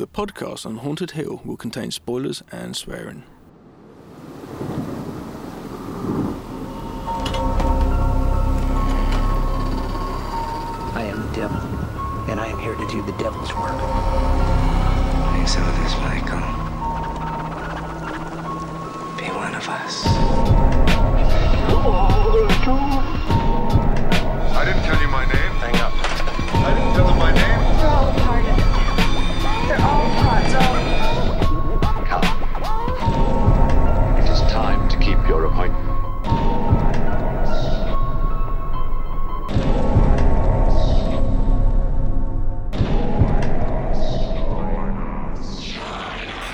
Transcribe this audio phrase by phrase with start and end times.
[0.00, 3.22] The podcast on Haunted Hill will contain spoilers and swearing.
[10.94, 11.60] I am the devil,
[12.30, 13.78] and I am here to do the devil's work.
[15.36, 16.40] Please hold this Michael.
[19.18, 20.02] Be one of us.
[21.68, 23.39] Oh, I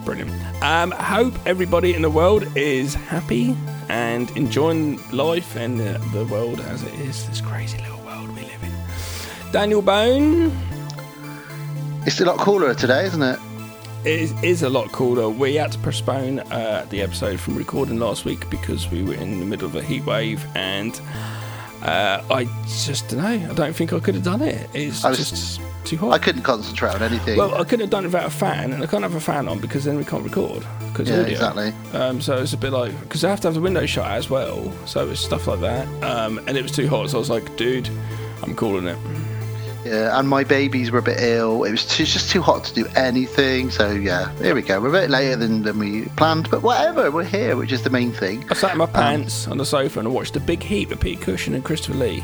[0.03, 0.31] Brilliant.
[0.63, 3.57] Um, hope everybody in the world is happy
[3.89, 7.27] and enjoying life and uh, the world as it is.
[7.27, 9.51] This crazy little world we live in.
[9.51, 10.51] Daniel Bone
[12.05, 13.39] It's a lot cooler today, isn't it?
[14.05, 15.29] Is, is a lot cooler.
[15.29, 19.39] We had to postpone uh, the episode from recording last week because we were in
[19.39, 20.99] the middle of a heat wave and
[21.81, 23.49] uh, I just don't know.
[23.51, 24.69] I don't think I could have done it.
[24.73, 26.13] It's was- just too hot.
[26.13, 27.37] I couldn't concentrate on anything.
[27.37, 29.47] Well, I couldn't have done it without a fan, and I can't have a fan
[29.47, 30.65] on because then we can't record.
[30.91, 31.31] Because Yeah, audio.
[31.33, 31.73] exactly.
[31.93, 34.27] Um, so it's a bit like because I have to have the window shut as
[34.29, 34.71] well.
[34.87, 35.87] So it's stuff like that.
[36.03, 37.87] Um, and it was too hot, so I was like, dude,
[38.41, 38.97] I'm calling it.
[39.85, 41.63] Yeah, and my babies were a bit ill.
[41.63, 43.69] It was too, just too hot to do anything.
[43.71, 44.81] So yeah, here we go.
[44.81, 47.11] We're a bit later than, than we planned, but whatever.
[47.11, 48.43] We're here, which is the main thing.
[48.49, 50.99] I sat in my pants on the sofa and I watched The Big Heat with
[50.99, 52.23] Pete Cushing and Christopher Lee.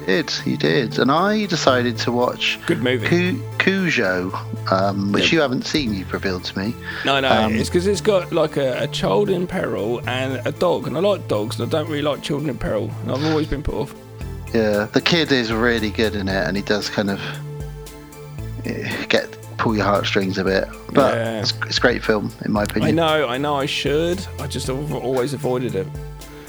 [0.00, 0.98] You did, you did.
[0.98, 3.06] And I decided to watch Good movie.
[3.06, 4.32] Cu- Cujo,
[4.70, 5.94] um, which you haven't seen.
[5.94, 6.74] You've revealed to me.
[7.04, 10.52] No, no, Um, it's because it's got like a, a child in peril and a
[10.52, 13.24] dog, and I like dogs, and I don't really like children in peril, and I've
[13.26, 13.94] always been put off.
[14.52, 17.20] Yeah, the kid is really good in it, and he does kind of
[18.64, 20.68] eh, get pull your heartstrings a bit.
[20.92, 21.40] But Yeah.
[21.40, 22.98] it's, it's a great film, in my opinion.
[22.98, 24.26] I know, I know, I should.
[24.40, 25.86] I just always avoided it.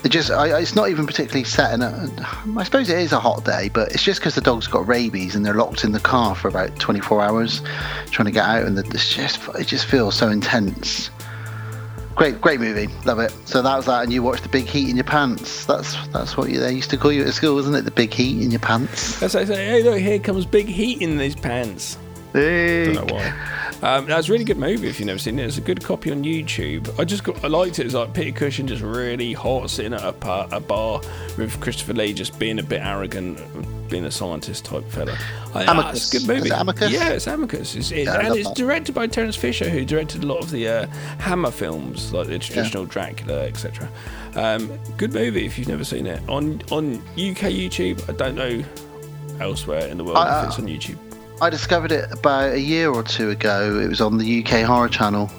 [0.03, 2.09] It just, I, it's not even particularly set in a.
[2.57, 5.35] I suppose it is a hot day, but it's just because the dog's got rabies
[5.35, 7.61] and they're locked in the car for about 24 hours,
[8.09, 11.11] trying to get out, and the, it's just, it just feels so intense.
[12.21, 13.33] Great, great movie, love it.
[13.45, 15.65] So that was that, and you watched the Big Heat in your pants.
[15.65, 17.81] That's that's what you, they used to call you at school, wasn't it?
[17.83, 19.19] The Big Heat in your pants.
[19.19, 21.97] That's like, say, hey, look, here comes Big Heat in these pants.
[22.33, 22.95] Big.
[22.95, 23.57] Don't know why.
[23.83, 25.45] Um, that's a really good movie if you've never seen it.
[25.47, 26.99] It's a good copy on YouTube.
[26.99, 27.85] I just got, I liked it.
[27.87, 31.01] It's like Peter Cushing just really hot, sitting at a, par, a bar
[31.35, 33.39] with Christopher Lee just being a bit arrogant,
[33.89, 35.17] being a scientist type fella.
[35.55, 36.13] I, Amicus.
[36.13, 36.49] it's a good movie.
[36.49, 36.91] It Amicus?
[36.91, 37.75] Yeah, it's Amicus.
[37.75, 38.55] It's, it, Yeah, and it's that.
[38.55, 40.85] directed by Terence Fisher, who directed a lot of the uh,
[41.17, 43.89] Hammer films, like the traditional Dracula, etc.
[44.35, 46.21] Um, good movie if you've never seen it.
[46.29, 48.63] On on UK YouTube, I don't know
[49.39, 50.99] elsewhere in the world I- if it's on YouTube.
[51.41, 53.79] I discovered it about a year or two ago.
[53.79, 55.31] It was on the UK Horror Channel.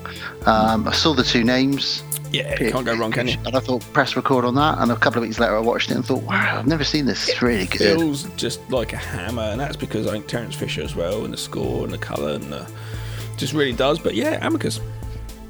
[0.46, 2.02] Um, I saw the two names.
[2.32, 3.36] Yeah, can't go wrong, can you?
[3.46, 4.78] And I thought, press record on that.
[4.78, 7.06] And a couple of weeks later, I watched it and thought, wow, I've never seen
[7.06, 7.28] this.
[7.28, 7.98] It's really good.
[7.98, 11.32] feels just like a hammer, and that's because I think Terence Fisher as well, and
[11.32, 12.68] the score and the colour, and the,
[13.36, 14.00] just really does.
[14.00, 14.80] But yeah, Amicus.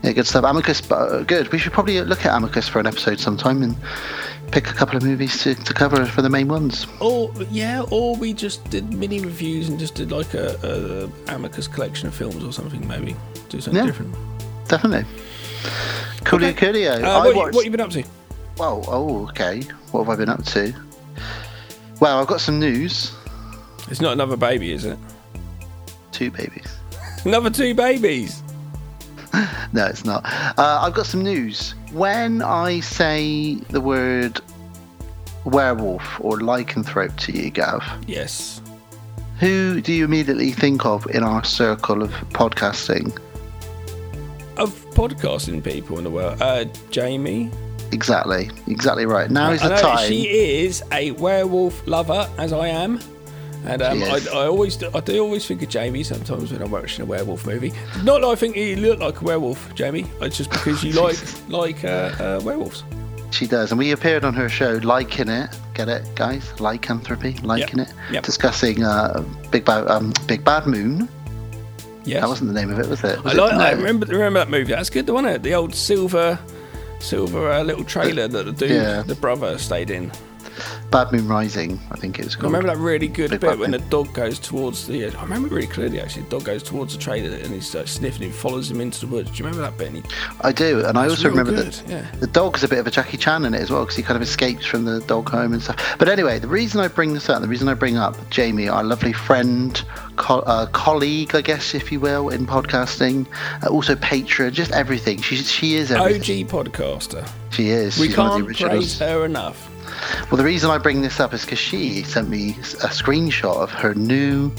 [0.03, 0.45] Yeah, good stuff.
[0.45, 1.51] Amicus, but uh, good.
[1.51, 3.77] We should probably look at Amicus for an episode sometime and
[4.53, 6.87] pick a couple of movies to, to cover for the main ones.
[7.01, 11.67] Or yeah, or we just did mini reviews and just did like a, a Amicus
[11.67, 12.87] collection of films or something.
[12.87, 13.17] Maybe
[13.49, 13.87] do something Yeah.
[13.87, 14.15] different.
[14.69, 15.07] Definitely.
[16.25, 16.73] Coolio Okay.
[16.73, 17.03] Coolio.
[17.03, 18.05] Uh, what, you, watched- what you been up to?
[18.59, 19.62] Well, oh, okay.
[19.91, 20.75] What have I been up to?
[22.01, 23.12] Well, I've got some news.
[23.89, 24.99] It's not another baby, is it?
[26.12, 26.76] Two babies.
[27.25, 28.43] Another two babies.
[29.73, 30.23] No, it's not.
[30.59, 31.75] Uh, I've got some news.
[31.93, 34.38] When I say the word
[35.44, 38.61] werewolf or lycanthrope to you, Gav, Yes.
[39.39, 43.17] who do you immediately think of in our circle of podcasting?
[44.56, 47.50] Of podcasting people in the world, uh, Jamie.
[47.91, 49.31] Exactly, exactly right.
[49.31, 50.09] Now is the time.
[50.09, 53.00] She is a werewolf lover, as I am.
[53.65, 54.21] And um, I.
[54.33, 57.47] I always, do, I do always think of Jamie sometimes when I'm watching a werewolf
[57.47, 57.73] movie.
[58.03, 60.06] Not that I think you look like a werewolf, Jamie.
[60.21, 61.19] It's just because you like
[61.49, 62.83] like uh, uh, werewolves.
[63.32, 65.50] She does, and we appeared on her show, liking it.
[65.75, 66.52] Get it, guys?
[66.61, 67.93] Lycanthropy, liking it.
[68.11, 68.25] Yep.
[68.25, 71.08] Discussing uh, Big Bad, um, Big Bad Moon.
[72.05, 72.20] Yes.
[72.20, 73.23] That wasn't the name of it, was it?
[73.25, 73.40] Was I it?
[73.40, 73.52] like.
[73.55, 73.76] I No.
[73.79, 74.06] remember.
[74.06, 74.73] Remember that movie?
[74.73, 75.43] That's good, wasn't it?
[75.43, 76.38] The old silver,
[77.00, 79.02] silver uh, little trailer that the dude, Yeah.
[79.02, 80.12] the brother, stayed in.
[80.90, 83.58] Bad Moon Rising, I think it was I remember that really good Big bit Bad
[83.58, 85.06] when the dog goes towards the.
[85.06, 86.22] I remember really clearly actually.
[86.25, 88.22] The dog goes towards the trailer and he's like, sniffing.
[88.22, 89.31] He follows him into the woods.
[89.31, 89.93] Do you remember that bit?
[89.93, 90.02] He-
[90.40, 92.10] I do, and I also remember good, that yeah.
[92.20, 94.16] the dog's a bit of a Jackie Chan in it as well because he kind
[94.16, 95.96] of escapes from the dog home and stuff.
[95.99, 98.84] But anyway, the reason I bring this up, the reason I bring up Jamie, our
[98.84, 99.82] lovely friend,
[100.16, 103.26] co- uh, colleague, I guess, if you will, in podcasting,
[103.64, 105.20] uh, also patron, just everything.
[105.22, 106.44] She she is everything.
[106.44, 107.28] OG podcaster.
[107.50, 107.99] She is.
[107.99, 109.69] We She's one of the can't praise her enough.
[110.31, 113.70] Well, the reason I bring this up is because she sent me a screenshot of
[113.70, 114.50] her new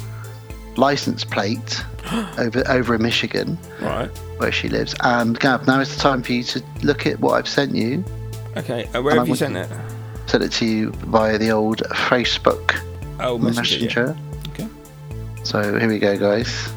[0.75, 1.83] license plate
[2.37, 4.09] over over in Michigan, Right.
[4.37, 4.95] where she lives.
[5.01, 8.03] And Gav, now is the time for you to look at what I've sent you.
[8.57, 8.85] Okay.
[8.93, 9.69] Uh, where And have I you sent it?
[10.27, 12.79] Sent it to you via the old Facebook
[13.19, 14.15] Oh, messenger.
[14.17, 14.49] yeah.
[14.53, 14.67] Okay.
[15.43, 16.71] So here we go, guys.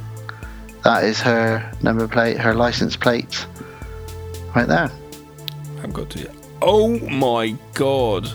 [0.85, 3.47] That is her number plate, her license plate,
[4.55, 4.91] right there.
[5.83, 6.31] I've got to.
[6.63, 8.29] Oh my god.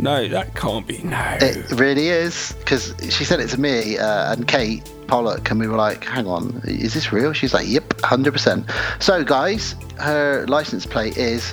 [0.00, 1.02] No, that can't be.
[1.02, 1.36] No.
[1.40, 5.66] It really is because she sent it to me uh, and Kate Pollock, and we
[5.68, 8.64] were like, "Hang on, is this real?" She's like, "Yep, hundred percent."
[8.98, 11.52] So, guys, her license plate is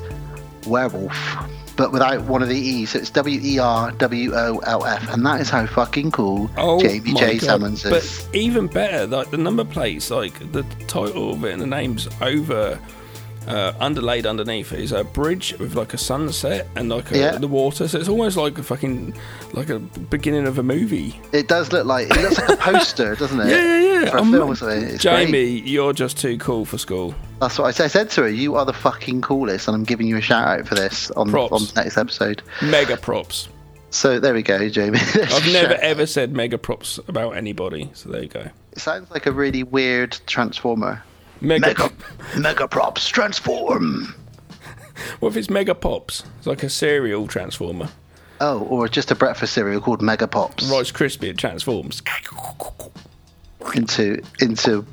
[0.66, 1.18] werewolf,
[1.76, 2.92] but without one of the e's.
[2.92, 6.50] So it's W E R W O L F, and that is how fucking cool
[6.56, 7.40] Oh Jamie J.
[7.40, 7.64] God.
[7.64, 7.84] Is.
[7.84, 12.08] But even better, like the number plates, like the title of it and the names
[12.22, 12.80] over,
[13.48, 17.38] uh, underlaid underneath is a bridge with like a sunset and like a, Yeah.
[17.38, 17.88] the water.
[17.88, 19.14] So it's almost like a fucking
[19.54, 21.20] like a beginning of a movie.
[21.32, 23.48] It does look like it looks like a poster, doesn't it?
[23.50, 24.10] Yeah, yeah, yeah.
[24.12, 25.64] For I'm film not- Jamie, great.
[25.66, 27.16] you're just too cool for school.
[27.40, 27.86] That's what I said.
[27.86, 30.48] I said to her, "You are the fucking coolest," and I'm giving you a shout
[30.60, 31.52] out for this on Props.
[31.54, 32.42] on the next episode.
[32.62, 33.50] Mega props.
[33.90, 35.00] So there we go, Jamie.
[35.16, 37.90] I've never ever said mega props about anybody.
[37.94, 38.50] So there you go.
[38.74, 41.02] It sounds like a really weird transformer.
[41.42, 41.68] Mega.
[41.68, 41.92] Mega,
[42.38, 44.14] mega props transform.
[45.20, 46.24] What if it's mega pops?
[46.40, 47.90] It's like a cereal transformer.
[48.42, 51.30] Oh, or just a breakfast cereal called Mega Pops Rice crispy.
[51.30, 52.02] It transforms.
[53.76, 54.86] into into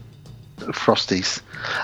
[0.59, 1.41] Frosties.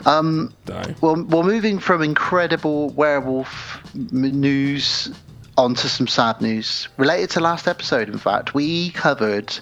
[0.06, 0.82] Um, No.
[1.00, 5.10] well, well, moving from incredible werewolf news
[5.58, 8.08] onto some sad news related to last episode.
[8.08, 9.58] In fact, we covered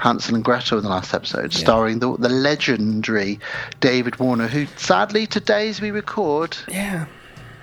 [0.00, 3.38] Hansel and Gretel in the last episode, starring the the legendary
[3.80, 7.04] David Warner, who sadly today, as we record, Yeah.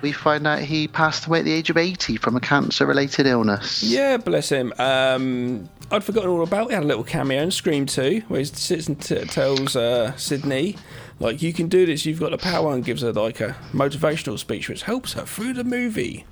[0.01, 3.81] we find out he passed away at the age of 80 from a cancer-related illness.
[3.83, 4.71] Yeah, bless him.
[4.77, 6.67] Um, I'd forgotten all about.
[6.67, 10.15] He had a little cameo in Scream 2 where he sits and t- tells uh,
[10.17, 10.75] Sidney,
[11.19, 12.05] like, you can do this.
[12.05, 15.53] You've got the power, and gives her like a motivational speech, which helps her through
[15.53, 16.25] the movie.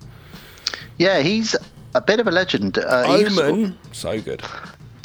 [0.97, 1.55] Yeah, he's
[1.95, 2.77] a bit of a legend.
[2.77, 4.43] Uh, was- so good.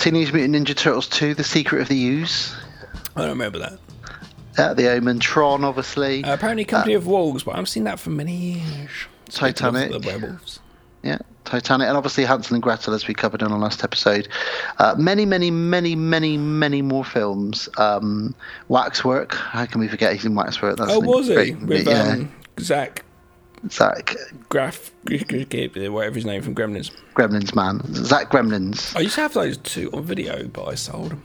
[0.00, 2.56] Teenage Mutant Ninja Turtles 2: The Secret of the Ooze.
[3.14, 3.78] I don't remember that.
[4.56, 6.24] Uh, the Omen, Tron, obviously.
[6.24, 8.90] Uh, apparently, Company of Wolves, but I haven't seen that for many years.
[9.28, 9.92] Titanic.
[9.92, 10.60] The werewolves.
[11.02, 14.26] Yeah, Titanic, and obviously Hansel and Gretel, as we covered in our last episode.
[14.78, 17.68] Uh, many, many, many, many, many more films.
[17.76, 18.34] Um,
[18.68, 19.34] Waxwork.
[19.34, 20.78] How can we forget he's in Waxwork?
[20.78, 21.52] That's Oh, was he?
[21.52, 23.04] With yeah, um, Zach
[23.68, 24.16] Zach
[24.48, 26.90] Graff, whatever his name from Gremlins.
[27.14, 27.82] Gremlins man.
[27.94, 28.96] Zach Gremlins.
[28.96, 31.22] I used to have those two on video, but I sold them.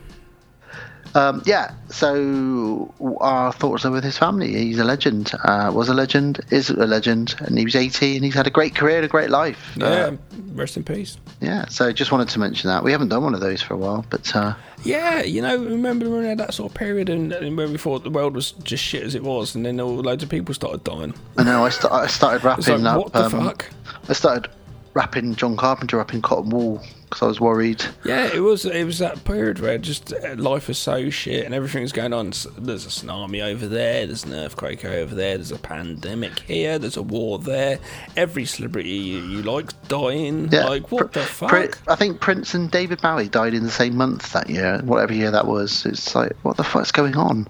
[1.15, 4.51] Um, yeah, so our thoughts are with his family.
[4.53, 8.25] He's a legend, uh, was a legend, is a legend, and he was 80 and
[8.25, 9.73] he's had a great career and a great life.
[9.77, 10.11] Yeah, Uh,
[10.53, 11.17] rest in peace.
[11.39, 12.83] yeah, so just wanted to mention that.
[12.83, 16.09] We haven't done one of those for a while, but uh, Yeah, you know, remember
[16.09, 18.51] when we had that sort of period and, and when we thought the world was
[18.63, 21.13] just shit as it was, and then all loads of people started dying.
[21.37, 23.03] I know I, st- I started It's wrapping like, up.
[23.03, 23.65] what the um, fuck?
[24.09, 24.51] I started
[24.93, 26.83] wrapping John Carpenter up in cotton wool
[27.15, 27.81] because I was worried.
[28.03, 28.65] Yeah, it was.
[28.65, 32.31] It was that period where just uh, life was so shit and everything's going on.
[32.57, 34.05] There's a tsunami over there.
[34.05, 35.37] There's an earthquake over there.
[35.37, 36.77] There's a pandemic here.
[36.77, 37.79] There's a war there.
[38.17, 40.49] Every celebrity you, you like dying.
[40.51, 41.79] Yeah, Like what Pr- the fuck?
[41.87, 45.31] I think Prince and David Bowie died in the same month that year, whatever year
[45.31, 45.85] that was.
[45.85, 47.47] It's like, what the fuck's going on?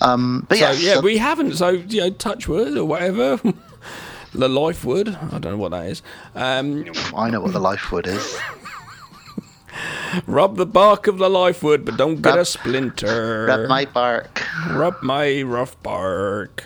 [0.00, 0.60] Um, but Mm.
[0.60, 1.56] so yes, yeah, uh, we haven't.
[1.56, 3.38] So you know, touch wood or whatever.
[4.34, 5.08] the life wood.
[5.10, 6.02] I don't know what that is.
[6.34, 8.38] Um, I know what the life wood is.
[10.26, 13.46] rub the bark of the life wood, but don't get Rub- a splinter.
[13.46, 14.42] Rub my bark.
[14.70, 16.64] Rub my rough bark.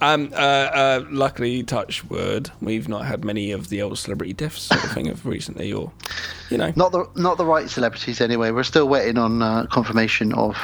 [0.00, 4.62] Um, uh, uh, luckily, touch wood, we've not had many of the old celebrity deaths
[4.62, 5.90] sort of thing of recently, or
[6.50, 8.52] you know, Not the not the right celebrities anyway.
[8.52, 10.56] We're still waiting on uh, confirmation of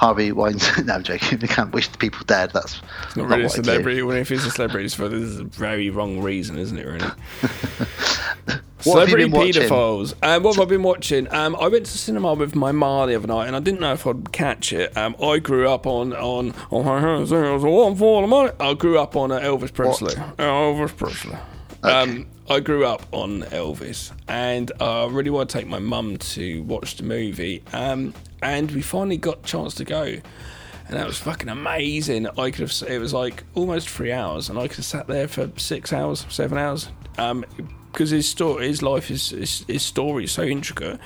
[0.00, 0.86] Harvey Weinstein.
[0.86, 1.40] no, I'm joking.
[1.40, 2.52] We can't wish the people dead.
[2.54, 2.80] That's
[3.16, 4.00] not really a what celebrity.
[4.00, 6.86] Well, if it's a celebrity, it's for this is a very wrong reason, isn't it?
[6.86, 7.10] Really.
[8.84, 10.14] What Celebrity paedophiles.
[10.22, 11.30] Um, what have I been watching?
[11.34, 13.80] Um, I went to the cinema with my ma the other night, and I didn't
[13.80, 14.96] know if I'd catch it.
[14.96, 17.28] Um, I grew up on on on my hands.
[17.28, 18.52] There was a one for the money.
[18.58, 20.14] I grew up on uh, Elvis Presley.
[20.14, 21.36] Elvis Presley.
[21.82, 26.62] Um, I grew up on Elvis, and I really want to take my mum to
[26.62, 27.62] watch the movie.
[27.74, 30.02] Um, and we finally got a chance to go.
[30.02, 32.26] And that was fucking amazing.
[32.26, 32.88] I could have.
[32.88, 36.26] It was like almost three hours, and I could have sat there for six hours,
[36.28, 36.90] seven hours.
[37.16, 37.44] Um,
[37.92, 40.98] because his story, his life, his, his his story is so intricate.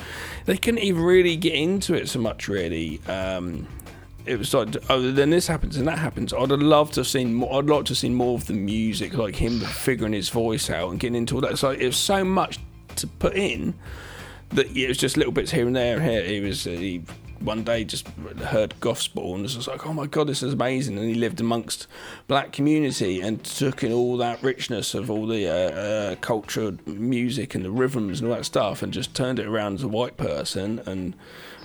[0.46, 2.48] They couldn't even really get into it so much.
[2.48, 3.66] Really, um,
[4.26, 6.32] it was like, oh, then this happens and that happens.
[6.32, 7.58] I'd have loved to have seen more.
[7.58, 10.90] I'd like to have seen more of the music, like him figuring his voice out
[10.90, 11.58] and getting into all that.
[11.58, 12.58] So it was so much
[12.96, 13.74] to put in
[14.50, 16.24] that it was just little bits here and there and here.
[16.24, 17.02] He was he
[17.44, 20.98] one day just heard Gospel and was like, oh my god, this is amazing.
[20.98, 21.86] And he lived amongst
[22.26, 27.54] black community and took in all that richness of all the uh, uh, culture, music,
[27.54, 30.16] and the rhythms and all that stuff, and just turned it around as a white
[30.16, 31.14] person and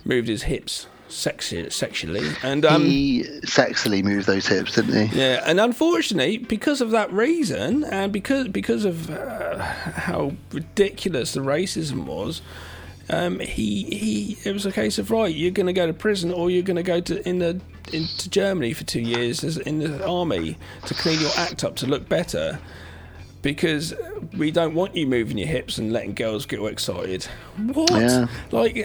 [0.05, 2.27] moved his hips sexy, sexually.
[2.43, 5.19] And um, he sexily moved those hips, didn't he?
[5.19, 11.41] yeah, and unfortunately, because of that reason, and because because of uh, how ridiculous the
[11.41, 12.41] racism was,
[13.09, 16.31] um, he he it was a case of right, you're going to go to prison
[16.31, 17.59] or you're going to go to in the
[17.91, 22.07] into Germany for two years in the army to clean your act up to look
[22.07, 22.59] better.
[23.41, 23.93] Because
[24.37, 27.23] we don't want you moving your hips and letting girls get excited.
[27.57, 27.91] What?
[27.91, 28.27] Yeah.
[28.51, 28.75] Like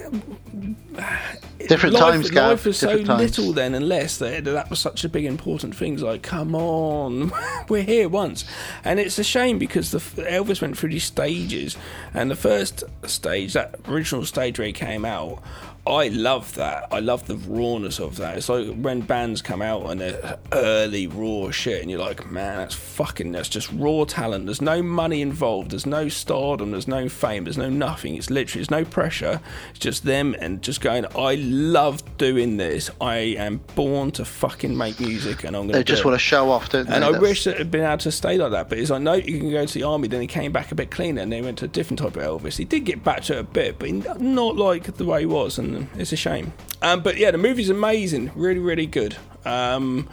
[1.68, 2.50] Different life, times, Gav.
[2.50, 3.38] Life was so times.
[3.38, 5.94] little then, unless that that was such a big important thing.
[5.94, 7.32] It's like, come on,
[7.68, 8.44] we're here once,
[8.84, 11.76] and it's a shame because the Elvis went through these stages,
[12.12, 15.42] and the first stage, that original stage where he came out.
[15.86, 16.88] I love that.
[16.90, 18.38] I love the rawness of that.
[18.38, 22.56] It's like when bands come out and they're early raw shit, and you're like, man,
[22.56, 24.46] that's fucking, that's just raw talent.
[24.46, 25.72] There's no money involved.
[25.72, 26.70] There's no stardom.
[26.70, 27.44] There's no fame.
[27.44, 28.14] There's no nothing.
[28.14, 29.42] It's literally, there's no pressure.
[29.70, 32.90] It's just them and just going, I love doing this.
[33.00, 35.78] I am born to fucking make music, and I'm going to.
[35.80, 36.94] They just want to show off, don't they?
[36.94, 38.70] And I That's- wish that it had been able to stay like that.
[38.70, 40.08] But it's like, no, you can go to the army.
[40.08, 42.22] Then he came back a bit cleaner and they went to a different type of
[42.22, 42.56] Elvis.
[42.56, 45.58] He did get back to it a bit, but not like the way he was.
[45.58, 46.52] And it's a shame.
[46.82, 48.30] Um, but yeah, the movie's amazing.
[48.34, 49.16] Really, really good.
[49.44, 50.08] Um,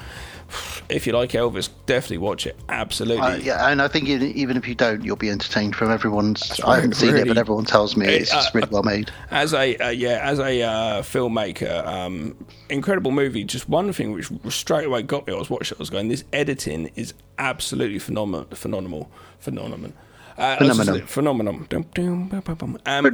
[0.89, 2.57] if you like Elvis, definitely watch it.
[2.67, 3.21] Absolutely.
[3.25, 6.59] Uh, yeah, and I think even, even if you don't, you'll be entertained from everyone's.
[6.61, 9.11] I haven't seen it, but everyone tells me It- it's just uh, really well made.
[9.29, 12.35] as a uh, yeah as a uh, filmmaker um,
[12.69, 15.81] incredible movie just one thing which straight away got me I was watching it I
[15.83, 19.93] was going this editing is absolutely phenomenal phenomenal phenomenal
[20.37, 20.99] uh, Phenomenal.
[21.07, 22.77] phenomenal Dum, dum, bum, bum, bum.
[22.85, 23.05] Um,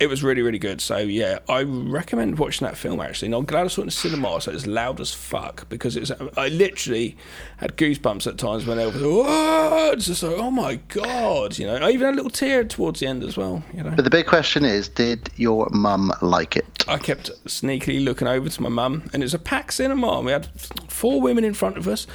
[0.00, 3.44] it was really really good so yeah I recommend watching that film actually and I'm
[3.44, 6.48] glad I saw it in the cinema so it's loud as fuck because it's I
[6.48, 7.16] literally
[7.58, 11.66] had goosebumps at times when it was oh, it's just like oh my god you
[11.66, 14.04] know I even had a little tear towards the end as well you know But
[14.04, 16.64] the big question is, did your mum like it?
[16.88, 20.16] I kept sneakily looking over to my mum, and it was a packed cinema.
[20.16, 20.48] and We had
[20.88, 22.06] four women in front of us.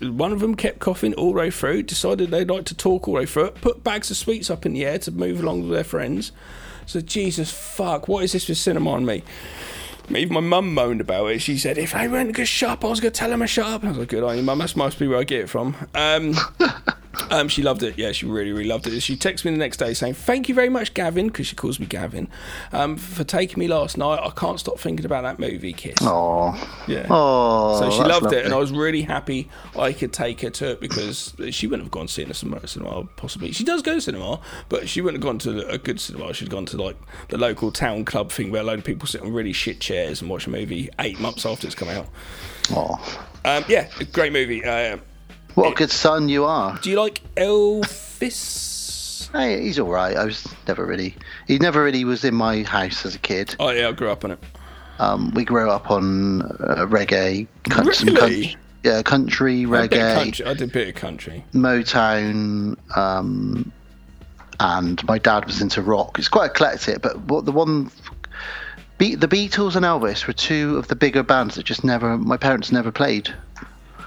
[0.00, 1.84] One of them kept coughing all the way through.
[1.84, 3.54] Decided they'd like to talk all the way through it.
[3.60, 6.32] Put bags of sweets up in the air to move along with their friends.
[6.86, 9.22] So Jesus fuck, what is this with cinema on me?
[10.10, 11.38] Even my mum moaned about it.
[11.40, 13.80] She said, "If I went to shut up, I was going to tell him up."
[13.80, 14.58] And I was like, "Good on you, mum.
[14.58, 16.34] That must be where I get it from." Um,
[17.30, 17.98] um, she loved it.
[17.98, 19.00] Yeah, she really, really loved it.
[19.00, 21.78] She texted me the next day saying, "Thank you very much, Gavin," because she calls
[21.80, 22.28] me Gavin,
[22.72, 24.20] um, for taking me last night.
[24.22, 25.96] I can't stop thinking about that movie, Kiss.
[26.02, 26.52] Oh,
[26.86, 27.06] Yeah.
[27.10, 27.78] oh.
[27.80, 28.38] so she loved lovely.
[28.38, 31.84] it, and I was really happy I could take her to it because she wouldn't
[31.86, 33.52] have gone to see it in a cinema, cinema possibly.
[33.52, 36.32] She does go to cinema, but she wouldn't have gone to a good cinema.
[36.34, 36.96] She'd gone to like
[37.28, 40.20] the local town club thing where a load of people sit on really shit chairs
[40.20, 42.06] and watch a movie eight months after it's come out.
[42.70, 42.98] Oh,
[43.44, 44.64] Um, yeah, great movie.
[44.64, 44.96] Uh,
[45.54, 46.78] what a good son you are.
[46.78, 49.30] do you like Elvis?
[49.32, 50.16] Hey, he's all right.
[50.16, 51.16] I was never really.
[51.48, 53.56] He never really was in my house as a kid.
[53.58, 54.38] Oh yeah, I grew up on it.
[54.98, 58.20] Um, we grew up on uh, reggae, coun- some Really?
[58.20, 60.46] country, yeah, country I did a bit of reggae, country.
[60.46, 61.44] I did a bit of country.
[61.52, 63.72] Motown, um,
[64.60, 66.18] and my dad was into rock.
[66.18, 67.90] It's quite eclectic, but what the one.
[68.96, 72.36] Be- the Beatles and Elvis were two of the bigger bands that just never, my
[72.36, 73.34] parents never played.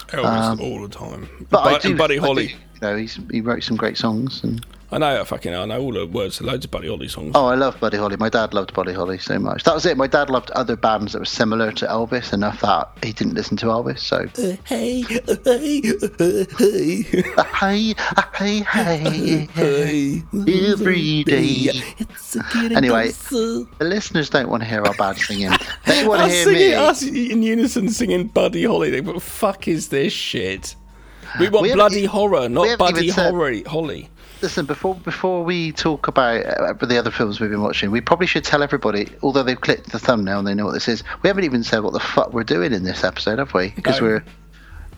[0.09, 1.23] Elvis all the time.
[1.23, 2.47] Um, But I do, and Buddy I do- Holly.
[2.47, 2.95] you know,
[3.31, 5.63] he wrote some great songs, and I know, I fucking know.
[5.63, 7.33] I know all the words to loads of Buddy Holly songs.
[7.35, 8.15] oh, I love Buddy Holly.
[8.15, 9.63] My dad loved Buddy Holly so much.
[9.65, 9.97] That was it.
[9.97, 13.57] My dad loved other bands that were similar to Elvis enough that he didn't listen
[13.57, 13.99] to Elvis.
[13.99, 14.27] So
[14.63, 15.01] Hey, hey,
[15.43, 15.81] hey,
[17.37, 20.23] uh, hey, hey, uh, hey, hey.
[20.71, 21.69] every day.
[22.73, 25.51] Anyway, the listeners don't want to hear our bad singing.
[25.85, 26.73] They want to Us hear singing, me.
[26.75, 28.89] us in unison singing Buddy Holly.
[28.89, 30.75] They go, fuck is this shit?
[31.41, 34.09] We want We haven't bloody horror, we not haven't Buddy even said- Holly.
[34.41, 38.27] Listen, before before we talk about uh, the other films we've been watching, we probably
[38.27, 41.27] should tell everybody, although they've clicked the thumbnail and they know what this is, we
[41.27, 43.69] haven't even said what the fuck we're doing in this episode, have we?
[43.69, 44.07] Because No.
[44.07, 44.23] we're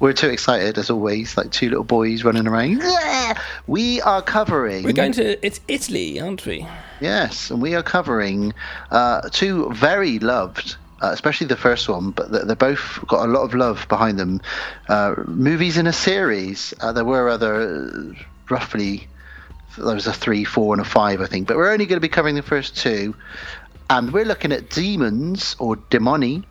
[0.02, 2.82] we're too excited as always, like two little boys running around.
[2.82, 3.40] Yeah!
[3.68, 4.84] We are covering.
[4.84, 6.68] We're going to it's Italy, aren't we?
[7.00, 8.54] Yes, and we are covering
[8.92, 13.32] uh, two very loved, uh, especially the first one, but they're, they're both got a
[13.32, 14.42] lot of love behind them.
[14.90, 16.74] Uh, movies in a series.
[16.82, 18.14] Uh, there were other, uh,
[18.50, 19.08] roughly,
[19.78, 22.02] there was a three, four, and a five, I think, but we're only going to
[22.02, 23.16] be covering the first two.
[23.90, 26.44] And we're looking at Demons or Demoni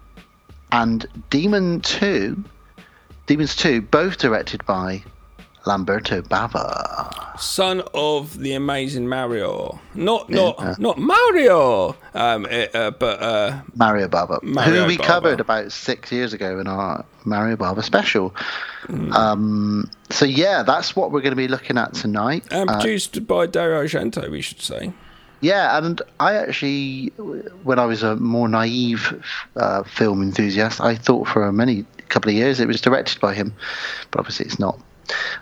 [0.72, 2.44] and Demon 2.
[3.26, 5.04] Demons 2, both directed by
[5.68, 7.38] Lamberto Bava.
[7.38, 9.78] Son of the amazing Mario.
[9.94, 11.94] Not not not Mario.
[12.14, 15.04] Um, uh, uh, but uh, Mario Bava, Mario who we Bava.
[15.04, 18.34] covered about six years ago in our Mario Bava special.
[18.86, 19.12] Hmm.
[19.12, 22.44] Um, so yeah, that's what we're going to be looking at tonight.
[22.50, 24.92] and Uh, produced by Dario Argento, we should say.
[25.40, 27.08] yeah, and I actually,
[27.62, 29.02] when I was a more naive
[29.54, 33.34] uh, film enthusiast, I thought for a many couple of years it was directed by
[33.34, 33.52] him,
[34.10, 34.80] but obviously it's not.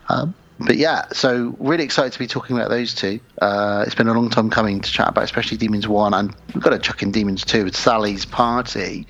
[0.08, 3.20] Um, but yeah, so really excited to be talking about those two.
[3.42, 6.62] Uh, it's been a long time coming to chat about, especially Demons One, and we've
[6.64, 9.06] got to chuck in Demons Two with Sally's Party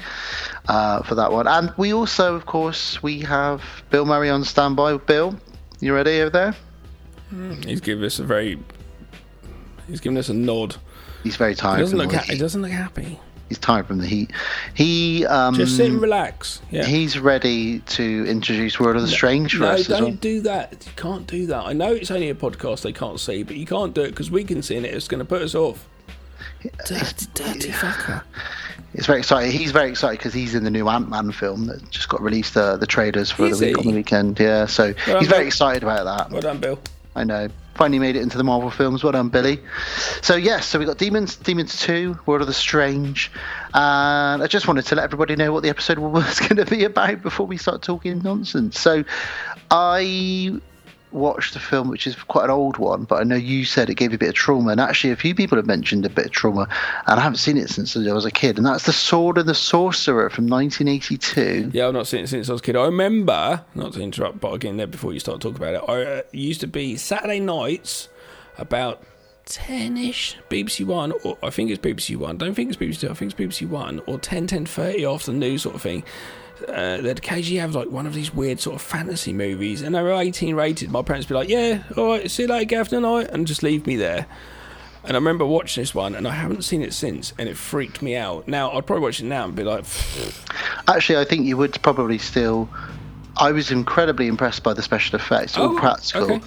[0.68, 1.46] uh, for that one.
[1.46, 4.96] And we also, of course, we have Bill Murray on standby.
[4.96, 5.38] Bill,
[5.80, 6.54] you ready over there?
[7.64, 8.58] He's given us a very.
[9.86, 10.76] He's given us a nod.
[11.22, 11.78] He's very He tired.
[11.78, 12.12] doesn't look.
[12.12, 13.20] Ha- he doesn't look happy.
[13.48, 14.32] He's tired from the heat.
[14.74, 16.60] He um, Just sit and relax.
[16.70, 16.84] Yeah.
[16.84, 20.12] He's ready to introduce World of the Strange for no, us as don't well.
[20.14, 20.84] do that.
[20.84, 21.64] You can't do that.
[21.64, 24.30] I know it's only a podcast they can't see, but you can't do it because
[24.32, 24.84] we can see it.
[24.84, 25.86] It's going to put us off.
[26.86, 28.22] Dirty, dirty fucker.
[28.94, 29.52] It's very exciting.
[29.52, 32.56] He's very excited because he's in the new Ant Man film that just got released.
[32.56, 33.80] Uh, the trailers for Is the week he?
[33.80, 34.40] on the weekend.
[34.40, 36.30] Yeah, so Well, he's very well- excited about that.
[36.32, 36.78] Well done, Bill.
[37.14, 37.48] I know.
[37.76, 39.04] Finally made it into the Marvel films.
[39.04, 39.60] Well done, Billy.
[40.22, 43.30] So yes, so we got Demons, Demons Two, World of the Strange,
[43.74, 46.84] and I just wanted to let everybody know what the episode was going to be
[46.84, 48.80] about before we start talking nonsense.
[48.80, 49.04] So
[49.70, 50.60] I
[51.12, 53.94] watched a film which is quite an old one, but I know you said it
[53.94, 56.26] gave you a bit of trauma, and actually a few people have mentioned a bit
[56.26, 56.68] of trauma,
[57.06, 59.48] and I haven't seen it since I was a kid, and that's The Sword and
[59.48, 61.70] the Sorcerer from 1982.
[61.72, 62.76] Yeah, I've not seen it since I was a kid.
[62.76, 66.18] I remember, not to interrupt, but again, there before you start talking about it, I
[66.18, 68.08] uh, used to be Saturday nights
[68.58, 69.02] about
[69.46, 73.10] 10 ish, BBC One, or I think it's BBC One, don't think it's BBC Two,
[73.10, 76.04] I think it's BBC One, or 10, 10 30 after the news sort of thing.
[76.68, 80.02] Uh, they'd occasionally have like one of these weird sort of fantasy movies, and they
[80.02, 80.90] were 18 rated.
[80.90, 83.86] My parents would be like, Yeah, alright, see you later, Gav, tonight, and just leave
[83.86, 84.26] me there.
[85.04, 88.02] And I remember watching this one, and I haven't seen it since, and it freaked
[88.02, 88.48] me out.
[88.48, 89.84] Now, I'd probably watch it now and be like,
[90.88, 92.68] Actually, I think you would probably still.
[93.38, 96.22] I was incredibly impressed by the special effects, all Oh, practical.
[96.36, 96.40] okay.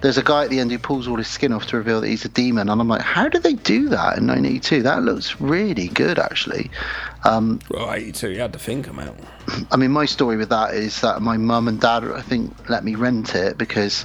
[0.00, 2.06] There's a guy at the end who pulls all his skin off to reveal that
[2.06, 4.82] he's a demon, and I'm like, how did they do that in 1982?
[4.82, 6.70] That looks really good, actually.
[7.26, 9.16] Um, Well, 82, you had to think them out.
[9.70, 12.84] I mean, my story with that is that my mum and dad, I think, let
[12.84, 14.04] me rent it because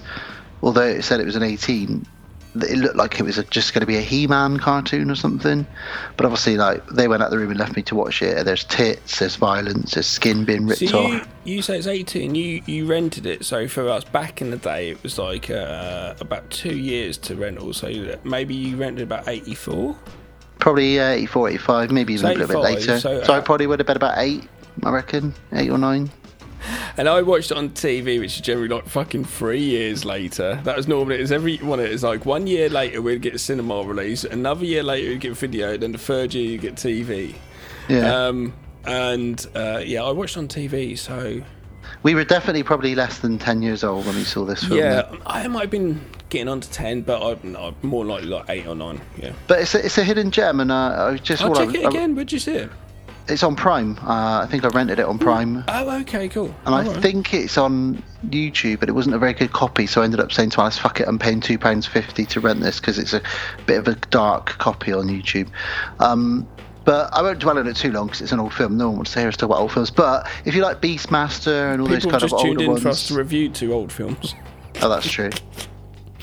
[0.64, 2.06] although it said it was an 18,
[2.54, 5.66] it looked like it was a, just going to be a He-Man cartoon or something.
[6.18, 8.38] But obviously, like they went out the room and left me to watch it.
[8.38, 11.28] And there's tits, there's violence, there's skin being ripped So you, off.
[11.46, 13.46] you say it's 18, you, you rented it.
[13.46, 17.36] So for us back in the day, it was like uh, about two years to
[17.36, 17.72] rental.
[17.74, 19.96] So maybe you rented about 84?
[20.62, 23.00] Probably uh, 84, 85, maybe even So a little bit later.
[23.00, 24.48] so, So, I uh, probably would have been about eight,
[24.84, 26.10] I reckon, eight or nine.
[26.98, 30.62] And I watched it on TV, which is generally like fucking three years later.
[30.64, 33.40] That was normally, it's every one it is like one year later we'd get a
[33.40, 37.34] cinema release, another year later we'd get video, then the third year you get TV.
[37.90, 38.54] Yeah, Um,
[38.86, 41.42] and uh, yeah, I watched on TV, so
[42.04, 44.80] we were definitely probably less than 10 years old when we saw this film.
[44.80, 45.12] yeah.
[45.26, 46.00] I might have been
[46.32, 49.00] getting on to 10, but I'm, I'm more likely like 8 or 9.
[49.22, 49.34] Yeah.
[49.48, 51.80] But it's a, it's a hidden gem, and uh, I just I'll all check I-
[51.80, 52.16] it I- again.
[52.16, 52.72] Where'd you see it?
[53.28, 53.98] It's on Prime.
[54.00, 55.64] Uh, I think I rented it on Prime.
[55.68, 56.54] Oh, okay, cool.
[56.66, 57.02] And I Alright.
[57.04, 60.32] think it's on YouTube, but it wasn't a very good copy, so I ended up
[60.32, 63.22] saying to Alice, fuck it, I'm paying £2.50 to rent this because it's a
[63.68, 65.50] bit of a dark copy on YouTube.
[66.00, 66.48] Um,
[66.84, 68.76] but I won't dwell on it too long because it's an old film.
[68.76, 69.92] No one wants to hear us talk about old films.
[69.92, 72.76] But if you like Beastmaster and all those people kind have of just tuned older
[72.78, 74.34] in for us to review two old films.
[74.82, 75.30] Oh, that's true.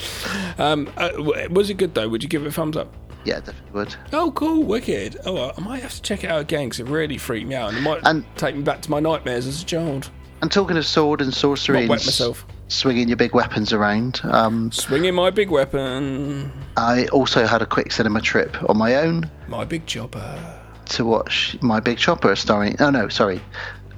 [0.57, 1.11] Um, uh,
[1.49, 2.09] was it good though?
[2.09, 2.93] Would you give it a thumbs up?
[3.23, 3.95] Yeah, definitely would.
[4.11, 5.17] Oh, cool, wicked.
[5.25, 7.69] Oh, I might have to check it out again because it really freaked me out,
[7.69, 10.09] and it might And- take me back to my nightmares as a child.
[10.41, 12.45] And talking of sword and sorcery wet myself.
[12.67, 17.91] swinging your big weapons around, um, Swinging my big weapon, I also had a quick
[17.93, 20.59] cinema trip on my own my big chopper.
[20.87, 22.75] to watch My Big Chopper starring.
[22.79, 23.41] Oh no, sorry,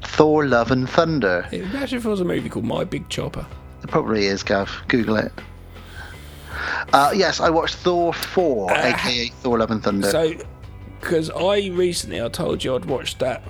[0.04, 1.48] Thor: Love and Thunder.
[1.52, 3.46] Imagine if it was a movie called My Big Chopper.
[3.84, 4.70] It probably is, Gav.
[4.90, 5.32] Google it.
[6.94, 10.10] Uh, yes, I watched Thor 4, Uh, aka Thor Love and Thunder.
[10.10, 10.34] So,
[11.00, 13.44] because I recently I told you I'd watched that.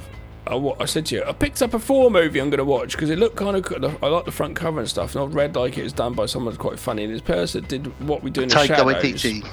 [0.47, 2.93] I, I said to you, I picked up a Thor movie I'm going to watch
[2.93, 3.85] because it looked kind of good.
[4.01, 6.25] I like the front cover and stuff, and I've read like it was done by
[6.25, 7.03] someone quite funny.
[7.03, 8.93] And this person did what we do in the Taika shadows.
[8.93, 9.47] Waititi.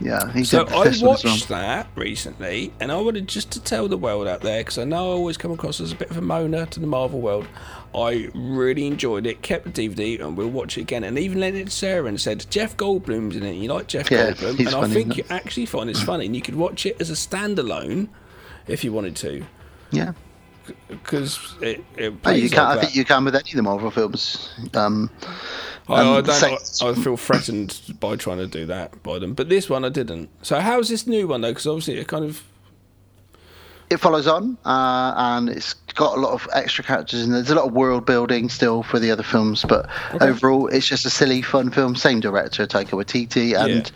[0.00, 1.36] Yeah, he So I watched well.
[1.48, 5.10] that recently, and I wanted just to tell the world out there because I know
[5.10, 7.46] I always come across as a bit of a moaner to the Marvel world.
[7.94, 11.04] I really enjoyed it, kept the DVD, and we'll watch it again.
[11.04, 13.52] And even Leonard Sarah and said Jeff Goldblum's in it.
[13.54, 16.42] You like Jeff Yeah, Goldblum, and I think you actually find it's funny, and you
[16.42, 18.08] could watch it as a standalone
[18.66, 19.44] if you wanted to,
[19.92, 20.12] Yeah.
[20.88, 21.84] because it.
[21.96, 22.64] it Oh, you can.
[22.64, 24.50] like I think you can with any of the Marvel films.
[24.74, 25.10] Um,
[25.88, 26.82] I, I Um, don't.
[26.82, 29.90] I, I feel threatened by trying to do that by them, but this one I
[29.90, 30.30] didn't.
[30.42, 31.50] So how's this new one though?
[31.50, 32.42] Because obviously it kind of
[33.94, 37.54] it follows on, uh, and it's got a lot of extra characters, and there's a
[37.54, 39.64] lot of world building still for the other films.
[39.66, 39.88] But
[40.20, 41.96] overall, it's just a silly, fun film.
[41.96, 43.90] Same director, Taika Waititi, and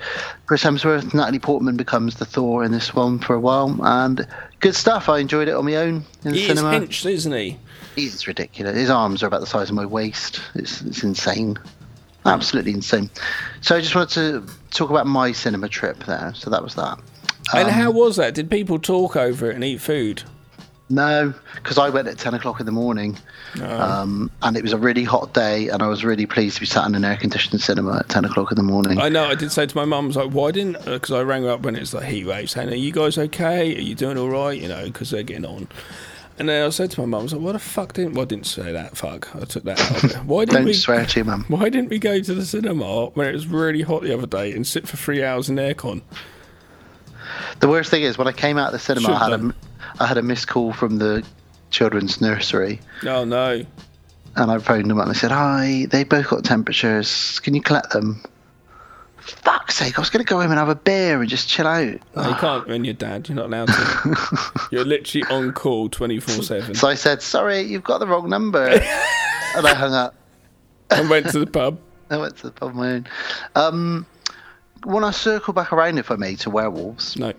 [0.46, 1.12] Chris Hemsworth.
[1.12, 4.26] Natalie Portman becomes the Thor in this one for a while, and
[4.60, 5.08] good stuff.
[5.08, 6.78] I enjoyed it on my own in the he is cinema.
[6.78, 7.58] pinched, isn't he?
[7.96, 8.76] He's ridiculous.
[8.76, 10.40] His arms are about the size of my waist.
[10.54, 11.58] It's, it's insane.
[12.24, 13.10] Absolutely insane.
[13.60, 16.32] So I just wanted to talk about my cinema trip there.
[16.34, 16.98] So that was that.
[17.54, 18.34] And Um, how was that?
[18.34, 20.22] Did people talk over it and eat food?
[20.90, 23.18] No, because I went at 10 o'clock in the morning.
[23.62, 26.66] Um, and it was a really hot day, and I was really pleased to be
[26.66, 28.98] sat in an air conditioned cinema at 10 o'clock in the morning.
[28.98, 29.24] I know.
[29.26, 31.50] I did say to my mum, I was like, "Why didn't?" Because I rang her
[31.50, 33.76] up when it's like heat wave, saying, "Are you guys okay?
[33.76, 35.68] Are you doing all right?" You know, because they're getting on.
[36.38, 38.22] And then I said to my mum, "I was like, "What the fuck didn't?" Well,
[38.22, 38.96] I didn't say that.
[38.96, 40.24] Fuck, I took that out.
[40.24, 40.72] Why didn't Don't we?
[40.72, 41.44] swear to your mum.
[41.48, 44.52] Why didn't we go to the cinema when it was really hot the other day
[44.52, 46.00] and sit for three hours in aircon?
[47.60, 49.54] The worst thing is, when I came out of the cinema, I had, a,
[50.00, 51.24] I had a missed call from the
[51.70, 52.80] children's nursery.
[53.04, 53.64] Oh no.
[54.36, 57.40] And I phoned them up and I said, Hi, they both got temperatures.
[57.40, 58.22] Can you collect them?
[59.18, 61.66] Fuck's sake, I was going to go home and have a beer and just chill
[61.66, 61.98] out.
[62.16, 63.28] No, you can't when you're dad.
[63.28, 64.60] You're not allowed to.
[64.70, 66.74] you're literally on call 24 7.
[66.74, 68.66] So I said, Sorry, you've got the wrong number.
[69.56, 70.14] and I hung up.
[70.90, 71.78] And went to the pub.
[72.10, 73.06] I went to the pub on my own.
[73.54, 74.06] Um,
[74.84, 77.32] want to circle back around, if I may, to werewolves No.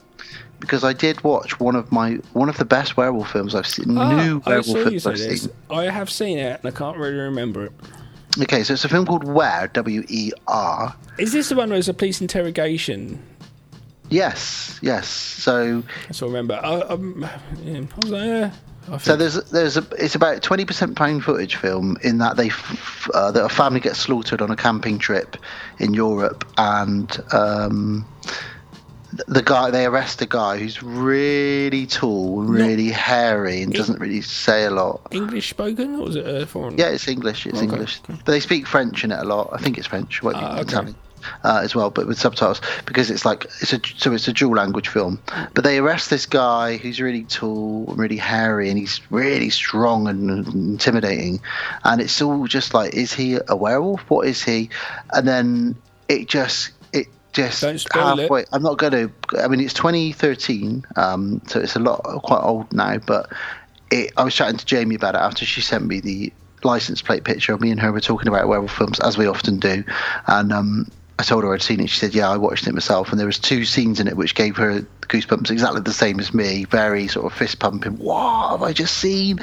[0.59, 3.97] Because I did watch one of my one of the best werewolf films I've seen.
[3.97, 5.43] Ah, new I werewolf films I've this.
[5.43, 5.51] seen.
[5.69, 7.71] I have seen it and I can't really remember it.
[8.41, 10.95] Okay, so it's a film called Wer W E R.
[11.17, 13.21] Is this the one where there's a police interrogation?
[14.09, 15.07] Yes, yes.
[15.07, 16.59] So That's what I remember.
[16.63, 17.27] I, um,
[17.63, 18.51] yeah, I was like, yeah.
[18.91, 22.47] I So there's there's a it's about twenty percent found footage film in that they
[22.47, 25.37] f- uh, that a family gets slaughtered on a camping trip
[25.79, 28.05] in Europe and um,
[29.27, 34.21] the guy they arrest a guy who's really tall and really hairy and doesn't really
[34.21, 35.01] say a lot.
[35.11, 36.77] English spoken or was it a foreign?
[36.77, 37.45] Yeah, it's English.
[37.45, 38.19] It's Okay, English, okay.
[38.25, 39.49] but they speak French in it a lot.
[39.51, 40.21] I think it's French.
[40.21, 40.93] What Ah, okay.
[41.43, 44.55] Uh, as well, but with subtitles because it's like it's a so it's a dual
[44.55, 45.19] language film.
[45.53, 50.07] But they arrest this guy who's really tall, and really hairy, and he's really strong
[50.07, 51.41] and intimidating.
[51.83, 54.01] And it's all just like, is he a werewolf?
[54.09, 54.69] What is he?
[55.11, 55.75] And then
[56.07, 56.71] it just
[57.47, 58.49] just Don't spoil it.
[58.51, 59.11] I'm not going to.
[59.39, 62.97] I mean, it's 2013, um, so it's a lot quite old now.
[62.97, 63.31] But
[63.91, 67.23] it, I was chatting to Jamie about it after she sent me the license plate
[67.23, 67.53] picture.
[67.53, 69.83] Of me and her were talking about werewolf films as we often do,
[70.27, 71.89] and um, I told her I'd seen it.
[71.89, 74.35] She said, "Yeah, I watched it myself." And there was two scenes in it which
[74.35, 76.65] gave her goosebumps, exactly the same as me.
[76.65, 77.97] Very sort of fist pumping.
[77.97, 79.39] What have I just seen?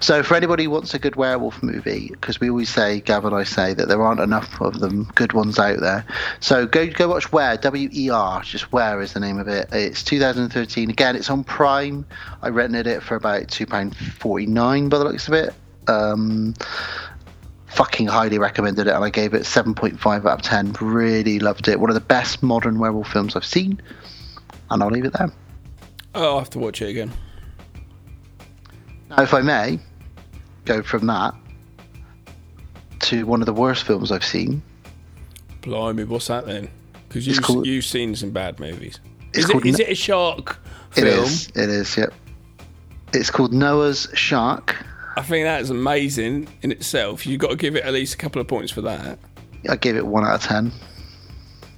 [0.00, 3.34] So for anybody who wants a good werewolf movie, because we always say, Gav and
[3.34, 6.06] I say that there aren't enough of them, good ones out there.
[6.40, 8.42] So go go watch Wer W E R.
[8.42, 9.68] Just Wer is the name of it.
[9.72, 10.90] It's 2013.
[10.90, 12.06] Again, it's on Prime.
[12.42, 15.54] I rented it for about two pound forty nine by the looks of it.
[15.88, 16.54] Um,
[17.66, 21.78] fucking highly recommended it and I gave it 7.5 out of 10 really loved it
[21.78, 23.82] one of the best modern werewolf films I've seen
[24.70, 25.30] and I'll leave it there
[26.14, 27.12] Oh, I'll have to watch it again.
[29.10, 29.78] now if I may
[30.64, 31.34] go from that
[33.00, 34.62] to one of the worst films I've seen
[35.62, 36.68] Blimey, what's that then?
[37.08, 39.00] Because you've, called- you've seen some bad movies.
[39.34, 40.58] Is it, is it a shark
[40.96, 41.24] It film?
[41.24, 41.48] is.
[41.48, 42.12] it is yep
[43.12, 44.76] it's called Noah's Shark
[45.16, 47.24] I think that is amazing in itself.
[47.26, 49.18] You've got to give it at least a couple of points for that.
[49.66, 50.72] I gave it 1 out of 10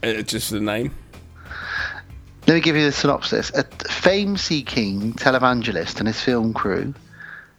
[0.03, 0.93] Uh, just the name.
[2.49, 3.51] Let me give you the synopsis.
[3.51, 6.95] A fame seeking televangelist and his film crew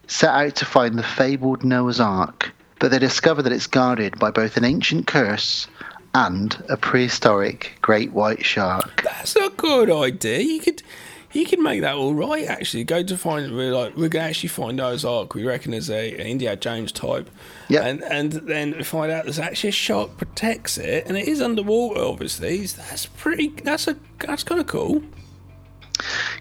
[0.08, 4.32] set out to find the fabled Noah's Ark, but they discover that it's guarded by
[4.32, 5.68] both an ancient curse
[6.16, 9.04] and a prehistoric great white shark.
[9.04, 10.40] That's a good idea.
[10.40, 10.82] You could
[11.32, 12.46] he can make that all right.
[12.48, 15.36] Actually, go to find we're like we're gonna actually find Noah's Ark.
[15.36, 17.30] We reckon there's a, a Indiana Jones type.
[17.68, 17.86] Yeah.
[17.86, 22.02] and and then find out there's actually a shark protects it, and it is underwater.
[22.02, 23.50] Obviously, that's pretty.
[23.64, 25.04] That's a that's kind of cool.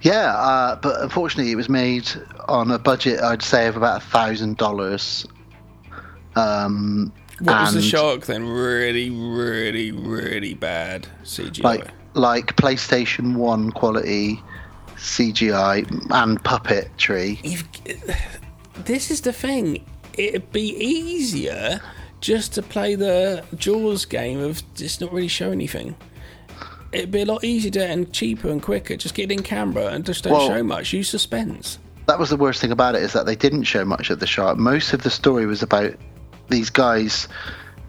[0.03, 2.09] Yeah, uh, but unfortunately, it was made
[2.47, 5.27] on a budget, I'd say, of about a thousand dollars.
[6.37, 8.49] Um, What was the shark then?
[8.49, 11.63] Really, really, really bad CGI.
[11.65, 14.41] Like, like PlayStation One quality
[14.99, 17.39] CGI and puppetry.
[17.45, 17.67] You've,
[18.85, 19.85] this is the thing.
[20.17, 21.81] It'd be easier
[22.21, 25.95] just to play the Jaws game of just not really show anything.
[26.91, 28.97] It'd be a lot easier and cheaper and quicker.
[28.97, 30.93] Just get in camera and just don't Well- show much.
[30.93, 31.79] Use suspense.
[32.07, 34.27] That was the worst thing about it is that they didn't show much of the
[34.27, 34.57] shark.
[34.57, 35.93] Most of the story was about
[36.49, 37.29] these guys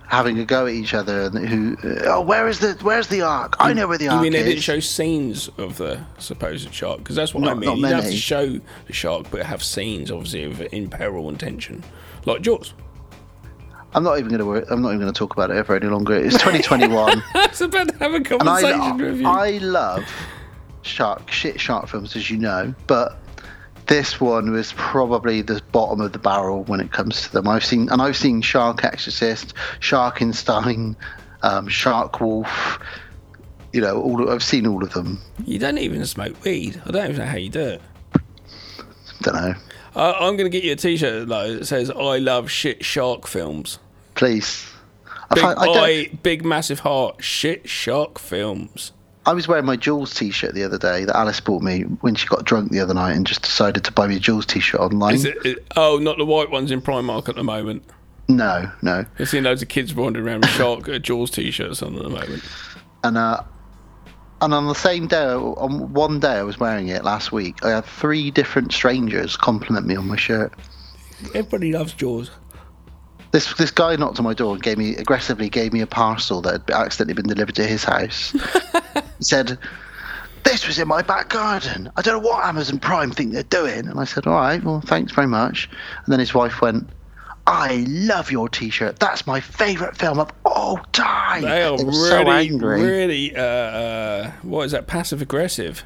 [0.09, 3.21] having a go at each other and who uh, oh where is the where's the
[3.21, 4.11] ark i know where the ark is.
[4.11, 6.97] You ark mean they is didn't show scenes of the supposed shark?
[6.97, 7.77] Because that's what I Not- mean.
[7.77, 11.39] You don't have to show the shark, but have scenes, obviously, of in peril and
[11.39, 11.83] tension,
[12.25, 12.73] like Jaws.
[13.93, 14.63] i'm not even going to worry.
[14.71, 17.61] i'm not even going to talk about it ever any longer it's 2021 I was
[17.61, 19.27] about to have a conversation I, with you.
[19.27, 20.05] I love
[20.81, 23.17] shark shit shark films as you know but
[23.89, 27.65] this one was probably the bottom of the barrel when it comes to them i've
[27.65, 30.95] seen and i've seen shark exorcist sharkenstein
[31.41, 32.79] um, shark wolf
[33.73, 36.81] you know all i've seen all of them you don't even smoke weed.
[36.85, 37.81] I don't even know how you do it.
[39.21, 39.55] don't know
[39.95, 43.27] Uh, I'm going to get you a T-shirt though that says "I love shit shark
[43.27, 43.79] films."
[44.15, 44.67] please
[45.31, 48.93] I, Big find, I, eye, big massive heart, shit shark films.
[49.25, 52.25] I was wearing my Jaws t-shirt the other day that Alice bought me when she
[52.27, 55.15] got drunk the other night and just decided to buy me a Jaws t-shirt online.
[55.15, 57.83] Is it, it- oh, not the white ones in Primark at the moment.
[58.27, 59.05] No, no.
[59.17, 62.09] I've seen loads of kids wandering around with shark uh, Jaws T-shirts on at the
[62.09, 62.43] moment.
[63.03, 63.41] And uh,
[64.41, 67.65] and on the same day, on one day I was wearing it last week.
[67.65, 70.53] I had three different strangers compliment me on my shirt.
[71.33, 72.29] Everybody loves Jaws.
[73.31, 76.41] This this guy knocked on my door and gave me aggressively gave me a parcel
[76.43, 78.35] that had accidentally been delivered to his house.
[79.19, 79.57] he said,
[80.43, 81.91] "This was in my back garden.
[81.95, 84.81] I don't know what Amazon Prime think they're doing." And I said, "All right, well,
[84.81, 85.69] thanks very much."
[86.05, 86.89] And then his wife went,
[87.45, 88.99] "I love your T-shirt.
[88.99, 92.81] That's my favourite film of all time." They are were really, so angry.
[92.81, 94.87] really, uh, uh, what is that?
[94.87, 95.83] Passive aggressive.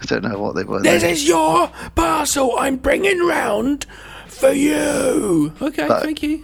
[0.00, 0.80] I don't know what they were.
[0.82, 2.54] This is your parcel.
[2.58, 3.86] I'm bringing round
[4.28, 5.52] for you.
[5.60, 6.42] Okay, But- thank you.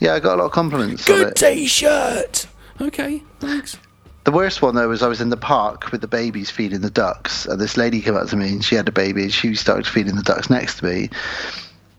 [0.00, 1.04] yeah, I got a lot of compliments.
[1.06, 2.46] Good T-shirt.
[2.80, 3.78] Okay, thanks.
[4.24, 6.90] The worst one though was I was in the park with the babies feeding the
[6.90, 9.54] ducks, and this lady came up to me and she had a baby and she
[9.54, 11.10] started feeding the ducks next to me,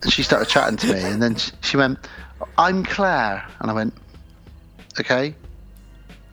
[0.02, 2.00] and she started chatting to me, and then she went,
[2.58, 3.94] "I'm Claire," and I went,
[5.00, 5.36] "Okay."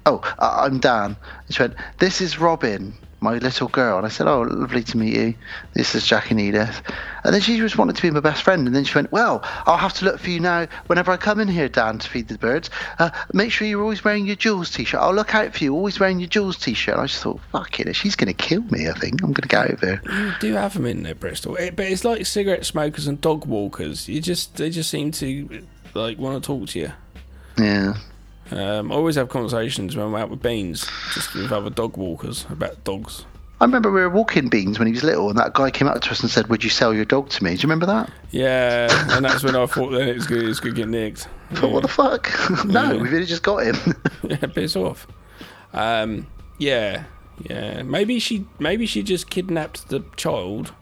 [0.06, 1.16] Oh, I'm Dan.
[1.46, 4.96] And she went, "This is Robin, my little girl," and I said, "Oh, lovely to
[4.96, 5.34] meet you.
[5.74, 6.82] This is Jack and Edith."
[7.24, 9.42] And then she just wanted to be my best friend, and then she went, "Well,
[9.66, 12.28] I'll have to look for you now whenever I come in here, Dan, to feed
[12.28, 12.70] the birds.
[12.98, 15.00] Uh, make sure you're always wearing your Jaws t-shirt.
[15.00, 17.80] I'll look out for you, always wearing your Jaws t-shirt." And I just thought, "Fuck
[17.80, 18.88] it, she's gonna kill me.
[18.88, 21.56] I think I'm gonna get out of here." You do have them in there, Bristol.
[21.56, 24.08] It, but it's like cigarette smokers and dog walkers.
[24.08, 26.92] You just they just seem to like want to talk to you.
[27.58, 27.94] Yeah.
[28.50, 32.46] Um, I always have conversations when I'm out with Beans, just with other dog walkers
[32.50, 33.24] about dogs.
[33.60, 36.00] I remember we were walking Beans when he was little, and that guy came up
[36.00, 38.10] to us and said, "Would you sell your dog to me?" Do you remember that?
[38.30, 40.48] Yeah, and that's when I thought then it's good.
[40.48, 41.28] It's good to get nicked.
[41.52, 42.30] Thought, what the fuck?
[42.64, 43.02] no, Yeah.
[43.02, 43.76] we've really just got him.
[44.22, 45.06] yeah, piss off.
[45.74, 46.26] Um,
[46.58, 47.04] yeah,
[47.48, 47.82] yeah.
[47.82, 50.72] Maybe she, maybe she just kidnapped the child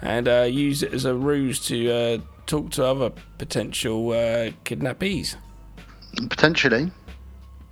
[0.00, 5.34] and uh, used it as a ruse to uh, talk to other potential uh, kidnappees.
[6.28, 6.90] Potentially.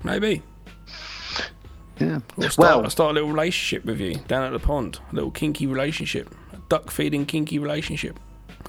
[0.03, 0.43] Maybe.
[1.99, 2.21] Yeah.
[2.49, 4.99] Start, Well, start a little relationship with you down at the pond.
[5.13, 6.35] A little kinky relationship.
[6.53, 8.19] A duck feeding kinky relationship.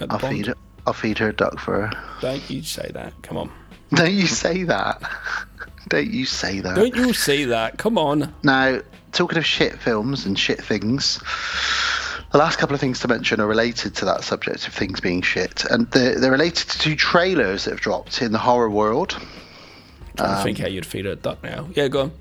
[0.02, 0.36] I'll pond.
[0.36, 0.56] feed her.
[0.86, 2.04] I'll feed her a duck for her.
[2.22, 3.14] Don't you say that.
[3.22, 3.52] Come on.
[3.94, 5.02] Don't you say that.
[5.88, 6.76] Don't you say that.
[6.76, 7.78] Don't you say that.
[7.78, 8.34] Come on.
[8.44, 11.20] Now, talking of shit films and shit things,
[12.32, 15.22] the last couple of things to mention are related to that subject of things being
[15.22, 19.20] shit, and they're, they're related to two trailers that have dropped in the horror world.
[20.18, 21.68] Trying Um, to think how you'd feed a duck now.
[21.74, 22.12] Yeah, go on.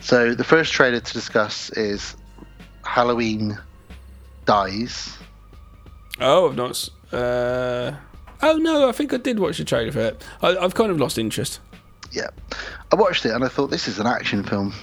[0.00, 2.16] So the first trailer to discuss is
[2.84, 3.58] Halloween
[4.44, 5.16] Dies.
[6.20, 6.88] Oh, I've not.
[7.12, 7.92] Uh,
[8.42, 10.24] oh no, I think I did watch the trailer for it.
[10.42, 11.60] I, I've kind of lost interest.
[12.10, 12.28] Yeah,
[12.90, 14.74] I watched it and I thought this is an action film.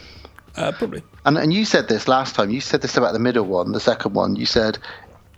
[0.55, 1.03] Uh, probably.
[1.25, 2.49] And and you said this last time.
[2.49, 4.35] You said this about the middle one, the second one.
[4.35, 4.77] You said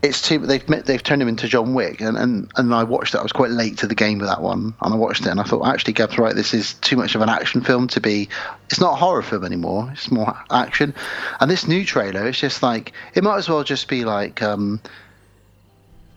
[0.03, 3.19] it's too they've they've turned him into John Wick and, and and I watched it.
[3.19, 5.39] I was quite late to the game with that one and I watched it and
[5.39, 8.27] I thought actually Gav's right this is too much of an action film to be
[8.69, 10.95] it's not a horror film anymore it's more action.
[11.39, 14.81] And this new trailer it's just like it might as well just be like um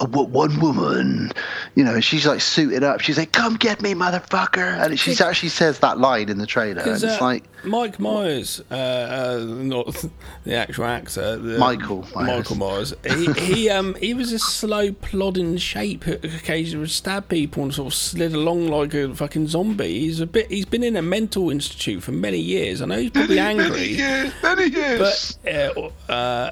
[0.01, 1.31] one woman,
[1.77, 3.01] you know, she's like suited up.
[3.01, 6.83] She's like, "Come get me, motherfucker!" And she actually says that line in the trailer,
[6.83, 10.05] and it's uh, like, Mike Myers, uh, uh, not
[10.45, 12.27] the actual actor, the, Michael Myers.
[12.51, 12.95] Michael Myers.
[13.07, 17.73] He, he um he was a slow, plodding shape who occasionally would stab people and
[17.73, 20.01] sort of slid along like a fucking zombie.
[20.01, 20.51] He's a bit.
[20.51, 22.83] He's been in a mental institute for many years.
[22.83, 23.97] I know he's probably angry,
[24.43, 25.39] Many years.
[25.45, 26.51] but uh, uh,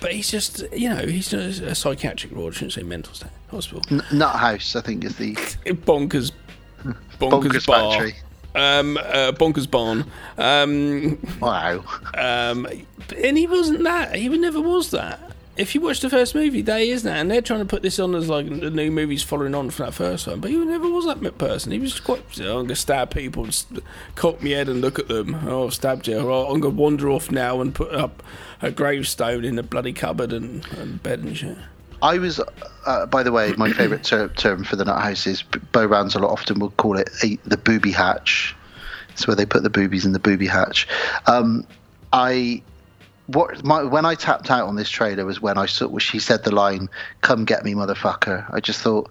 [0.00, 2.54] but he's just you know he's just a psychiatric ward.
[2.54, 3.82] I shouldn't say mental state hospital.
[3.90, 5.34] N- Nut House, I think, is the
[5.66, 6.32] Bonkers,
[6.84, 7.92] bonkers, Bonkers bar.
[7.92, 8.14] Factory.
[8.54, 10.04] Um, uh, bonkers barn.
[10.36, 11.84] Um, wow.
[12.14, 12.66] Um,
[13.22, 14.16] and he wasn't that.
[14.16, 15.20] He never was that.
[15.58, 17.82] If you watch the first movie, there he is now, and they're trying to put
[17.82, 20.38] this on as like the new movies following on from that first one.
[20.38, 21.72] But he never was that person.
[21.72, 22.22] He was quite.
[22.40, 23.82] "Oh, I'm gonna stab people, and
[24.14, 25.34] cock my head and look at them.
[25.48, 26.18] Oh, I've stabbed you.
[26.18, 28.22] I'm gonna wander off now and put up
[28.62, 31.58] a gravestone in a bloody cupboard and, and bed and shit.
[32.00, 32.40] I was,
[32.86, 36.14] uh, by the way, my favourite ter- term for the Nut House is Bo Rounds
[36.14, 38.54] a lot often will call it a, the booby hatch.
[39.10, 40.86] It's where they put the boobies in the booby hatch.
[41.26, 41.66] Um,
[42.12, 42.62] I
[43.28, 46.44] what my when I tapped out on this trailer was when I saw she said
[46.44, 46.88] the line
[47.20, 49.10] "Come get me, motherfucker." I just thought.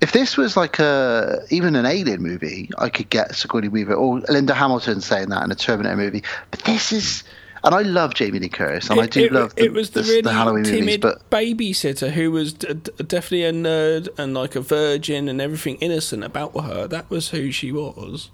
[0.00, 4.20] If this was like a even an Alien movie, I could get Sigourney Weaver or
[4.28, 6.22] Linda Hamilton saying that in a Terminator movie.
[6.50, 7.24] But this is,
[7.62, 10.02] and I love Jamie Lee Curtis, and I do it, love the, it was the,
[10.02, 14.08] the, really the Halloween movies, timid but babysitter who was d- d- definitely a nerd
[14.18, 16.86] and like a virgin and everything innocent about her.
[16.86, 18.30] That was who she was.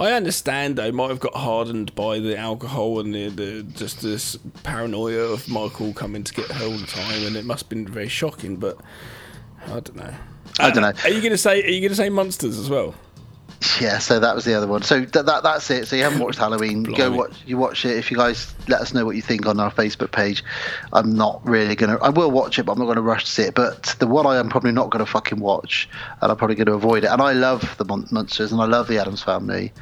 [0.00, 4.36] I understand they might have got hardened by the alcohol and the, the just this
[4.62, 7.86] paranoia of Michael coming to get her all the time, and it must have been
[7.86, 8.56] very shocking.
[8.56, 8.78] But
[9.66, 10.14] I don't know.
[10.58, 10.92] I don't know.
[11.04, 11.62] Are you gonna say?
[11.62, 12.94] Are you gonna say monsters as well?
[13.80, 14.82] Yeah, so that was the other one.
[14.82, 15.86] So th- that that's it.
[15.86, 16.82] So you haven't watched Halloween?
[16.82, 17.32] Go watch.
[17.46, 17.96] You watch it.
[17.96, 20.42] If you guys let us know what you think on our Facebook page,
[20.92, 21.98] I'm not really gonna.
[22.00, 23.54] I will watch it, but I'm not gonna rush to see it.
[23.54, 25.88] But the one I am probably not gonna fucking watch,
[26.20, 27.08] and I'm probably gonna avoid it.
[27.08, 29.72] And I love the Mon- Munsters, and I love the Addams Family,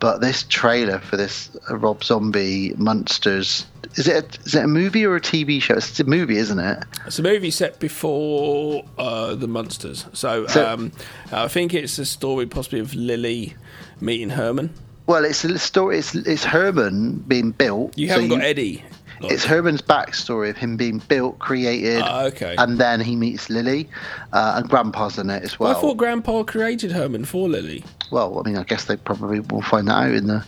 [0.00, 5.04] but this trailer for this Rob Zombie Munsters is it a, is it a movie
[5.04, 5.74] or a TV show?
[5.74, 6.84] It's a movie, isn't it?
[7.06, 10.04] It's a movie set before uh, the Munsters.
[10.12, 10.92] So, So- um,
[11.32, 13.54] I think it's a story possibly of Lily
[14.00, 14.70] meeting Herman.
[15.06, 15.98] Well, it's a story.
[15.98, 17.96] It's it's Herman being built.
[17.96, 18.84] You haven't got Eddie.
[19.20, 22.54] Like- It's Herman's backstory of him being built, created, Ah, okay.
[22.58, 23.88] and then he meets Lily,
[24.32, 25.76] uh, and Grandpa's in it as well.
[25.76, 27.84] I thought Grandpa created Herman for Lily.
[28.10, 30.44] well, I mean, I guess they probably will find that out in the.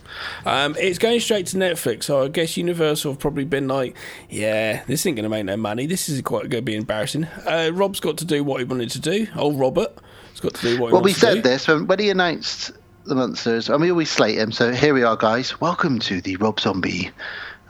[0.47, 3.97] Um, it's going straight to Netflix, so I guess Universal have probably been like,
[4.29, 5.87] "Yeah, this ain't going to make no money.
[5.87, 8.91] This is quite going to be embarrassing." Uh, Rob's got to do what he wanted
[8.91, 9.27] to do.
[9.37, 9.93] Old Robert
[10.31, 12.71] has got to do what he Well, we said this when, when he announced
[13.05, 14.53] the Munsters, and we always slate him.
[14.53, 15.61] So here we are, guys.
[15.61, 17.11] Welcome to the Rob Zombie.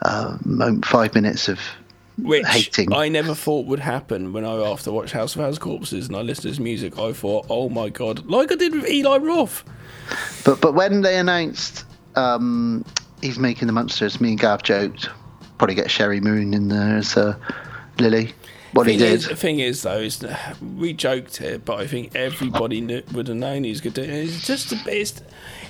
[0.03, 0.39] Uh,
[0.83, 1.61] five minutes of
[2.19, 2.93] which hating.
[2.93, 6.21] I never thought would happen when I after watched House of House Corpses and I
[6.21, 6.99] listened to his music.
[6.99, 9.65] I thought, "Oh my god!" Like I did with Eli Roth.
[10.45, 11.85] But but when they announced
[12.17, 12.85] um,
[13.21, 15.09] he's making the Munsters, me and Gav joked
[15.61, 17.37] probably get Sheri Moon in there as uh,
[17.99, 18.33] Lily.
[18.73, 19.13] What he did.
[19.13, 20.25] Is, the thing is, though, is
[20.77, 23.99] we joked it, but I think everybody knew, would have known he's good.
[23.99, 25.21] It's just, the it's,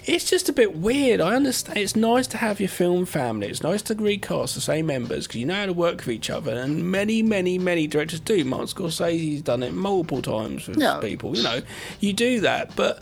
[0.07, 1.21] it's just a bit weird.
[1.21, 1.79] I understand.
[1.79, 3.49] It's nice to have your film family.
[3.49, 6.31] It's nice to recast the same members because you know how to work with each
[6.31, 8.45] other, and many, many, many directors do.
[8.45, 10.99] Martin Scorsese's done it multiple times with Yeah.
[11.01, 11.37] people.
[11.37, 11.61] You know,
[12.01, 13.01] you do that, but.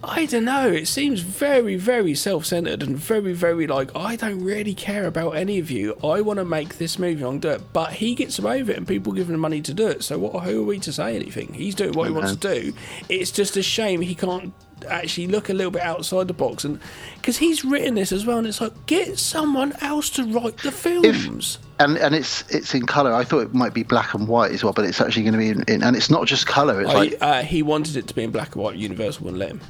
[0.00, 0.68] I don't know.
[0.68, 5.58] It seems very, very self-centered and very, very like I don't really care about any
[5.58, 5.96] of you.
[6.04, 7.24] I want to make this movie.
[7.24, 9.74] I'm do it, but he gets away with it, and people give him money to
[9.74, 10.04] do it.
[10.04, 10.44] So what?
[10.44, 11.52] Who are we to say anything?
[11.52, 12.72] He's doing what he wants to do.
[13.08, 14.52] It's just a shame he can't
[14.88, 16.78] actually look a little bit outside the box, and
[17.16, 20.70] because he's written this as well, and it's like get someone else to write the
[20.72, 21.58] films.
[21.80, 23.12] and and it's it's in color.
[23.12, 25.38] I thought it might be black and white as well, but it's actually going to
[25.38, 26.80] be in, in and it's not just color.
[26.80, 28.76] It's I, like uh, he wanted it to be in black and white.
[28.76, 29.60] Universal wouldn't let him.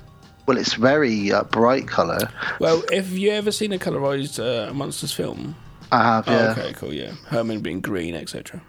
[0.47, 2.29] well, it's very uh, bright color.
[2.61, 5.55] Well, have you ever seen a colorized uh, Munsters film?
[5.91, 6.51] I have, Oh, yeah.
[6.53, 7.13] okay, cool, yeah.
[7.29, 8.61] Herman being green, etc.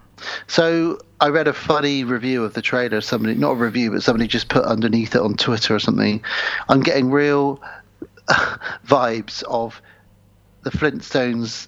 [0.48, 3.02] So I read a funny review of the trailer.
[3.02, 6.24] Somebody, not a review, but somebody just put underneath it on Twitter or something.
[6.68, 7.62] I'm getting real
[8.88, 9.82] vibes of
[10.64, 11.68] the Flintstones.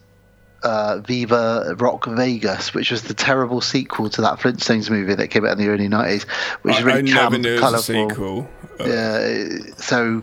[0.63, 5.43] Uh, Viva Rock Vegas, which was the terrible sequel to that Flintstones movie that came
[5.43, 6.21] out in the early '90s,
[6.61, 8.09] which is really I never camp, knew it was a colourful.
[8.09, 8.49] sequel.
[8.79, 10.21] Uh, Yeah, so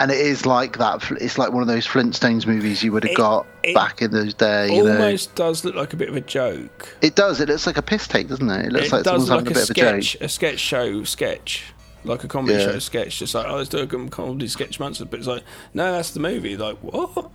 [0.00, 1.02] and it is like that.
[1.20, 4.10] It's like one of those Flintstones movies you would have It- got it back in
[4.10, 4.70] those days.
[4.72, 6.96] You know, Almost does look like a bit of a joke.
[7.02, 7.40] it does.
[7.40, 8.66] It looks like a piss take, doesn't it?
[8.66, 10.22] It looks it like does look a like bit a of a sketch, joke.
[10.22, 11.64] a sketch show sketch,
[12.04, 12.72] like a comedy Yeah.
[12.72, 13.18] show sketch.
[13.18, 15.44] Just like oh, let's do a com- comedy sketch monster, but it's like
[15.74, 16.56] no, that's the movie.
[16.56, 17.30] Like what?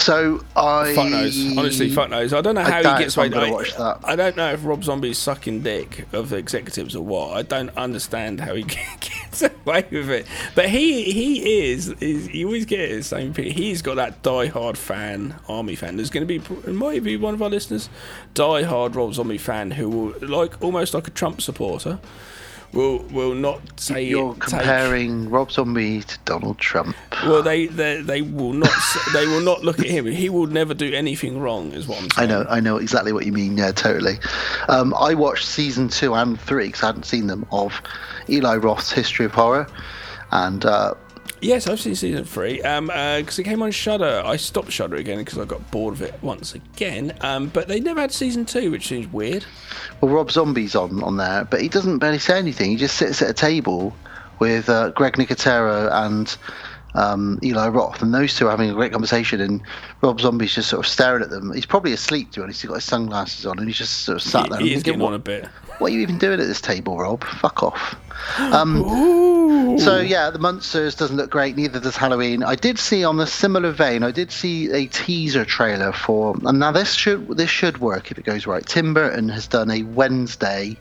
[0.00, 1.58] So I Fuck knows.
[1.58, 2.32] Honestly, fuck knows.
[2.32, 3.30] I don't know how he gets away.
[3.34, 3.96] I.
[4.02, 7.36] I don't know if Rob Zombie's sucking dick of the executives or what.
[7.36, 8.62] I don't understand how he
[9.00, 10.26] gets away with it.
[10.54, 13.50] But he he is, is you always get the same thing.
[13.52, 15.96] He's got that die-hard fan, army fan.
[15.96, 17.90] There's going to be it might be one of our listeners,
[18.32, 21.98] die-hard Rob Zombie fan who will like almost like a Trump supporter.
[22.72, 26.94] Will will not say You're take- comparing Rob Zombie to Donald Trump.
[27.26, 28.70] well, they, they they will not
[29.12, 30.06] they will not look at him.
[30.06, 31.72] He will never do anything wrong.
[31.72, 32.30] Is what I'm saying.
[32.30, 33.56] I know, I know exactly what you mean.
[33.56, 34.18] Yeah, totally.
[34.68, 37.72] Um, I watched season two and three because I hadn't seen them of
[38.28, 39.66] Eli Roth's History of Horror,
[40.30, 40.94] and uh,
[41.42, 42.60] Yes, I've seen season three.
[42.62, 44.22] Um, because it came on Shudder.
[44.24, 47.16] I stopped Shudder again because I got bored of it once again.
[47.22, 49.44] Um, but they never had season two, which seems weird.
[50.00, 52.70] well, Rob Zombie's on on there, but he doesn't barely say anything.
[52.70, 53.96] He just sits at a table
[54.38, 56.36] with uh, Greg Nicotero and
[56.94, 59.40] um, Eli Roth, and those two are having a great conversation.
[59.40, 59.62] And
[60.02, 61.52] Rob Zombie's just sort of staring at them.
[61.52, 62.62] He's probably asleep, to be honest.
[62.62, 64.60] He's got his sunglasses on, and he's just sort of sat there.
[64.60, 65.46] he and is thinking, getting on a bit.
[65.78, 67.24] what are you even doing at this table, Rob?
[67.24, 67.96] Fuck off.
[68.38, 71.56] Um, so yeah, the Munsters doesn't look great.
[71.56, 72.42] Neither does Halloween.
[72.42, 74.02] I did see on the similar vein.
[74.02, 76.36] I did see a teaser trailer for.
[76.44, 78.64] And now this should this should work if it goes right.
[78.64, 80.76] Tim Burton has done a Wednesday,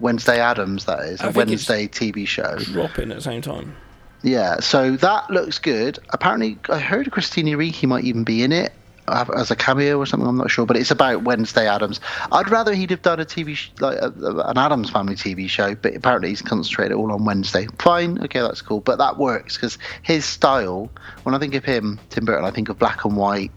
[0.00, 2.56] Wednesday Addams that is I a Wednesday TV show.
[2.58, 3.76] Dropping at the same time.
[4.22, 5.98] Yeah, so that looks good.
[6.10, 8.72] Apparently, I heard Christina Ricci might even be in it
[9.08, 10.28] uh, as a cameo or something.
[10.28, 12.00] I'm not sure, but it's about Wednesday Addams.
[12.30, 15.48] I'd rather he'd have done a TV sh- like a, a- an Addams Family TV
[15.48, 17.66] show, but apparently he's concentrated all on Wednesday.
[17.78, 20.90] Fine, okay, that's cool, but that works because his style.
[21.22, 23.52] When I think of him, Tim Burton, I think of black and white,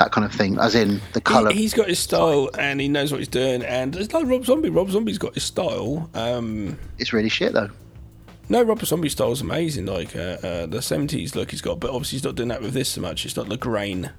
[0.00, 1.52] that kind of thing, as in the color.
[1.52, 3.62] He, has got his style and he knows what he's doing.
[3.62, 4.70] And it's like Rob Zombie.
[4.70, 6.10] Rob Zombie's got his style.
[6.14, 7.70] Um, it's really shit though.
[8.48, 9.86] No, Rob Zombie style is amazing.
[9.86, 12.74] Like uh, uh, the seventies look he's got, but obviously he's not doing that with
[12.74, 13.24] this so much.
[13.24, 14.10] It's not the grain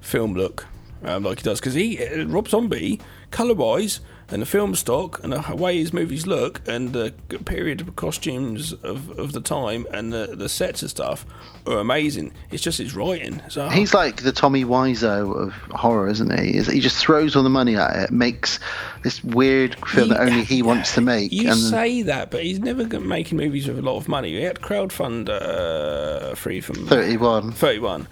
[0.00, 0.66] film look
[1.02, 3.00] um, like he does because he uh, Rob Zombie
[3.30, 4.00] color wise
[4.30, 7.14] and the film stock and the way his movies look and the
[7.44, 11.24] period of costumes of, of the time and the, the sets and stuff
[11.66, 12.32] are amazing.
[12.50, 13.40] It's just his writing.
[13.48, 16.56] So He's like the Tommy Wiseau of horror, isn't he?
[16.56, 18.60] Is he just throws all the money at it, makes
[19.02, 22.58] this weird film that only he wants to make, You and say that, but he's
[22.58, 24.30] never making movies with a lot of money.
[24.30, 27.52] He had crowdfund uh, free from 31.
[27.52, 28.08] 31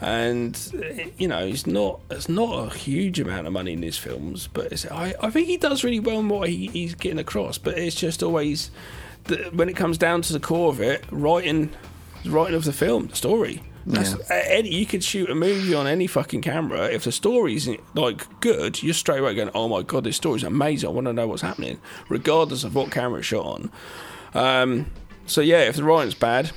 [0.00, 4.48] and you know he's not it's not a huge amount of money in his films
[4.52, 7.58] but it's, I, I think he does really well in what he, he's getting across
[7.58, 8.70] but it's just always
[9.24, 11.70] the, when it comes down to the core of it writing
[12.24, 13.62] writing of the film the story.
[14.30, 16.84] Uh, any, you could shoot a movie on any fucking camera.
[16.90, 20.88] If the story's like good you're straight away going oh my god this story's amazing.
[20.88, 23.70] I want to know what's happening regardless of what camera it's shot on.
[24.32, 24.86] Um,
[25.26, 26.52] so yeah if the writing's bad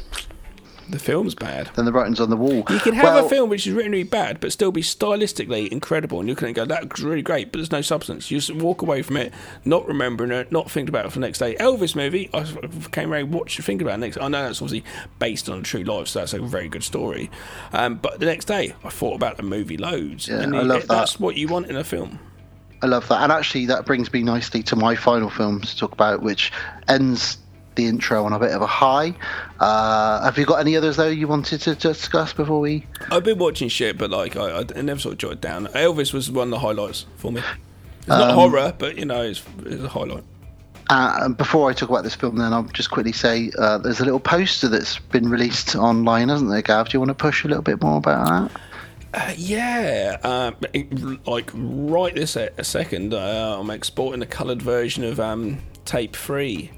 [0.90, 2.64] the film's bad then the writing's on the wall.
[2.70, 5.68] you can have well, a film which is written really bad, but still be stylistically
[5.70, 8.30] incredible, and you can go, "That's really great," but there's no substance.
[8.32, 9.34] You just walk away from it,
[9.66, 11.56] not remembering it, not thinking about it for the next day.
[11.56, 12.44] Elvis movie, I
[12.92, 14.18] came around, watched, thinking about it next.
[14.18, 14.84] I know that's obviously
[15.20, 17.30] based on a true life, so that's a very good story.
[17.72, 20.66] Um, but the next day, I thought about the movie loads, Yeah, and I it-
[20.66, 20.88] love that.
[20.90, 22.20] that's what you want in a film.
[22.82, 23.22] I love that.
[23.24, 26.52] And actually, that brings me nicely to my final film to talk about, which
[26.90, 27.38] ends
[27.76, 29.14] the intro on a bit of a high.
[29.60, 32.86] Uh, have you got any others, though, you wanted to discuss before we.
[33.12, 35.68] I've been watching shit, but like I, I never sort of jotted down.
[35.68, 37.42] Elvis was one of the highlights for me.
[38.00, 40.24] It's not Um, horror, but you know, it's, it's a highlight.
[40.90, 44.02] Uh, and before I talk about this film, then I'll just quickly say uh, there's
[44.02, 46.90] a little poster that's been released online, hasn't there, Gav?
[46.90, 48.62] Do you want to push a little bit more about that?
[49.14, 54.62] Uh, yeah, um, it- like right this a, a second, uh, I'm exporting a coloured
[54.62, 56.72] version of um, Tape Free,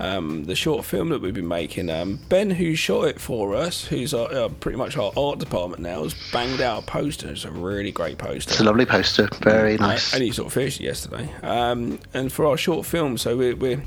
[0.00, 1.90] um, the short film that we've been making.
[1.90, 5.82] Um, ben, who shot it for us, who's our, uh, pretty much our art department
[5.82, 7.28] now, has banged out a poster.
[7.28, 8.50] It's a really great poster.
[8.50, 9.28] It's a lovely poster.
[9.42, 10.14] Very I nice.
[10.14, 11.32] only sort of finished it yesterday.
[11.42, 13.82] Um, and for our short film, so we're, we're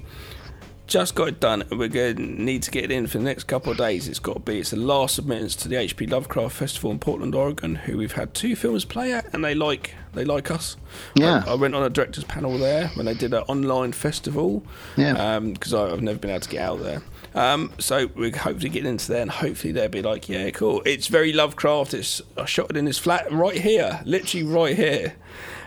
[0.87, 3.23] just got it done, and we're going to need to get it in for the
[3.23, 4.07] next couple of days.
[4.07, 4.59] It's got to be.
[4.59, 8.33] It's the last submittance to the HP Lovecraft Festival in Portland, Oregon, who we've had
[8.33, 10.77] two films play at, and they like they like us.
[11.15, 11.43] Yeah.
[11.47, 14.63] I, I went on a directors panel there when they did an online festival.
[14.97, 15.39] Yeah.
[15.39, 17.01] Because I've never been able to get out there.
[17.35, 21.07] Um, so we're hopefully getting into there, and hopefully they'll be like, "Yeah, cool." It's
[21.07, 21.93] very Lovecraft.
[21.93, 25.15] It's I shot it in this flat right here, literally right here.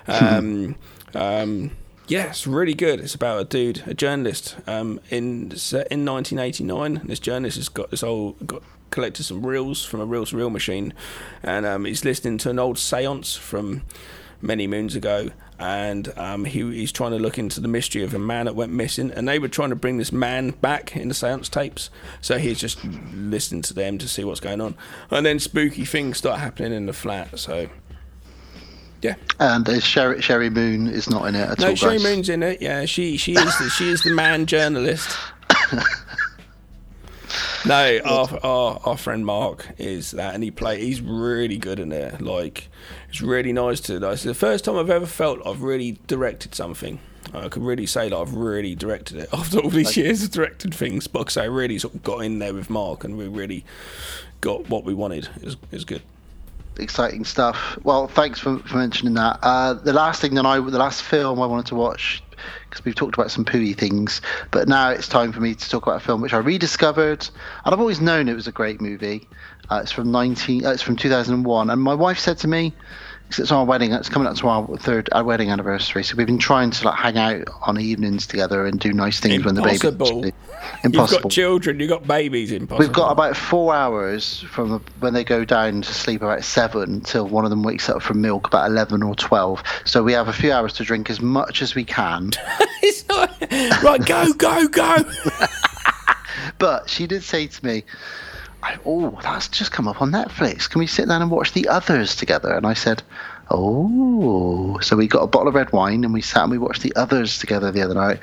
[0.08, 1.72] Um,
[2.28, 3.00] it's really good.
[3.00, 5.50] It's about a dude, a journalist, um, in
[5.90, 7.02] in 1989.
[7.04, 10.94] This journalist has got this old got collected some reels from a reels reel machine,
[11.42, 13.82] and um, he's listening to an old séance from
[14.40, 18.18] many moons ago, and um, he, he's trying to look into the mystery of a
[18.18, 21.14] man that went missing, and they were trying to bring this man back in the
[21.14, 21.90] séance tapes.
[22.20, 24.76] So he's just listening to them to see what's going on,
[25.10, 27.38] and then spooky things start happening in the flat.
[27.38, 27.68] So.
[29.02, 29.14] Yeah.
[29.38, 31.72] And uh, Sheri, Sheri Moon is not in it at No, all.
[31.72, 32.02] No, Sheri guys.
[32.02, 32.62] Moon's in it.
[32.62, 35.16] Yeah, she she is the, she is the man journalist.
[37.66, 40.80] no, our, our our friend Mark is that, and he play.
[40.80, 42.20] He's really good in it.
[42.20, 42.68] Like,
[43.08, 43.98] it's really nice to.
[44.00, 47.00] Like, it's the first time I've ever felt I've really directed something.
[47.34, 50.74] I could really say that I've really directed it after all these years of directed
[50.74, 51.06] things.
[51.06, 53.64] But I really sort of got in there with Mark, and we really
[54.40, 55.28] got what we wanted.
[55.36, 56.02] It was, it was good.
[56.78, 57.78] Exciting stuff.
[57.82, 59.38] Well, thanks for, for mentioning that.
[59.42, 62.22] Uh, the last thing that I, the last film I wanted to watch,
[62.68, 64.20] because we've talked about some pooey things,
[64.50, 67.28] but now it's time for me to talk about a film which I rediscovered,
[67.64, 69.28] and I've always known it was a great movie.
[69.70, 72.74] Uh, it's from 19, uh, it's from 2001, and my wife said to me,
[73.30, 76.26] 'cause it's our wedding, it's coming up to our third our wedding anniversary, so we've
[76.26, 79.62] been trying to like hang out on evenings together and do nice things when the
[79.62, 79.74] baby.
[79.86, 80.24] Impossible.
[80.84, 81.16] Impossible.
[81.16, 81.80] You've got children.
[81.80, 82.52] You've got babies.
[82.52, 82.78] Impossible.
[82.78, 87.00] We've got about four hours from the, when they go down to sleep about seven
[87.00, 89.62] till one of them wakes up from milk about eleven or twelve.
[89.84, 92.30] So we have a few hours to drink as much as we can.
[93.08, 93.40] Not-
[93.82, 94.96] right, go, go, go.
[96.58, 97.84] but she did say to me,
[98.66, 100.68] I, "Oh, that's just come up on Netflix.
[100.68, 103.02] Can we sit down and watch the others together?" And I said,
[103.50, 106.82] "Oh." So we got a bottle of red wine and we sat and we watched
[106.82, 108.18] the others together the other night.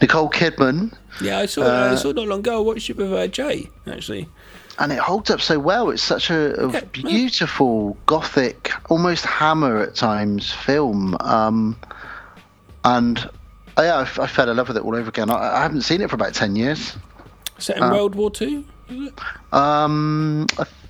[0.00, 0.92] Nicole Kidman.
[1.20, 1.62] Yeah, I saw.
[1.62, 2.58] Uh, I saw not long ago.
[2.58, 4.28] I watched it with uh, Jay actually.
[4.78, 5.88] and it holds up so well.
[5.90, 11.16] It's such a, a Yeah, beautiful, gothic, almost hammer at times film.
[11.20, 11.76] Um,
[12.84, 13.18] and
[13.78, 15.30] yeah, I, f- I fell in love with it all over again.
[15.30, 16.96] I, I haven't seen it for about ten years.
[17.58, 18.64] Set in Uh, World War Two.
[19.52, 20.46] Um,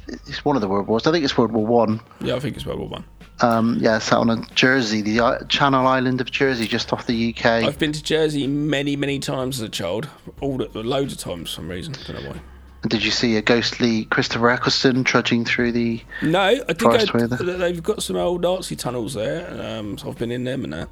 [0.08, 1.06] it's one of the World Wars.
[1.06, 2.00] I think it's World War One.
[2.20, 3.04] Yeah, I think it's World War One.
[3.42, 7.44] Um, yeah, sat on a Jersey, the Channel Island of Jersey, just off the UK.
[7.44, 10.08] I've been to Jersey many, many times as a child.
[10.40, 11.94] All the, loads of times for some reason.
[11.94, 12.40] I don't know why.
[12.88, 16.02] Did you see a ghostly Christopher Eccleston trudging through the?
[16.22, 17.26] No, I did go.
[17.26, 20.88] They've got some old Nazi tunnels there, um, so I've been in them and that.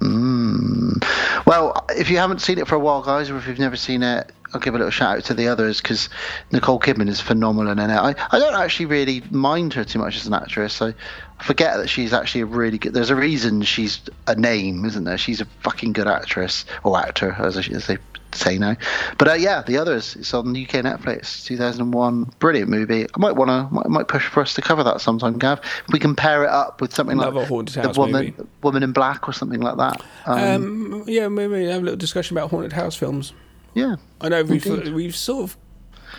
[0.00, 1.04] Mm.
[1.46, 4.02] Well, if you haven't seen it for a while, guys, or if you've never seen
[4.02, 6.08] it, I'll give a little shout out to the others because
[6.52, 7.88] Nicole Kidman is phenomenal in it.
[7.94, 10.80] I, I don't actually really mind her too much as an actress.
[10.80, 10.94] I
[11.42, 12.94] forget that she's actually a really good.
[12.94, 15.18] There's a reason she's a name, isn't there?
[15.18, 17.98] She's a fucking good actress or actor, as, I- as they
[18.32, 18.76] say now.
[19.18, 20.14] But uh, yeah, the others.
[20.16, 22.24] It's on UK Netflix, 2001.
[22.38, 23.04] Brilliant movie.
[23.04, 25.60] I might want to, might, might push for us to cover that sometime, Gav.
[25.60, 28.48] If we can pair it up with something Another like Haunted the House woman, movie.
[28.62, 30.02] Woman in Black or something like that.
[30.26, 33.32] Um, Um, yeah, maybe have a little discussion about haunted house films.
[33.74, 33.96] Yeah.
[34.20, 34.94] I know we've Indeed.
[34.94, 35.56] we've sort of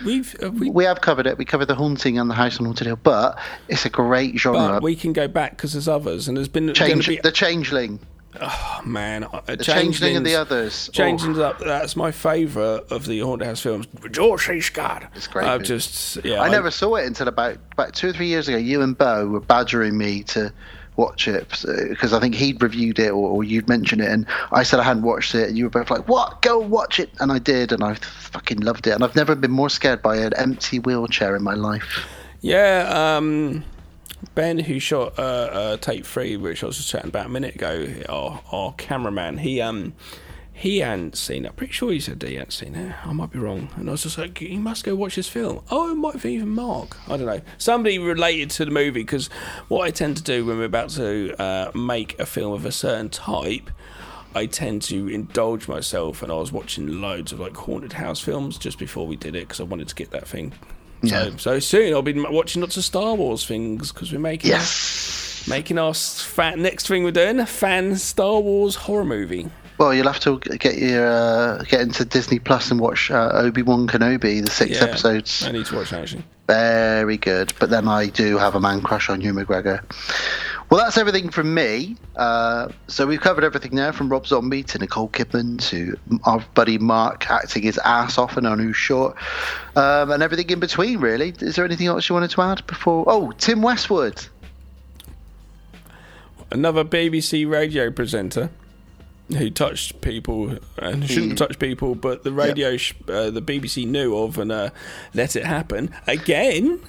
[0.04, 1.38] we've uh, we, We have covered it.
[1.38, 3.38] We covered the haunting and the house on haunted hill, but
[3.68, 4.74] it's a great genre.
[4.74, 8.00] but we can go back because there's others, and there's been Change, be the changeling,
[8.40, 10.88] oh, man, uh, the changeling and the others.
[10.90, 11.58] Oh, Changing up.
[11.58, 13.86] That's my favourite of the haunted house films.
[14.10, 14.60] George C.
[14.60, 15.10] Scott.
[15.14, 16.40] It's great I've just yeah.
[16.40, 18.56] I never saw it until about about two or three years ago.
[18.56, 20.52] You and Bo were badgering me to
[21.00, 21.48] watch it
[21.88, 24.84] because I think he'd reviewed it or, or you'd mentioned it, and I said I
[24.84, 26.42] hadn't watched it, and you were both like, "What?
[26.42, 28.92] Go watch it!" And I did, and I fucking loved it.
[28.92, 32.06] And I've never been more scared by an empty wheelchair in my life.
[32.42, 33.64] Yeah, um,
[34.34, 37.54] Ben, who shot uh, uh, tape three, which I was just chatting about a minute
[37.54, 39.94] ago, our, our cameraman, he um
[40.60, 41.48] he hadn't seen it.
[41.48, 42.94] I'm pretty sure he said that he hadn't seen it.
[43.06, 43.68] I might be wrong.
[43.76, 45.62] And I was just like, you must go watch this film.
[45.70, 46.96] Oh, it might be even Mark.
[47.08, 47.40] I don't know.
[47.56, 49.28] Somebody related to the movie because
[49.68, 52.72] what I tend to do when we're about to uh, make a film of a
[52.72, 53.70] certain type.
[54.34, 58.58] I tend to indulge myself, and I was watching loads of like haunted house films
[58.58, 60.52] just before we did it because I wanted to get that thing
[61.02, 61.30] Yeah.
[61.30, 65.46] so, so soon I'll be watching lots of Star Wars things because we're making Yes.
[65.48, 69.48] making our fan, next thing we're doing a fan Star Wars horror movie.
[69.80, 73.62] Well, you'll have to get your uh, get into Disney Plus and watch uh, Obi
[73.62, 75.42] Wan Kenobi, the six Yeah, episodes.
[75.42, 76.22] I need to watch that actually.
[76.46, 77.54] Very good.
[77.58, 79.80] But then I do have a man crush on Ewan McGregor.
[80.68, 81.96] Well, that's everything from me.
[82.14, 86.76] Uh, so we've covered everything there from Rob Zombie to Nicole Kidman to our buddy
[86.76, 89.16] Mark acting his ass off in our new short,
[89.76, 91.32] um, and everything in between, really.
[91.38, 93.04] Is there anything else you wanted to add before?
[93.06, 94.26] Oh, Tim Westwood.
[96.50, 98.50] Another BBC radio presenter
[99.36, 103.86] who touched people and shouldn't have touched people, but the radio, sh- uh, the BBC
[103.86, 104.70] knew of and uh,
[105.14, 106.80] let it happen again.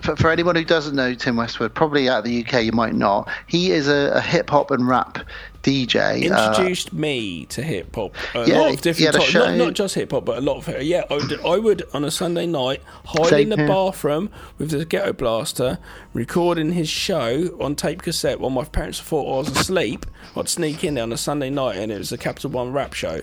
[0.00, 2.94] For, for anyone who doesn't know Tim Westwood, probably out of the UK, you might
[2.94, 3.28] not.
[3.46, 5.18] He is a, a hip hop and rap
[5.62, 6.30] DJ.
[6.30, 8.14] uh, introduced me to hip hop.
[8.34, 10.82] A Yeah, lot of different types, not, not just hip hop, but a lot of
[10.82, 11.02] yeah.
[11.10, 13.66] I would, I would on a Sunday night hide Same in the here.
[13.68, 15.78] bathroom with the ghetto blaster,
[16.14, 20.06] recording his show on tape cassette while my parents thought I was asleep.
[20.36, 22.92] I'd sneak in there on a Sunday night, and it was a Capital One rap
[22.94, 23.20] show.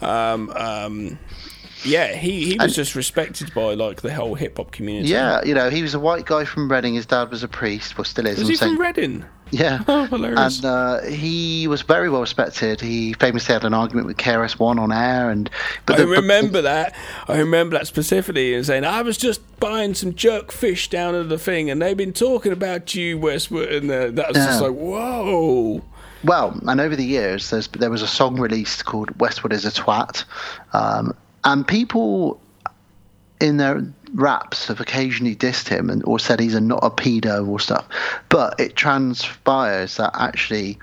[0.00, 1.18] Um, um,
[1.84, 5.10] yeah, he, he was And- just respected by like the whole hip hop community.
[5.10, 6.94] yeah, you know, he was a white guy from Reading.
[6.94, 7.96] His dad was a priest.
[7.98, 8.38] Well, still is.
[8.38, 9.24] was I'm he saying- from Reading?
[9.50, 9.82] Yeah.
[9.88, 10.56] Oh, hilarious.
[10.58, 12.82] And uh, he was very well respected.
[12.82, 15.48] He famously had an argument with KRS One on air, and
[15.86, 16.94] but I the- but- remember that.
[17.28, 21.30] I remember that specifically and saying, I was just buying some jerk fish down at
[21.30, 23.70] the thing and they've been talking about you, Westwood.
[23.72, 25.82] And uh, that was just like, whoa.
[26.24, 29.70] Well, and over the years, there's there was a song released called "Westwood is a
[29.70, 30.24] Twat,"
[30.72, 31.14] um,
[31.44, 32.40] and people
[33.40, 37.46] in their raps have occasionally dissed him and or said he's a not a pedo
[37.46, 37.86] or stuff.
[38.28, 40.78] But it transpires that actually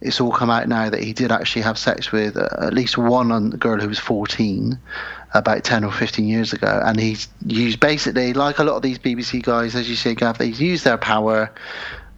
[0.00, 2.98] it's all come out now that he did actually have sex with uh, at least
[2.98, 4.78] one girl who was 14
[5.34, 8.98] about 10 or 15 years ago and he's used basically like a lot of these
[8.98, 11.50] bbc guys as you say gav they've used their power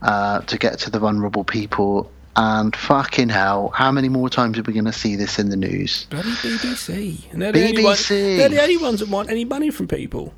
[0.02, 4.62] uh, to get to the vulnerable people and fucking hell how many more times are
[4.62, 7.32] we going to see this in the news Bloody BBC.
[7.32, 10.32] And they're the, Only ones, they're the only ones that want any money from people.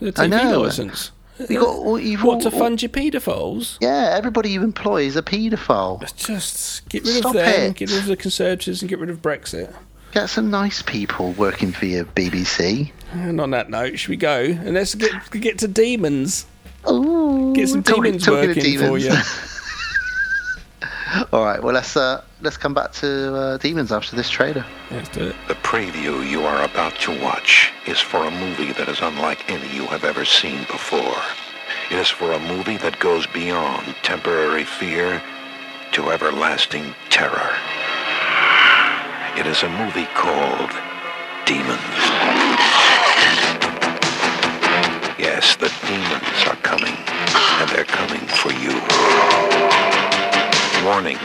[0.00, 0.60] With a I TV know.
[0.62, 1.12] license.
[1.48, 3.78] you got all, you've What, to all- fund your paedophiles?
[3.80, 7.76] yeah everybody you employ is a paedophile just get rid Stop of them, it.
[7.76, 9.74] get rid of the Conservatives and get rid of Brexit.
[10.12, 14.16] get some nice people working for your bbc And uh, on that note, should we
[14.16, 14.42] go?
[14.42, 16.46] And let's get get to demons.
[16.90, 19.10] Ooh, Get some demons talking of working for you.
[21.32, 24.64] All right, well let's uh, let's come back to uh, demons after this trailer.
[24.90, 25.36] Let's do it.
[25.46, 29.68] The preview you are about to watch is for a movie that is unlike any
[29.74, 31.16] you have ever seen before.
[31.90, 35.22] It is for a movie that goes beyond temporary fear
[35.92, 37.52] to everlasting terror.
[39.38, 40.70] It is a movie called
[41.46, 42.02] Demons.
[45.18, 46.96] Yes, the demons are coming,
[47.60, 49.53] and they're coming for you.
[50.84, 51.16] Warning,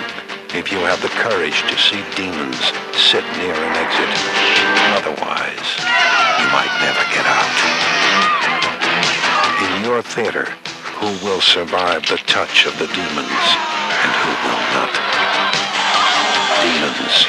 [0.55, 4.07] if you have the courage to see demons, sit near an exit.
[4.95, 5.68] Otherwise,
[6.39, 7.55] you might never get out.
[9.60, 10.45] In your theater,
[10.95, 13.47] who will survive the touch of the demons
[13.99, 14.95] and who will not?
[16.64, 17.28] Demons.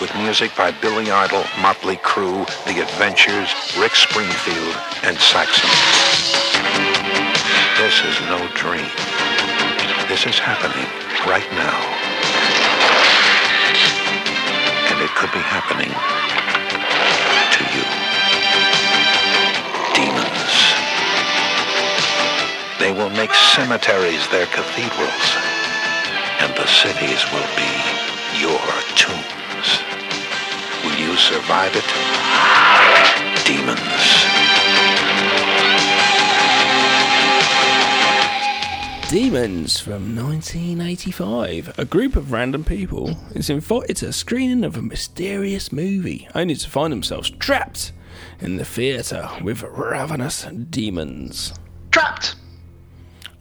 [0.00, 5.70] With music by Billy Idol, Motley Crue, The Adventures, Rick Springfield, and Saxon.
[7.78, 9.19] This is no dream.
[10.10, 10.90] This is happening
[11.22, 11.78] right now.
[14.90, 15.94] And it could be happening
[17.54, 17.84] to you.
[19.94, 20.54] Demons.
[22.80, 25.26] They will make cemeteries their cathedrals,
[26.42, 27.70] and the cities will be
[28.42, 28.66] your
[28.98, 29.78] tombs.
[30.82, 31.86] Will you survive it?
[33.46, 34.39] Demons.
[39.10, 41.76] Demons from 1985.
[41.76, 46.54] A group of random people is invited to a screening of a mysterious movie, only
[46.54, 47.90] to find themselves trapped
[48.38, 51.52] in the theatre with ravenous demons.
[51.90, 52.36] Trapped.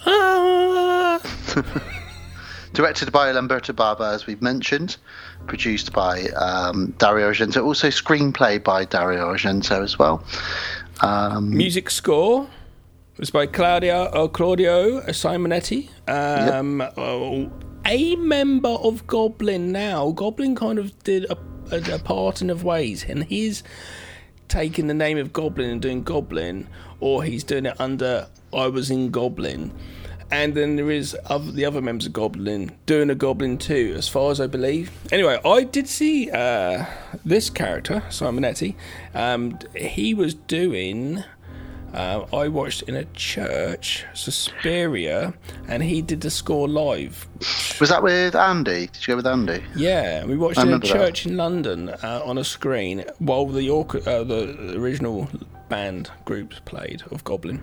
[0.07, 1.21] Ah!
[2.73, 4.97] Directed by Lamberto Bava, as we've mentioned.
[5.45, 7.63] Produced by um, Dario Argento.
[7.63, 10.23] Also screenplay by Dario Argento as well.
[11.01, 12.49] Um, Music score
[13.19, 15.89] was by Claudio uh, Claudio Simonetti.
[16.07, 17.51] Um, oh,
[17.85, 20.11] a member of Goblin now.
[20.11, 21.37] Goblin kind of did a,
[21.71, 23.61] a, a parting of ways, and he's
[24.47, 26.69] taking the name of Goblin and doing Goblin,
[27.01, 29.73] or he's doing it under I was in Goblin.
[30.31, 34.07] And then there is other, the other members of Goblin doing a Goblin too, as
[34.07, 34.91] far as I believe.
[35.11, 36.85] Anyway, I did see uh,
[37.25, 38.75] this character, Simonetti.
[39.13, 41.23] Um, he was doing.
[41.93, 45.33] Uh, I watched in a church, Suspiria,
[45.67, 47.27] and he did the score live.
[47.79, 48.87] was that with Andy?
[48.87, 49.63] Did you go with Andy?
[49.75, 50.93] Yeah, we watched I in a remember that.
[50.93, 55.27] church in London uh, on a screen while the orc- uh, the original
[55.69, 57.61] band groups played of Goblin.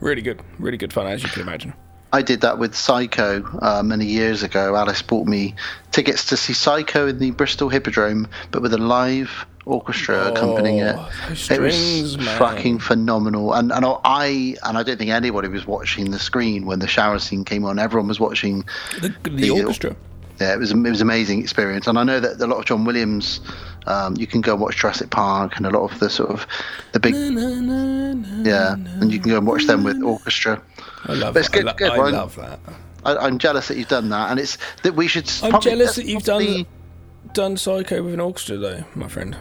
[0.00, 1.72] Really good, really good fun, as you can imagine.
[2.14, 4.76] I did that with Psycho uh, many years ago.
[4.76, 5.54] Alice bought me
[5.92, 10.96] tickets to see Psycho in the Bristol Hippodrome, but with a live orchestra accompanying it.
[10.98, 12.38] Oh, those it was strings, man.
[12.38, 13.54] fucking phenomenal.
[13.54, 17.18] And and I and I don't think anybody was watching the screen when the shower
[17.18, 17.78] scene came on.
[17.78, 18.64] Everyone was watching
[19.00, 19.96] The, the, The- orchestra.
[20.42, 22.64] Yeah, it was it was an amazing experience, and I know that a lot of
[22.66, 23.40] John Williams.
[23.84, 26.46] Um, you can go and watch Jurassic Park and a lot of the sort of
[26.92, 30.62] the big yeah, and you can go and watch them with orchestra.
[31.06, 32.60] I love But I, good- lo- good, I love that.
[33.04, 35.28] I, I'm jealous that you've done that, and it's that we should.
[35.42, 36.66] I'm probably- jealous that you've probably- done
[37.32, 39.36] done Psycho with an orchestra, though, my friend.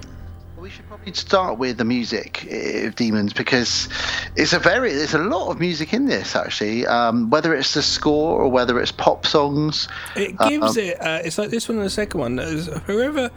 [0.62, 3.90] We should probably start with the music of Demons because
[4.36, 6.86] it's a very there's a lot of music in this actually.
[6.86, 11.02] Um, whether it's the score or whether it's pop songs, It Uh, gives um, it.
[11.02, 12.38] Uh, it's like this one and the second one.
[12.38, 13.32] Whoever.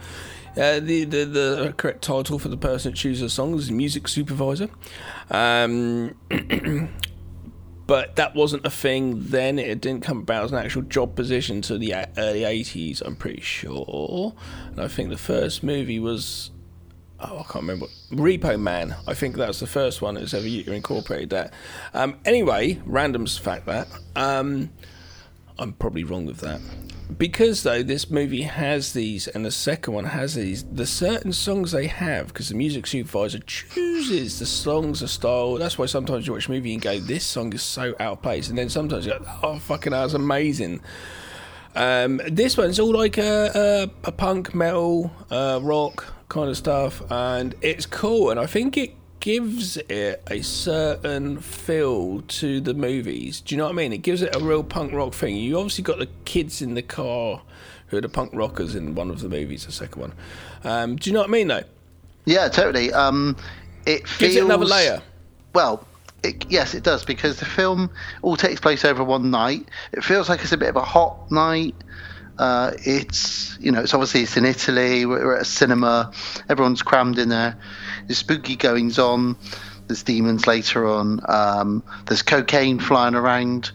[0.55, 4.07] Uh, the, the the correct title for the person that chooses a song is music
[4.07, 4.69] supervisor,
[5.31, 6.15] um,
[7.87, 9.57] but that wasn't a thing then.
[9.57, 13.01] It didn't come about as an actual job position to the early eighties.
[13.01, 14.33] I'm pretty sure,
[14.67, 16.51] and I think the first movie was
[17.19, 17.87] oh, I can't remember.
[18.11, 18.95] Repo Man.
[19.07, 21.53] I think that's the first one that's ever incorporated that.
[21.93, 23.87] Um, anyway, random's fact that.
[24.15, 24.71] Um,
[25.57, 26.59] I'm probably wrong with that.
[27.17, 31.71] Because though this movie has these, and the second one has these, the certain songs
[31.71, 35.55] they have, because the music supervisor chooses the songs, the style.
[35.55, 38.21] That's why sometimes you watch a movie and go, "This song is so out of
[38.23, 40.81] place," and then sometimes you go, "Oh, fucking, that was amazing."
[41.75, 47.01] Um, this one's all like a, a, a punk metal, uh, rock kind of stuff,
[47.11, 48.29] and it's cool.
[48.29, 53.41] And I think it gives it a certain feel to the movies.
[53.41, 53.93] Do you know what I mean?
[53.93, 55.35] It gives it a real punk rock thing.
[55.35, 57.41] You obviously got the kids in the car
[57.87, 60.13] who are the punk rockers in one of the movies, the second one.
[60.63, 61.63] Um, do you know what I mean, though?
[62.25, 62.91] yeah, totally.
[62.91, 63.35] Um,
[63.85, 65.01] it feels Gives it another layer.
[65.53, 65.87] Well,
[66.23, 67.89] it, yes, it does because the film
[68.21, 69.69] all takes place over one night.
[69.93, 71.75] It feels like it's a bit of a hot night.
[72.37, 75.05] Uh, it's you know it's obviously it's in Italy.
[75.05, 76.11] We're, at a cinema.
[76.49, 77.57] Everyone's crammed in there.
[78.07, 79.37] There's spooky goings on.
[79.87, 81.19] There's demons later on.
[81.27, 83.71] Um, there's cocaine flying around.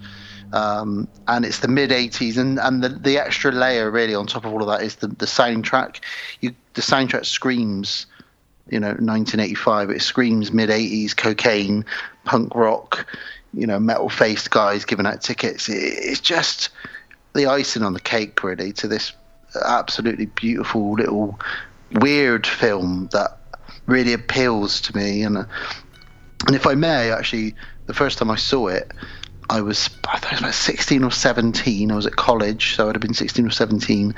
[0.53, 4.45] Um, and it's the mid 80s, and, and the, the extra layer really on top
[4.45, 6.01] of all of that is the, the soundtrack.
[6.41, 8.07] You, the soundtrack screams
[8.71, 11.85] you know 1985 it screams mid 80s cocaine
[12.25, 13.07] punk rock
[13.53, 16.71] you know metal faced guys giving out tickets it, it's just
[17.35, 19.13] the icing on the cake really to this
[19.65, 21.39] absolutely beautiful little
[22.01, 23.39] weird film that
[23.87, 25.45] really appeals to me and uh,
[26.47, 27.55] and if i may actually
[27.87, 28.93] the first time i saw it
[29.51, 31.91] I was, I think I was about 16 or 17.
[31.91, 34.15] I was at college, so I'd have been 16 or 17.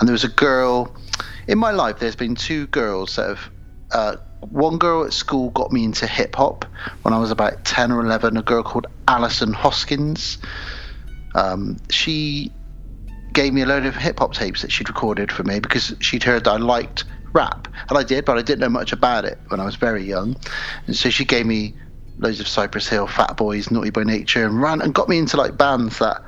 [0.00, 0.96] And there was a girl
[1.46, 1.98] in my life.
[1.98, 3.50] There's been two girls that have.
[3.92, 6.64] Uh, one girl at school got me into hip hop
[7.02, 8.36] when I was about 10 or 11.
[8.36, 10.38] A girl called Alison Hoskins.
[11.34, 12.52] Um, she
[13.32, 16.22] gave me a load of hip hop tapes that she'd recorded for me because she'd
[16.22, 17.68] heard that I liked rap.
[17.88, 20.36] And I did, but I didn't know much about it when I was very young.
[20.86, 21.74] And so she gave me
[22.18, 25.36] loads of Cypress Hill, Fat Boys, Naughty by Nature, and ran and got me into
[25.36, 26.22] like bands that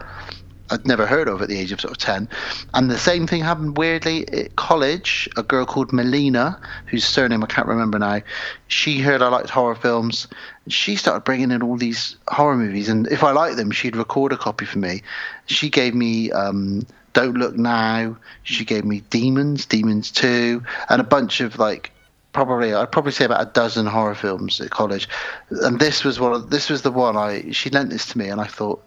[0.71, 2.29] I'd never heard of at the age of sort of 10.
[2.75, 5.29] And the same thing happened weirdly at college.
[5.37, 8.21] A girl called Melina, whose surname I can't remember now,
[8.67, 10.27] she heard I liked horror films.
[10.69, 12.89] She started bringing in all these horror movies.
[12.89, 15.03] And if I liked them, she'd record a copy for me.
[15.47, 18.17] She gave me um, Don't Look Now.
[18.43, 21.93] She gave me Demons, Demons 2, and a bunch of like
[22.33, 25.09] probably I'd probably say about a dozen horror films at college,
[25.51, 26.33] and this was one.
[26.33, 28.85] Of, this was the one I she lent this to me, and I thought,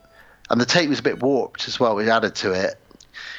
[0.50, 2.76] and the tape was a bit warped as well, We added to it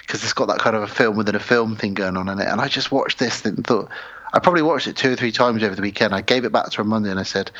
[0.02, 2.40] because it's got that kind of a film within a film thing going on in
[2.40, 2.48] it.
[2.48, 3.88] And I just watched this and thought,
[4.32, 6.14] I probably watched it two or three times over the weekend.
[6.14, 7.50] I gave it back to her Monday and I said,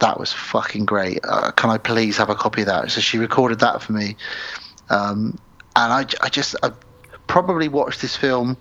[0.00, 1.20] that was fucking great.
[1.24, 2.90] Uh, can I please have a copy of that?
[2.90, 4.16] So she recorded that for me,
[4.88, 5.38] um,
[5.76, 6.72] and I, I just I
[7.26, 8.56] probably watched this film.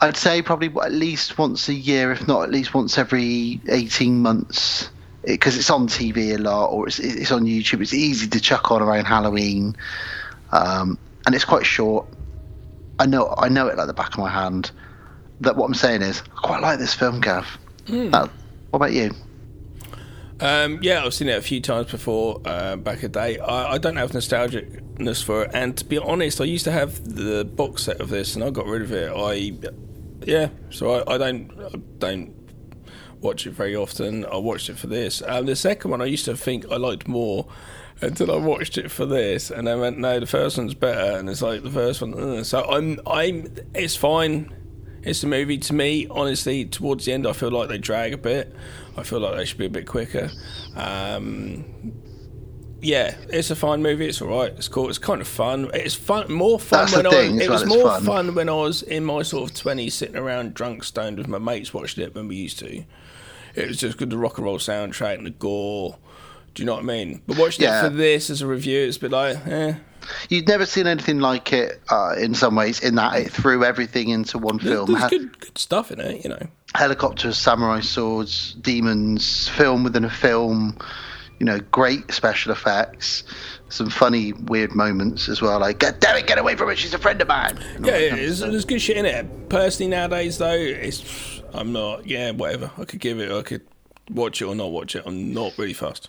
[0.00, 4.20] I'd say probably at least once a year, if not at least once every 18
[4.20, 4.90] months,
[5.24, 7.80] because it's on TV a lot or it's, it's on YouTube.
[7.82, 9.76] It's easy to chuck on around Halloween,
[10.52, 12.06] um, and it's quite short.
[12.98, 14.70] I know I know it like the back of my hand.
[15.40, 17.58] That what I'm saying is I quite like this film, Gav.
[18.12, 18.28] Uh,
[18.70, 19.12] what about you?
[20.40, 23.38] Um, yeah, I've seen it a few times before uh, back a day.
[23.38, 27.04] I, I don't have nostalgicness for it, and to be honest, I used to have
[27.16, 29.10] the box set of this, and I got rid of it.
[29.14, 29.52] I,
[30.24, 32.34] yeah, so I, I don't, I don't
[33.20, 34.24] watch it very often.
[34.26, 35.22] I watched it for this.
[35.26, 37.48] Um, the second one, I used to think I liked more
[38.00, 41.28] until I watched it for this, and I went, no, the first one's better, and
[41.28, 42.14] it's like the first one.
[42.14, 44.54] uh, So I'm, I'm, it's fine.
[45.02, 46.06] It's a movie to me.
[46.08, 48.54] Honestly, towards the end, I feel like they drag a bit.
[48.98, 50.30] I feel like they should be a bit quicker.
[50.76, 51.92] Um,
[52.80, 54.06] yeah, it's a fine movie.
[54.06, 54.52] It's all right.
[54.52, 54.88] It's cool.
[54.88, 55.70] It's kind of fun.
[55.74, 57.44] It's fun, more fun That's when thing, I.
[57.44, 58.04] It was more fun.
[58.04, 61.38] fun when I was in my sort of twenties, sitting around drunk, stoned with my
[61.38, 62.84] mates, watching it when we used to.
[63.54, 64.10] It was just good.
[64.10, 65.98] The rock and roll soundtrack and the gore.
[66.54, 67.22] Do you know what I mean?
[67.26, 67.84] But watching Yeah.
[67.86, 69.74] it for this as a review, it's a bit like, eh,
[70.28, 72.80] You'd never seen anything like it uh, in some ways.
[72.80, 74.92] In that it threw everything into one There's, film.
[74.92, 76.46] there's good, good stuff in it, you know.
[76.74, 80.76] Helicopters, samurai swords, demons, film within a film.
[81.38, 83.22] You know, great special effects.
[83.68, 85.60] Some funny, weird moments as well.
[85.60, 86.76] Like, God damn it, get away from her!
[86.76, 87.58] She's a friend of mine.
[87.80, 89.48] Yeah, yeah there's, there's good shit in it.
[89.48, 92.06] Personally, nowadays though, it's I'm not.
[92.06, 92.70] Yeah, whatever.
[92.76, 93.30] I could give it.
[93.30, 93.62] I could
[94.10, 95.04] watch it or not watch it.
[95.06, 96.08] I'm not really fast.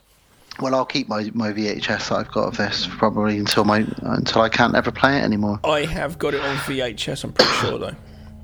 [0.60, 4.41] Well, I'll keep my, my VHS that I've got of this probably until my until
[4.41, 5.60] I can't ever play it anymore.
[5.64, 7.24] I have got it on VHS.
[7.24, 7.95] I'm pretty sure though.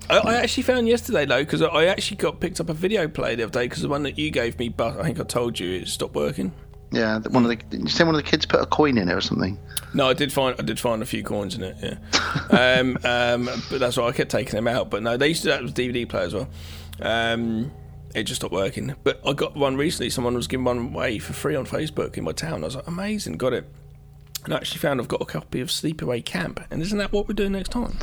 [0.09, 3.35] I, I actually found yesterday though because I actually got picked up a video player
[3.35, 5.59] the other day because the one that you gave me, but I think I told
[5.59, 6.51] you it stopped working.
[6.91, 9.09] Yeah, one of the did you say one of the kids put a coin in
[9.09, 9.57] it or something?
[9.93, 11.75] No, I did find I did find a few coins in it.
[11.81, 14.89] Yeah, um, um, but that's why I kept taking them out.
[14.89, 16.49] But no, they used to do that with DVD player as well.
[17.01, 17.71] Um,
[18.13, 18.95] it just stopped working.
[19.03, 20.09] But I got one recently.
[20.09, 22.63] Someone was giving one away for free on Facebook in my town.
[22.63, 23.69] I was like, amazing, got it.
[24.45, 26.59] And I actually found I've got a copy of Sleepaway Camp.
[26.71, 27.97] And isn't that what we're doing next time?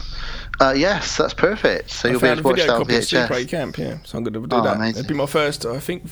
[0.60, 1.90] Uh, yes, that's perfect.
[1.90, 3.48] So I you'll be able a to watch that on copy of Sleepaway VHS.
[3.48, 3.78] Camp.
[3.78, 4.76] Yeah, so I'm going to do Oh, that.
[4.76, 4.98] amazing.
[5.00, 5.64] It'd be my first.
[5.64, 6.04] I think.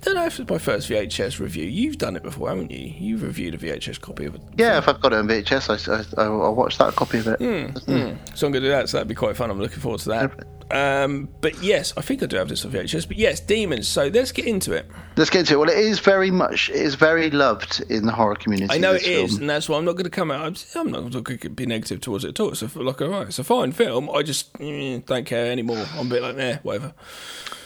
[0.00, 1.66] I don't know if it's my first VHS review.
[1.66, 2.94] You've done it before, haven't you?
[2.98, 4.40] You've reviewed a VHS copy of it.
[4.56, 7.38] Yeah, if I've got it on VHS, I, I, I'll watch that copy of it.
[7.38, 8.14] Hmm.
[8.34, 8.88] So I'm going to do that.
[8.88, 9.50] So that'd be quite fun.
[9.50, 10.46] I'm looking forward to that.
[10.70, 13.08] Um, but yes, I think I do have this on VHS.
[13.08, 13.88] But yes, demons.
[13.88, 14.90] So let's get into it.
[15.16, 15.56] Let's get into it.
[15.58, 18.72] Well, it is very much, it is very loved in the horror community.
[18.72, 19.42] I know it is, film.
[19.42, 20.64] and that's why I'm not going to come out.
[20.74, 22.52] I'm, I'm not going to be negative towards it at all.
[22.52, 24.08] It's a, like, all right, it's a fine film.
[24.08, 25.84] I just mm, don't care anymore.
[25.94, 26.94] I'm a bit like, eh, whatever.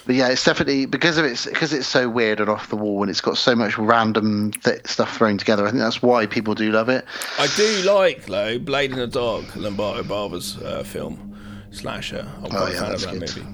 [0.07, 3.03] But yeah, it's definitely because of it's because it's so weird and off the wall,
[3.03, 5.67] and it's got so much random th- stuff thrown together.
[5.67, 7.05] I think that's why people do love it.
[7.39, 11.35] I do like though Blade in the Dark, Lamberto Bava's uh, film
[11.71, 12.27] slasher.
[12.43, 13.37] I'm quite Oh, a yeah, fan of that good.
[13.37, 13.47] movie.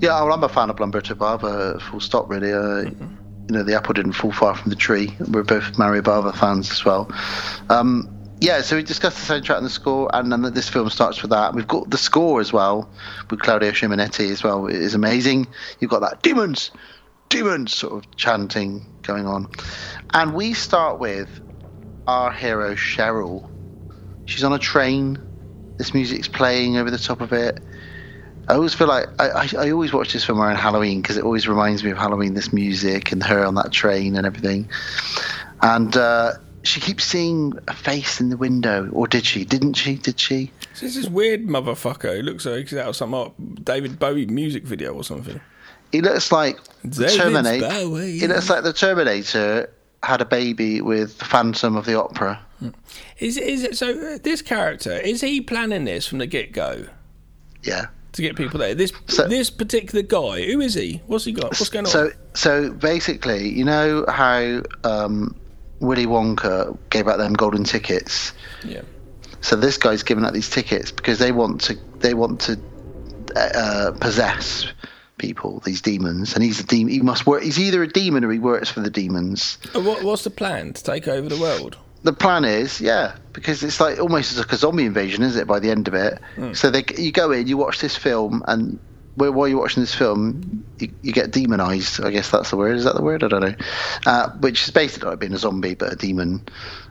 [0.00, 1.80] Yeah, well, I'm a fan of Lamberto Bava.
[1.82, 2.52] Full stop, really.
[2.52, 2.90] Uh,
[3.50, 5.12] You know, the apple didn't fall far from the tree.
[5.28, 7.10] We're both Mario Bava fans as well.
[7.68, 8.08] Um,
[8.40, 11.30] yeah, so we discussed the soundtrack and the score, and then this film starts with
[11.30, 11.54] that.
[11.54, 12.88] We've got the score as well
[13.28, 14.66] with Claudio Simonetti as well.
[14.66, 15.46] It is amazing.
[15.78, 16.70] You've got that demons,
[17.28, 19.48] demons sort of chanting going on,
[20.14, 21.40] and we start with
[22.06, 23.46] our hero Cheryl.
[24.24, 25.20] She's on a train.
[25.76, 27.60] This music's playing over the top of it.
[28.48, 31.24] I always feel like I, I, I always watch this film around Halloween because it
[31.24, 32.34] always reminds me of Halloween.
[32.34, 34.68] This music and her on that train and everything,
[35.60, 36.32] and uh,
[36.62, 39.44] she keeps seeing a face in the window, or did she?
[39.44, 39.96] Didn't she?
[39.96, 40.50] Did she?
[40.74, 42.16] So this is weird motherfucker.
[42.16, 43.28] He looks like he's out of some uh,
[43.64, 45.40] David Bowie music video or something.
[45.92, 46.58] He looks like
[46.88, 47.68] David Terminator.
[47.68, 48.18] Bowie.
[48.22, 49.70] It looks like the Terminator
[50.02, 52.40] had a baby with the Phantom of the Opera.
[53.18, 53.90] Is is it so?
[54.14, 56.86] Uh, this character is he planning this from the get go
[57.62, 57.86] Yeah.
[58.12, 58.74] to get people there?
[58.74, 61.00] This So- this particular guy, who is he?
[61.06, 61.44] What's he got?
[61.58, 61.90] What's going on?
[61.90, 65.34] So, so basically, you know how um,
[65.80, 68.32] Willy Wonka gave out them golden tickets.
[68.64, 68.82] yeah.
[69.42, 72.60] So this guy's giving out these tickets because they want to they want to
[73.34, 74.66] uh, possess
[75.16, 76.92] people, these demons, and he's a demon.
[76.92, 77.42] He must work.
[77.42, 79.56] He's either a demon or he works for the demons.
[79.72, 81.76] What, what's the plan to take over the world?
[82.02, 85.46] The plan is, yeah, because it's like almost like a zombie invasion, is it?
[85.46, 86.18] By the end of it,
[86.54, 88.78] so they you go in, you watch this film, and
[89.16, 92.02] while you're watching this film, you, you get demonized.
[92.02, 92.76] I guess that's the word.
[92.76, 93.22] Is that the word?
[93.24, 93.54] I don't know.
[94.06, 96.42] Uh, which is basically like being a zombie, but a demon.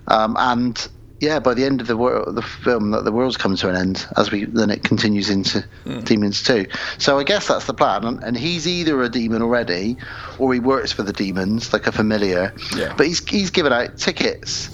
[0.07, 0.87] Um, and
[1.21, 3.75] yeah, by the end of the world, the film, that the world's come to an
[3.75, 5.65] end as we then it continues into
[6.05, 6.65] demons too.
[6.97, 8.05] So I guess that's the plan.
[8.05, 9.97] And, and he's either a demon already,
[10.37, 12.53] or he works for the demons, like a familiar.
[12.75, 12.93] Yeah.
[12.95, 14.69] But he's he's giving out tickets.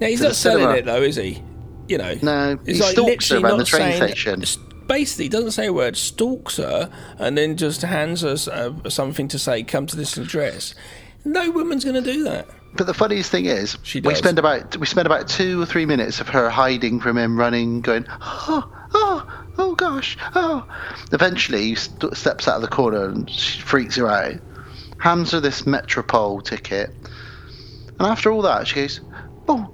[0.00, 0.78] Now he's not selling cinema.
[0.78, 1.42] it though, is he?
[1.86, 2.14] You know.
[2.22, 4.44] No, It's he like stalks literally around not the train saying- station.
[4.86, 5.96] Basically, doesn't say a word.
[5.96, 10.74] Stalks her and then just hands her uh, something to say, "Come to this address."
[11.24, 12.46] No woman's going to do that.
[12.76, 15.86] But the funniest thing is, She we spend about we spend about two or three
[15.86, 20.66] minutes of her hiding from him, running, going, oh, oh, oh gosh, oh.
[21.12, 24.34] Eventually, he st- steps out of the corner and she freaks her out.
[24.98, 26.90] Hands her this Metropole ticket,
[27.98, 29.00] and after all that, she goes,
[29.48, 29.72] "Oh,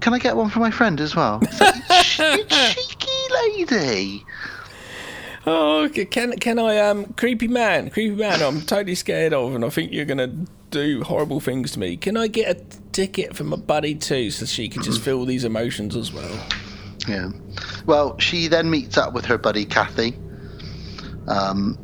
[0.00, 1.74] can I get one for my friend as well?" Like,
[2.18, 4.24] "You cheeky lady.
[5.50, 6.04] Oh, okay.
[6.04, 8.42] can can I um creepy man, creepy man?
[8.42, 11.96] I'm totally scared of, and I think you're going to do horrible things to me.
[11.96, 12.60] Can I get a
[12.92, 16.46] ticket for my buddy too, so she can just feel these emotions as well?
[17.08, 17.30] Yeah.
[17.86, 20.14] Well, she then meets up with her buddy Kathy.
[21.26, 21.78] Um,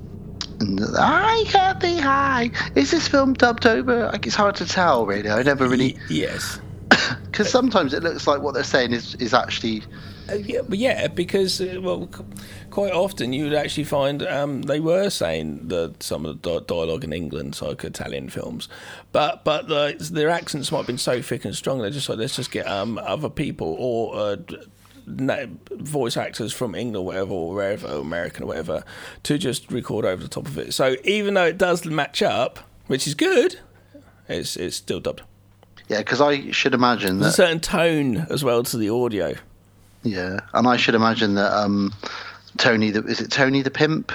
[0.61, 1.97] and, hi, Kathy.
[1.97, 2.51] Hi.
[2.75, 4.07] Is this film dubbed over?
[4.07, 5.31] Like, it's hard to tell, really.
[5.31, 5.95] I never really.
[5.95, 6.61] Y- yes.
[7.25, 9.83] Because sometimes it looks like what they're saying is is actually
[10.33, 12.09] yeah, but yeah, because uh, well,
[12.71, 17.05] quite often you would actually find um, they were saying that some of the dialogue
[17.05, 18.69] in England, so like Italian films,
[19.13, 21.81] but but the, their accents might have been so thick and strong.
[21.81, 24.17] They're just like let's just get um, other people or.
[24.17, 24.37] Uh,
[25.07, 28.83] na- voice actors from England or whatever, or wherever, or American or whatever,
[29.25, 30.73] to just record over the top of it.
[30.73, 33.61] So even though it does match up, which is good,
[34.29, 35.21] it's it's still dubbed.
[35.89, 35.99] yeah.
[35.99, 39.35] Because I should imagine There's a certain tone as well to the audio.
[40.05, 41.93] Yeah, and I should imagine that um,
[42.59, 44.13] Tony the is it Tony the pimp?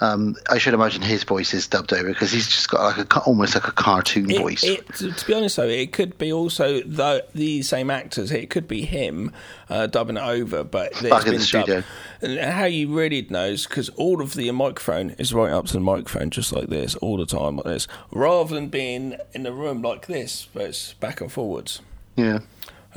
[0.00, 3.20] Um, I should imagine his voice is dubbed over because he's just got like a
[3.20, 4.64] almost like a cartoon It- voice.
[4.64, 8.32] It, to, be honest, though, it could be also the the same actors.
[8.32, 9.30] It could be him
[9.70, 11.74] uh, dubbing it over, but it's Back in been the studio.
[11.76, 11.86] dubbed.
[12.22, 15.74] And how you really know is because all of the microphone is right up to
[15.74, 19.52] the microphone, just like this, all the time like this, rather than being in the
[19.52, 21.80] room like this, but it's back and forwards.
[22.16, 22.40] yeah.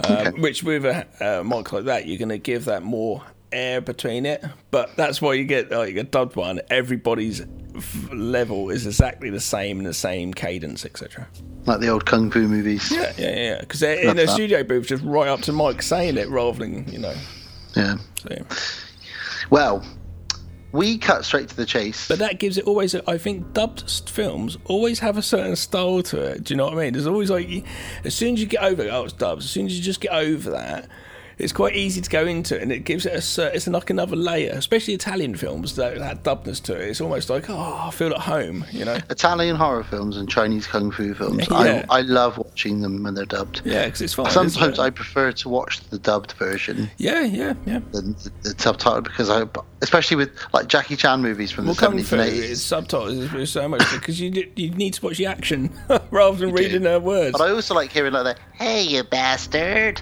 [0.03, 0.29] Um, Okay.
[0.41, 1.05] Which with a
[1.39, 4.43] uh, mic like that, you're going to give that more air between it.
[4.71, 6.61] But that's why you get like a dubbed one.
[6.69, 7.41] Everybody's
[7.75, 11.27] f- level is exactly the same, and the same cadence, etc.
[11.65, 12.91] Like the old kung fu movies.
[12.91, 13.59] Yeah, yeah, yeah.
[13.61, 14.29] Because they're in Love a that.
[14.29, 17.15] studio booth, just right up to Mike saying it rather than you know.
[17.75, 17.95] Yeah.
[18.21, 18.43] So, yeah.
[19.49, 19.83] Well,
[20.71, 22.07] we cut straight to the chase.
[22.07, 22.93] But that gives it always.
[22.93, 26.43] A, I think dubbed films always have a certain style to it.
[26.43, 26.93] Do you know what I mean?
[26.93, 27.65] There's always like,
[28.03, 29.43] as soon as you get over, oh, it's dubbed.
[29.43, 30.89] As soon as you just get over that,
[31.37, 33.55] it's quite easy to go into it, and it gives it a.
[33.55, 36.89] It's like another layer, especially Italian films that that dubbedness to it.
[36.89, 38.65] It's almost like, oh, I feel at home.
[38.71, 38.97] You know?
[39.09, 41.47] Italian horror films and Chinese kung fu films.
[41.49, 41.85] Yeah.
[41.89, 43.61] I, I love watching them when they're dubbed.
[43.65, 44.31] Yeah, because it's fine.
[44.31, 44.81] Sometimes it?
[44.81, 47.79] I prefer to watch the dubbed version Yeah, yeah, yeah.
[47.91, 49.43] than the, the subtitled because I,
[49.81, 52.61] especially with like Jackie Chan movies from Well, the seventies and it's eighties.
[52.63, 55.71] subtitles is so much because you you need to watch the action
[56.11, 56.55] rather than do.
[56.55, 57.33] reading their words.
[57.37, 58.39] But I also like hearing like that.
[58.53, 60.01] Hey, you bastard!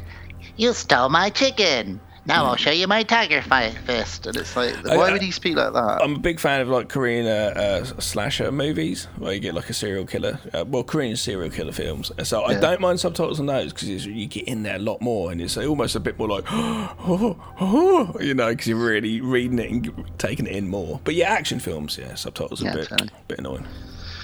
[0.58, 2.00] You stole my chicken.
[2.28, 4.26] Now I'll show you my tiger fi- fist.
[4.26, 6.02] And it's like, why I- would he speak like that?
[6.02, 9.70] I'm a big fan of like Korean uh, uh, slasher movies where you get like
[9.70, 10.40] a serial killer.
[10.52, 12.12] Uh, well, Korean serial killer films.
[12.24, 15.32] So I don't mind subtitles on those because you get in there a lot more,
[15.32, 19.60] and it's almost a bit more like, oh, oh, you know, because you're really reading
[19.60, 21.00] it and taking it in more.
[21.04, 23.10] But yeah, action films, yeah, subtitles are Yeah, a bit, totally.
[23.28, 23.68] bit annoying.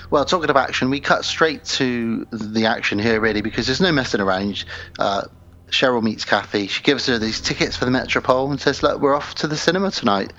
[0.09, 3.91] Well, talking of action, we cut straight to the action here, really, because there's no
[3.91, 4.65] messing around.
[4.99, 5.25] Uh,
[5.71, 6.67] Cheryl meets Kathy.
[6.67, 9.57] She gives her these tickets for the Metropole and says, "Look, we're off to the
[9.57, 10.33] cinema tonight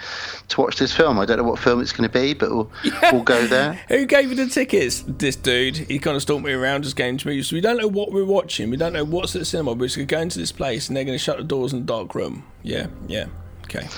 [0.49, 1.18] to watch this film.
[1.18, 2.70] I don't know what film it's going to be, but we'll,
[3.11, 5.03] we'll go there." Who gave you the tickets?
[5.07, 5.76] This dude.
[5.76, 7.43] He kind of stalked me around just going to me.
[7.43, 8.70] So we don't know what we're watching.
[8.70, 9.72] We don't know what's at the cinema.
[9.72, 11.72] We're just going to go into this place and they're going to shut the doors
[11.72, 12.45] in the dark room.
[12.62, 13.26] Yeah, yeah.
[13.64, 13.89] Okay.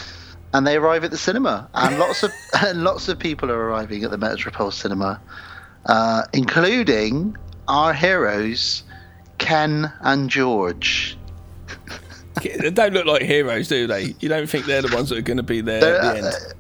[0.53, 2.31] and they arrive at the cinema, and lots of
[2.63, 5.21] and lots of people are arriving at the Metropole Cinema,
[5.87, 8.85] uh, including our heroes,
[9.39, 11.19] Ken and George.
[12.43, 14.15] They don't look like heroes, do they?
[14.21, 16.27] You don't think they're the ones that are going to be there They're, at the
[16.27, 16.55] end?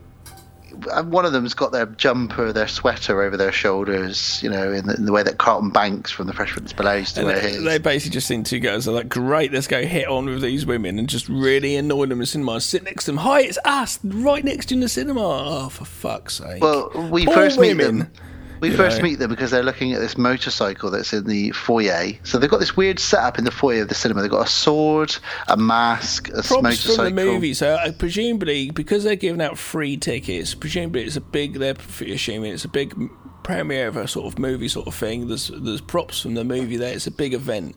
[0.90, 4.86] uh, one of them's got their jumper, their sweater over their shoulders, you know, in
[4.86, 7.50] the, in the way that Carlton Banks from The Fresh Prince used to wear they,
[7.50, 7.64] his.
[7.64, 8.84] they basically just seen two girls.
[8.84, 12.12] They're like, great, let's go hit on with these women and just really annoy them
[12.12, 12.60] in the cinema.
[12.60, 13.18] Sit next to them.
[13.18, 15.20] Hi, it's us, right next to you in the cinema.
[15.20, 16.62] Oh, for fuck's sake.
[16.62, 17.98] well, we Poor first meet women.
[17.98, 18.12] them.
[18.60, 19.04] We you first know.
[19.04, 22.12] meet them because they're looking at this motorcycle that's in the foyer.
[22.22, 24.22] So they've got this weird setup in the foyer of the cinema.
[24.22, 25.16] They've got a sword,
[25.48, 27.54] a mask, a props from the movie.
[27.54, 31.54] So uh, presumably, because they're giving out free tickets, presumably it's a big.
[31.54, 32.94] They're assuming it's a big
[33.42, 35.28] premiere of a sort of movie sort of thing.
[35.28, 36.94] There's there's props from the movie there.
[36.94, 37.76] It's a big event.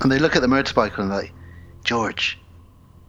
[0.00, 1.32] And they look at the motorcycle and they're like,
[1.84, 2.38] George,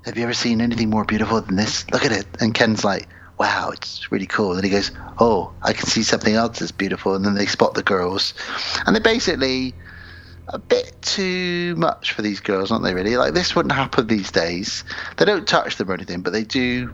[0.04, 1.90] have you ever seen anything more beautiful than this?
[1.92, 2.28] Look at it.
[2.40, 3.08] And Ken's like,
[3.38, 4.54] wow, it's really cool.
[4.54, 7.16] And he goes, oh, I can see something else that's beautiful.
[7.16, 8.34] And then they spot the girls.
[8.86, 9.74] And they're basically
[10.50, 13.18] a bit too much for these girls, aren't they, really?
[13.18, 14.84] Like, this wouldn't happen these days.
[15.18, 16.94] They don't touch them or anything, but they do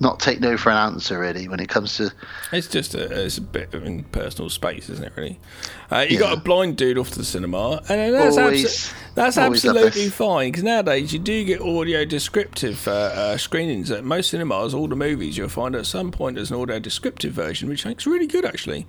[0.00, 2.12] not take no for an answer, really, when it comes to.
[2.50, 5.12] It's just a, it's a bit of personal space, isn't it?
[5.16, 5.38] Really.
[5.92, 9.36] Uh, you got a blind dude off to the cinema, and that's Always- abso- that's
[9.36, 14.72] absolutely fine because nowadays you do get audio descriptive uh, uh, screenings at most cinemas.
[14.72, 18.06] All the movies you'll find at some point there's an audio descriptive version, which makes
[18.06, 18.86] really good actually,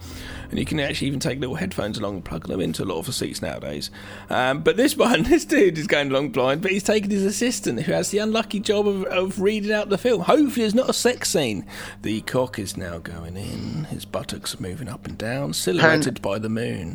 [0.50, 3.00] and you can actually even take little headphones along and plug them into a lot
[3.00, 3.92] of the seats nowadays.
[4.30, 7.82] Um, but this one, this dude is going along blind, but he's taking his assistant
[7.82, 10.22] who has the unlucky job of, of reading out the film.
[10.22, 11.66] Hopefully, it's not a sex scene.
[12.02, 13.84] The cock is now going in.
[13.86, 16.93] His buttocks are moving up and down, silhouetted by the moon.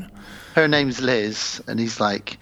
[0.54, 2.38] Her name's Liz, and he's like,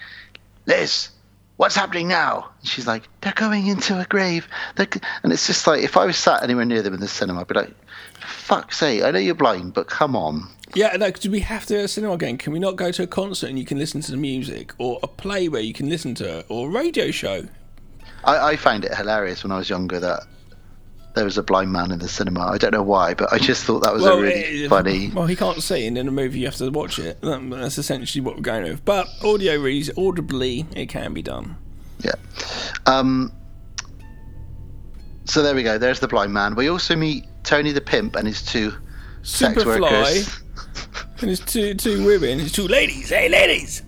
[0.67, 1.11] Liz,
[1.57, 2.51] what's happening now?
[2.61, 4.49] And she's like, they're going into a grave.
[4.77, 4.89] They're
[5.23, 7.49] And it's just like, if I was sat anywhere near them in the cinema, I'd
[7.49, 7.75] be like,
[8.21, 10.49] fuck's sake, I know you're blind, but come on.
[10.75, 12.39] Yeah, no, do we have to a cinema game?
[12.39, 14.99] Can we not go to a concert and you can listen to the music, or
[15.03, 17.47] a play where you can listen to it, or a radio show?
[18.25, 20.25] I, I found it hilarious when I was younger that
[21.17, 22.43] there was a blind man in the cinema.
[22.43, 25.11] I don't know why, but I just thought that was a really eh, funny.
[25.15, 27.19] Well, he can't see, and in a movie you have to watch it.
[27.23, 28.85] That's essentially what we're going with.
[28.85, 31.57] But audio reads audibly, it can be done.
[32.01, 32.17] Yeah.
[32.85, 33.33] Um,
[35.25, 35.79] so there we go.
[35.79, 36.55] There's the blind man.
[36.55, 38.75] We also meet Tony the pimp and his two
[39.23, 40.39] sex workers.
[41.23, 43.09] And it's two two women, it's two ladies.
[43.09, 43.83] Hey, ladies!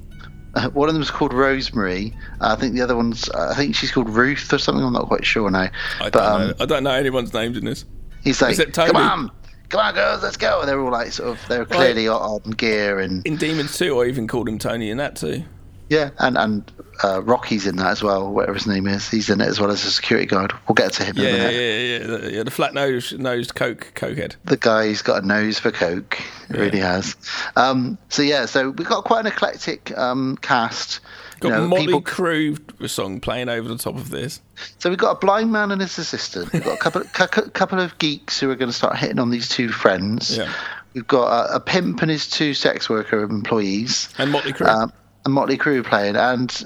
[0.55, 2.15] Uh, one of them's called Rosemary.
[2.41, 3.29] Uh, I think the other one's.
[3.31, 4.85] Uh, I think she's called Ruth or something.
[4.85, 5.69] I'm not quite sure now.
[6.01, 6.55] I but don't um, know.
[6.61, 7.85] I don't know anyone's names in this.
[8.23, 8.93] he's like, Except Tony.
[8.93, 9.31] "Come on,
[9.69, 13.01] come on, girls, let's go." And they're all like, sort of, they're clearly on gear
[13.01, 15.45] and In Demons 2, I even called him Tony in that too.
[15.89, 16.73] Yeah, and and
[17.05, 18.31] uh, Rocky's in that as well.
[18.33, 20.53] Whatever his name is, he's in it as well as a security guard.
[20.69, 21.55] We'll get to him in Yeah, a yeah, minute.
[21.55, 22.07] yeah, yeah.
[22.19, 24.35] The, yeah, the flat nosed nosed coke cokehead.
[24.45, 26.19] the guy's got a nose for coke.
[26.51, 27.17] It really has.
[27.57, 31.01] Um, so yeah, so we've got quite an eclectic um, cast.
[31.41, 34.41] Got You know, Motley people- Crue song playing over the top of this.
[34.81, 36.53] So we've got a blind man and his assistant.
[36.53, 39.31] We've got a couple, cou- couple of geeks who are going to start hitting on
[39.31, 40.37] these two friends.
[40.37, 40.53] Yeah.
[40.95, 44.09] We've got a, a pimp and his two sex worker employees.
[44.19, 44.67] And Motley Crue.
[44.67, 44.93] Um,
[45.25, 46.65] and Motley Crue playing, and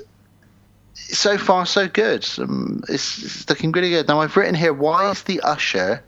[0.95, 2.27] so far so good.
[2.39, 4.09] Um, it's, it's looking really good.
[4.09, 6.03] Now I've written here: Why is the usher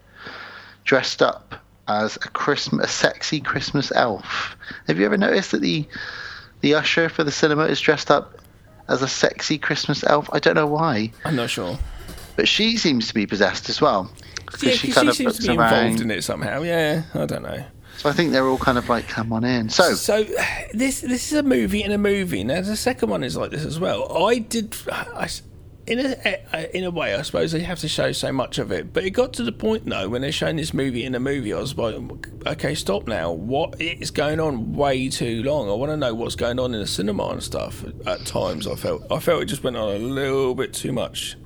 [0.85, 1.55] dressed up
[1.89, 4.57] as a Christmas, a sexy Christmas elf?
[4.87, 5.87] Have you ever noticed that the
[6.61, 8.39] the usher for the cinema is dressed up
[8.89, 10.29] as a sexy Christmas elf?
[10.33, 11.79] I don't know why, I'm not sure.
[12.37, 14.11] but she seems to be possessed as well.
[14.61, 16.01] Yeah, she she of seems to be involved around.
[16.01, 16.63] in it somehow.
[16.63, 17.65] Yeah, I don't know.
[17.99, 19.69] So I think they're all kind of like, come on in.
[19.69, 20.25] So So
[20.73, 22.45] this this is a movie in a movie.
[22.45, 24.27] Now the second one is like this as well.
[24.27, 25.29] I did, I,
[25.87, 28.93] in a in a way, I suppose they have to show so much of it.
[28.93, 31.53] But it got to the point though when they're showing this movie in a movie,
[31.53, 31.95] I was like,
[32.47, 33.33] okay, stop now.
[33.33, 34.75] What is going on?
[34.75, 35.69] Way too long.
[35.69, 37.85] I want to know what's going on in the cinema and stuff.
[38.07, 41.37] At times, I felt I felt it just went on a little bit too much.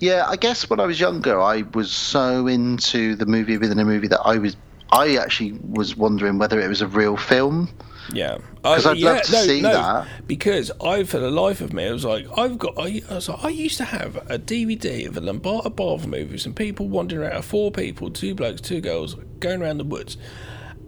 [0.00, 3.84] Yeah, I guess when I was younger, I was so into the movie within a
[3.84, 4.56] movie that I was,
[4.94, 7.68] I actually was wondering whether it was a real film.
[8.12, 10.06] Yeah, 'Cause I- I'd love to see that.
[10.26, 12.74] Because I, for the life of me, I was like, I've got.
[12.78, 16.44] I, I was like, I used to have a DVD of the Lamberto Bava movies,
[16.44, 20.16] and people wandering around, four people, two blokes, two girls, going around the woods.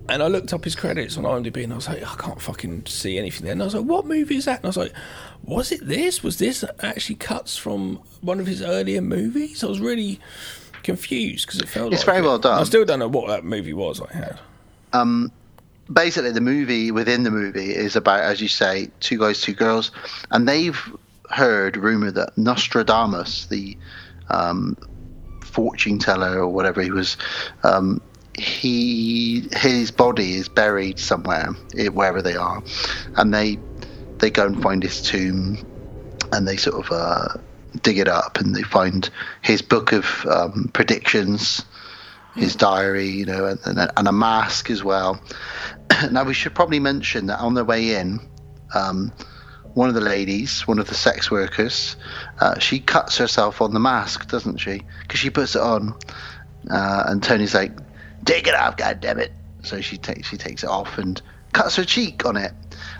[0.08, 2.84] And I looked up his credits on IMDb, and I was like, I can't fucking
[2.86, 3.52] see anything there.
[3.52, 4.58] And I was like, what movie is that?
[4.58, 4.92] And I was like,
[5.42, 6.22] was it this?
[6.22, 9.64] Was this actually cuts from one of his earlier movies?
[9.64, 10.20] I was really
[10.86, 11.92] confused because it felt.
[11.92, 12.28] It's like very it.
[12.28, 12.58] well done.
[12.58, 14.00] I still don't know what that movie was.
[14.00, 14.40] I had.
[14.94, 15.30] Um,
[15.92, 19.90] basically, the movie within the movie is about, as you say, two guys, two girls,
[20.30, 20.80] and they've
[21.30, 23.76] heard rumor that Nostradamus, the
[24.30, 24.76] um,
[25.42, 27.18] fortune teller or whatever he was,
[27.64, 28.00] um,
[28.38, 31.48] he his body is buried somewhere
[31.92, 32.62] wherever they are,
[33.16, 33.58] and they
[34.18, 35.58] they go and find his tomb,
[36.32, 37.38] and they sort of uh,
[37.82, 39.08] dig it up, and they find
[39.42, 41.64] his book of um, predictions
[42.36, 45.20] his diary, you know, and, and, a, mask as well.
[46.10, 48.20] now, we should probably mention that on their way in,
[48.74, 49.10] um,
[49.74, 51.96] one of the ladies, one of the sex workers,
[52.40, 54.82] uh, she cuts herself on the mask, doesn't she?
[55.02, 55.94] Because she puts it on,
[56.70, 57.72] uh, and Tony's like,
[58.24, 61.20] "Take it off, God damn it!" So she takes she takes it off and
[61.52, 62.52] cuts her cheek on it,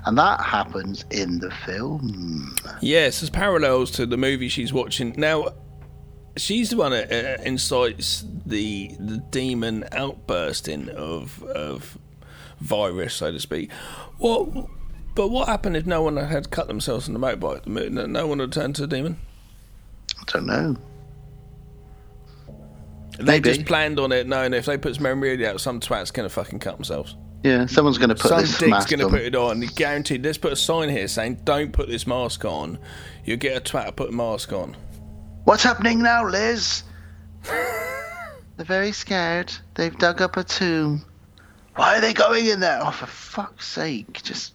[0.06, 2.56] and that happens in the film.
[2.80, 5.48] Yes, there's parallels to the movie she's watching now.
[6.36, 11.98] She's the one that uh, incites the the demon outbursting of of
[12.60, 13.72] virus, so to speak.
[14.18, 14.68] What?
[15.14, 17.66] But what happened if no one had cut themselves on the motorbike?
[17.66, 19.16] No one had turned to a demon.
[20.20, 20.76] I don't know.
[23.18, 23.48] They Maybe.
[23.54, 26.58] just planned on it, knowing if they put some memory out, some twat's gonna fucking
[26.58, 27.16] cut themselves.
[27.42, 29.60] Yeah, someone's going to put some this mask gonna put it on.
[29.60, 30.24] Guaranteed.
[30.24, 32.78] Let's put a sign here saying, "Don't put this mask on."
[33.24, 34.76] You'll get a twat to put a mask on.
[35.44, 36.82] What's happening now, Liz?
[37.44, 39.52] They're very scared.
[39.74, 41.04] They've dug up a tomb.
[41.76, 42.80] Why are they going in there?
[42.82, 44.22] Oh, for fuck's sake!
[44.22, 44.54] Just,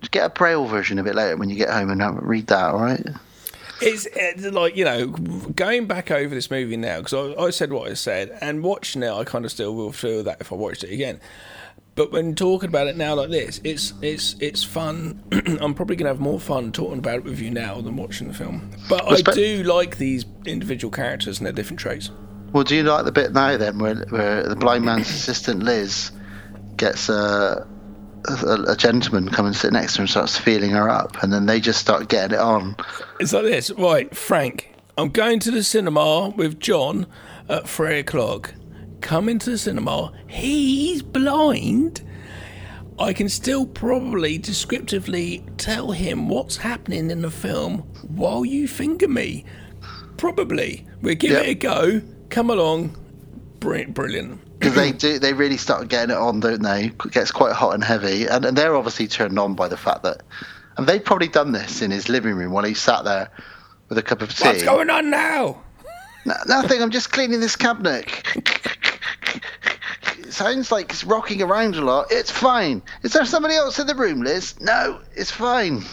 [0.00, 2.70] just get a braille version of it later when you get home and read that.
[2.70, 3.04] All right?
[3.82, 4.06] It's
[4.46, 7.94] like you know, going back over this movie now because I, I said what I
[7.94, 10.92] said, and watching it, I kind of still will feel that if I watched it
[10.92, 11.20] again.
[11.94, 15.22] But when talking about it now like this, it's it's it's fun.
[15.60, 18.34] I'm probably gonna have more fun talking about it with you now than watching the
[18.34, 18.70] film.
[18.88, 22.10] But I Respect- do like these individual characters and their different traits.
[22.52, 26.12] Well, do you like the bit now then where where the blind man's assistant Liz
[26.76, 27.66] gets uh
[28.28, 31.32] a, a gentleman come and sit next to her and starts feeling her up, and
[31.32, 32.76] then they just start getting it on.
[33.20, 34.68] It's like this, right, Frank?
[34.98, 37.06] I'm going to the cinema with John
[37.48, 38.54] at three o'clock.
[39.00, 40.12] Come into the cinema.
[40.28, 42.02] He's blind.
[42.98, 49.08] I can still probably descriptively tell him what's happening in the film while you finger
[49.08, 49.44] me.
[50.18, 50.86] Probably.
[51.00, 51.42] We'll give Yep.
[51.42, 52.02] it a go.
[52.28, 52.96] Come along.
[53.58, 54.51] Brilliant.
[54.62, 56.86] Because they do they really start getting it on, don't they?
[56.86, 60.02] It gets quite hot and heavy, and, and they're obviously turned on by the fact
[60.04, 60.22] that,
[60.76, 63.30] and they've probably done this in his living room while he sat there
[63.88, 64.44] with a cup of tea.
[64.48, 65.60] What's going on now?
[66.24, 66.80] "No- Nothing.
[66.82, 68.06] I'm just cleaning this cabinet.
[70.18, 72.06] It sounds like it's rocking around a lot.
[72.10, 72.82] It's fine.
[73.02, 74.54] Is there somebody else in the room, Liz?
[74.60, 75.84] No, it's fine.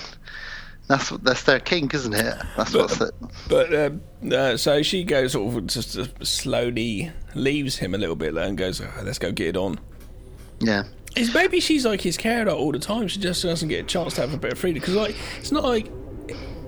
[0.89, 2.35] That's that's their kink, isn't it?
[2.57, 3.13] That's what's it.
[3.47, 3.91] But uh,
[4.33, 8.47] uh, so she goes sort of just uh, slowly leaves him a little bit there
[8.47, 9.79] and goes, "Oh, "Let's go get it on."
[10.59, 10.85] Yeah.
[11.15, 13.07] Is maybe she's like his carer all the time.
[13.07, 15.51] She just doesn't get a chance to have a bit of freedom because like it's
[15.51, 15.91] not like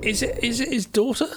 [0.03, 1.27] is it is it his daughter?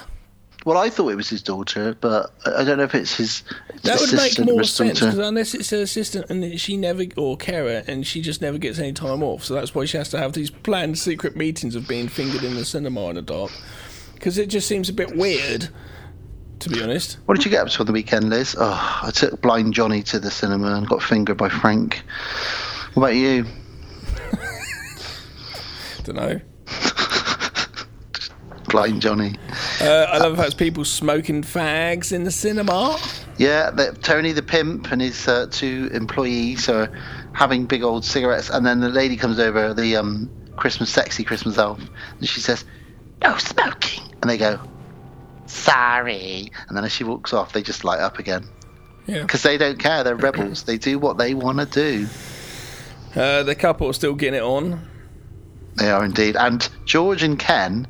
[0.65, 3.43] Well, I thought it was his daughter, but I don't know if it's his.
[3.83, 7.83] That would make more sense because unless it's her assistant and she never or carer
[7.87, 10.33] and she just never gets any time off, so that's why she has to have
[10.33, 13.51] these planned secret meetings of being fingered in the cinema in the dark.
[14.15, 15.69] Because it just seems a bit weird,
[16.61, 17.19] to be honest.
[17.27, 18.57] What did you get up to on the weekend, Liz?
[18.59, 22.03] Oh, I took Blind Johnny to the cinema and got fingered by Frank.
[22.95, 23.45] What about you?
[26.05, 26.41] Don't know.
[28.75, 29.37] Blind Johnny.
[29.81, 32.99] Uh, I love the fact it's people smoking fags in the cinema.
[33.39, 36.91] Yeah, the, Tony the pimp and his uh, two employees are
[37.35, 41.57] having big old cigarettes, and then the lady comes over, the um, Christmas sexy Christmas
[41.57, 41.79] elf,
[42.19, 42.65] and she says,
[43.23, 44.59] "No smoking," and they go,
[45.47, 48.45] "Sorry," and then as she walks off, they just light up again
[49.07, 49.23] Yeah.
[49.23, 50.03] because they don't care.
[50.03, 50.65] They're rebels.
[50.65, 52.09] They do what they want to do.
[53.15, 54.81] Uh, the couple are still getting it on.
[55.77, 56.35] They are indeed.
[56.35, 57.87] And George and Ken,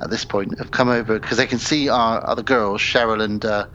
[0.00, 3.44] at this point, have come over because they can see our other girls, Cheryl and
[3.44, 3.66] uh,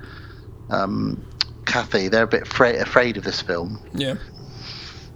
[0.69, 1.25] um,
[1.65, 2.07] Kathy.
[2.07, 3.79] They're a bit fra- afraid of this film.
[3.93, 4.15] Yeah.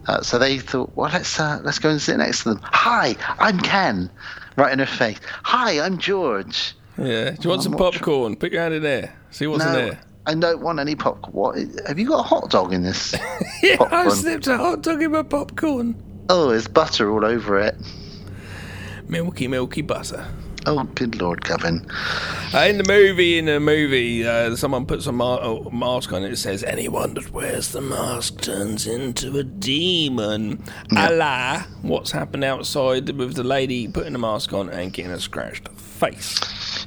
[0.07, 2.59] Uh, so they thought, well, let's uh, let's go and sit next to them.
[2.63, 4.09] Hi, I'm Ken.
[4.55, 5.19] Right in her face.
[5.43, 6.73] Hi, I'm George.
[6.97, 7.31] Yeah.
[7.31, 8.35] Do you want I'm some popcorn?
[8.37, 9.15] Put your hand in there.
[9.31, 9.99] See what's in there.
[10.25, 11.33] I don't want any popcorn.
[11.33, 11.57] What?
[11.87, 13.13] Have you got a hot dog in this?
[13.63, 14.11] Yeah, I popcorn?
[14.11, 15.95] slipped a hot dog in my popcorn.
[16.29, 17.75] Oh, there's butter all over it.
[19.07, 20.25] Milky, milky butter.
[20.69, 21.89] Oh, good lord, Gavin.
[22.53, 26.23] Uh, in the movie, in the movie, uh, someone puts a ma- a mask on
[26.23, 26.33] it.
[26.33, 30.61] It says, "Anyone that wears the mask turns into a demon."
[30.95, 35.69] Allah, what's happened outside with the lady putting the mask on and getting a scratched
[35.69, 36.37] face?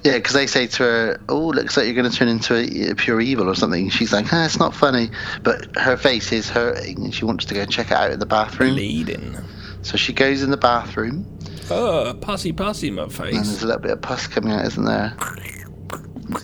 [0.05, 2.91] Yeah, because they say to her, "Oh, looks like you're going to turn into a,
[2.91, 5.11] a pure evil or something." She's like, ah, "It's not funny,"
[5.43, 8.27] but her face is hurting, and she wants to go check it out in the
[8.27, 8.75] bathroom.
[8.75, 9.39] Bleeding.
[9.83, 11.25] So she goes in the bathroom,
[11.71, 13.35] Oh, pussy, pussy, my and face.
[13.35, 15.17] there's a little bit of pus coming out, isn't there?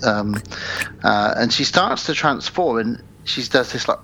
[0.05, 0.41] Um,
[1.05, 3.99] uh, and she starts to transform, and she does this like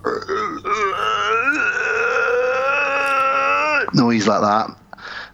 [3.95, 4.77] noise like that.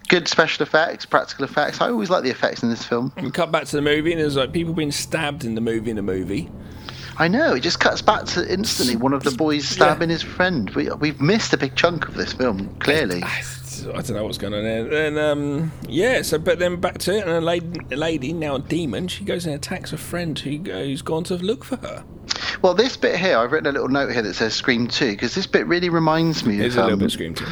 [0.08, 1.80] Good special effects, practical effects.
[1.82, 3.12] I always like the effects in this film.
[3.22, 5.90] We cut back to the movie, and there's like people being stabbed in the movie.
[5.90, 6.50] In the movie,
[7.18, 7.54] I know.
[7.54, 10.70] It just cuts back to instantly one of the boys stabbing his friend.
[10.70, 13.22] We, we've missed a big chunk of this film, clearly.
[13.86, 15.06] I don't know what's going on there.
[15.06, 18.56] And um, yeah, so but then back to it, and a lady, a lady now
[18.56, 19.08] a demon.
[19.08, 22.04] She goes and attacks a friend who, who's gone to look for her.
[22.62, 25.34] Well, this bit here, I've written a little note here that says Scream 2, because
[25.34, 26.80] this bit really reminds me It's of.
[26.80, 27.44] a little um, bit scream 2.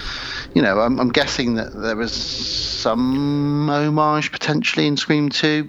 [0.55, 5.69] You know, I'm, I'm guessing that there was some homage potentially in Scream 2.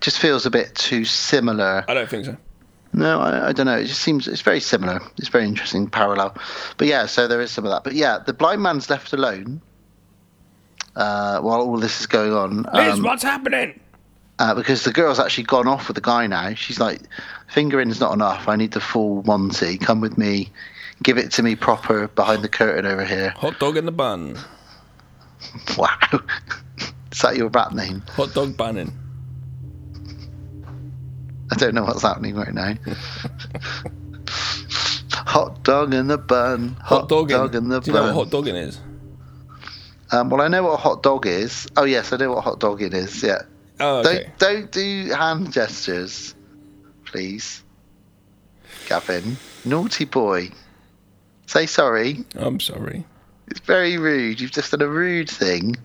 [0.00, 1.84] Just feels a bit too similar.
[1.88, 2.36] I don't think so.
[2.92, 3.76] No, I, I don't know.
[3.78, 5.00] It just seems it's very similar.
[5.18, 6.36] It's very interesting parallel.
[6.76, 7.84] But yeah, so there is some of that.
[7.84, 9.60] But yeah, the blind man's left alone
[10.96, 12.62] uh, while all this is going on.
[12.74, 13.78] Liz, um, what's happening?
[14.40, 16.54] uh, because the girl's actually gone off with the guy now.
[16.54, 17.00] She's like,
[17.48, 18.48] fingering's not enough.
[18.48, 19.76] I need the full Monty.
[19.76, 20.50] Come with me.
[21.02, 23.34] Give it to me proper behind the curtain over here.
[23.36, 24.36] Hot dog in the bun.
[25.78, 25.96] Wow.
[27.12, 28.02] Is that your rap name?
[28.10, 28.92] Hot dog bunning.
[31.50, 32.74] I don't know what's happening right now.
[35.12, 36.76] hot dog in the bun.
[36.82, 38.14] Hot, dog, in the Do you know bun.
[38.14, 38.80] what hot dogging is?
[40.12, 41.68] Um, well, I know what a hot dog is.
[41.76, 43.22] Oh yes, I know what a hot dogging is.
[43.22, 43.42] Yeah.
[43.78, 44.30] Oh, okay.
[44.38, 46.34] Don't don't do hand gestures,
[47.04, 47.62] please.
[48.88, 50.50] Gavin, naughty boy.
[51.46, 52.24] Say sorry.
[52.34, 53.04] I'm sorry.
[53.48, 54.40] It's very rude.
[54.40, 55.76] You've just done a rude thing.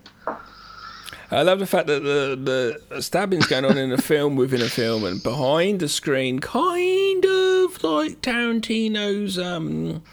[1.32, 4.70] I love the fact that the the stabbing's going on in a film within a
[4.70, 10.04] film, and behind the screen, kind of like Tarantino's um,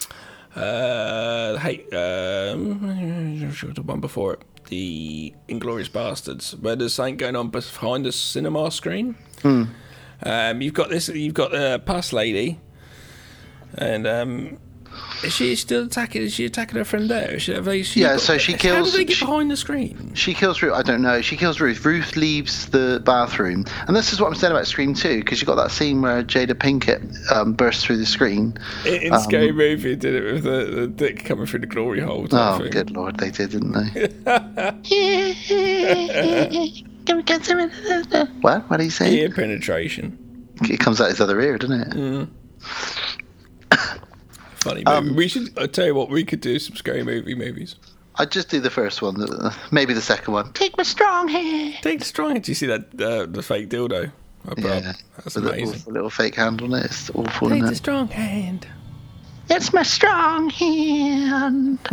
[0.54, 2.78] Uh, hey, um,
[3.74, 8.70] the one before it, the Inglorious Bastards, where there's something going on behind the cinema
[8.70, 9.16] screen.
[9.40, 9.64] Hmm.
[10.22, 11.08] Um, you've got this.
[11.08, 12.60] You've got the past lady,
[13.74, 14.58] and um,
[15.24, 16.22] is she still attacking?
[16.22, 17.32] Is she attacking her friend there?
[17.36, 18.62] Is she, they, she Yeah, got- so she kills.
[18.62, 20.12] How kills- do they get she- behind the screen?
[20.14, 20.72] She kills Ruth.
[20.74, 21.20] I don't know.
[21.22, 21.84] She kills Ruth.
[21.84, 25.46] Ruth leaves the bathroom, and this is what I'm saying about Scream 2, because you
[25.46, 28.56] got that scene where Jada Pinkett um, bursts through the screen.
[28.86, 32.00] In, in Um, Scary Movie, did it with the, the dick coming through the glory
[32.00, 32.26] hole.
[32.28, 32.70] type Oh, thing.
[32.70, 34.08] good lord, they did, didn't they?
[37.04, 38.68] Can we get some of the- what?
[38.70, 39.12] What do you say?
[39.14, 40.18] Ear penetration.
[40.62, 41.90] It comes out his other ear, doesn't it?
[41.90, 42.28] Mm.
[44.62, 44.96] Funny movie.
[45.10, 45.56] Um, we should.
[45.58, 47.76] I tell you what, we could do some scary movie movies.
[48.16, 50.52] I'd just do the first one, uh, maybe the second one.
[50.52, 51.76] Take my strong hand.
[51.82, 52.32] Take the strong.
[52.32, 52.44] Hand.
[52.44, 54.12] Do you see that uh, the fake dildo?
[54.46, 54.52] I?
[54.60, 55.66] Yeah, That's with a amazing.
[55.68, 56.84] little, little fake hand on it.
[56.86, 57.76] It's awful, Take isn't the it?
[57.76, 58.66] strong hand.
[59.48, 61.78] It's my strong hand.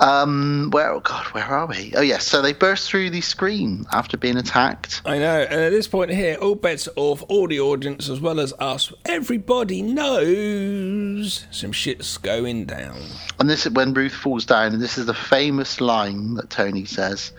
[0.00, 0.90] Um, where?
[0.90, 1.92] Oh God, where are we?
[1.94, 5.02] Oh yes, so they burst through the screen after being attacked.
[5.04, 5.42] I know.
[5.42, 7.22] And at this point here, all bets are off.
[7.28, 12.98] All the audience, as well as us, everybody knows some shit's going down.
[13.38, 16.86] And this is when Ruth falls down, and this is the famous line that Tony
[16.86, 17.32] says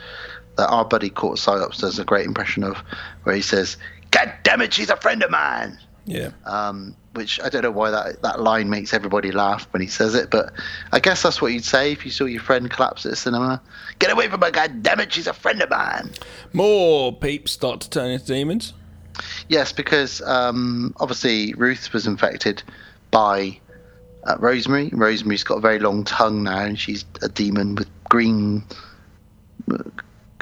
[0.57, 2.77] that our buddy Court Psyops does a great impression of,
[3.23, 3.77] where he says,
[4.11, 6.31] "God damn it, she's a friend of mine." Yeah.
[6.45, 10.15] Um, which I don't know why that that line makes everybody laugh when he says
[10.15, 10.53] it, but
[10.91, 13.61] I guess that's what you'd say if you saw your friend collapse at a cinema.
[13.99, 14.51] Get away from her!
[14.51, 16.11] God damn it, she's a friend of mine.
[16.53, 18.73] More peeps start to turn into demons.
[19.49, 22.63] Yes, because um, obviously Ruth was infected
[23.11, 23.59] by
[24.23, 24.89] uh, Rosemary.
[24.93, 28.63] Rosemary's got a very long tongue now, and she's a demon with green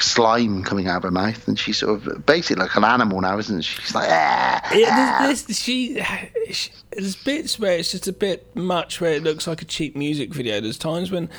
[0.01, 3.37] slime coming out of her mouth, and she's sort of basically like an animal now,
[3.37, 3.81] isn't she?
[3.81, 6.03] She's like, ah, It, ah." there's, there's, she,
[6.51, 9.95] she, there's bits where it's just a bit much, where it looks like a cheap
[9.95, 10.59] music video.
[10.61, 11.29] There's times when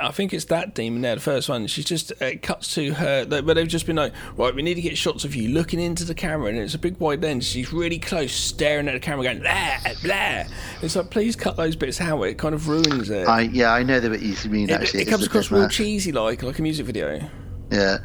[0.00, 1.66] I think it's that demon there, the first one.
[1.66, 4.74] She's just it cuts to her, like, where they've just been like, right, we need
[4.74, 7.46] to get shots of you looking into the camera, and it's a big wide lens.
[7.46, 10.44] She's really close, staring at the camera, going blah blah.
[10.82, 12.22] It's like, please cut those bits out.
[12.22, 13.26] It kind of ruins it.
[13.26, 14.70] I yeah, I know that what you mean.
[14.70, 17.28] it, Actually, it It's comes across real cheesy, like like a music video.
[17.70, 17.98] Yeah,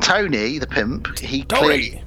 [0.00, 1.66] Tony, the pimp, he Tony!
[1.66, 2.04] clearly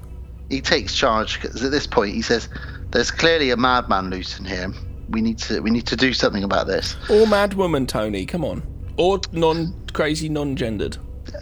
[0.49, 2.49] he takes charge because at this point he says,
[2.91, 4.71] "There's clearly a madman loose in here.
[5.09, 8.25] We need to we need to do something about this." Or mad woman, Tony.
[8.25, 8.63] Come on.
[8.97, 10.97] Or non crazy, non gendered.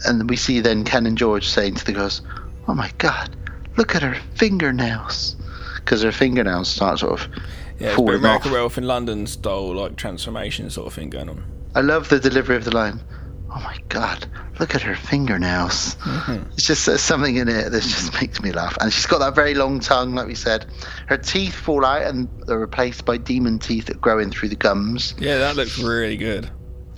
[0.06, 2.22] And we see then Ken and George saying to the girls,
[2.68, 3.36] "Oh my God,
[3.78, 5.36] look at her fingernails,"
[5.78, 8.20] because her fingernails start sort of Yeah, it's a bit falling off.
[8.20, 11.44] American Werewolf in London style, like transformation sort of thing going on.
[11.76, 13.00] I love the delivery of the line.
[13.58, 14.28] Oh my God,
[14.60, 15.96] look at her fingernails.
[15.96, 16.44] Mm-hmm.
[16.52, 18.78] It's just there's something in it that just makes me laugh.
[18.80, 20.68] And she's got that very long tongue, like we said.
[21.08, 24.56] Her teeth fall out and they're replaced by demon teeth that grow in through the
[24.56, 25.16] gums.
[25.18, 26.52] Yeah, that looks really good.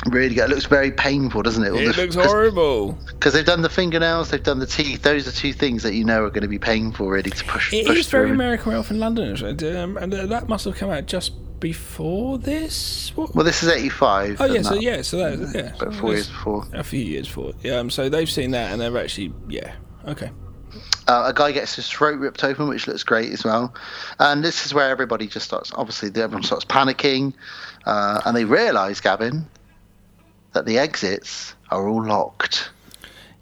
[0.08, 0.50] Really good.
[0.50, 1.74] It looks very painful, doesn't it?
[1.76, 2.94] It looks horrible.
[3.08, 5.02] Because they've done the fingernails, they've done the teeth.
[5.02, 7.74] Those are two things that you know are going to be painful, really, to push,
[7.74, 8.30] It push is very.
[8.32, 9.36] American Werewolf in London?
[9.76, 13.12] Um, and uh, that must have come out just before this.
[13.16, 13.36] What?
[13.36, 14.40] Well, this is 85.
[14.40, 16.66] Oh yeah, so that- yeah, so that yeah, so four years before.
[16.74, 17.52] a few years before.
[17.62, 19.76] Yeah, um, so they've seen that and they're actually yeah,
[20.08, 20.32] okay.
[21.10, 23.74] Uh, a guy gets his throat ripped open, which looks great as well.
[24.20, 27.34] And this is where everybody just starts, obviously, the everyone starts panicking.
[27.86, 29.48] Uh, and they realise, Gavin,
[30.54, 32.70] that the exits are all locked.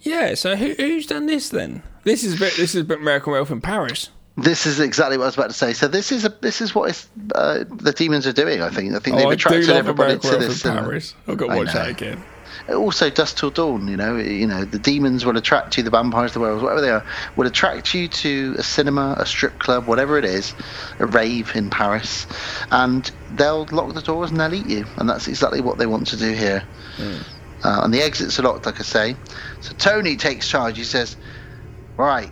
[0.01, 1.83] Yeah, so who, who's done this then?
[2.03, 4.09] This is a bit, this is a bit American Werewolf in Paris.
[4.37, 5.73] This is exactly what I was about to say.
[5.73, 8.61] So this is a, this is what is, uh, the demons are doing.
[8.61, 8.93] I think.
[8.93, 10.63] I think Oh, they've attracted everybody to this.
[10.63, 10.71] in.
[10.73, 11.15] Paris.
[11.27, 12.23] I've got to watch that again.
[12.69, 13.87] Also, Dusk Till Dawn.
[13.87, 15.83] You know, you know, the demons will attract you.
[15.83, 19.59] The vampires, the werewolves, whatever they are, will attract you to a cinema, a strip
[19.59, 20.53] club, whatever it is,
[20.99, 22.27] a rave in Paris,
[22.71, 24.85] and they'll lock the doors and they'll eat you.
[24.97, 26.65] And that's exactly what they want to do here.
[27.63, 29.17] Uh, and the exits are locked, like I say.
[29.61, 30.77] So Tony takes charge.
[30.77, 31.17] He says,
[31.97, 32.31] "Right,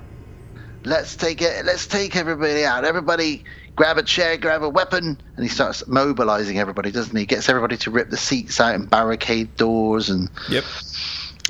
[0.85, 1.65] let's take it.
[1.65, 2.85] Let's take everybody out.
[2.85, 3.45] Everybody."
[3.75, 7.25] Grab a chair, grab a weapon, and he starts mobilizing everybody, doesn't he?
[7.25, 10.63] Gets everybody to rip the seats out and barricade doors, and Yep,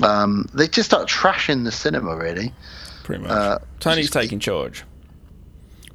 [0.02, 2.52] um, they just start trashing the cinema, really.
[3.04, 3.30] pretty much.
[3.30, 4.82] Uh, Tony's taking charge.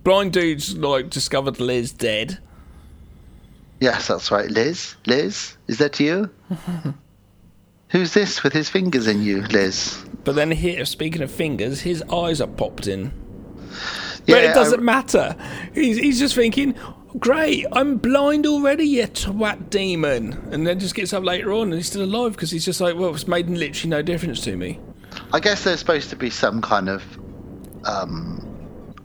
[0.03, 2.39] Blind dude's like discovered Liz dead.
[3.81, 4.49] Yes, that's right.
[4.49, 6.29] Liz, Liz, is that you?
[7.89, 10.01] Who's this with his fingers in you, Liz?
[10.23, 13.11] But then here, speaking of fingers, his eyes are popped in.
[14.27, 15.35] But it doesn't I- matter.
[15.73, 16.75] He's, he's just thinking,
[17.19, 20.33] great, I'm blind already, you twat demon.
[20.51, 22.95] And then just gets up later on and he's still alive because he's just like,
[22.95, 24.79] well, it's made literally no difference to me.
[25.33, 27.03] I guess there's supposed to be some kind of
[27.85, 28.47] um,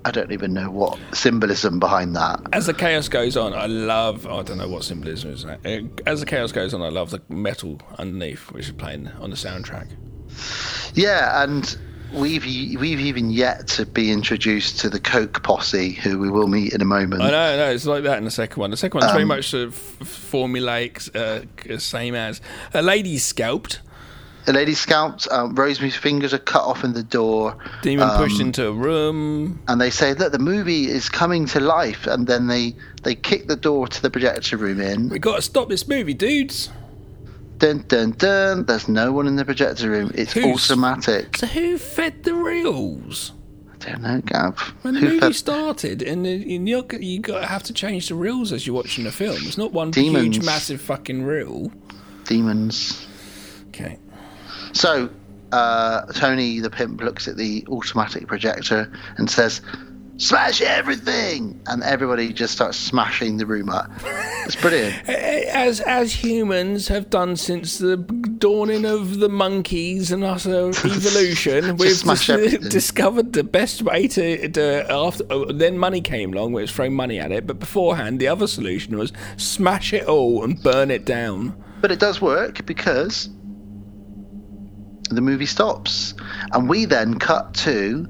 [0.04, 2.40] I don't even know what symbolism behind that.
[2.52, 4.24] As the chaos goes on, I love.
[4.24, 5.44] I don't know what symbolism is.
[6.06, 9.36] As the chaos goes on, I love the metal underneath, which is playing on the
[9.36, 9.88] soundtrack.
[10.94, 11.76] Yeah, and
[12.16, 16.72] we've we've even yet to be introduced to the Coke posse, who we will meet
[16.72, 17.22] in a moment.
[17.22, 18.70] I know, no, it's like that in the second one.
[18.70, 22.40] The second one's very Um, much sort of formulaic, uh, same as
[22.74, 23.80] a lady's scalped,
[24.48, 25.26] A lady scalped.
[25.32, 27.56] Um, Rosemary's fingers are cut off in the door.
[27.82, 29.58] demon um, pushed into a room.
[29.66, 33.46] and they say that the movie is coming to life, and then they they kick
[33.48, 35.08] the door to the projector room in.
[35.08, 36.70] We got to stop this movie, dudes.
[37.58, 38.64] Dun dun dun.
[38.66, 40.10] There's no one in the projector room.
[40.14, 41.36] It's Who's- automatic.
[41.36, 43.32] So who fed the reels?
[43.72, 44.58] I don't know, Gav.
[44.82, 48.14] When the Who movie fed- started, and you're, you got to have to change the
[48.14, 49.36] reels as you're watching the film.
[49.42, 50.36] It's not one Demons.
[50.36, 51.70] huge, massive fucking reel.
[52.24, 53.06] demons?
[53.68, 53.98] Okay.
[54.72, 55.08] So,
[55.52, 59.60] uh, Tony the pimp looks at the automatic projector and says,
[60.18, 63.90] "Smash everything!" And everybody just starts smashing the room up.
[64.44, 65.08] It's brilliant.
[65.08, 70.34] As as humans have done since the dawning of the monkeys and uh,
[70.84, 75.24] evolution, we've dis- discovered the best way to, to after.
[75.30, 77.46] oh, then money came along, where it's throwing money at it.
[77.46, 81.60] But beforehand, the other solution was smash it all and burn it down.
[81.80, 83.28] But it does work because
[85.10, 86.14] the movie stops,
[86.52, 88.08] and we then cut to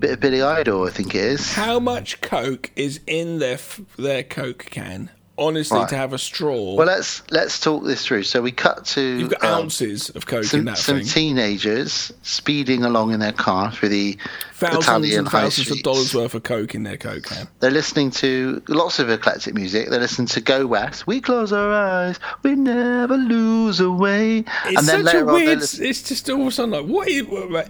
[0.00, 1.52] bit of Billy Idol, I think it is.
[1.52, 5.10] How much Coke is in their f- their Coke can?
[5.38, 5.88] Honestly, Right.
[5.88, 6.74] to have a straw.
[6.74, 8.24] Well, let's let's talk this through.
[8.24, 11.06] So we cut to You've got um, ounces of Coke in some, that some thing.
[11.06, 14.18] teenagers speeding along in their car through the
[14.52, 17.48] Thousands Italian and thousands of dollars worth of Coke in their Coke can.
[17.60, 19.88] They're listening to lots of eclectic music.
[19.88, 21.06] They're listening to Go West.
[21.06, 24.40] We close our eyes, we never lose a way.
[24.66, 25.58] It's and then such a later on, they're weird.
[25.60, 27.08] listening- It's just all of a sudden like what?
[27.08, 27.68] Is, what-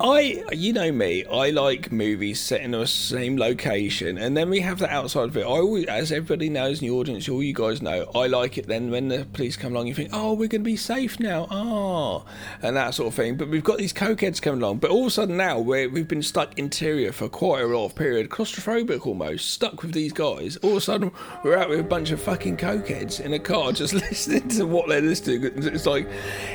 [0.00, 4.60] I, you know me, I like movies set in the same location, and then we
[4.60, 5.42] have the outside of it.
[5.42, 8.68] I always, as everybody knows in the audience, all you guys know, I like it.
[8.68, 11.48] Then when the police come along, you think, oh, we're going to be safe now,
[11.50, 12.22] ah,
[12.62, 13.36] and that sort of thing.
[13.36, 14.78] But we've got these cokeheads coming along.
[14.78, 17.96] But all of a sudden now, we're, we've been stuck interior for quite a of
[17.96, 20.58] period, claustrophobic almost, stuck with these guys.
[20.58, 21.10] All of a sudden,
[21.42, 24.88] we're out with a bunch of fucking cokeheads in a car, just listening to what
[24.88, 25.42] they're listening.
[25.44, 26.08] It's like,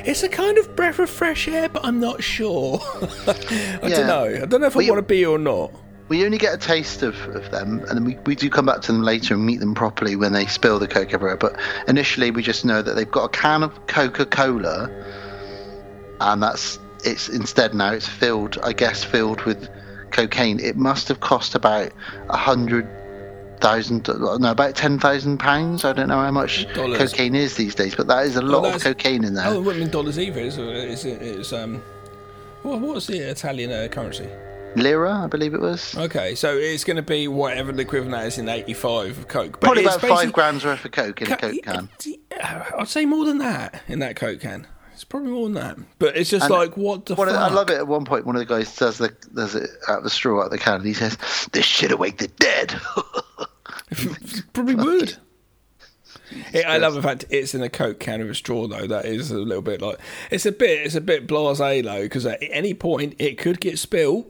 [0.06, 2.80] it's a kind of breath of fresh air, but I'm not sure.
[3.82, 3.96] I Yeah.
[3.96, 4.42] don't know.
[4.42, 5.70] I don't know if Well, I want to be or not.
[6.08, 8.80] we only get a taste of, of them, and then we, we do come back
[8.82, 11.36] to them later and meet them properly when they spill the Coke everywhere.
[11.36, 11.58] But
[11.88, 14.90] initially, we just know that they've got a can of Coca Cola,
[16.20, 19.68] and that's it's instead now it's filled, I guess, filled with
[20.10, 20.60] cocaine.
[20.60, 21.90] It must have cost about
[22.30, 22.86] a hundred
[23.60, 25.84] thousand, no, about ten thousand pounds.
[25.84, 26.98] I don't know how much Dollars.
[27.12, 29.46] cocaine is these days, but that is a lot of cocaine in there.
[29.46, 30.40] Oh, it wouldn't mean dollars either.
[30.40, 31.82] It's, it's, it's um,
[32.64, 34.28] what, what's the Italian uh, currency?
[34.76, 35.96] Lira, I believe it was.
[35.96, 39.52] Okay, so it's going to be whatever the equivalent is in '85 of Coke.
[39.52, 41.88] But Probably about five grams worth of Coke in a Coke can.
[42.76, 44.66] I'd say more than that in that Coke can.
[44.92, 45.76] It's probably more than that.
[45.98, 47.26] But it's just And like, what the fuck?
[47.28, 47.76] the- I love it.
[47.76, 50.40] At one point, one of the guys does the does it out of the straw
[50.40, 51.16] out of the can, and he says,
[51.52, 52.74] "This shit awake the dead."
[54.52, 55.16] Probably would.
[56.52, 58.86] It, I love the fact it's in a Coke can with a straw, though.
[58.86, 59.98] That is a little bit like
[60.30, 63.78] it's a bit it's a bit blasé though, because at any point it could get
[63.78, 64.26] spilled.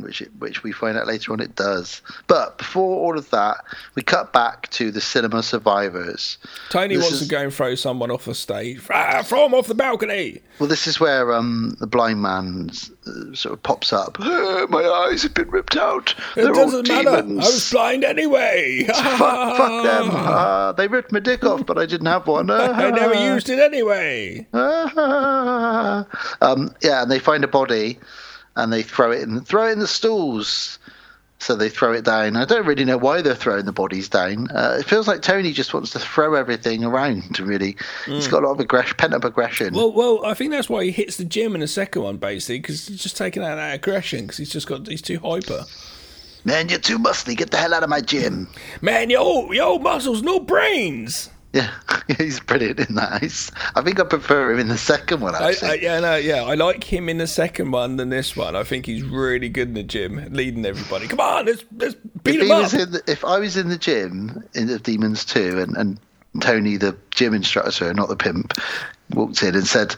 [0.00, 2.00] Which it, which we find out later on it does.
[2.26, 3.56] But before all of that,
[3.94, 6.38] we cut back to the cinema survivors.
[6.70, 8.80] Tony This wants is- to go and throw someone off the stage.
[8.90, 10.40] Ah, throw him off the balcony.
[10.58, 12.70] Well, this is where um, the blind man
[13.06, 14.18] uh, sort of pops up.
[14.20, 16.14] "Uh, my eyes have been ripped out.
[16.36, 17.10] It They're all doesn't matter.
[17.10, 18.84] I was blind anyway.
[18.88, 20.10] fuck, fuck them.
[20.10, 22.50] Uh, they ripped my dick off, but I didn't have one.
[22.58, 24.46] I never used it anyway.
[24.52, 26.06] um,
[26.82, 27.98] yeah, and they find a body,
[28.58, 30.78] and they throw it in, throw it in the stalls.
[31.40, 32.34] So they throw it down.
[32.34, 34.50] I don't really know why they're throwing the bodies down.
[34.50, 37.38] Uh, it feels like Tony just wants to throw everything around.
[37.38, 37.76] Really,
[38.06, 39.72] he's got a lot of aggression, pent up aggression.
[39.72, 39.76] Mm.
[39.76, 42.58] Well, well, I think that's why he hits the gym in the second one, basically,
[42.58, 45.64] because he's just taking out that aggression, because he's just got he's too hyper.
[46.44, 47.36] Man, you're too muscly.
[47.36, 48.48] Get the hell out of my gym.
[48.80, 51.30] Man, yo, yo, muscles, no brains.
[51.54, 51.70] Yeah,
[52.18, 53.22] he's brilliant in that.
[53.22, 55.34] He's, I think I prefer him in the second one.
[55.34, 58.36] I, Actually, I, yeah, no, yeah, I like him in the second one than this
[58.36, 58.54] one.
[58.54, 61.06] I think he's really good in the gym, leading everybody.
[61.08, 62.70] Come on, let's let's beat if him up.
[62.70, 65.98] the, if I was in the gym in the Demons Two, and, and
[66.40, 68.52] Tony, the gym instructor, not the pimp,
[69.14, 69.96] walked in and said,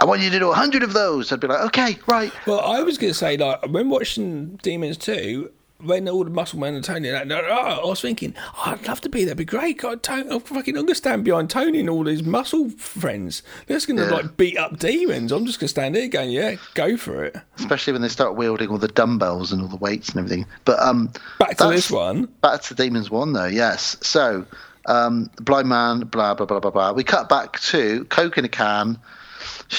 [0.00, 2.60] "I want you to do a hundred of those," I'd be like, "Okay, right." Well,
[2.60, 5.50] I was going to say, like, when watching Demons 2,
[5.82, 8.86] when all the muscle men and Tony, and that, oh, I was thinking, oh, I'd
[8.88, 9.28] love to be there.
[9.32, 9.78] It'd be great.
[9.78, 13.42] God, Tony, I fucking understand behind Tony and all these muscle friends.
[13.66, 14.10] They're just going to Yeah.
[14.10, 15.32] like beat up demons.
[15.32, 17.36] I'm just going to stand here going, yeah, go for it.
[17.58, 20.46] Especially when they start wielding all the dumbbells and all the weights and everything.
[20.64, 22.26] But um, Back to this one.
[22.40, 23.44] Back to Demons One, though.
[23.46, 23.96] Yes.
[24.00, 24.46] So,
[24.86, 26.92] um, blind man, blah blah blah blah blah.
[26.92, 28.98] We cut back to Coke in a can.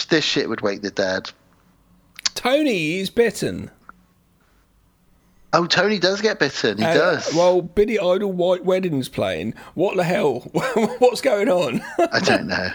[0.10, 1.32] This shit would wake the dead.
[2.36, 3.72] Tony is bitten.
[5.58, 6.78] Oh, Tony does get bitten.
[6.78, 7.34] He Uh, does.
[7.34, 9.56] Well, Billy Idol White Wedding's playing.
[9.74, 10.40] What the hell?
[11.00, 11.82] What's going on?
[12.14, 12.70] I don't know.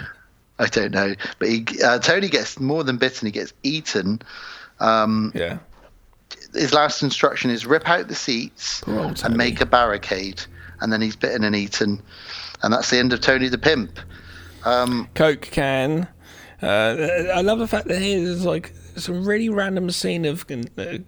[0.58, 1.14] I don't know.
[1.38, 3.26] But he, uh, Tony gets more than bitten.
[3.26, 4.20] He gets eaten.
[4.80, 5.58] Um, yeah.
[6.54, 9.26] His last instruction is rip out the seats Poor old Tony.
[9.32, 10.42] and make a barricade.
[10.80, 12.02] And then he's bitten and eaten.
[12.62, 13.98] And that's the end of Tony the Pimp.
[14.64, 16.08] Um, Coke can.
[16.60, 16.96] Uh,
[17.34, 20.98] I love the fact that here's like some really random scene of uh,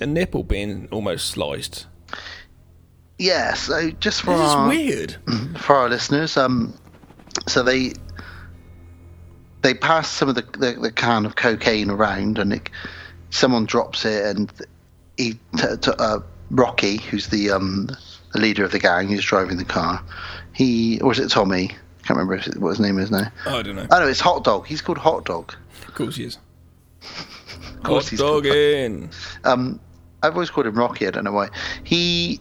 [0.00, 1.86] a nipple being almost sliced.
[3.18, 5.16] yeah, so just for This is our, weird.
[5.58, 6.74] for our listeners, um,
[7.46, 7.92] so they
[9.62, 12.70] they pass some of the, the, the can of cocaine around, and it,
[13.30, 14.52] someone drops it, and
[15.16, 17.88] he t- t- uh, Rocky, who's the um,
[18.32, 20.02] the leader of the gang, who's driving the car,
[20.52, 21.70] he or is it Tommy?
[21.70, 23.26] I Can't remember what his name is now.
[23.46, 23.86] Oh, I don't know.
[23.90, 24.66] Oh no, it's Hot Dog.
[24.66, 25.54] He's called Hot Dog.
[25.88, 26.38] Of course he is.
[27.86, 28.46] Course Hot he's dog
[29.44, 29.80] um,
[30.22, 31.06] I've always called him Rocky.
[31.06, 31.48] I don't know why.
[31.84, 32.40] He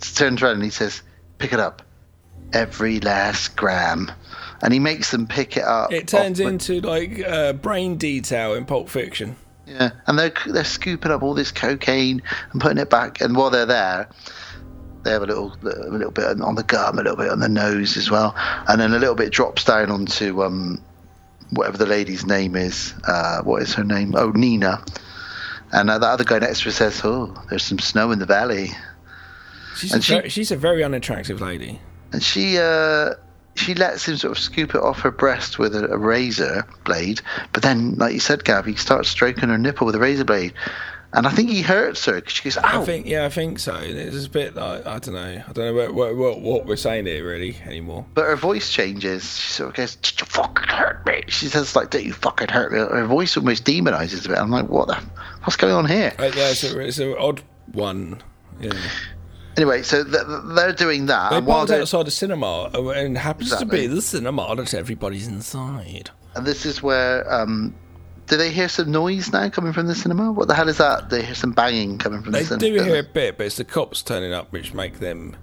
[0.00, 1.02] turns around and he says,
[1.38, 1.82] "Pick it up,
[2.52, 4.12] every last gram,"
[4.62, 5.92] and he makes them pick it up.
[5.92, 9.36] It turns off- into like uh, brain detail in Pulp Fiction.
[9.66, 13.20] yeah, and they're they're scooping up all this cocaine and putting it back.
[13.20, 14.08] And while they're there,
[15.04, 17.48] they have a little a little bit on the gum, a little bit on the
[17.48, 18.34] nose as well,
[18.68, 20.82] and then a little bit drops down onto um,
[21.54, 22.94] whatever the lady's name is.
[23.06, 24.14] Uh, what is her name?
[24.16, 24.84] Oh, Nina.
[25.72, 28.26] And uh, the other guy next to her says, "Oh, there's some snow in the
[28.26, 28.70] valley."
[29.76, 31.80] She's, And a, she- very, she's a very unattractive lady.
[32.12, 33.10] and she uh
[33.56, 37.20] she lets him sort of scoop it off her breast with a, a razor blade
[37.52, 40.52] but then like you said Gav he starts stroking her nipple with a razor blade
[41.14, 43.74] and I think he hurts her because she goes I think, yeah, I think so.
[43.80, 45.42] It's a bit like I don't know.
[45.48, 48.04] I don't know what, what, what, what we're saying here really anymore.
[48.14, 51.74] but her voice changes she sort of goes "Don't you fucking hurt me she says
[51.76, 54.88] like don't you fucking hurt me her voice almost demonizes a bit I'm like what
[54.88, 54.96] the
[55.44, 57.42] what's going on here Uh, yeah, it's, a, it's an odd
[57.72, 58.22] one.
[58.60, 58.72] Yeah.
[59.56, 62.70] anyway so th- th- they're doing that They and while parked they're outside the cinema,
[62.74, 63.82] uh, and it happens Exactly.
[63.82, 66.10] to be the cinema that everybody's inside.
[66.34, 67.74] and this is where um
[68.26, 70.32] do they hear some noise now coming from the cinema?
[70.32, 71.10] What the hell is that?
[71.10, 72.60] They hear some banging coming from They the cinema.
[72.60, 75.36] They do hear a bit, but it's the cops turning up which make them,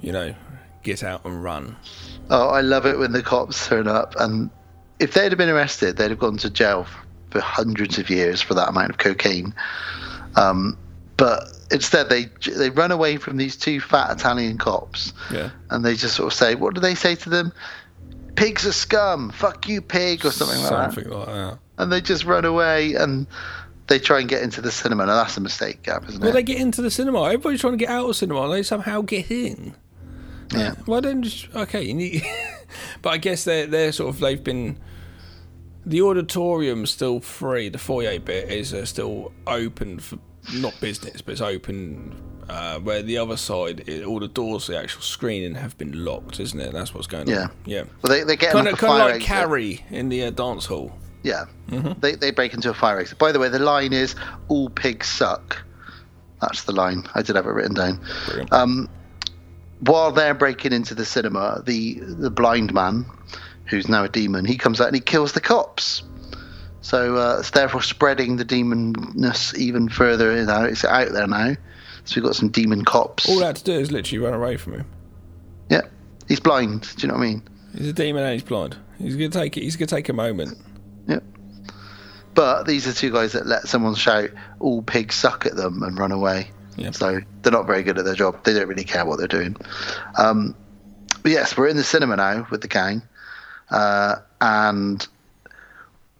[0.00, 0.34] you know,
[0.82, 1.76] get out and run.
[2.30, 4.50] Oh, I love it when the cops turn up, and
[4.98, 6.86] if they'd have been arrested, they'd have gone to jail
[7.30, 9.54] for hundreds of years for that amount of cocaine.
[10.36, 10.76] Um,
[11.16, 12.24] but instead, they
[12.56, 15.50] they run away from these two fat Italian cops, Yeah.
[15.70, 17.52] and they just sort of say, "What do they say to them?
[18.42, 19.30] Pigs are scum.
[19.30, 21.10] Fuck you, pig," or something like that.
[21.10, 21.58] Like that.
[21.78, 23.26] And they just run away, and
[23.86, 25.06] they try and get into the cinema.
[25.06, 26.32] Now that's a mistake, Gav, isn't Well, it?
[26.32, 27.24] Well, they get into the cinema.
[27.24, 28.42] Everybody's trying to get out of cinema.
[28.42, 29.74] And they somehow get in.
[30.52, 30.74] yeah.
[30.86, 31.82] Why don't just okay?
[31.82, 32.24] You need,
[33.02, 34.78] but I guess they're they're sort of they've been.
[35.84, 37.68] The auditorium's still free.
[37.68, 40.18] The foyer bit is uh, still open for
[40.54, 42.20] not business, but it's open.
[42.48, 46.40] Uh, where the other side, it, all the doors, the actual screening have been locked,
[46.40, 46.72] isn't it?
[46.72, 47.42] That's what's going Yeah.
[47.44, 47.50] on.
[47.64, 47.84] Yeah.
[48.02, 49.28] Well, they they get Kind of, a kind of like exit.
[49.28, 50.92] Carrie in the uh, dance hall.
[51.22, 51.44] Yeah.
[51.70, 52.00] Mm-hmm.
[52.00, 53.18] They they break into a fire exit.
[53.18, 54.16] By the way, the line is
[54.48, 55.62] "All pigs suck."
[56.40, 57.06] That's the line.
[57.14, 58.00] I did have it written down.
[58.26, 58.52] Brilliant.
[58.52, 58.88] Um,
[59.80, 63.06] while they're breaking into the cinema, the the blind man,
[63.66, 66.02] who's now a demon, he comes out and he kills the cops.
[66.82, 70.36] So uh, it's therefore spreading the demonness even further.
[70.36, 71.54] You know, it's out there now.
[72.04, 73.28] So we've got some demon cops.
[73.28, 74.86] All I had to do is literally run away from him.
[75.70, 75.82] Yeah,
[76.28, 76.82] he's blind.
[76.96, 77.42] Do you know what I mean?
[77.76, 78.76] He's a demon and he's blind.
[78.98, 79.62] He's gonna take it.
[79.62, 80.58] He's gonna take a moment.
[81.06, 81.22] Yep.
[82.34, 85.96] But these are two guys that let someone shout "all pigs suck" at them and
[85.96, 86.50] run away.
[86.76, 86.90] Yeah.
[86.90, 88.42] So they're not very good at their job.
[88.44, 89.56] They don't really care what they're doing.
[90.18, 90.56] Um,
[91.22, 93.02] but yes, we're in the cinema now with the gang,
[93.70, 95.06] uh, and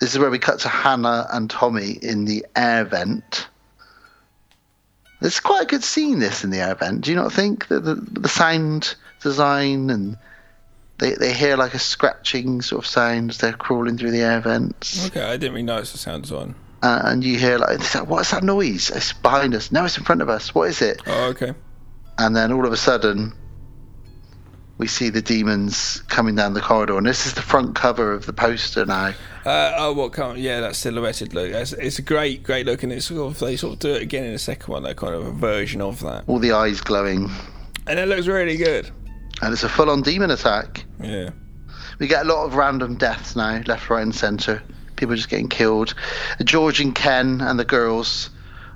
[0.03, 3.47] this is where we cut to Hannah and Tommy in the air vent.
[5.21, 7.03] It's quite a good scene, this in the air vent.
[7.03, 10.19] Do you not think that the, the sound design and
[10.99, 14.41] they, they hear like a scratching sort of sound as they're crawling through the air
[14.41, 16.57] vents, Okay, I didn't really notice the sound design.
[16.83, 18.91] uh, and you hear like, what's that noise?
[18.91, 19.71] It's behind us.
[19.71, 20.53] No, it's in front of us.
[20.53, 21.01] What is it?
[21.07, 21.55] Oh, okay.
[22.19, 23.35] And then all of a sudden,
[24.83, 28.27] we see the demons coming down the corridor, and this is the front cover of
[28.27, 29.15] the poster now.
[29.47, 30.37] Uh, oh, what kind?
[30.39, 31.51] Yeah, that silhouetted look.
[31.53, 34.03] It's, it's a great, great look, and it's sort of they sort of do it
[34.03, 34.83] again in the second one.
[34.83, 37.31] That kind of a version of that, All the eyes glowing,
[37.87, 38.91] and it looks really good.
[39.41, 40.85] and it's a full-on demon attack.
[41.01, 41.31] Yeah.
[42.01, 44.61] We get a lot of random deaths now, left, right, and centre.
[44.97, 45.95] People just getting killed.
[46.43, 48.31] George and Ken and the girls,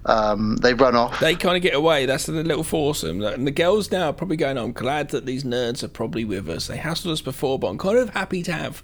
[0.07, 1.21] um, they run off.
[1.21, 2.07] They kind of get away.
[2.07, 3.23] That's the little foursome.
[3.23, 6.49] And the girls now are probably going, I'm glad that these nerds are probably with
[6.49, 6.69] us.
[6.69, 8.83] They hassled us before, but I'm kind of happy to have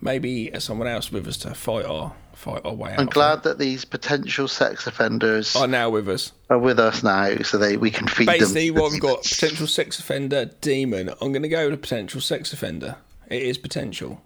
[0.00, 2.98] maybe someone else with us to fight our fight our way out.
[2.98, 6.32] I'm glad that these potential sex offenders Are now with us.
[6.50, 8.74] are with us now, so they we can feed Basically, them.
[8.74, 11.10] to the what we've got potential sex offender, demon.
[11.20, 12.96] I'm going to go with a potential sex offender.
[13.28, 14.20] It is potential.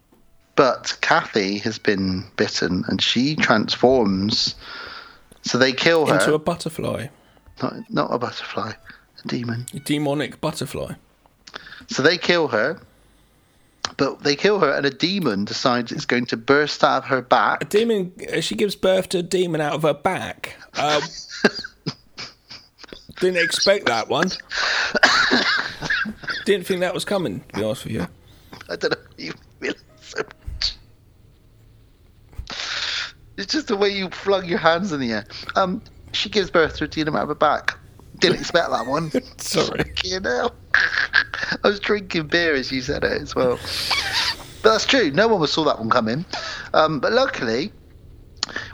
[0.55, 4.55] But Kathy has been bitten, and she transforms.
[5.47, 6.15] So they kill her.
[6.15, 7.07] Into a butterfly.
[7.63, 8.73] not, not a butterfly,
[9.25, 9.67] a demon.
[9.73, 10.95] A demonic butterfly.
[11.89, 12.81] So they kill her.
[13.97, 17.23] But they kill her, and a demon decides it's going to burst out of her
[17.23, 17.63] back.
[17.63, 18.13] A demon.
[18.37, 20.57] uh, She gives birth to a demon out of her back.
[20.75, 21.01] Uh,
[23.21, 24.27] didn't expect that one.
[26.45, 27.41] Didn't think that was coming.
[27.41, 28.07] To be honest with you.
[28.69, 30.75] I don't know if you realise so much.
[33.37, 35.27] It's just the way you flung your hands in the air.
[35.57, 35.83] Um,
[36.13, 37.77] she gives birth to a demon out of her back.
[38.21, 39.11] Didn't expect that one.
[39.39, 39.93] Sorry.
[40.03, 43.59] You know, I was drinking beer as you said it as well.
[44.63, 45.11] But that's true.
[45.11, 46.25] No one saw that one coming.
[46.73, 47.73] Um, but luckily,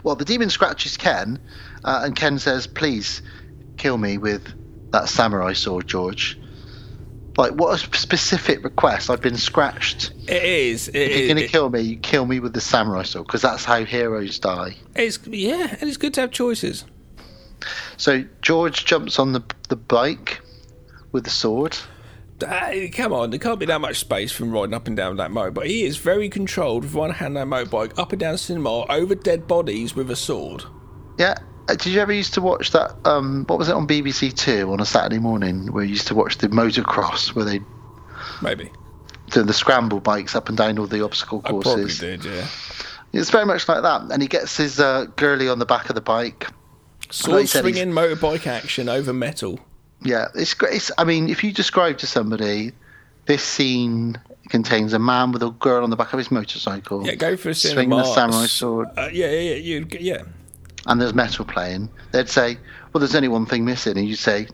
[0.03, 1.39] well, the demon scratches Ken,
[1.83, 3.21] uh, and Ken says, "Please
[3.77, 4.53] kill me with
[4.91, 6.39] that samurai sword, George."
[7.37, 9.09] Like, what a specific request!
[9.09, 10.11] I've been scratched.
[10.27, 10.87] It is.
[10.89, 13.25] It, If you're is- gonna it- kill me, you kill me with the samurai sword
[13.27, 14.75] because that's how heroes die.
[14.95, 16.85] It's yeah, and it's good to have choices.
[17.97, 20.41] So George jumps on the the bike
[21.11, 21.77] with the sword.
[22.45, 25.31] Uh, come on, there can't be that much space from riding up and down that
[25.31, 25.65] motorbike.
[25.67, 29.15] He is very controlled with one hand on that motorbike, up and down cinema, over
[29.15, 30.63] dead bodies with a sword.
[31.17, 31.35] Yeah.
[31.67, 32.93] Uh, Did you ever used to watch that?
[33.05, 36.15] Um, what was it on BBC Two on a Saturday morning where you used to
[36.15, 37.61] watch the motocross where they
[38.41, 38.69] Maybe.
[39.31, 42.01] do the scramble bikes up and down all the obstacle courses.
[42.01, 42.47] I probably did, yeah.
[43.13, 44.01] It's very much like that.
[44.11, 46.47] And he gets his uh, girly on the back of the bike.
[47.11, 49.59] Sword swinging motorbike action over metal.
[50.01, 50.73] Yeah, it's great.
[50.73, 52.71] It's, I mean, if you describe to somebody,
[53.25, 54.19] this scene
[54.49, 57.05] contains a man with a girl on the back of his motorcycle.
[57.05, 57.97] Yeah, go for a swinging cinema.
[57.97, 59.55] the samurai sword, Uh, yeah, yeah, yeah.
[59.55, 60.23] You, yeah.
[60.87, 61.89] And there's metal playing.
[62.11, 62.57] They'd say,
[62.91, 64.47] "Well, there's only one thing missing," and you say,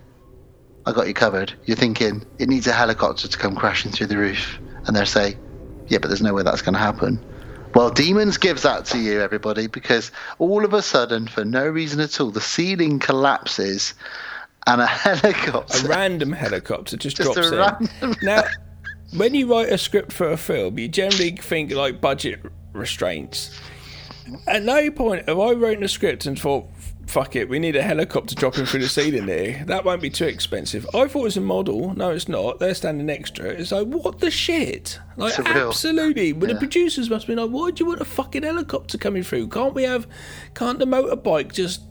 [0.86, 4.18] "I got you covered." You're thinking it needs a helicopter to come crashing through the
[4.18, 5.36] roof, and they'll say,
[5.88, 7.20] "Yeah, but there's no way that's going to happen."
[7.76, 12.00] Well, Demons gives that to you, everybody, because all of a sudden, for no reason
[12.00, 13.94] at all, the ceiling collapses,
[14.66, 15.86] and a helicopter.
[15.86, 17.60] A random helicopter just, Just drops a in.
[17.60, 18.44] random Now,
[19.16, 22.40] when you write a script for a film, you generally think like budget
[22.74, 23.60] restraints.
[24.48, 26.68] At no point have I written a script and thought,
[27.08, 29.64] fuck it, we need a helicopter dropping through the ceiling here.
[29.66, 30.86] That won't be too expensive.
[30.94, 31.96] I thought it was a model.
[31.96, 32.60] No, it's not.
[32.60, 33.48] They're standing extra.
[33.48, 35.00] It's like, what the shit?
[35.18, 35.68] Like, Surreal.
[35.68, 36.34] absolutely.
[36.34, 39.48] But the producers must be like, why do you want a fucking helicopter coming through?
[39.48, 40.08] Can't we have,
[40.54, 41.82] can't the motorbike just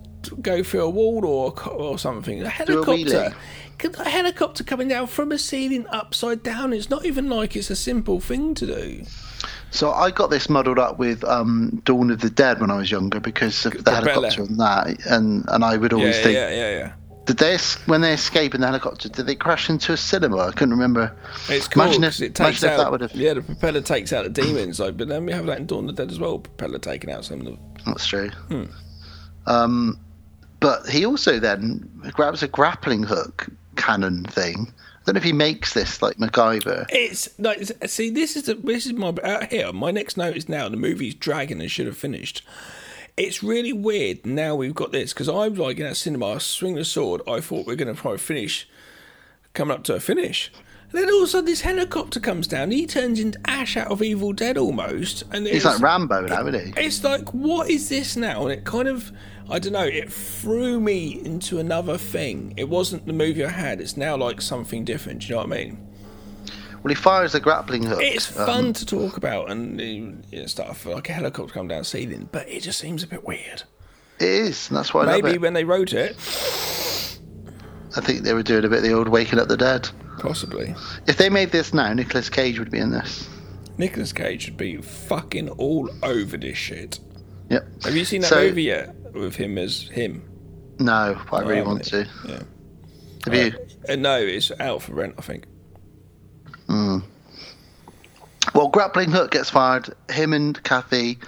[0.41, 2.43] go through a wall or, or something?
[2.43, 2.93] A a helicopter.
[2.93, 3.35] wheelie.
[3.79, 6.73] Could a helicopter coming down from a ceiling upside down?
[6.73, 9.05] It's not even like it's a simple thing to do.
[9.71, 12.91] So I got this muddled up with um, Dawn of the Dead when I was
[12.91, 14.11] younger because of the Propeller.
[14.13, 16.71] helicopter and that, and and I would always yeah, think, yeah, yeah.
[16.79, 16.93] yeah.
[17.27, 20.39] did they when they escape in the helicopter, did they crash into a cinema?
[20.39, 21.15] I couldn't remember.
[21.51, 22.77] It's cool Imagine if- it takes imagine if out.
[22.79, 24.81] that would have- Yeah, the propeller takes out the demons.
[24.81, 26.39] Like, but then we have that in Dawn of the Dead as well.
[26.39, 27.59] Propeller taking out some of the.
[27.85, 28.31] That's true.
[28.49, 28.65] Hmm.
[29.47, 30.01] Um,
[30.61, 33.47] but he also then grabs a grappling hook
[33.77, 34.73] cannon thing.
[35.09, 36.85] Don't know if he makes this like MacGyver.
[36.91, 39.73] It's like see, this is the, this is my out here.
[39.73, 42.43] My next note is now the movie's dragging and should have finished.
[43.17, 46.75] It's really weird now we've got this because I'm like in that cinema, I swing
[46.75, 47.23] the sword.
[47.27, 48.69] I thought we are going to probably finish,
[49.55, 50.53] coming up to a finish.
[50.93, 52.71] And then all of a sudden this helicopter comes down.
[52.71, 56.47] He turns into Ash out of Evil Dead almost, and He's it's- like Rambo now,
[56.47, 56.83] isn't he?
[56.85, 58.43] It's like, what is this now?
[58.43, 59.11] And it kind of,
[59.51, 62.53] I don't know, it threw me into another thing.
[62.57, 63.81] It wasn't the movie I had.
[63.81, 65.21] It's now like something different.
[65.23, 65.89] Do you know what I mean?
[66.83, 67.99] Well, he fires a grappling hook.
[68.03, 71.69] It's um, fun to talk about and uh, you know, stuff like a helicopter come
[71.69, 73.63] down ceiling, but it just seems a bit weird.
[74.21, 76.11] It is, and that's why I Maybe when they wrote it,
[77.97, 79.89] I think they were doing a bit of the old Waking Up the Dead.
[80.19, 80.75] possibly.
[81.07, 83.29] If they made this now, Nicolas Cage would be in this.
[83.79, 86.99] Nicolas Cage would be fucking all over this shit.
[87.51, 87.67] Yep.
[87.85, 90.23] Have you seen that So- movie yet with him as him?
[90.79, 92.07] No, but I really want to.
[92.27, 92.43] Yeah.
[93.25, 93.53] Have you?
[93.89, 95.45] Uh, no, it's out for rent, I think.
[96.69, 97.03] Mm.
[98.55, 99.95] Well, grappling hook gets fired.
[100.11, 101.19] Him and Kathy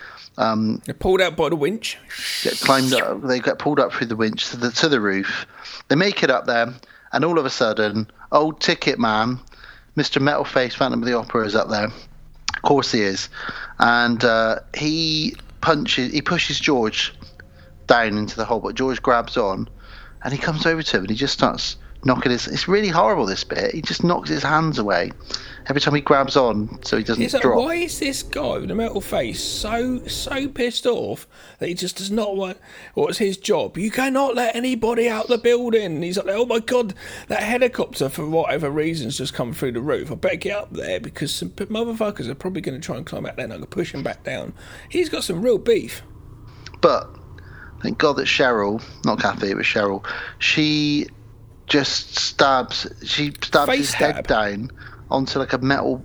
[0.40, 1.98] um, They're pulled out by the winch.
[2.42, 3.22] get climbed up.
[3.22, 5.46] They get pulled up through the winch to the to the roof.
[5.88, 6.72] They make it up there,
[7.12, 9.38] and all of a sudden, old Ticket Man,
[9.96, 11.86] Mister Metal Face, Phantom of the Opera, is up there.
[11.86, 13.28] Of course he is,
[13.78, 16.10] and uh, he punches.
[16.12, 17.12] He pushes George
[17.90, 19.68] down into the hole, but George grabs on,
[20.24, 22.46] and he comes over to him, and he just starts knocking his.
[22.46, 23.26] It's really horrible.
[23.26, 23.74] This bit.
[23.74, 25.10] He just knocks his hands away
[25.66, 27.58] every time he grabs on, so he doesn't It's like, drop.
[27.58, 31.96] why is this guy with a metal face so so pissed off that he just
[31.96, 32.58] does not want?
[32.94, 33.76] What's his job?
[33.76, 35.84] You cannot let anybody out the building.
[35.84, 36.94] And he's like, oh my god,
[37.28, 40.10] that helicopter for whatever reasons just come through the roof.
[40.10, 43.26] I better get up there because some motherfuckers are probably going to try and climb
[43.26, 44.54] out there and I can push him back down.
[44.88, 46.02] He's got some real beef.
[46.80, 47.10] But
[47.82, 50.04] thank God that Cheryl, not Kathy, it was Cheryl,
[50.38, 51.06] she
[51.66, 54.26] just stabs, she stabs Face his head stab.
[54.26, 54.70] down
[55.10, 56.02] onto like a metal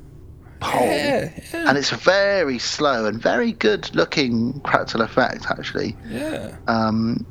[0.60, 0.82] pole.
[0.86, 1.70] Yeah, yeah.
[1.70, 6.56] And it's very slow and very good looking practical effect, actually, Yeah.
[6.68, 7.26] um,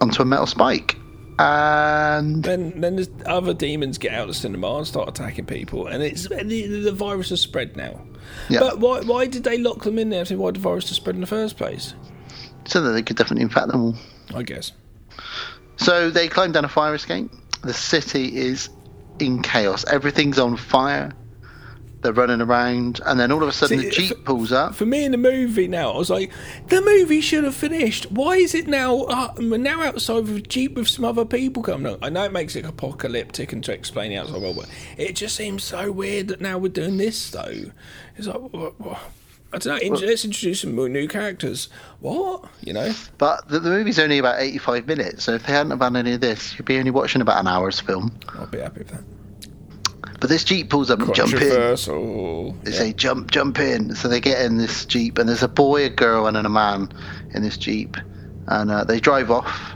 [0.00, 0.96] onto a metal spike.
[1.38, 5.86] And Then, then there's other demons get out of the cinema and start attacking people,
[5.86, 8.00] and it's the, the virus has spread now.
[8.48, 8.60] Yeah.
[8.60, 10.24] But why, why did they lock them in there?
[10.24, 11.94] Why did the virus spread in the first place?
[12.66, 13.94] So that they could definitely infect them all.
[14.34, 14.72] I guess.
[15.76, 17.30] So they climb down a fire escape.
[17.62, 18.68] The city is
[19.18, 19.84] in chaos.
[19.90, 21.12] Everything's on fire.
[22.02, 24.74] They're running around, and then all of a sudden See, the jeep for- pulls up.
[24.74, 26.30] For me in the movie now, I was like,
[26.68, 28.12] the movie should have finished.
[28.12, 29.04] Why is it now?
[29.04, 31.98] Uh, we're now outside with a jeep with some other people coming on.
[32.02, 35.34] I know it makes it apocalyptic and to explain the outside world, but it just
[35.34, 37.72] seems so weird that now we're doing this though.
[38.16, 38.98] It's like, what, what?
[39.52, 39.96] I don't know.
[39.96, 41.68] in- let's introduce some new characters.
[42.00, 42.44] What?
[42.62, 42.92] You know?
[43.18, 46.12] But the, the movie's only about 85 minutes, so if they hadn't have done any
[46.14, 48.12] of this, you'd be only watching about an hour's film.
[48.30, 49.04] I'll be happy with that.
[50.20, 51.38] But this jeep pulls up and jump in.
[51.40, 52.76] They Yeah.
[52.76, 53.94] say jump, jump in.
[53.94, 56.50] So they get in this jeep, and there's a boy, a girl, and then a
[56.50, 56.88] man
[57.34, 57.96] in this jeep,
[58.48, 59.74] and uh, they drive off.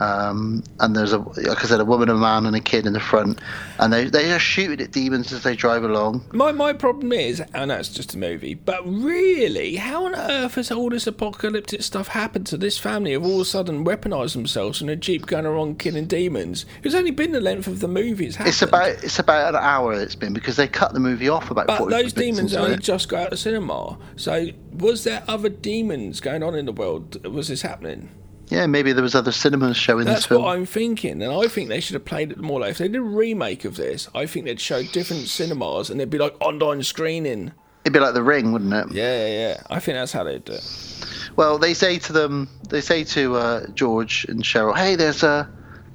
[0.00, 2.92] Um, and there's a, like I said, a woman, a man, and a kid in
[2.92, 3.40] the front,
[3.78, 6.24] and they they are shooting at demons as they drive along.
[6.32, 10.70] My my problem is, and that's just a movie, but really, how on earth has
[10.70, 13.12] all this apocalyptic stuff happened to this family?
[13.12, 16.66] Have all of a sudden weaponized themselves in a jeep going around killing demons?
[16.82, 18.26] It's only been the length of the movie.
[18.26, 21.50] It's, It's about it's about an hour it's been because they cut the movie off
[21.50, 21.66] about.
[21.66, 22.80] But 40 those demons only it.
[22.80, 23.98] just got out of cinema.
[24.16, 27.24] So was there other demons going on in the world?
[27.26, 28.10] Was this happening?
[28.48, 30.42] Yeah, maybe there was other cinemas showing this That's film.
[30.42, 32.86] what I'm thinking, and I think they should have played it more like if they
[32.86, 34.08] did a remake of this.
[34.14, 37.52] I think they'd show different cinemas, and they'd be like online screening.
[37.84, 38.92] It'd be like The Ring, wouldn't it?
[38.92, 39.62] Yeah, yeah, yeah.
[39.68, 40.96] I think that's how they'd do it.
[41.34, 45.46] Well, they say to them, they say to uh, George and Cheryl, "Hey, there's uh,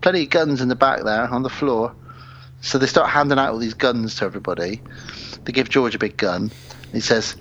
[0.02, 1.96] plenty of guns in the back there on the floor."
[2.62, 4.82] So they start handing out all these guns to everybody.
[5.46, 6.52] They give George a big gun.
[6.92, 7.36] He says,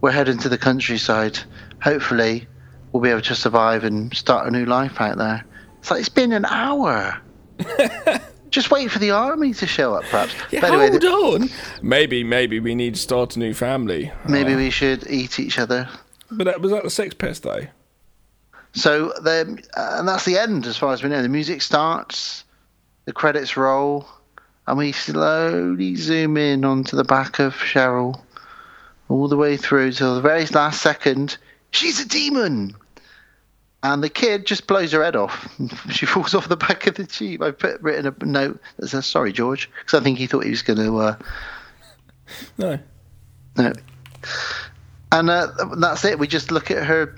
[0.00, 1.38] "We're heading to the countryside.
[1.82, 2.46] Hopefully,
[2.92, 5.44] we'll be able to survive and start a new life out there."
[5.80, 7.18] It's like it's been an hour.
[8.50, 10.34] Just wait for the army to show up, perhaps.
[10.50, 11.48] Yeah, But anyway, hold the- on.
[11.82, 14.10] Maybe, maybe we need to start a new family.
[14.28, 15.88] maybe we should eat each other.
[16.32, 17.66] But that was that the Sex Pest though.
[18.72, 21.22] So then, uh, and that's the end as far as we know.
[21.22, 22.44] The music starts,
[23.04, 24.06] the credits roll,
[24.66, 28.20] and we slowly zoom in onto the back of Cheryl,
[29.08, 31.36] all the way through till the very last second.
[31.72, 32.76] She's a demon,
[33.82, 35.48] and the kid just blows her head off.
[35.90, 37.42] she falls off the back of the jeep.
[37.42, 40.50] I put written a note that says "Sorry, George," because I think he thought he
[40.50, 40.98] was going to.
[40.98, 41.16] Uh,
[42.58, 42.78] No.
[43.56, 43.72] no.
[45.12, 45.48] And uh,
[45.78, 46.18] that's it.
[46.18, 47.14] We just look at her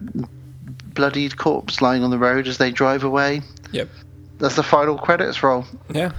[0.94, 3.42] bloodied corpse lying on the road as they drive away.
[3.72, 3.88] Yep.
[4.38, 5.64] That's the final credits roll.
[5.90, 6.12] Yeah.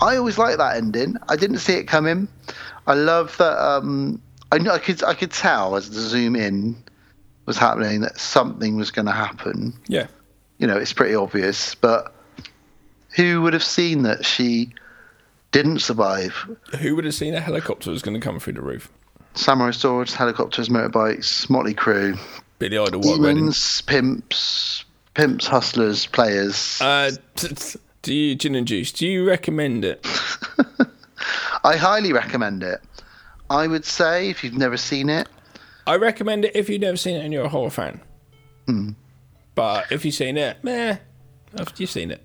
[0.00, 1.16] I always like that ending.
[1.28, 2.26] I didn't see it coming.
[2.86, 3.56] I love that.
[3.58, 4.20] Um,
[4.50, 6.76] I know I could I could tell as the zoom in
[7.46, 9.72] was happening that something was going to happen.
[9.88, 10.06] Yeah.
[10.58, 12.14] You know, it's pretty obvious, but
[13.16, 14.72] who would have seen that she
[15.50, 16.34] didn't survive?
[16.80, 18.88] Who would have seen a helicopter was going to come through the roof?
[19.34, 22.18] Samurai swords, helicopters, motorbikes, Mötley Crüe,
[22.58, 26.78] Billy Idol, demons, pimps, pimps, hustlers, players.
[26.80, 28.92] Uh, t- t- do you gin and juice?
[28.92, 30.06] Do you recommend it?
[31.64, 32.80] I highly recommend it.
[33.48, 35.28] I would say if you've never seen it,
[35.86, 38.00] I recommend it if you've never seen it and you're a horror fan.
[38.66, 38.90] Hmm.
[39.54, 40.96] But if you've seen it, meh,
[41.58, 42.24] after you've seen it.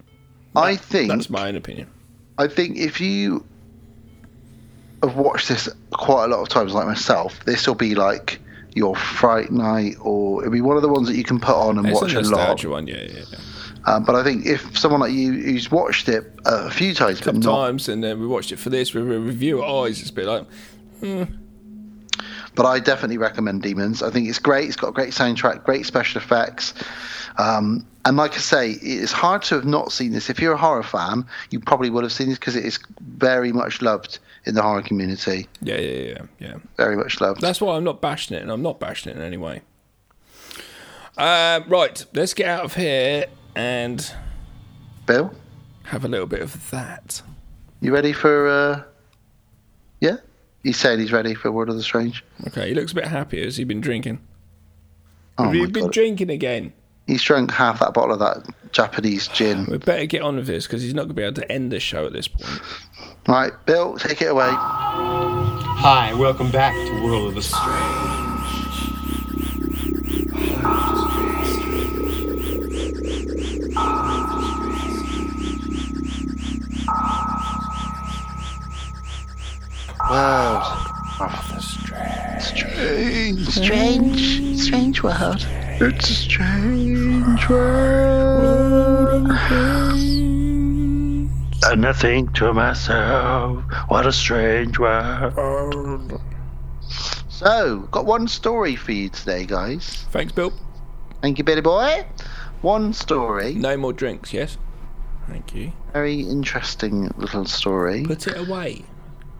[0.56, 1.90] I think That's my own opinion.
[2.38, 3.46] I think if you
[5.04, 8.40] have watched this quite a lot of times, like myself, this will be like
[8.74, 11.78] your fright night, or it'll be one of the ones that you can put on
[11.78, 12.64] and It's watch a a lot.
[12.66, 13.38] one, yeah, yeah, yeah.
[13.86, 17.40] Um, but I think if someone like you who's watched it a few times, Couple
[17.40, 19.64] not, times, and then we watched it for this with a review.
[19.64, 20.46] Always, it's a bit like,
[22.58, 24.02] But I definitely recommend Demons.
[24.02, 24.68] I think it's great.
[24.68, 26.74] It's got a great soundtrack, great special effects.
[27.38, 30.28] Um, and like I say, it's hard to have not seen this.
[30.28, 33.54] If you're a horror fan, you probably would have seen this because it is very
[33.54, 35.48] much loved in the horror community.
[35.62, 36.56] Yeah, yeah, yeah, yeah.
[36.78, 37.42] Very much loved.
[37.42, 39.62] That's why I'm not bashing it, and I'm not bashing it in any way.
[41.16, 43.26] Uh, right, let's get out of here
[43.56, 44.14] and
[45.06, 45.34] Bill,
[45.84, 47.22] have a little bit of that.
[47.82, 48.48] you ready for?
[48.48, 48.84] Uh...
[50.00, 50.18] Yeah,
[50.68, 52.24] he's saying he's ready for World of the Strange.
[52.48, 53.46] Okay, he looks a bit happier.
[53.46, 54.20] Has he been drinking?
[55.38, 55.94] Oh Have you been God.
[55.94, 56.74] drinking again?
[57.06, 59.66] He's drunk half that bottle of that Japanese gin.
[59.66, 61.72] We better get on with this because he's not going to be able to end
[61.72, 62.60] the show at this point.
[63.30, 64.50] Right, Bill, take it away.
[64.52, 68.04] Hi, welcome back to World of the Strange.
[80.10, 80.64] World
[81.20, 81.62] of the
[82.40, 82.42] Strange.
[82.42, 83.50] Strange.
[83.50, 85.46] Strange, strange world.
[85.80, 89.28] It's a strange world.
[91.64, 96.22] And I think to myself, what a strange world.
[97.28, 100.06] So, got one story for you today, guys.
[100.12, 100.54] Thanks, Bill.
[101.22, 102.06] Thank you, Billy Boy.
[102.62, 103.56] One story.
[103.56, 104.58] No more drinks, yes?
[105.28, 105.74] Thank you.
[105.92, 108.06] Very interesting little story.
[108.06, 108.86] Put it away.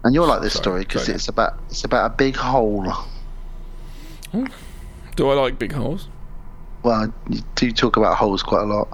[0.08, 2.94] And you'll like this Sorry, story because it's about it's about a big hole.
[5.18, 6.08] Do I like big holes?
[6.82, 8.88] Well, you do talk about holes quite a lot.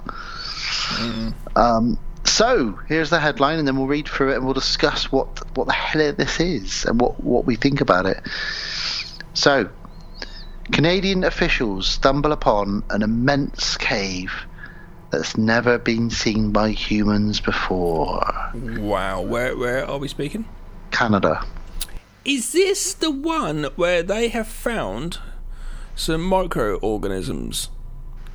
[1.54, 5.28] Um, so here's the headline, and then we'll read through it and we'll discuss what
[5.56, 8.20] what the hell this is and what what we think about it.
[9.34, 9.70] So,
[10.72, 14.32] Canadian officials stumble upon an immense cave
[15.12, 18.20] that's never been seen by humans before.
[18.52, 19.20] Wow.
[19.20, 20.44] Where where are we speaking?
[20.94, 21.44] Canada.
[22.24, 25.18] Is this the one where they have found
[25.94, 27.68] some microorganisms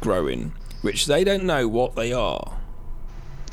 [0.02, 2.58] growing, which they don't know what they are?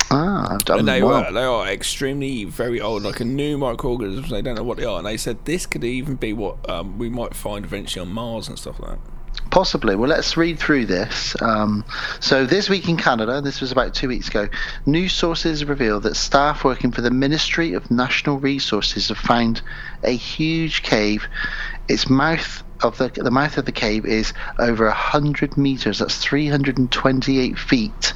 [0.09, 1.25] Ah, I've done And they well.
[1.25, 4.29] are they are extremely very old, like a new microorganisms.
[4.29, 6.97] They don't know what they are, and they said this could even be what um,
[6.97, 8.99] we might find eventually on Mars and stuff like that.
[9.49, 9.95] Possibly.
[9.95, 11.35] Well, let's read through this.
[11.41, 11.85] Um,
[12.19, 14.49] so, this week in Canada, this was about two weeks ago,
[14.85, 19.61] news sources reveal that staff working for the Ministry of National Resources have found
[20.03, 21.27] a huge cave.
[21.87, 25.99] Its mouth of the the mouth of the cave is over hundred meters.
[25.99, 28.13] That's three hundred and twenty-eight feet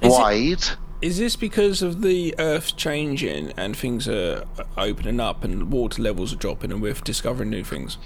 [0.00, 0.64] Is wide.
[1.02, 4.44] Is this because of the Earth changing and things are
[4.78, 7.98] opening up and water levels are dropping and we're discovering new things?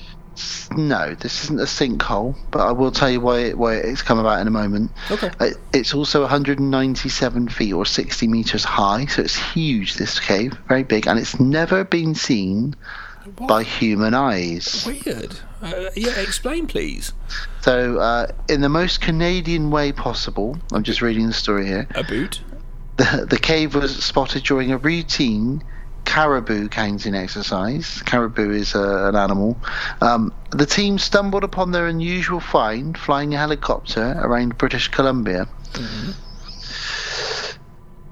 [0.77, 4.19] No, this isn't a sinkhole, but I will tell you why it, why it's come
[4.19, 4.93] about in a moment.
[5.11, 5.31] Okay.
[5.41, 9.95] Uh, It's also 197 feet or 60 meters high, so it's huge.
[9.95, 12.77] This cave, very big, and it's never been seen
[13.49, 14.85] by human eyes.
[14.87, 15.37] Weird.
[15.62, 17.12] Uh, yeah, explain, please.
[17.61, 21.87] So, uh, in the most Canadian way possible, I'm just reading the story here.
[21.95, 22.41] A boot.
[22.97, 25.62] The, the cave was spotted during a routine
[26.11, 28.03] caribou counting exercise.
[28.03, 29.57] Caribou is uh, an animal.
[30.01, 35.47] Um, the team stumbled upon their unusual find flying a helicopter around British Columbia.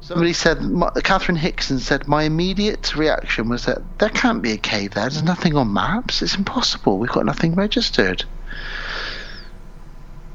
[0.01, 0.59] Somebody said,
[1.03, 5.03] Catherine Hickson said, my immediate reaction was that there can't be a cave there.
[5.03, 6.23] There's nothing on maps.
[6.23, 6.99] It's impossible.
[6.99, 8.25] We've got nothing registered.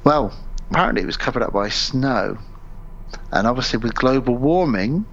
[0.03, 0.33] Well,
[0.69, 2.37] apparently it was covered up by snow.
[3.31, 5.05] And obviously, with global warming,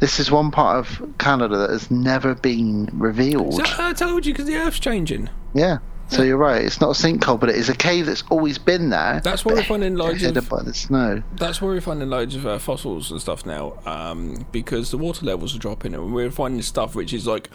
[0.00, 3.54] this is one part of Canada that has never been revealed.
[3.54, 5.28] So I told you because the Earth's changing.
[5.54, 5.78] yeah.
[6.10, 6.62] So you're right.
[6.64, 9.20] It's not a sinkhole, but it is a cave that's always been there.
[9.22, 11.22] That's why we're finding loads of- by the snow.
[11.36, 15.26] That's where we're finding loads of uh, fossils and stuff now, um, because the water
[15.26, 17.50] levels are dropping, and we're finding stuff which is like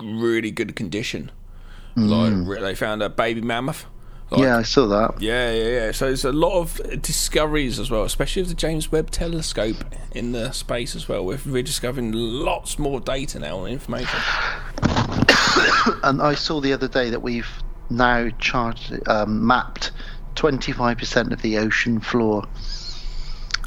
[0.00, 1.32] really good condition.
[1.96, 3.84] Like they found a baby mammoth.
[4.32, 5.20] Like, yeah, I saw that.
[5.20, 5.92] yeah, yeah, yeah.
[5.92, 9.76] So there's a lot of discoveries as well, especially with the James Webb Telescope
[10.12, 11.24] in the space as well.
[11.24, 11.64] We're, we're
[12.12, 14.18] lots more data now and information.
[16.04, 17.48] And I saw the other day that we've
[17.90, 19.90] now charted, um, mapped
[20.36, 22.44] 25% of the ocean floor.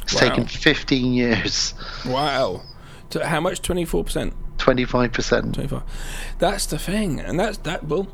[0.02, 0.20] It's Wow.
[0.20, 1.74] taken 15 years.
[2.06, 2.62] Wow.
[3.10, 3.60] So how much?
[3.62, 4.34] Twenty four percent.
[4.58, 5.52] 25%.
[5.52, 5.82] 25.
[6.38, 7.84] That's the thing, and that's that.
[7.84, 8.08] Well,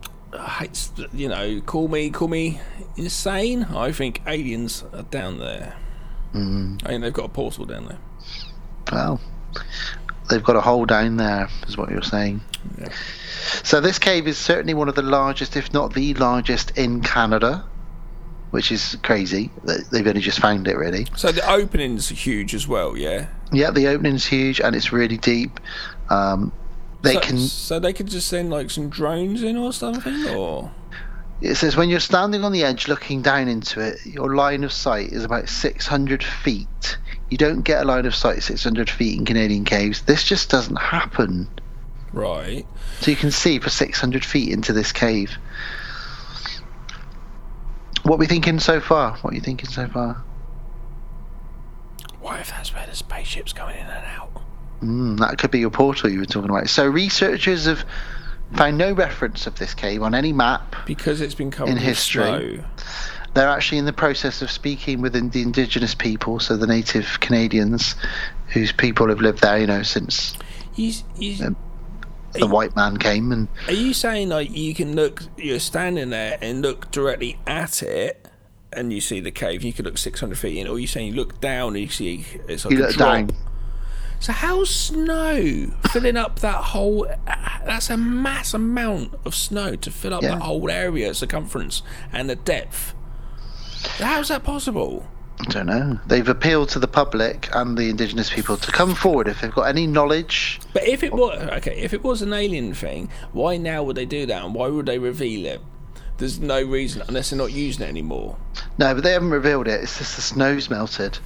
[1.13, 2.61] you know, call me call me
[2.97, 3.65] insane.
[3.65, 5.77] I think aliens are down there.
[6.35, 6.83] Mm.
[6.85, 7.99] I think they've got a portal down there.
[8.91, 9.21] Well,
[10.31, 12.41] they've got a hole down there, is what you're saying.
[12.79, 12.89] Yeah.
[13.63, 17.65] So this cave is certainly one of the largest, if not the largest, in Canada,
[18.51, 19.51] which is crazy.
[19.91, 21.07] They've only just found it, really.
[21.17, 22.97] So the opening's huge as well.
[22.97, 23.29] Yeah.
[23.53, 25.61] Yeah, the opening's huge and it's really deep.
[26.09, 26.53] Um,
[27.03, 27.39] They so, can.
[27.39, 30.71] So they could just send like some drones in or something, or
[31.41, 34.73] It says when you're standing on the edge looking down into it, your line of
[34.73, 36.99] sight is about 600 feet.
[37.31, 40.03] You don't get a line of sight 600 feet in Canadian caves.
[40.03, 41.49] This just doesn't happen.
[42.13, 42.67] right?
[43.01, 45.37] So you can see for 600 feet into this cave.
[48.05, 49.17] What are we thinking so far?
[49.19, 50.23] What are you thinking so far?
[52.21, 54.42] What if that's where the spaceship's going in and out?
[54.83, 56.69] Mm, that could be your portal you were talking about.
[56.69, 57.85] So researchers have
[58.55, 60.77] found no reference of this cave on any map.
[60.87, 62.25] Because it's been covered In history.
[62.25, 62.65] snow.
[63.35, 67.95] They're actually in the process of speaking with the indigenous people, so the native Canadians,
[68.49, 70.37] whose people have lived there, you know, since
[70.75, 71.57] You, you, Um,
[72.35, 73.33] the white man came.
[73.33, 75.23] And Are you saying like you can look?
[75.39, 78.29] You're standing there and look directly at it,
[78.73, 79.63] and you see the cave.
[79.63, 82.27] You could look 600 feet in, or you saying you look down and you see
[82.49, 83.13] it's like you a look drop.
[83.15, 83.31] down.
[84.23, 87.09] So how's snow filling up that whole?
[87.67, 90.37] That's a mass amount of snow to fill up Yeah.
[90.37, 91.83] that whole area, circumference
[92.13, 92.95] and the depth.
[93.99, 95.05] How's that possible?
[95.41, 95.99] I don't know.
[96.07, 99.63] They've appealed to the public and the indigenous people to come forward if they've got
[99.63, 100.61] any knowledge.
[100.73, 104.07] But if it was okay, if it was an alien thing, why now would they
[104.07, 105.61] do that, and why would they reveal it?
[106.19, 108.37] There's no reason unless they're not using it anymore.
[108.79, 109.83] No, but they haven't revealed it.
[109.83, 111.19] It's just the snow's melted.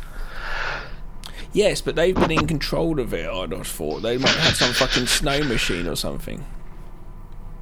[1.52, 3.28] Yes, but they've been in control of it.
[3.28, 6.44] I'd have thought they might have some fucking snow machine or something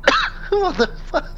[0.48, 1.28] what the fuck?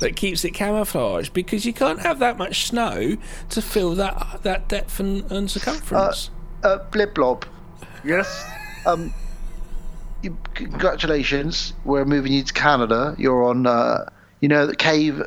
[0.00, 3.16] that keeps it camouflaged because you can't have that much snow
[3.48, 6.30] to fill that that depth and, and circumference.
[6.62, 7.44] Uh, Blib Blob.
[8.04, 8.44] Yes.
[8.86, 9.14] Um.
[10.22, 11.74] You, congratulations.
[11.84, 13.14] We're moving you to Canada.
[13.18, 13.66] You're on.
[13.66, 14.10] Uh,
[14.40, 15.22] you know the cave,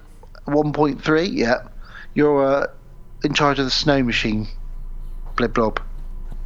[0.47, 1.29] 1.3.
[1.31, 1.67] Yeah.
[2.13, 2.67] You're uh,
[3.23, 4.47] in charge of the snow machine.
[5.37, 5.79] Blib Blob.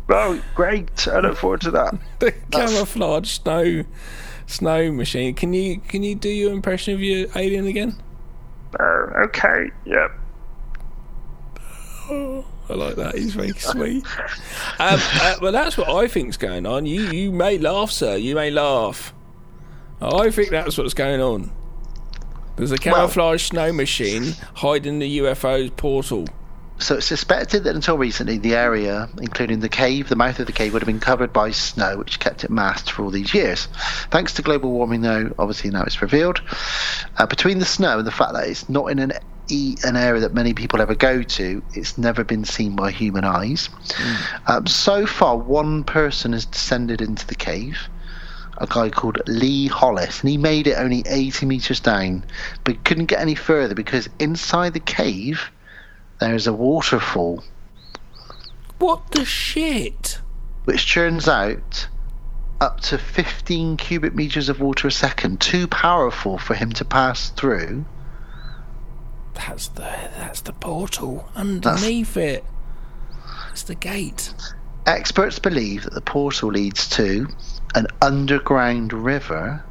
[0.09, 1.07] Oh, great!
[1.07, 1.97] I look forward to that.
[2.19, 3.85] the camouflage snow
[4.45, 5.34] snow machine.
[5.34, 7.95] Can you can you do your impression of your alien again?
[8.80, 9.72] Uh, okay.
[9.85, 10.11] Yep.
[12.09, 13.15] I like that.
[13.18, 14.05] He's very sweet.
[14.80, 16.85] Um, uh, well, that's what I think's going on.
[16.85, 18.15] You you may laugh, sir.
[18.15, 19.13] You may laugh.
[20.01, 21.51] I think that's what's going on.
[22.55, 26.27] There's a camouflage snow machine hiding the UFO's portal.
[26.82, 30.52] So it's suspected that until recently, the area, including the cave, the mouth of the
[30.52, 33.68] cave, would have been covered by snow, which kept it masked for all these years.
[34.10, 36.41] Thanks to global warming, though, obviously now it's revealed.
[37.18, 39.14] Uh, between the snow and the fact that it's not in an
[39.84, 43.70] an area that many people ever go to, it's never been seen by human eyes.
[44.48, 47.78] Um, so far, one person has descended into the cave.
[48.60, 52.24] A guy called Lee Hollis, and he made it only 80 meters down,
[52.64, 55.52] but couldn't get any further because inside the cave
[56.22, 57.43] there is a waterfall
[58.80, 60.19] What the shit?
[60.64, 61.89] which churns out
[62.61, 67.31] up to 15 cubic meters of water a second, too powerful for him to pass
[67.31, 67.84] through.
[69.34, 69.81] That's the
[70.15, 72.45] that's the portal underneath it.
[73.52, 74.34] It's the gate.
[74.85, 77.27] Experts believe that the portal leads to
[77.73, 79.64] an underground river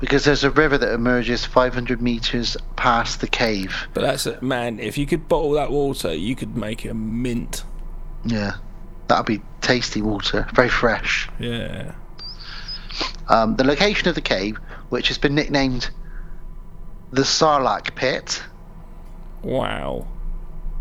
[0.00, 3.88] because there's a river that emerges 500 meters past the cave.
[3.94, 4.78] But that's it, man.
[4.78, 7.64] If you could bottle that water, you could make a mint.
[8.24, 8.56] Yeah,
[9.08, 11.28] that'll be tasty water, very fresh.
[11.38, 11.94] Yeah.
[13.28, 14.58] Um, the location of the cave,
[14.88, 15.90] which has been nicknamed
[17.10, 18.42] the Sarlacc Pit,
[19.42, 20.06] Wow.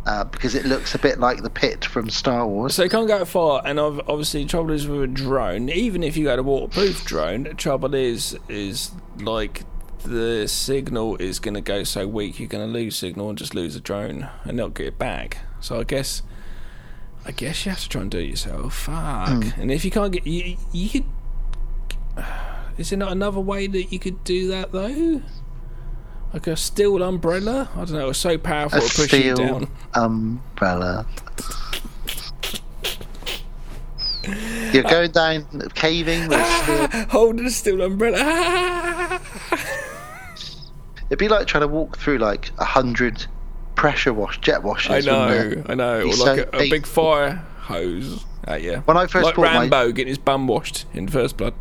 [0.07, 2.73] Uh, because it looks a bit like the pit from Star Wars.
[2.75, 5.67] So you can't go far, and obviously, trouble is with a drone.
[5.67, 9.63] Even if you got a waterproof drone, the trouble is is like
[10.03, 13.53] the signal is going to go so weak, you're going to lose signal and just
[13.53, 15.39] lose the drone and not get it back.
[15.59, 16.21] So I guess,
[17.25, 18.75] I guess you have to try and do it yourself.
[18.75, 19.57] Fuck.
[19.57, 21.05] And if you can't get, you you could.
[22.77, 25.21] Is there not another way that you could do that though?
[26.34, 27.70] Like a steel umbrella?
[27.74, 28.10] I don't know.
[28.10, 29.72] It's so powerful a to push you steel down.
[29.94, 31.06] umbrella.
[34.74, 34.90] You're ah.
[34.90, 37.06] going down caving with a ah, steel.
[37.10, 38.18] Holding a steel umbrella.
[38.20, 39.22] Ah.
[41.10, 43.26] It'd be like trying to walk through like a hundred
[43.76, 45.08] pressure wash jet washers.
[45.08, 45.64] I know.
[45.70, 46.02] I know.
[46.02, 48.26] Or like so a, a big fire hose.
[48.45, 48.80] Uh, yeah.
[48.80, 51.54] When I first like bought my- Rambo getting his bum washed in First Blood.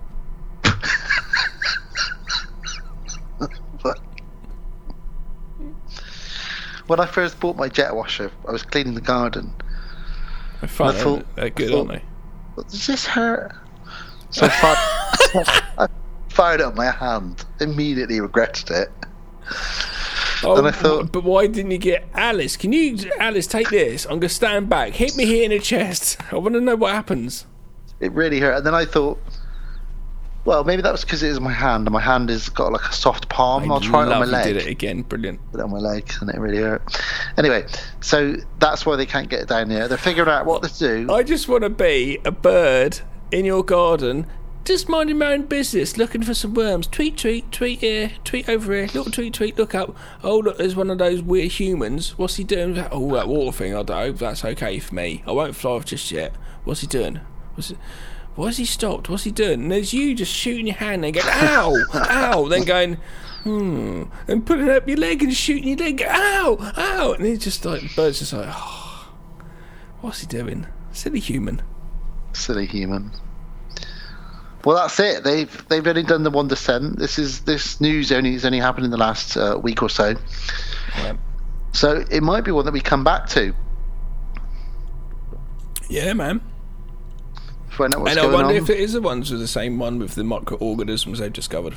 [3.83, 4.01] But
[6.87, 9.53] when I first bought my jet washer, I was cleaning the garden.
[10.61, 11.37] They're fun, I thought-?
[11.37, 12.03] They're good, I aren't they?
[12.71, 13.53] Does this hurt?
[14.31, 15.49] So I fired,
[15.79, 15.89] I
[16.29, 17.45] fired it on my hand.
[17.61, 18.89] Immediately regretted it.
[20.43, 22.57] Oh, And I thought- but why didn't you get Alice?
[22.57, 24.05] Can you, Alice, take this?
[24.05, 24.93] I'm gonna stand back.
[24.93, 26.19] Hit me here in the chest.
[26.33, 27.47] I want to know what happens.
[28.01, 28.57] It really hurt.
[28.59, 29.19] And then I thought,
[30.47, 32.85] well, maybe that was because it was my hand, and my hand has got like
[32.85, 33.70] a soft palm.
[33.70, 34.44] I'll try it on my you leg.
[34.44, 35.02] did it again.
[35.02, 35.40] Brilliant.
[35.51, 36.82] Put it on my leg, and it really hurt.
[37.36, 37.66] Anyway,
[38.01, 39.89] so that's why they can't get it down there.
[39.89, 41.12] They're figuring out what to do.
[41.12, 43.01] I just want to be a bird
[43.32, 44.27] in your garden,
[44.64, 46.86] just minding my own business, looking for some worms.
[46.86, 49.97] Tweet, tweet, tweet here, tweet over here, little tweet, tweet, look up.
[50.23, 52.16] Oh, look, there's one of those weird humans.
[52.16, 52.78] What's he doing?
[52.93, 53.74] Oh, that water thing.
[53.74, 55.24] I don't know that's okay for me.
[55.27, 56.35] I won't fly off just yet.
[56.64, 57.20] What's he doing?
[57.55, 57.78] What's it?
[57.78, 59.09] Why has he stopped?
[59.09, 59.63] What's he doing?
[59.63, 62.99] And there's you just shooting your hand and going, ow, ow, then going,
[63.45, 67.65] hmm, and putting up your leg and shooting your leg, ow, ow, and it's just
[67.65, 69.11] like, bird's just like, oh,
[70.03, 70.67] what's he doing?
[70.93, 71.63] Silly human.
[72.35, 73.11] Silly human.
[74.67, 75.23] Well, that's it.
[75.23, 76.99] They've they've only done the one descent.
[76.99, 80.17] This is this news only has only happened in the last uh, week or so.
[80.97, 81.17] Yeah.
[81.73, 83.55] So it might be one that we come back to.
[85.89, 86.41] Yeah, man.
[87.77, 88.57] Find out what's and I wonder on.
[88.57, 91.77] if it is the ones with the same one with the microorganisms they've discovered.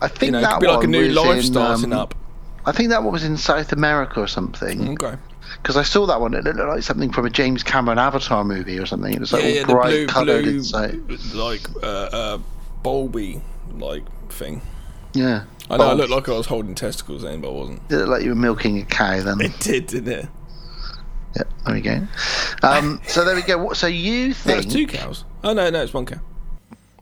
[0.00, 2.14] I think You know, that could be like a new life in, starting um, up.
[2.66, 4.90] I think that one was in South America or something.
[4.90, 5.16] Okay.
[5.62, 6.34] Because I saw that one.
[6.34, 9.12] It looked like something from a James Cameron Avatar movie or something.
[9.14, 11.00] It was like yeah, all yeah, bright blue, coloured blue, inside.
[11.34, 12.38] like uh, uh,
[12.82, 13.40] bulby
[13.74, 14.60] like thing.
[15.14, 15.44] Yeah.
[15.70, 15.84] I know.
[15.84, 15.98] I Bulbs.
[16.00, 17.82] looked like I was holding testicles then, but I wasn't.
[17.90, 19.40] It looked like you were milking a cow then.
[19.40, 20.28] It did, didn't it?
[21.36, 22.06] Yeah, there we go.
[22.62, 23.58] Um, so there we go.
[23.62, 24.64] What- So you think?
[24.64, 25.24] it's two cows.
[25.44, 26.20] Oh no, no, it's one cow.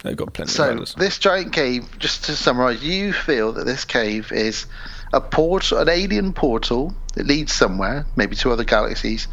[0.03, 3.85] They've got plenty of So this giant cave, just to summarise, you feel that this
[3.85, 4.67] cave is
[5.13, 9.27] a portal, an alien portal that leads somewhere, maybe to other galaxies,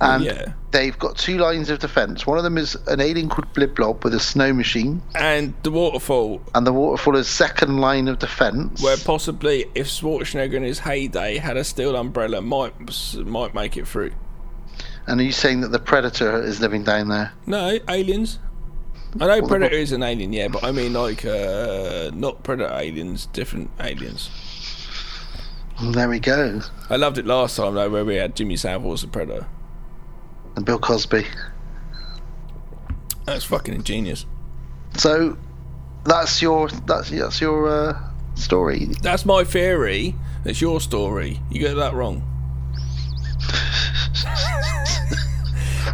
[0.00, 0.52] and yeah.
[0.70, 2.26] they've got two lines of defence.
[2.26, 6.40] One of them is an alien called Bliblob with a snow machine, And the waterfall,
[6.54, 8.82] and the waterfall is second line of defence.
[8.82, 12.74] where possibly if Schwarzenegger in his heyday had a steel umbrella, might
[13.16, 14.12] might make it through.
[15.10, 17.32] And are you saying that the Predator is living down there?
[17.44, 18.38] No, aliens.
[19.20, 23.26] I know Predator is an alien, yeah, but I mean like uh, not Predator aliens,
[23.26, 24.30] different aliens.
[25.82, 26.60] Well, there we go.
[26.88, 29.48] I loved it last time though, where we had Jimmy Savile as a Predator.
[30.54, 31.26] And Bill Cosby.
[33.24, 34.26] That's fucking ingenious.
[34.96, 35.36] So
[36.04, 38.00] that's your that's that's your uh,
[38.36, 38.84] story.
[39.02, 40.14] That's my theory.
[40.44, 41.40] That's your story.
[41.50, 42.29] You get that wrong.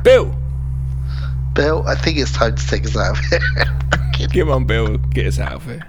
[0.02, 0.34] Bill,
[1.52, 4.28] Bill, I think it's time to take us out of here.
[4.28, 5.86] come on, Bill, get us out of here.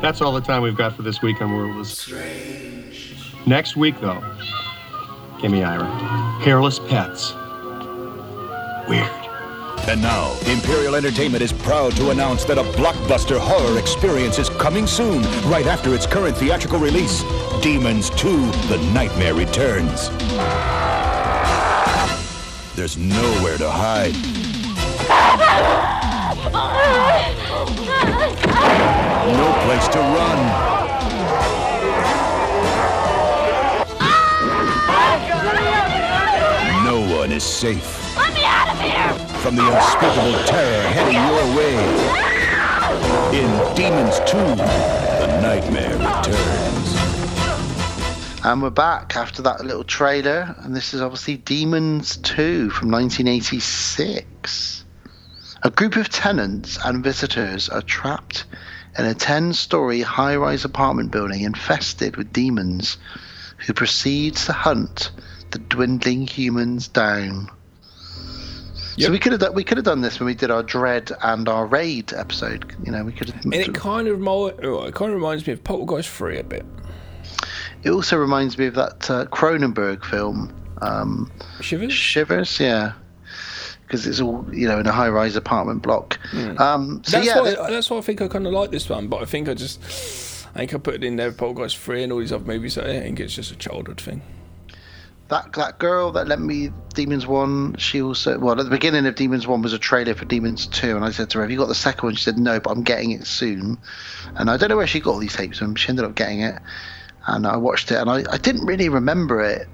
[0.00, 4.22] That's all the time we've got for this week on World of Next week, though,
[5.40, 5.84] Gimme Ira.
[6.42, 7.34] Hairless pets.
[8.88, 9.31] Weird.
[9.88, 14.86] And now, Imperial Entertainment is proud to announce that a blockbuster horror experience is coming
[14.86, 17.24] soon, right after its current theatrical release
[17.62, 20.08] Demons 2 The Nightmare Returns.
[22.76, 24.14] There's nowhere to hide.
[29.36, 30.38] No place to run.
[36.84, 38.16] No one is safe.
[38.16, 39.31] Let me out of here!
[39.42, 41.74] From the unspeakable terror heading your way.
[43.36, 46.94] In Demons 2, The Nightmare Returns.
[48.44, 54.84] And we're back after that little trailer, and this is obviously Demons 2 from 1986.
[55.64, 58.44] A group of tenants and visitors are trapped
[58.96, 62.96] in a 10 story high rise apartment building infested with demons
[63.58, 65.10] who proceeds to hunt
[65.50, 67.50] the dwindling humans down.
[68.98, 71.16] So we could have done, we could have done this when we did our Dredd
[71.22, 72.74] and our raid episode.
[72.84, 73.44] You know, we could have.
[73.44, 76.66] And it kind of oh, it kind of reminds me of Poltergeist 3 a bit.
[77.82, 80.54] It also reminds me of that uh, Cronenberg film.
[80.80, 81.92] Um, Shivers?
[81.92, 82.92] Shivers, yeah.
[83.82, 86.18] Because it's all, you know, in a high rise apartment block.
[86.30, 86.58] Hmm.
[86.58, 87.40] Um, so, that's yeah.
[87.40, 87.70] why.
[87.70, 89.08] that's why I think I kind of like this one.
[89.08, 89.80] But I think I just,
[90.54, 91.32] I think I put it in there.
[91.32, 92.78] Poltergeist three and all these other movies.
[92.78, 94.22] I think it's just a childhood thing.
[95.32, 99.14] That, that girl that lent me Demons 1, she also, well, at the beginning of
[99.14, 100.94] Demons 1 was a trailer for Demons 2.
[100.94, 102.14] And I said to her, Have you got the second one?
[102.14, 103.78] She said, No, but I'm getting it soon.
[104.36, 105.74] And I don't know where she got all these tapes from.
[105.74, 106.60] She ended up getting it.
[107.26, 107.94] And I watched it.
[107.94, 109.68] And I, I didn't really remember it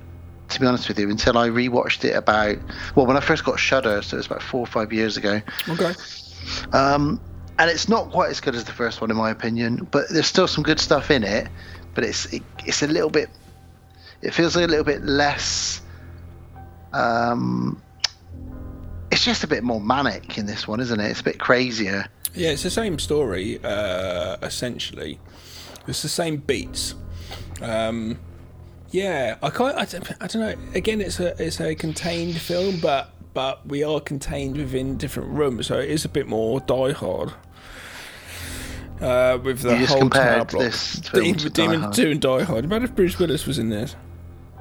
[0.51, 2.56] to be honest with you, until I rewatched it about
[2.94, 5.43] well, when I first got Shudder, so it was about four or five years ago.
[5.68, 5.93] Okay.
[6.72, 7.20] Um,
[7.59, 10.26] and it's not quite as good as the first one, in my opinion, but there's
[10.26, 11.48] still some good stuff in it.
[11.94, 13.28] But it's it, it's a little bit,
[14.23, 15.81] it feels a little bit less.
[16.93, 17.81] Um,
[19.11, 21.11] it's just a bit more manic in this one, isn't it?
[21.11, 22.07] It's a bit crazier.
[22.35, 25.19] Yeah, it's the same story, uh, essentially.
[25.86, 26.95] It's the same beats.
[27.62, 28.19] Um,
[28.90, 29.77] yeah, I can't.
[29.77, 30.55] I don't, I don't know.
[30.74, 35.66] Again, it's a it's a contained film, but but we are contained within different rooms,
[35.66, 37.32] so it is a bit more Die Hard.
[39.01, 40.62] Uh, with the You whole tower compared block.
[40.62, 42.65] this Demon, to Die Demon 2 and Die Hard.
[42.65, 43.95] Imagine if Bruce Willis was in this.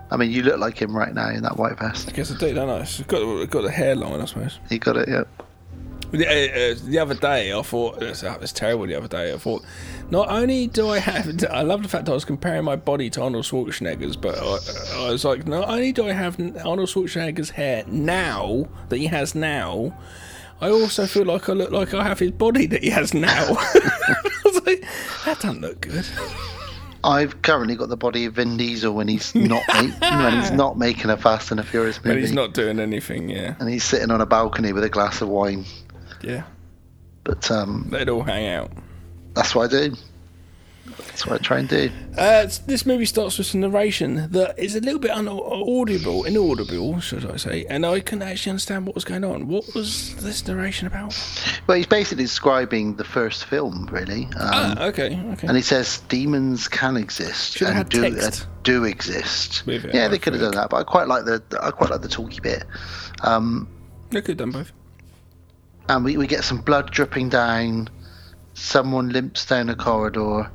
[0.09, 2.09] I mean, you look like him right now in that white vest.
[2.09, 2.79] I guess I do, don't I?
[2.79, 4.59] It's got, got the hairline, I suppose.
[4.69, 5.27] You got it, yep.
[6.11, 8.87] The, uh, uh, the other day, I thought it was, was terrible.
[8.87, 9.65] The other day, I thought
[10.09, 13.09] not only do I have, I love the fact that I was comparing my body
[13.11, 17.49] to Arnold Schwarzenegger's, but I, I was like, not only do I have Arnold Schwarzenegger's
[17.49, 19.93] hair now that he has now,
[20.61, 23.29] I also feel like I look like I have his body that he has now.
[23.57, 24.85] I was like,
[25.25, 26.05] that doesn't look good.
[27.07, 30.77] I've currently got the body of Vin Diesel when he's not make, when he's not
[30.77, 33.83] making a Fast and a Furious movie, When he's not doing anything, yeah, and he's
[33.83, 35.65] sitting on a balcony with a glass of wine.
[36.21, 36.43] yeah,
[37.23, 38.71] But um, it all hang out.
[39.33, 39.95] that's what I do.
[40.97, 41.89] That's what I try and do.
[42.17, 47.25] Uh, this movie starts with some narration that is a little bit unaudible, inaudible, should
[47.29, 49.47] I say, and I couldn't actually understand what was going on.
[49.47, 51.13] What was this narration about?
[51.67, 54.25] Well, he's basically describing the first film, really.
[54.25, 55.47] Um, ah, okay, okay.
[55.47, 58.31] And he says demons can exist Should and do uh,
[58.63, 59.63] do exist.
[59.65, 62.07] Yeah, they could have done that, but I quite like the I quite like the
[62.09, 62.63] talky bit.
[63.23, 63.67] Um,
[64.11, 64.71] They could have done both.
[65.89, 67.89] and we, we get some blood dripping down.
[68.53, 70.49] Someone limps down a corridor,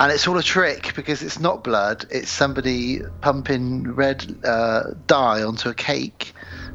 [0.00, 2.06] and it's all a trick because it's not blood.
[2.10, 6.32] It's somebody pumping red uh, dye onto a cake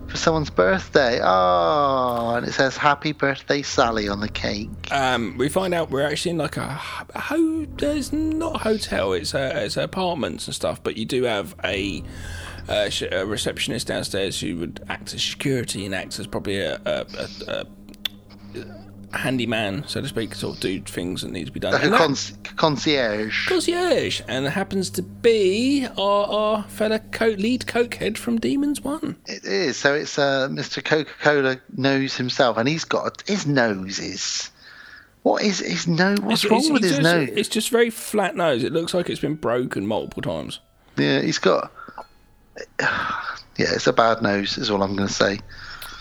[0.07, 1.19] for someone's birthday.
[1.23, 4.69] Oh, and it says "Happy Birthday, Sally" on the cake.
[4.91, 9.33] Um, we find out we're actually in like a, ho- there's not a hotel, it's
[9.33, 12.03] a, it's apartments and stuff, but you do have a,
[12.69, 17.65] uh, a receptionist downstairs who would act as security and acts as probably a, a
[19.17, 21.73] handyman, so to speak, sort of do things that need to be done.
[21.73, 23.47] Like a that- concierge.
[23.47, 29.15] concierge, and it happens to be our, our fella coat, lead cokehead from Demons One.
[29.25, 29.77] It is.
[29.77, 30.83] So it's uh, Mr.
[30.83, 34.51] Coca Cola knows himself, and he's got his nose is.
[35.23, 36.19] What is his nose?
[36.21, 37.29] What's It's- wrong it's- with it's his just- nose?
[37.35, 38.63] It's just very flat nose.
[38.63, 40.59] It looks like it's been broken multiple times.
[40.97, 41.71] Yeah, he's got.
[43.57, 45.39] Yeah, it's a bad nose, is all I'm going to say.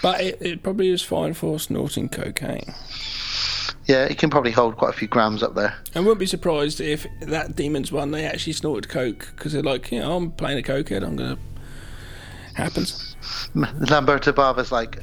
[0.05, 2.74] But it, it probably is fine for snorting cocaine.
[3.86, 5.74] Yeah, it can probably hold quite a few grams up there.
[5.94, 9.90] I wouldn't be surprised if that Demons One they actually snorted coke because they're like,
[9.90, 11.02] you know, I'm playing a cokehead.
[11.02, 11.39] I'm gonna
[12.55, 13.16] happens.
[13.55, 14.98] Lamberto Bava's like,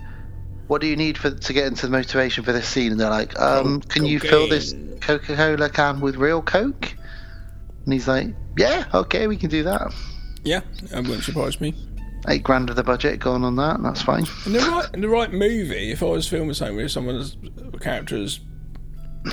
[0.67, 3.09] "What do you need for to get into the motivation for this scene?" And they're
[3.09, 6.93] like, um, "Can you fill this Coca Cola can with real Coke?"
[7.85, 9.95] And he's like, "Yeah, okay, we can do that.
[10.43, 11.73] Yeah, it wouldn't surprise me.
[12.27, 13.77] Eight grand of the budget going on that.
[13.77, 16.75] and That's fine." In the right, in the right movie, if I was filming something
[16.77, 17.37] with someone's
[17.79, 18.39] characters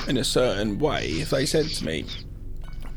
[0.06, 2.06] in a certain way, if they said to me,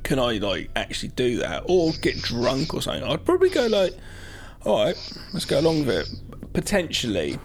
[0.03, 3.93] "Can I like actually do that or get drunk or something?" I'd probably go like,
[4.65, 6.07] "All right, let's go along with it."
[6.53, 7.39] Potentially,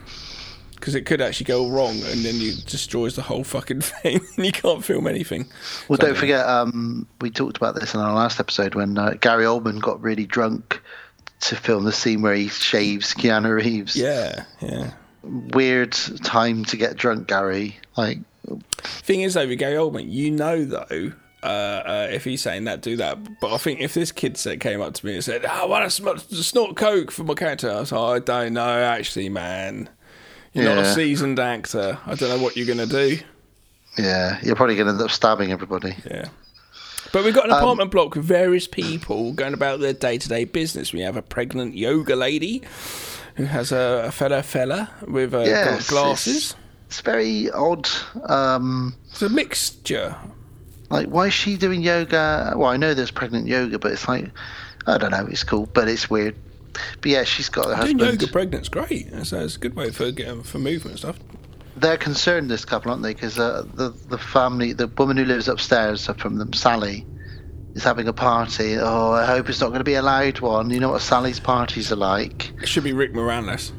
[0.75, 4.47] because it could actually go wrong, and then you destroys the whole fucking thing, and
[4.47, 5.47] you can't film anything.
[5.89, 9.45] Well, don't forget, um, we talked about this in our last episode when uh, Gary
[9.45, 10.81] Oldman got really drunk
[11.41, 13.95] to film the scene where he shaves Keanu Reeves.
[13.97, 14.93] Yeah, yeah.
[15.23, 15.93] Weird
[16.23, 17.79] time to get drunk, Gary.
[17.97, 18.19] Like,
[18.79, 22.81] Thing is, though, with Gary Oldman, you know, though, uh, uh, if he's saying that,
[22.81, 23.41] do that.
[23.41, 25.65] But I think if this kid said, came up to me and said, oh, I
[25.65, 29.29] want to sm- snort coke for my character, I was like, I don't know, actually,
[29.29, 29.89] man.
[30.53, 31.99] You're not a seasoned actor.
[32.07, 33.19] I don't know what you're going to do.
[33.99, 35.95] yeah, you're probably going to end up stabbing everybody.
[36.11, 36.29] Yeah.
[37.13, 40.29] But we've got an Um, apartment block with various people going about their day to
[40.29, 40.93] day business.
[40.93, 42.63] We have a pregnant yoga lady
[43.37, 46.37] who has a, a fella fella with uh, Yes, glasses.
[46.37, 46.55] It's,
[46.89, 47.89] it's very odd.
[48.29, 50.15] Um, It's a mixture.
[50.91, 52.55] like, why is she doing yoga?
[52.57, 54.31] Well, I know there's pregnant yoga, but it's like,
[54.87, 55.27] I don't know.
[55.31, 56.35] It's cool, but it's weird.
[57.01, 57.99] But yeah, she's got her husband.
[58.01, 59.09] Doing yoga pregnant's great.
[59.27, 61.19] So it's a good way for getting for movement and stuff.
[61.77, 63.15] They're concerned, this couple, aren't they?
[63.15, 67.07] Because uh, the the family, the woman who lives upstairs from them, Sally,
[67.75, 68.77] is having a party.
[68.79, 70.71] Oh, I hope it's not going to be a loud one.
[70.71, 72.53] You know what Sally's parties are like.
[72.63, 73.73] It should be Rick Moranis.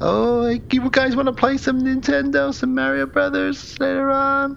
[0.00, 4.56] Oh, you guys want to play some Nintendo, some Mario Brothers later on?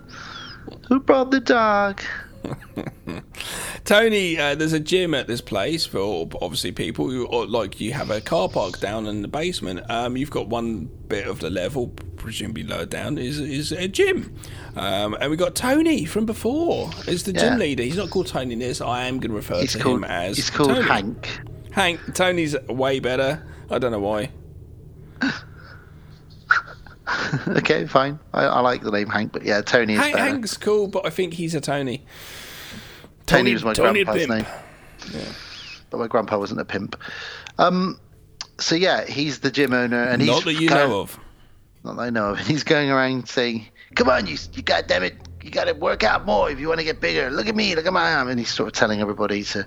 [0.87, 2.01] Who brought the dog?
[3.85, 7.93] Tony, uh, there's a gym at this place for obviously people who or, like you
[7.93, 9.81] have a car park down in the basement.
[9.89, 11.93] Um, you've got one bit of the level,
[12.25, 14.35] presumably lower down, is is a gym.
[14.75, 17.83] Um, and we got Tony from before is the gym leader.
[17.83, 18.81] He's not called Tony in this.
[18.81, 20.81] I am going to refer He's to called, him as he's called Tony.
[20.81, 21.39] Hank.
[21.71, 21.99] Hank.
[22.13, 23.45] Tony's way better.
[23.69, 24.31] I don't know why.
[27.47, 28.19] okay, fine.
[28.33, 30.25] I, I like the name Hank, but yeah, Tony is Hank, better.
[30.25, 32.05] Hank's cool, but I think he's a Tony.
[33.25, 34.45] Tony was my Tony grandpa's name.
[35.89, 36.99] But my grandpa wasn't a pimp.
[37.57, 37.99] Um,
[38.59, 41.19] so yeah, he's the gym owner, and he's Not that you know of.
[41.85, 42.39] Not that I know of.
[42.47, 46.25] He's going around saying, "Come on, you, you goddamn it, you got to work out
[46.25, 47.29] more if you want to get bigger.
[47.29, 49.65] Look at me, look at my arm." And he's sort of telling everybody to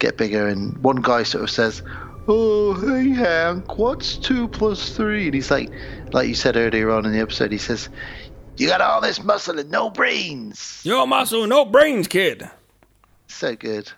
[0.00, 0.48] get bigger.
[0.48, 1.82] And one guy sort of says,
[2.26, 5.26] "Oh, hey Hank, what's two plus three?
[5.26, 5.70] And he's like,
[6.12, 7.88] like you said earlier on in the episode, he says,
[8.56, 12.50] "You got all this muscle and no brains." Your muscle, no brains, kid.
[13.28, 13.90] So good.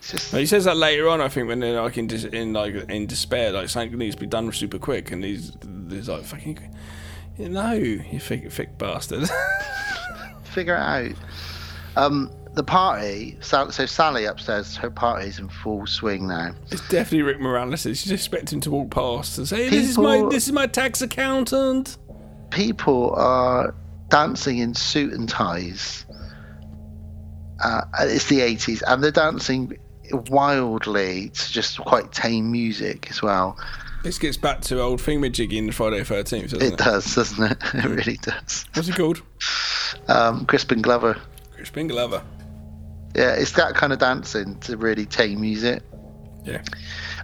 [0.00, 2.74] Just He says that later on, I think, when they're like in, dis- in like
[2.88, 5.52] in despair, like something needs to be done super quick, and he's,
[5.90, 6.74] he's like, "Fucking,
[7.38, 9.28] no, you thick, thick bastard."
[10.44, 11.12] figure it out.
[11.96, 13.36] Um, the party.
[13.40, 16.52] So, so Sally upstairs, her party's in full swing now.
[16.70, 17.82] it's definitely Rick Moranis.
[17.84, 20.66] She's expecting him to walk past and say, "This is my, People- this is my
[20.66, 21.96] tax accountant."
[22.50, 23.74] people are
[24.08, 26.06] dancing in suit and ties.
[27.62, 29.76] Uh, it's the 80s, and they're dancing
[30.30, 33.58] wildly to just quite tame music as well.
[34.08, 36.72] This gets back to old thingamajig in Friday Thirteenth, doesn't it?
[36.72, 37.58] It does, doesn't it?
[37.74, 38.64] It really does.
[38.72, 39.20] What's it called?
[40.08, 41.20] Um, Crispin Glover.
[41.54, 42.22] Crispin Glover.
[43.14, 45.82] Yeah, it's that kind of dancing to really tame music.
[46.42, 46.62] Yeah.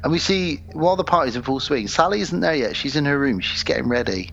[0.03, 2.77] And we see while the party's in full swing, Sally isn't there yet.
[2.77, 3.41] She's in her room.
[3.41, 4.31] She's getting ready,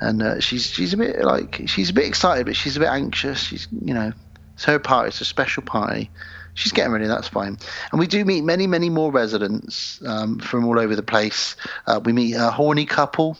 [0.00, 2.90] and uh, she's she's a bit like she's a bit excited, but she's a bit
[2.90, 3.40] anxious.
[3.42, 4.12] She's you know,
[4.54, 5.08] it's her party.
[5.08, 6.12] It's a special party.
[6.58, 7.06] She's getting ready.
[7.06, 7.56] That's fine.
[7.92, 11.54] And we do meet many many more residents um, from all over the place.
[11.86, 13.38] Uh, we meet a horny couple,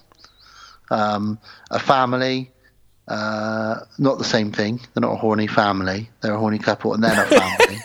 [0.90, 1.38] um,
[1.70, 2.52] a family.
[3.08, 4.78] Uh, not the same thing.
[4.94, 6.10] They're not a horny family.
[6.20, 7.78] They're a horny couple, and then a family.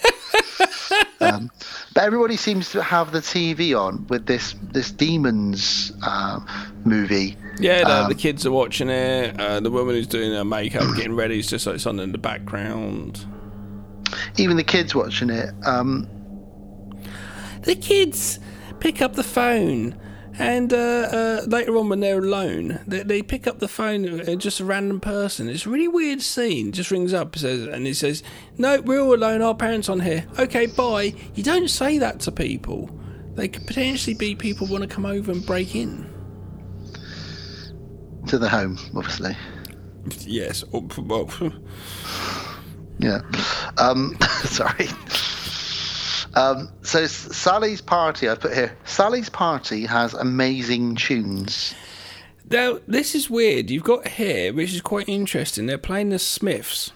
[1.22, 1.50] um,
[1.96, 6.40] but everybody seems to have the TV on with this this demons uh,
[6.86, 7.38] movie.
[7.60, 9.40] Yeah, the, Um, the kids are watching it.
[9.40, 12.18] Uh, the woman who's doing her makeup, getting ready, is just like something in the
[12.18, 13.26] background.
[14.38, 15.50] Even the kids watching it.
[15.66, 16.08] Um,
[17.64, 18.40] The kids
[18.80, 19.96] pick up the phone,
[20.38, 24.36] and uh, uh, later on when they're alone, they, they pick up the phone, uh,
[24.36, 25.48] just a random person.
[25.48, 26.72] It's a really weird scene.
[26.74, 28.22] Just rings up, says, and it says,
[28.58, 29.42] "No, we're all alone.
[29.42, 30.26] Our parents on here.
[30.38, 32.90] Okay, bye." You don't say that to people.
[33.36, 36.10] They could potentially be people want to come over and break in.
[38.28, 39.36] to the home, obviously.
[40.26, 40.64] Yes.
[40.72, 40.82] Well,
[43.00, 43.22] Yeah.
[43.78, 44.88] Um, sorry.
[46.36, 48.76] Um, so Sally's party, I put here.
[48.86, 51.76] Sally's party has amazing tunes.
[52.50, 53.70] Now, this is weird.
[53.70, 55.66] You've got here, which is quite interesting.
[55.66, 56.92] They're playing the Smiths.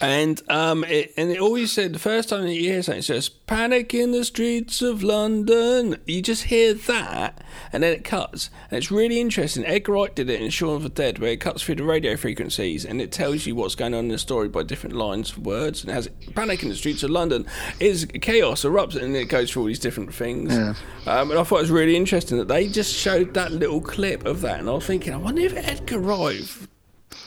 [0.00, 3.04] And um, it, and it always said the first time that you hear something, it
[3.04, 7.42] says "Panic in the streets of London." You just hear that,
[7.72, 9.64] and then it cuts, and it's really interesting.
[9.64, 12.16] Edgar Wright did it in Shaun of the Dead, where it cuts through the radio
[12.16, 15.46] frequencies, and it tells you what's going on in the story by different lines of
[15.46, 15.82] words.
[15.82, 17.46] And it has "Panic in the streets of London"
[17.78, 20.52] is chaos erupts, and it goes through all these different things.
[20.52, 20.74] Yeah.
[21.06, 24.26] Um, and I thought it was really interesting that they just showed that little clip
[24.26, 26.42] of that, and I was thinking, I wonder if Edgar Wright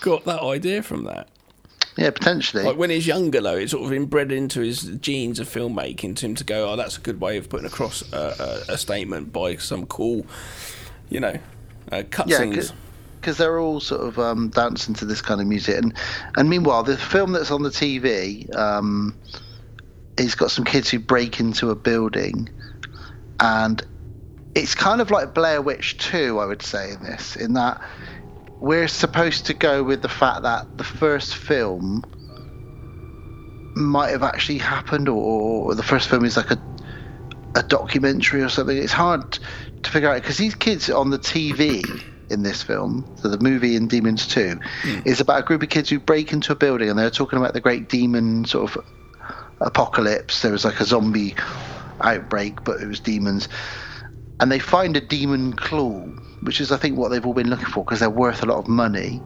[0.01, 1.29] got that idea from that.
[1.97, 2.63] Yeah, potentially.
[2.63, 6.27] Like when he's younger, though, it's sort of inbred into his genes of filmmaking to
[6.27, 9.33] him to go, oh, that's a good way of putting across a, a, a statement
[9.33, 10.25] by some cool,
[11.09, 11.37] you know,
[11.91, 12.45] uh, cut yeah,
[13.19, 15.93] because they're all sort of um, dancing to this kind of music, and
[16.37, 19.17] and meanwhile, the film that's on the TV, um,
[20.17, 22.47] it's got some kids who break into a building,
[23.39, 23.83] and
[24.55, 27.81] it's kind of like Blair Witch 2, I would say, in this, in that
[28.59, 32.03] we're supposed to go with the fact that the first film
[33.75, 36.61] might have actually happened, or, or the first film is like a
[37.57, 38.77] a documentary or something.
[38.77, 39.39] It's hard
[39.83, 41.83] to figure out because these kids on the TV
[42.29, 44.99] in this film, so the movie in Demons 2, hmm.
[45.05, 47.53] is about a group of kids who break into a building and they're talking about
[47.53, 48.85] the great demon sort of
[49.61, 50.41] apocalypse.
[50.41, 51.35] There was like a zombie
[52.01, 53.47] outbreak, but it was demons.
[54.39, 56.05] And they find a demon claw,
[56.41, 58.57] which is, I think, what they've all been looking for because they're worth a lot
[58.57, 59.21] of money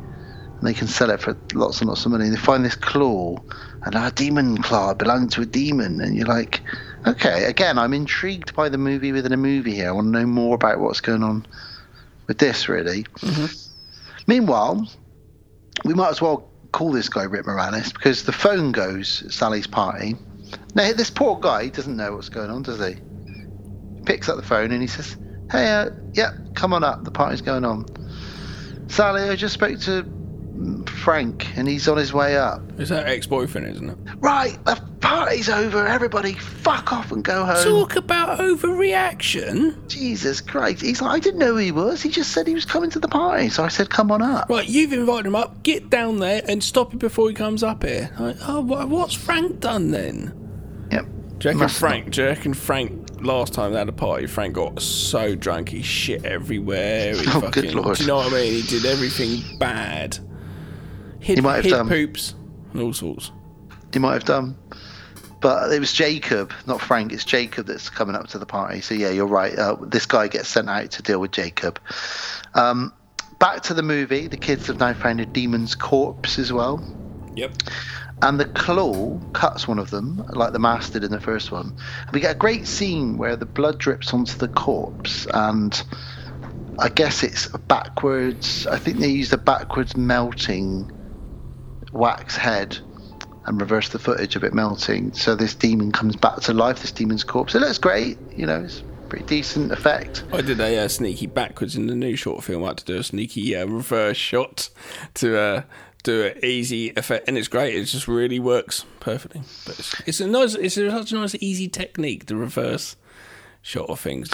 [0.62, 2.30] and they can sell it for lots and lots of money.
[2.30, 3.38] They find this claw,
[3.84, 6.62] and a demon claw belonging to a demon, and you're like,
[7.08, 7.46] okay.
[7.46, 9.90] Again, I'm intrigued by the movie within a movie here.
[9.90, 11.48] I want to know more about what's going on
[12.28, 13.04] with this, really.
[13.04, 13.46] Mm-hmm.
[14.28, 14.88] Meanwhile,
[15.84, 19.68] we might as well call this guy Rick Moranis because the phone goes at Sally's
[19.68, 20.16] party.
[20.76, 22.96] Now, this poor guy doesn't know what's going on, does he?
[23.96, 25.18] He picks up the phone and he says,
[25.52, 27.04] "Hey, uh, yeah, come on up.
[27.04, 27.86] The party's going on."
[28.88, 30.06] Sally, I just spoke to
[30.86, 32.62] Frank, and he's on his way up.
[32.78, 33.98] It's her ex-boyfriend, isn't it?
[34.18, 35.88] Right, the party's over.
[35.88, 37.64] Everybody, fuck off and go home.
[37.64, 39.88] Talk about overreaction.
[39.88, 40.82] Jesus Christ!
[40.82, 42.02] He's like, I didn't know who he was.
[42.02, 44.50] He just said he was coming to the party, so I said, "Come on up."
[44.50, 45.64] Right, you've invited him up.
[45.64, 48.12] Get down there and stop him before he comes up here.
[48.20, 50.34] Like, oh, wha- what's Frank done then?
[50.92, 51.06] Yep.
[51.40, 52.12] Do and Must Frank?
[52.12, 56.26] Do and Frank last time they had a party, Frank got so drunk he shit
[56.26, 57.16] everywhere.
[57.16, 57.98] He Oh, good lord.
[57.98, 58.54] Do you know what I mean?
[58.54, 60.18] He did everything bad.
[61.20, 61.88] Hid, He might have hid done.
[61.90, 62.36] poops
[62.74, 63.32] and all sorts.
[63.94, 64.58] He might have done.
[65.42, 67.12] But it was Jacob, not Frank.
[67.12, 68.82] It's Jacob that's coming up to the party.
[68.82, 69.58] So yeah, you're right.
[69.58, 71.80] Uh, this guy gets sent out to deal with Jacob.
[72.54, 72.94] Um,
[73.40, 74.28] back to the movie.
[74.28, 76.84] The kids have now found a demon's corpse as well.
[77.36, 77.54] Yep.
[78.24, 81.76] And the claw cuts one of them, like the master did in the first one.
[82.06, 85.82] And we get a great scene where the blood drips onto the corpse, and
[86.78, 88.68] I guess it's backwards.
[88.68, 90.92] I think they used a backwards melting
[91.92, 92.78] wax head
[93.46, 95.14] and reverse the footage of it melting.
[95.14, 96.82] So this demon comes back to life.
[96.82, 97.56] This demon's corpse.
[97.56, 98.18] It looks great.
[98.36, 100.24] You know, it's pretty decent effect.
[100.32, 102.64] I did a uh, sneaky backwards in the new short film.
[102.64, 104.70] I had to do a sneaky uh, reverse shot
[105.16, 105.62] to uh,
[106.04, 107.76] do an easy effect, and it's great.
[107.76, 109.42] It just really works perfectly.
[109.66, 112.26] But it's, it's a nice, it's a, such a nice, easy technique.
[112.28, 112.96] The reverse
[113.62, 114.30] shot of things.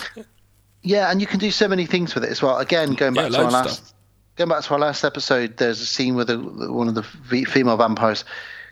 [0.84, 2.58] Yeah, and you can do so many things with it as well.
[2.58, 3.94] Again, going Yeah, back to our last, stuff.
[4.38, 7.76] going back to our last episode, there's a scene where the, one of the female
[7.78, 8.24] vampires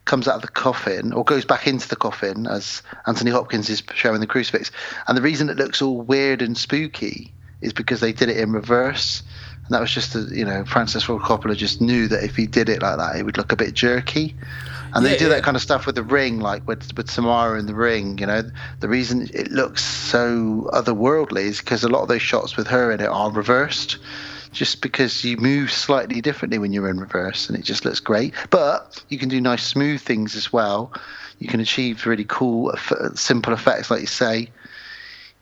[0.06, 3.82] comes out of the coffin or goes back into the coffin as Anthony Hopkins is
[3.96, 4.72] showing the crucifix.
[5.08, 8.52] And the reason it looks all weird and spooky is because they did it in
[8.52, 9.24] reverse.
[9.66, 12.46] And that was just, a, you know, Francis Ford Coppola just knew that if he
[12.46, 14.36] did it like that, it would look a bit jerky.
[14.94, 15.32] And they do yeah.
[15.32, 18.18] that kind of stuff with the ring, like with with Samara in the ring.
[18.18, 18.44] You know,
[18.80, 22.92] the reason it looks so otherworldly is because a lot of those shots with her
[22.92, 23.98] in it are reversed,
[24.54, 28.34] just because you move slightly differently when you're in reverse, and it just looks great.
[28.52, 30.94] But you can do nice smooth things as well.
[31.40, 32.74] You can achieve really cool,
[33.16, 34.50] simple effects, like you say.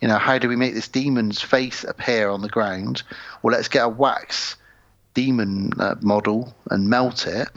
[0.03, 3.03] You know, how do we make this demon's face appear on the ground?
[3.41, 4.57] Well, let's get a wax
[5.13, 7.47] demon uh, model and melt it,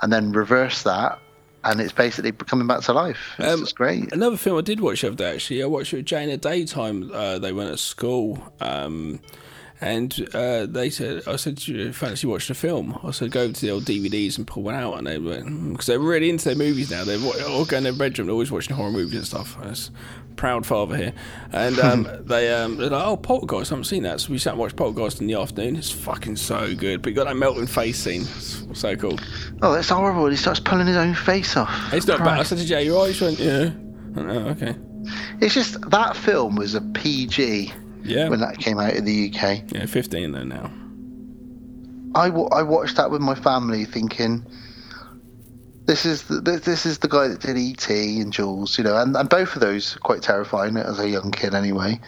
[0.00, 1.18] and then reverse that,
[1.64, 3.34] and it's basically coming back to life.
[3.40, 4.12] It's Um, great.
[4.12, 6.40] Another film I did watch the other day, actually, I watched it with Jane at
[6.40, 7.10] daytime.
[7.12, 9.18] Uh, they went at school, um,
[9.80, 13.40] and uh, they said, "I said, do you fancy watching a film?" I said, "Go
[13.42, 16.30] over to the old DVDs and pull one out." And they went because they're really
[16.30, 17.02] into their movies now.
[17.02, 17.18] They're
[17.48, 19.56] all going in their bedroom, they're always watching horror movies and stuff.
[19.60, 19.90] That's
[20.38, 21.12] proud father here,
[21.52, 24.52] and um, they um, they're like, "Oh, Poltergeist, I haven't seen that." So we sat
[24.54, 25.76] and watched Poltergeist in the afternoon.
[25.76, 28.22] It's fucking so good, but you got that melting face scene.
[28.22, 29.18] It's so cool.
[29.60, 30.26] Oh, that's horrible.
[30.28, 31.92] He starts pulling his own face off.
[31.92, 32.38] It's not bad.
[32.40, 33.70] I said to Jay, "You alright?" She went, "Yeah."
[34.14, 34.74] Went, Oh, okay.
[35.40, 37.72] It's just that film was a PG
[38.04, 38.28] Yeah.
[38.28, 39.62] when that came out in the UK.
[39.72, 40.70] Yeah, 15 though now.
[42.14, 44.44] I, I watched that with my family, thinking,
[45.88, 48.98] this is the, this, this is the guy that did ET and Jaws, you know,
[48.98, 51.98] and, and both of those are quite terrifying as a young kid, anyway.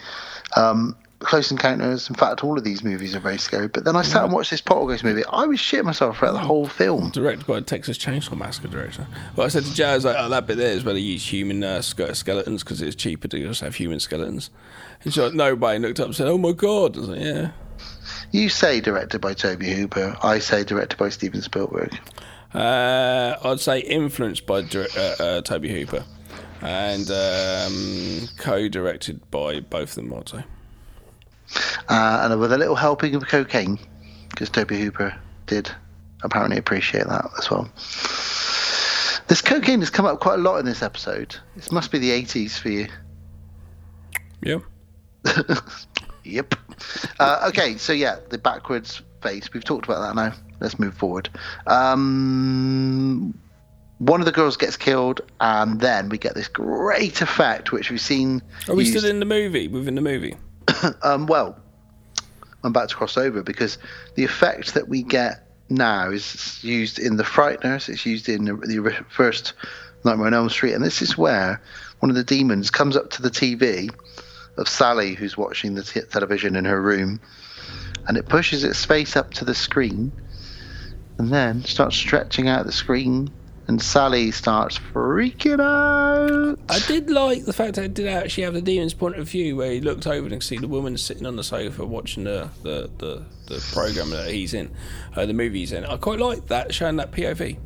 [0.55, 3.67] Um, Close Encounters, in fact, all of these movies are very scary.
[3.67, 5.23] But then I sat and watched this Poltergeist movie.
[5.25, 7.09] I was shitting myself throughout the whole film.
[7.09, 9.07] Directed by a Texas Chainsaw Massacre director.
[9.35, 11.63] Well, I said to Jazz, like, oh, that bit there is where they use human
[11.63, 14.51] uh, skeletons because it's cheaper to just have human skeletons.
[15.03, 16.97] And she's like, nobody looked up and said, oh my god.
[16.97, 17.51] I was like, yeah.
[18.31, 20.17] You say directed by Tobe Hooper.
[20.21, 21.99] I say directed by Steven Spielberg.
[22.53, 24.87] Uh, I'd say influenced by uh,
[25.19, 26.03] uh, Tobe Hooper
[26.61, 30.43] and um, co-directed by both of them, I'd say.
[31.89, 33.79] Uh, and with a little helping of cocaine,
[34.29, 35.15] because Tobe Hooper
[35.47, 35.71] did
[36.23, 37.69] apparently appreciate that as well.
[39.27, 41.35] This cocaine has come up quite a lot in this episode.
[41.55, 42.87] This must be the 80s for you.
[44.41, 44.59] Yeah.
[46.23, 46.55] Yep.
[47.19, 49.51] Uh, okay, so yeah, the backwards face.
[49.53, 50.33] We've talked about that now.
[50.59, 51.29] Let's move forward.
[51.67, 53.37] Um,
[53.99, 58.01] one of the girls gets killed, and then we get this great effect, which we've
[58.01, 58.41] seen.
[58.67, 59.67] Are we used- still in the movie?
[59.67, 60.35] Within the movie?
[61.03, 61.57] um, well,
[62.63, 63.77] I'm about to cross over because
[64.15, 67.89] the effect that we get now is used in The Frighteners.
[67.89, 69.53] It's used in the, the first
[70.03, 71.61] Nightmare on Elm Street, and this is where
[71.99, 73.93] one of the demons comes up to the TV
[74.57, 77.19] of Sally, who's watching the t- television in her room,
[78.07, 80.11] and it pushes its face up to the screen,
[81.17, 83.31] and then starts stretching out the screen.
[83.67, 86.59] And Sally starts freaking out.
[86.67, 89.55] I did like the fact that it did actually have the demon's point of view,
[89.55, 92.49] where he looked over and could see the woman sitting on the sofa watching the
[92.63, 94.71] the, the, the program that he's in,
[95.15, 95.85] uh, the movie he's in.
[95.85, 97.57] I quite like that, showing that POV.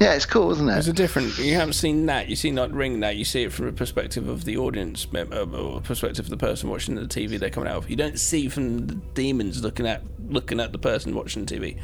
[0.00, 0.78] Yeah, it's cool, isn't it?
[0.78, 1.36] It's a different.
[1.38, 2.28] You haven't seen that.
[2.30, 3.16] You see like Ring that.
[3.16, 6.70] You see it from the perspective of the audience, uh, or perspective of the person
[6.70, 7.90] watching the TV they're coming out of.
[7.90, 11.78] You don't see from the demons looking at looking at the person watching the TV.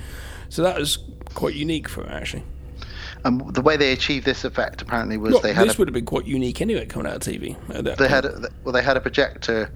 [0.49, 0.99] So that was
[1.35, 2.45] quite unique for it actually.
[3.25, 5.89] And the way they achieved this effect apparently was Look, they had this a, would
[5.89, 7.55] have been quite unique anyway coming out of TV.
[7.69, 8.11] they point.
[8.11, 9.71] had a, well they had a projector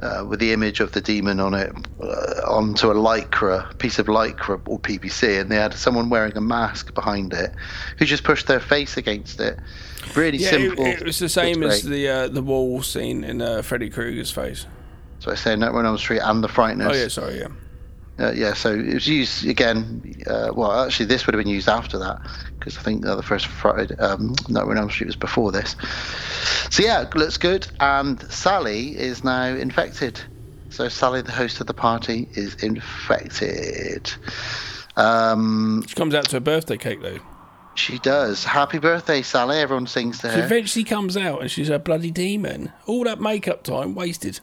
[0.00, 2.04] uh, with the image of the demon on it uh,
[2.46, 6.94] onto a lycra piece of lycra or PVC, and they had someone wearing a mask
[6.94, 7.52] behind it
[7.98, 9.58] who just pushed their face against it.
[10.14, 10.84] Really Yeah, simple.
[10.86, 14.30] it, it was the same as the uh, the wall scene in uh, Freddy Krueger's
[14.30, 14.66] face.
[15.18, 16.90] So I say Nightmare on Elm Street and The Frighteners.
[16.90, 17.48] Oh yeah, sorry, yeah.
[18.18, 20.02] Uh, yeah, so it was used again.
[20.26, 22.20] Uh, well, actually, this would have been used after that
[22.58, 25.76] because I think uh, the first Friday, um, Nightmare on Elm Street was before this.
[26.70, 27.68] So yeah, looks good.
[27.78, 30.20] And Sally is now infected.
[30.70, 34.12] So Sally, the host of the party, is infected.
[34.96, 37.18] Um, She comes out to her birthday cake though.
[37.74, 38.44] she does.
[38.44, 39.58] Happy birthday, Sally!
[39.58, 40.34] Everyone sings to her.
[40.34, 42.72] She eventually comes out and she's a bloody demon.
[42.86, 44.40] All that makeup time wasted.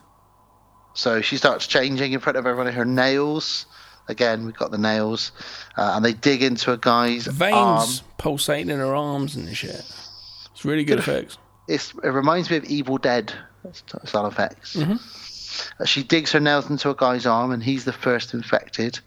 [0.96, 2.66] So she starts changing in front of everyone.
[2.66, 3.66] In her nails.
[4.08, 5.32] Again, we've got the nails,
[5.76, 7.88] uh, and they dig into a guy's Veins arm.
[8.18, 9.82] pulsating in her arms and shit.
[10.52, 11.38] It's really good effects.
[11.66, 13.32] it's, it reminds me of Evil Dead
[13.72, 14.76] style effects.
[14.76, 15.00] Mhm.
[15.80, 19.00] Uh, she digs her nails into a guy's arm, and he's the first infected.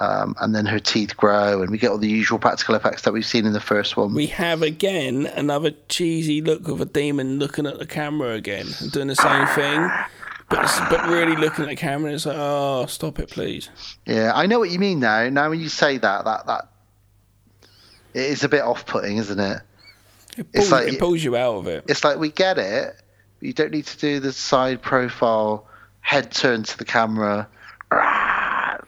[0.00, 3.12] Um, and then her teeth grow, and we get all the usual practical effects that
[3.12, 4.12] we've seen in the first one.
[4.12, 8.90] We have again another cheesy look of a demon looking at the camera again and
[8.90, 9.88] doing the same thing,
[10.48, 12.12] but but really looking at the camera.
[12.12, 13.68] It's like, oh, stop it, please.
[14.06, 15.28] yeah, I know what you mean now.
[15.28, 16.68] Now, when you say that, that that
[18.14, 19.60] it is a bit off-putting, isn't it?
[20.38, 21.84] It It's pulls, like- it pulls you out of it.
[21.88, 22.94] It's like we get it.
[23.38, 25.66] But you don't need to do the side profile,
[26.00, 27.48] head turn to the camera.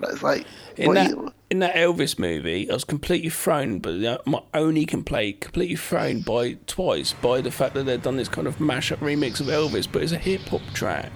[0.00, 4.40] It's like In that you- in that Elvis movie, I was completely thrown, but my
[4.54, 8.58] only complaint, completely thrown by twice by the fact that they'd done this kind of
[8.58, 11.10] mashup remix of Elvis, but it's a hip hop track.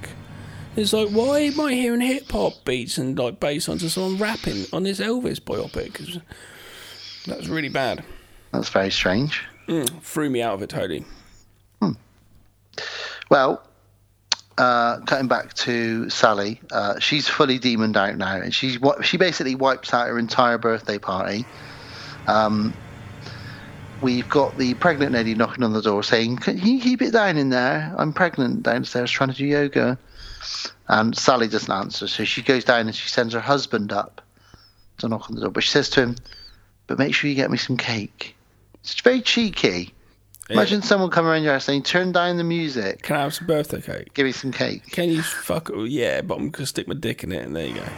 [0.75, 4.65] It's like, why am I hearing hip hop beats and like bass onto someone rapping
[4.73, 6.23] on this Elvis biopic?
[7.27, 8.05] That was really bad.
[8.53, 9.45] that's very strange.
[9.69, 11.05] Mm, threw me out of it totally.
[13.31, 13.63] Well,
[14.59, 19.55] uh, cutting back to Sally, uh, she's fully demoned out now, and she's she basically
[19.55, 21.47] wipes out her entire birthday party.
[22.27, 22.75] Um,
[24.03, 27.39] we've got the pregnant lady knocking on the door saying, "Can you keep it down
[27.39, 27.95] in there?
[27.97, 29.99] I'm pregnant downstairs trying to do yoga."
[30.89, 34.21] And Sally doesn't answer, so she goes down and she sends her husband up
[34.99, 35.51] to knock on the door.
[35.51, 36.17] But she says to him,
[36.87, 38.37] "But make sure you get me some cake."
[38.83, 39.95] It's very cheeky.
[40.51, 43.47] Imagine someone coming around your house saying, "Turn down the music." Can I have some
[43.47, 44.13] birthday cake?
[44.13, 44.91] Give me some cake.
[44.91, 45.71] Can you fuck?
[45.73, 47.89] Oh, yeah, but I'm gonna stick my dick in it, and there you go.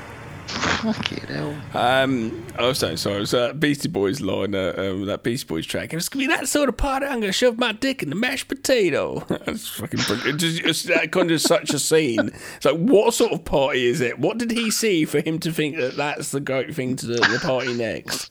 [0.49, 1.57] Fucking hell.
[1.73, 5.47] Um, I was saying, sorry, it was that Beastie Boys line, uh, um, that Beastie
[5.47, 5.93] Boys track.
[5.95, 8.15] If it's gonna be that sort of party, I'm gonna shove my dick in the
[8.15, 9.21] mashed potato.
[9.29, 10.29] That's fucking brilliant.
[10.29, 12.31] It just, it's that kind of such a scene.
[12.57, 14.19] It's like, what sort of party is it?
[14.19, 17.15] What did he see for him to think that that's the great thing to the,
[17.15, 18.31] the party next?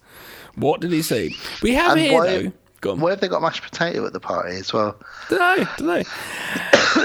[0.56, 1.36] What did he see?
[1.64, 2.54] We have And here why, though.
[2.82, 3.00] Go on.
[3.00, 4.96] why have they got mashed potato at the party as well?
[5.30, 7.04] Don't know, don't know.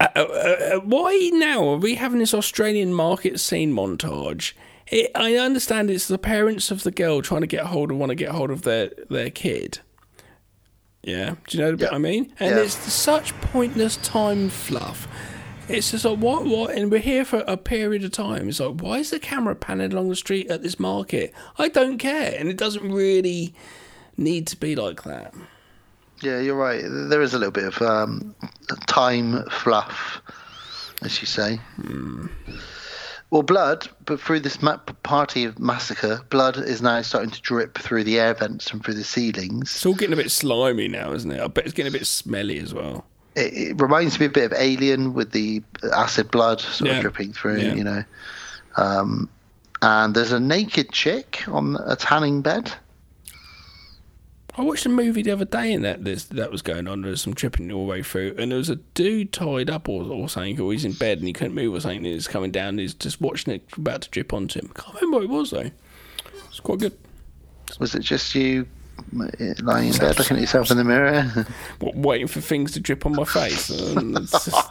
[0.00, 4.52] Uh, uh, uh, why now are we having this Australian market scene montage?
[4.88, 8.10] It, I understand it's the parents of the girl trying to get hold of want
[8.10, 9.80] to get hold of their their kid.
[11.02, 12.32] Yeah, do you know what I mean?
[12.40, 12.62] And Yeah.
[12.62, 15.06] it's such pointless time fluff.
[15.68, 18.48] It's just like what what, and we're here for a period of time.
[18.48, 21.32] It's like why is the camera panning along the street at this market?
[21.58, 23.54] I don't care, and it doesn't really
[24.16, 25.34] need to be like that.
[26.22, 26.82] Yeah, you're right.
[26.86, 28.34] There is a little bit of um,
[28.86, 30.20] time fluff,
[31.02, 31.60] as you say.
[33.30, 37.76] Well, blood, but through this ma- party of massacre, blood is now starting to drip
[37.76, 39.74] through the air vents and through the ceilings.
[39.74, 41.40] It's all getting a bit slimy now, isn't it?
[41.40, 43.04] I bet it's getting a bit smelly as well.
[43.34, 45.62] It, it reminds me a bit of Alien with the
[45.92, 46.96] acid blood sort Yeah.
[46.96, 47.74] of dripping through, Yeah.
[47.74, 48.04] you know.
[48.76, 49.28] Um,
[49.82, 52.72] and there's a naked chick on a tanning bed.
[54.58, 57.02] I watched a movie the other day and that this that was going on.
[57.02, 59.86] There was some tripping all the way through, and there was a dude tied up
[59.88, 61.98] or, or something, or he's in bed and he couldn't move or something.
[61.98, 64.72] And he's coming down, and he's just watching it about to drip onto him.
[64.74, 65.70] I Can't remember what it was though.
[66.48, 66.96] It's quite good.
[67.78, 68.66] Was it just you
[69.60, 71.46] lying in bed looking at yourself in the mirror?
[71.80, 73.68] Waiting for things to drip on my face.
[73.96, 74.70] And it's just-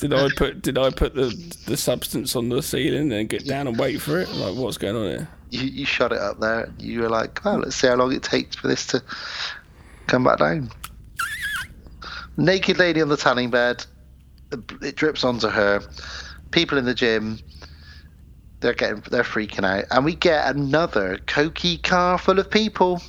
[0.00, 1.28] Did I put Did I put the
[1.66, 4.30] the substance on the ceiling and get down and wait for it?
[4.30, 5.28] Like what's going on here?
[5.50, 6.72] you, you shot it up there.
[6.78, 9.02] You were like, oh, let's see how long it takes for this to
[10.06, 10.70] come back down.
[12.36, 13.84] Naked lady on the tanning bed.
[14.80, 15.80] It drips onto her.
[16.52, 17.38] People in the gym.
[18.60, 23.00] They're getting, they're freaking out, and we get another cokey car full of people,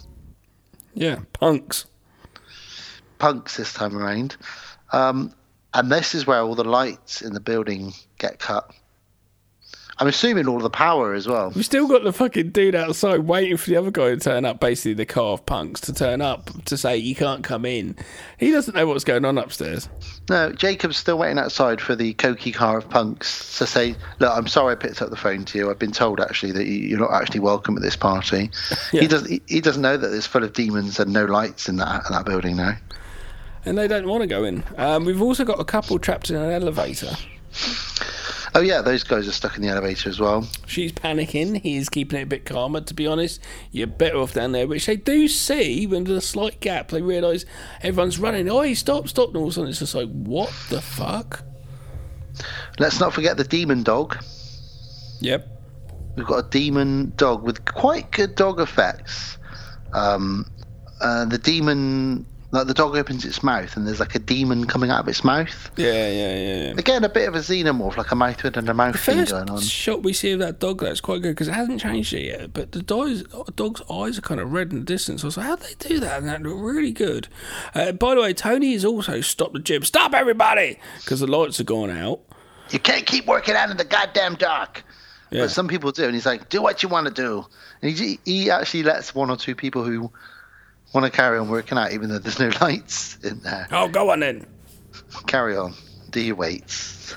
[0.93, 1.85] Yeah, punks.
[3.19, 4.37] punks this time around.
[4.93, 5.33] Um,
[5.73, 8.69] and this is where all the lights in the building get cut.
[9.97, 11.51] I'm assuming all the power as well.
[11.55, 14.59] We've still got the fucking dude outside waiting for the other guy to turn up,
[14.59, 17.95] basically the car of punks to turn up to say you can't come in.
[18.39, 19.89] He doesn't know what's going on upstairs.
[20.27, 24.47] No, Jacob's still waiting outside for the Koki car of punks to say, "Look, I'm
[24.47, 25.69] sorry I picked up the phone to you.
[25.69, 28.49] I've been told actually that you- you're not actually welcome at this party."
[28.91, 29.01] Yeah.
[29.01, 29.29] He doesn't.
[29.29, 32.13] He, he doesn't know that it's full of demons and no lights in that in
[32.13, 32.75] that building now.
[33.65, 34.63] And they don't want to go in.
[34.77, 37.15] Um, we've also got a couple trapped in an elevator.
[38.53, 40.45] Oh yeah, those guys are stuck in the elevator as well.
[40.65, 41.61] She's panicking.
[41.61, 42.81] He's keeping it a bit calmer.
[42.81, 43.39] To be honest,
[43.71, 46.89] you're better off down there, which they do see when there's a slight gap.
[46.89, 47.45] They realise
[47.81, 48.49] everyone's running.
[48.49, 49.29] Oh, stop, stop!
[49.29, 51.43] And all of a sudden, it's just like, what the fuck?
[52.77, 54.21] Let's not forget the demon dog.
[55.21, 55.47] Yep.
[56.17, 59.37] We've got a demon dog with quite good dog effects.
[59.93, 60.45] Um,
[60.99, 64.89] uh, the demon, like the dog opens its mouth and there's like a demon coming
[64.89, 65.71] out of its mouth.
[65.77, 66.63] Yeah, yeah, yeah.
[66.63, 66.73] yeah.
[66.77, 69.49] Again, a bit of a xenomorph, like a mouth and a mouth thing First going
[69.49, 69.61] on.
[69.61, 72.53] shot we see of that dog, that's quite good because it hasn't changed it yet.
[72.53, 73.23] But the dog's,
[73.55, 75.23] dog's eyes are kind of red in the distance.
[75.23, 76.19] I was like, how'd they do that?
[76.19, 77.29] And that looked really good.
[77.73, 79.83] Uh, by the way, Tony has also stopped the gym.
[79.83, 80.77] Stop, everybody!
[80.97, 82.19] Because the lights are gone out.
[82.69, 84.83] You can't keep working out in the goddamn dark.
[85.29, 85.43] Yeah.
[85.43, 87.45] But some people do, and he's like, "Do what you want to do."
[87.81, 90.11] And he he actually lets one or two people who
[90.93, 93.67] want to carry on working out, even though there's no lights in there.
[93.71, 94.45] Oh, go on then.
[95.27, 95.73] Carry on.
[96.09, 97.15] Do your weights.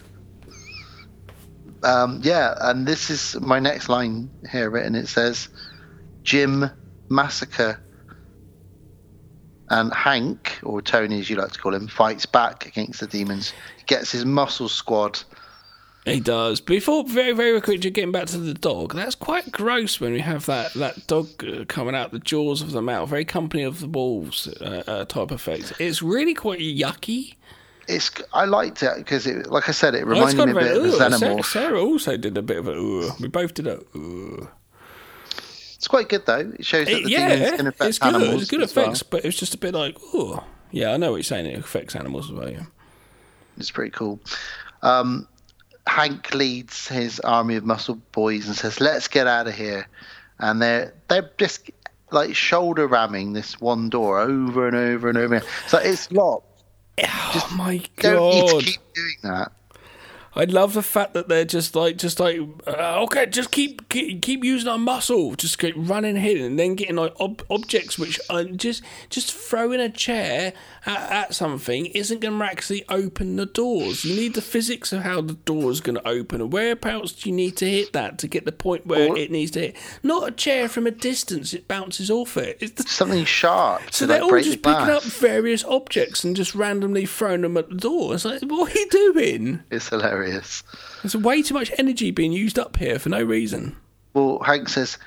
[1.82, 4.94] Um, yeah, and this is my next line here written.
[4.94, 5.48] It says,
[6.22, 6.70] "gym
[7.08, 7.80] massacre."
[9.70, 13.52] And Hank, or Tony as you like to call him, fights back against the demons.
[13.78, 15.20] He gets his muscle squad
[16.04, 16.60] He does.
[16.60, 20.44] Before, very, very quickly, getting back to the dog, that's quite gross when we have
[20.46, 23.08] that, that dog uh, coming out the jaws of the mouth.
[23.08, 25.72] Very company of the wolves uh, uh, type effect.
[25.80, 27.36] It's really quite yucky.
[27.88, 30.76] it's I liked it because it, like I said, it it's reminded me a bit
[30.76, 30.90] of ooh.
[30.92, 31.44] Sarah, xenomorph.
[31.46, 33.10] Sarah also did a bit of a ooh.
[33.18, 34.46] We both did a ooh.
[35.76, 36.52] It's quite good though.
[36.58, 38.14] It shows that It- the yeah, demons can affect it's good.
[38.14, 38.42] animals.
[38.42, 38.84] It's good as well.
[38.86, 40.38] effects, but it's just a bit like ooh.
[40.70, 41.46] Yeah, I know what you're saying.
[41.46, 42.50] It affects animals as well.
[42.50, 42.64] Yeah.
[43.56, 44.20] It's pretty cool.
[44.82, 45.28] Um,
[45.86, 49.86] Hank leads his army of muscle boys and says, "Let's get out of here."
[50.38, 51.70] And they're they're just
[52.10, 55.42] like shoulder ramming this one door over and over and over.
[55.68, 56.62] So it's locked.
[57.02, 58.60] oh my Don't need god!
[58.60, 59.52] to keep doing that.
[60.36, 64.22] I love the fact that they're just like, just like, uh, okay, just keep, keep
[64.22, 68.18] keep using our muscle, just keep running here, and then getting like ob- objects which
[68.28, 70.52] are just just throwing a chair
[70.86, 74.04] at, at something isn't going to actually open the doors.
[74.04, 77.30] You need the physics of how the door is going to open, and whereabouts do
[77.30, 79.76] you need to hit that to get the point where Or- it needs to hit?
[80.02, 82.58] Not a chair from a distance; it bounces off it.
[82.60, 86.54] It's the, Something sharp so they're like all just picking up various objects and just
[86.54, 88.14] randomly throwing them at the door.
[88.14, 89.62] It's like, what are you doing?
[89.70, 90.23] It's hilarious.
[91.02, 93.76] There's way too much energy being used up here for no reason.
[94.14, 94.98] Well, Hank says,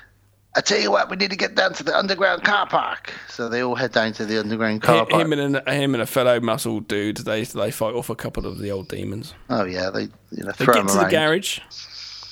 [0.56, 3.48] "I tell you what, we need to get down to the underground car park." So
[3.48, 5.22] they all head down to the underground car park.
[5.22, 8.46] Him and an, him and a fellow muscle dude, they they fight off a couple
[8.46, 9.34] of the old demons.
[9.48, 11.60] Oh yeah, they you know They get to the garage.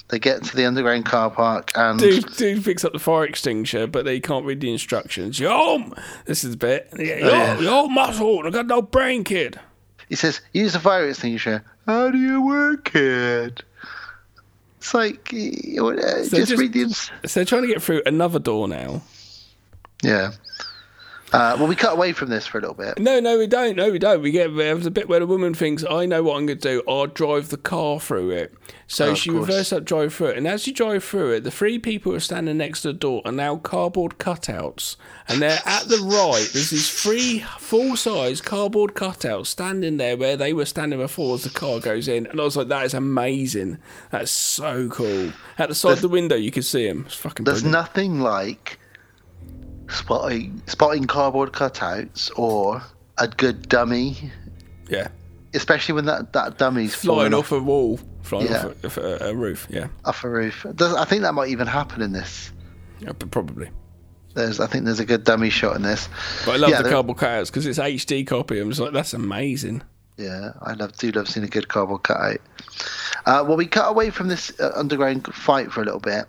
[0.08, 3.88] They get to the underground car park and Dude, dude picks up the fire extinguisher,
[3.88, 5.40] but they can't read the instructions.
[5.40, 5.82] Yo,
[6.26, 6.88] this is the bit.
[6.96, 7.58] Yo, yeah.
[7.58, 8.46] yo, muscle.
[8.46, 9.58] I got no brain, kid.
[10.08, 13.62] he says, "Use the fire extinguisher." How do you work it?
[14.78, 16.88] It's like uh, So just, just- read the.
[16.90, 17.10] So
[17.40, 19.02] they're trying to get through another door now.
[20.02, 20.32] Yeah.
[21.32, 23.00] Uh, well, we cut away from this for a little bit.
[23.00, 23.76] No, no, we don't.
[23.76, 24.22] No, we don't.
[24.22, 26.68] We get there's a bit where the woman thinks, "I know what I'm going to
[26.76, 26.82] do.
[26.88, 28.54] I'll drive the car through it."
[28.86, 29.48] So Oh, she course.
[29.48, 32.16] reverse up, drive through it, and as you drive through it, the three people who
[32.16, 34.94] are standing next to the door are now cardboard cutouts,
[35.28, 36.48] and they're at the right.
[36.52, 41.50] There's these three full-size cardboard cutouts standing there where they were standing before as the
[41.50, 43.78] car goes in, and I was like, "That is amazing.
[44.12, 47.02] That's so cool." At the side of the window, you can see them.
[47.06, 47.72] It's fucking There's brilliant.
[47.84, 48.78] nothing like
[49.88, 52.82] spotting spotting cardboard cutouts or
[53.18, 54.30] a good dummy,
[54.88, 55.08] yeah,
[55.54, 58.72] especially when that that dummy's flying falling off a wall, flying Yeah.
[58.84, 59.66] off a, a, a roof.
[59.70, 60.66] Yeah, off a roof.
[60.74, 62.52] Does, I think that might even happen in this.
[63.00, 63.70] yeah probably.
[64.34, 66.10] There's, I think there's a good dummy shot in this.
[66.44, 68.58] But I love Yeah, the cardboard cutouts because it's HD copy.
[68.60, 69.82] I'm just like, that's amazing.
[70.18, 72.40] Yeah, I love do love seeing a good cardboard cutout.
[73.24, 76.26] Uh, well, we cut away from this uh, underground fight for a little bit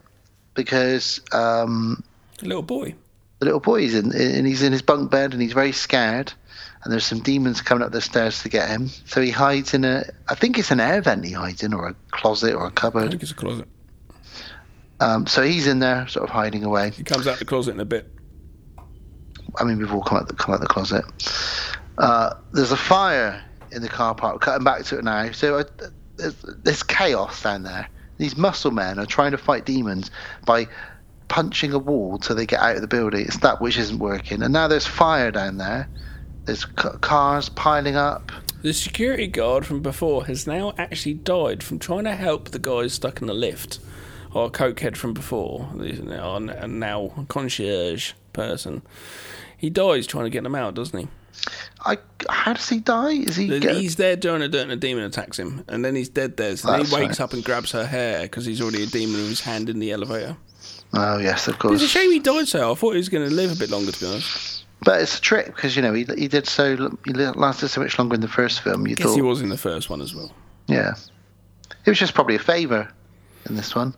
[0.53, 2.01] because um,
[2.41, 2.95] Little boy.
[3.39, 6.33] The little boy is in, and he's in his bunk bed and he's very scared.
[6.83, 8.87] And there's some demons coming up the stairs to get him.
[9.05, 11.87] So he hides in a, I think it's an air vent he hides in, or
[11.89, 13.05] a closet, or a cupboard.
[13.05, 13.67] I think it's a closet.
[14.99, 16.91] Um, so he's in there, sort of hiding away.
[16.91, 18.11] He comes out the closet in a bit.
[19.59, 21.03] I mean, we've all come out the, come out the closet.
[21.97, 24.41] Uh, there's a fire in the car park.
[24.41, 25.31] Cutting back to it now.
[25.31, 25.63] So uh,
[26.15, 27.89] there's, there's chaos down there.
[28.17, 30.09] These muscle men are trying to fight demons
[30.45, 30.67] by
[31.27, 33.25] punching a wall till they get out of the building.
[33.25, 34.41] It's that which isn't working.
[34.41, 35.89] And now there's fire down there.
[36.45, 38.31] There's c- cars piling up.
[38.61, 42.93] The security guard from before has now actually died from trying to help the guys
[42.93, 43.79] stuck in the lift.
[44.33, 48.83] Or cokehead from before, and now concierge person.
[49.57, 51.07] He dies trying to get them out, doesn't he?
[51.85, 51.97] I
[52.29, 53.11] how does he die?
[53.11, 53.47] Is he?
[53.47, 56.09] The- Get, He's there doing a dirt and a demon attacks him, and then he's
[56.09, 56.55] dead there.
[56.57, 57.21] So then he wakes right.
[57.21, 59.91] up and grabs her hair because he's already a demon with his hand in the
[59.91, 60.37] elevator.
[60.93, 61.75] Oh yes, of course.
[61.81, 62.71] It's a shame he died so.
[62.71, 64.65] I thought he was going to live a bit longer, to be honest.
[64.83, 66.75] But it's a trick because you know he he did so
[67.05, 68.87] he lasted so much longer in the first film.
[68.87, 70.31] You Guess thought, he was in the first one as well.
[70.67, 70.93] yeah,
[71.85, 72.87] it was just probably a favour
[73.49, 73.95] in this one.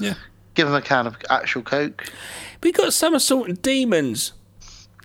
[0.00, 0.14] Yeah.
[0.54, 2.10] Give him a can of actual coke.
[2.62, 4.32] We got somersaulting demons.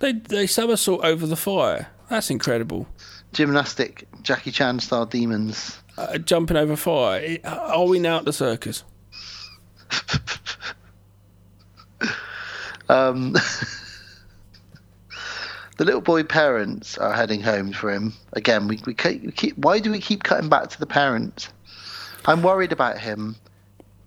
[0.00, 1.88] They they somersault over the fire.
[2.08, 2.88] That's incredible.
[3.32, 5.78] Gymnastic Jackie Chan style demons.
[5.96, 7.38] Uh, jumping over fire.
[7.44, 8.82] Are we now at the circus?
[12.92, 13.32] Um,
[15.78, 18.68] the little boy parents are heading home for him again.
[18.68, 19.56] We, we, keep, we keep.
[19.56, 21.48] Why do we keep cutting back to the parents?
[22.26, 23.36] I'm worried about him.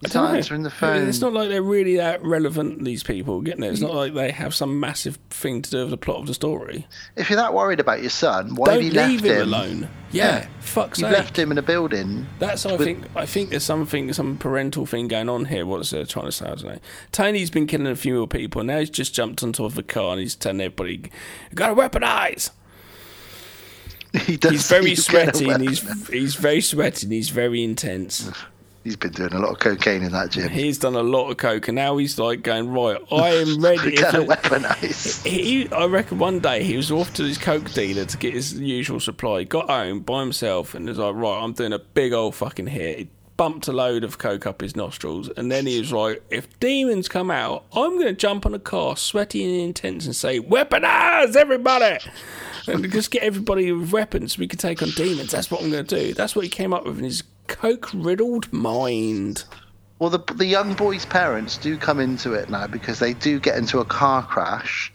[0.05, 0.37] He's I know.
[0.37, 1.07] answering the phone.
[1.07, 2.83] It's not like they're really that relevant.
[2.83, 3.71] These people, getting it.
[3.71, 6.33] It's not like they have some massive thing to do with the plot of the
[6.33, 6.87] story.
[7.15, 9.41] If you're that worried about your son, why have Don't you left leave him, him
[9.53, 9.89] alone.
[10.11, 12.25] Yeah, fuck's You've left him in a building.
[12.39, 13.05] That's I with- think.
[13.15, 15.65] I think there's something, some parental thing going on here.
[15.65, 16.45] What's trying to say?
[16.45, 16.79] I don't know.
[17.11, 18.63] Tony's been killing a few more people.
[18.63, 21.11] Now he's just jumped on top of a car and he's telling everybody,
[21.51, 22.51] "You got to weaponize."
[24.25, 28.31] He does He's very sweaty and he's he's very sweaty and he's very intense.
[28.85, 30.47] He's been doing a lot of cocaine in that gym.
[30.47, 33.01] He's done a lot of coke and now he's like going right.
[33.11, 33.89] I am ready.
[33.89, 35.25] We gotta If weaponize.
[35.25, 38.53] He, I reckon one day he was off to his coke dealer to get his
[38.53, 39.43] usual supply.
[39.43, 42.99] Got home by himself and was like, right, I'm doing a big old fucking hit.
[42.99, 46.59] He bumped a load of coke up his nostrils, and then he was like, if
[46.59, 50.39] demons come out, I'm going to jump on a car, sweaty and intense, and say,
[50.39, 51.97] weaponize everybody.
[52.67, 55.31] And just get everybody with weapons so we can take on demons.
[55.31, 56.13] That's what I'm going to do.
[56.13, 59.43] That's what he came up with in his coke riddled mind.
[59.99, 63.57] Well, the the young boy's parents do come into it now because they do get
[63.57, 64.91] into a car crash.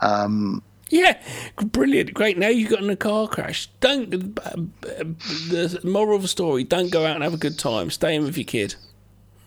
[0.00, 1.20] Um, Yeah,
[1.62, 2.38] brilliant, great.
[2.38, 3.68] Now you got in a car crash.
[3.80, 4.38] Don't.
[4.38, 4.50] uh,
[4.82, 7.90] The moral of the story: Don't go out and have a good time.
[7.90, 8.74] Stay in with your kid.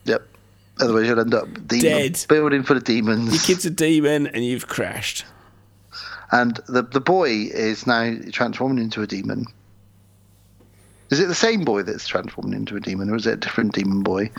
[0.05, 0.27] yep.
[0.79, 2.25] Otherwise, you'll end up demon, Dead.
[2.27, 3.31] building for the demons.
[3.31, 5.23] Your kid's a demon, and you've crashed.
[6.31, 9.45] And the the boy is now transforming into a demon.
[11.13, 13.73] Is it the same boy that's transforming into a demon, or is it a different
[13.73, 14.31] demon boy?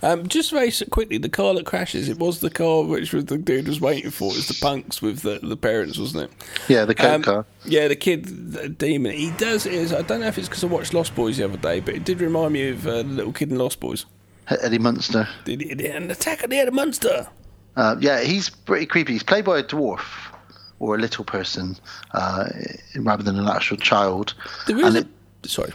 [0.00, 2.08] Um, just very quickly, the car that crashes.
[2.08, 4.30] It was the car which was the dude was waiting for.
[4.32, 6.30] It was the punks with the, the parents, wasn't it?
[6.66, 7.44] Yeah, the Um, car.
[7.66, 9.12] Yeah, the kid, the demon.
[9.12, 9.92] He does is.
[9.92, 12.04] I don't know if it's because I watched Lost Boys the other day, but it
[12.04, 14.06] did remind me of uh, the little kid in Lost Boys.
[14.48, 15.28] Eddie Munster.
[15.46, 17.28] An attack of the Ed Monster.
[17.76, 19.12] Uh, yeah, he's pretty creepy.
[19.12, 20.00] He's played by a dwarf
[20.78, 21.76] or a little person
[22.12, 22.48] uh,
[22.96, 24.32] rather than an actual child.
[24.66, 25.72] There is and a, it, sorry.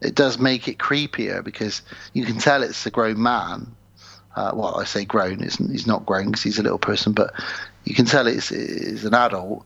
[0.00, 3.74] It does make it creepier because you can tell it's a grown man.
[4.34, 5.38] Uh, well, I say grown.
[5.42, 7.32] He's not grown because he's a little person, but
[7.84, 9.64] you can tell it's, it's an adult.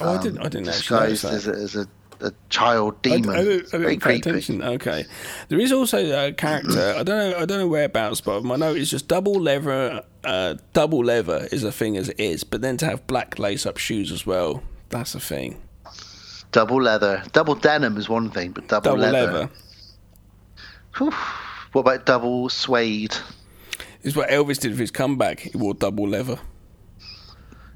[0.00, 0.40] Oh, I didn't.
[0.40, 1.32] I didn't disguised that.
[1.32, 1.88] as a, as a,
[2.20, 3.30] a child I, demon.
[3.30, 4.30] I, didn't, I Very didn't pay creepy.
[4.30, 4.62] attention.
[4.62, 5.04] Okay,
[5.48, 6.94] there is also a character.
[6.98, 7.38] I don't know.
[7.38, 10.04] I don't know whereabouts, but my note is just double leather.
[10.22, 13.78] Uh, double leather is a thing as it is, but then to have black lace-up
[13.78, 15.62] shoes as well, that's a thing.
[16.52, 17.22] Double leather.
[17.32, 19.32] Double denim is one thing, but double, Double leather.
[19.32, 19.50] leather
[20.98, 21.12] Whew.
[21.72, 23.16] What about double suede?
[24.02, 25.40] This is what Elvis did with his comeback.
[25.40, 26.38] He wore double leather.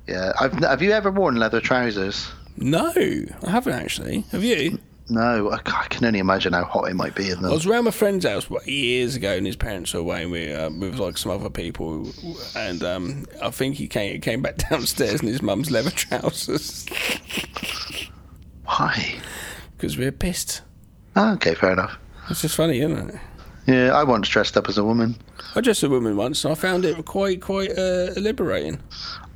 [0.06, 0.32] Yeah.
[0.40, 2.30] I've, have you ever worn leather trousers?
[2.56, 4.20] No, I haven't actually.
[4.32, 4.78] Have you?
[5.10, 7.50] No, I, I can only imagine how hot it might be in them.
[7.50, 10.32] I was around my friend's house what, years ago, and his parents were away, and
[10.32, 12.10] we uh, with like some other people,
[12.56, 16.86] and um, I think he came he came back downstairs in his mum's leather trousers
[18.64, 19.16] Why?
[19.76, 20.62] because we were pissed.
[21.16, 21.98] Oh, okay, fair enough.
[22.30, 23.20] It's just funny, isn't it?
[23.66, 25.16] Yeah, I once dressed up as a woman.
[25.54, 28.80] I dressed as a woman once, and I found it quite quite uh, liberating.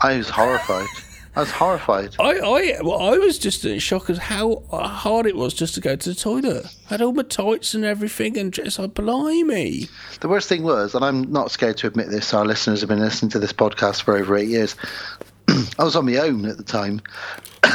[0.00, 0.86] I was horrified.
[1.36, 2.17] I was horrified.
[2.18, 5.81] I, I, well, I was just in shock as how hard it was just to
[5.81, 6.67] go to the toilet.
[6.86, 9.89] I had all my tights and everything, and dress like blimey.
[10.20, 12.99] The worst thing was, and I'm not scared to admit this, our listeners have been
[12.99, 14.75] listening to this podcast for over eight years.
[15.78, 17.00] I was on my own at the time.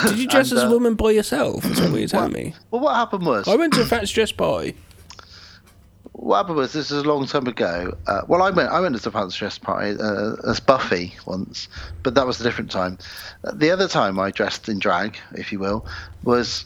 [0.07, 1.63] Did you dress And, as a uh, woman by yourself?
[1.65, 2.53] Is that what you're telling me?
[2.69, 4.75] Well, what happened was, I went to a fancy dress party.
[6.23, 7.97] What happened was, this is a long time ago.
[8.07, 11.67] Uh, well, I went, I went to fancy dress party uh, as Buffy once,
[12.01, 12.97] but that was a different time.
[13.53, 15.85] The other time I dressed in drag, if you will,
[16.23, 16.65] was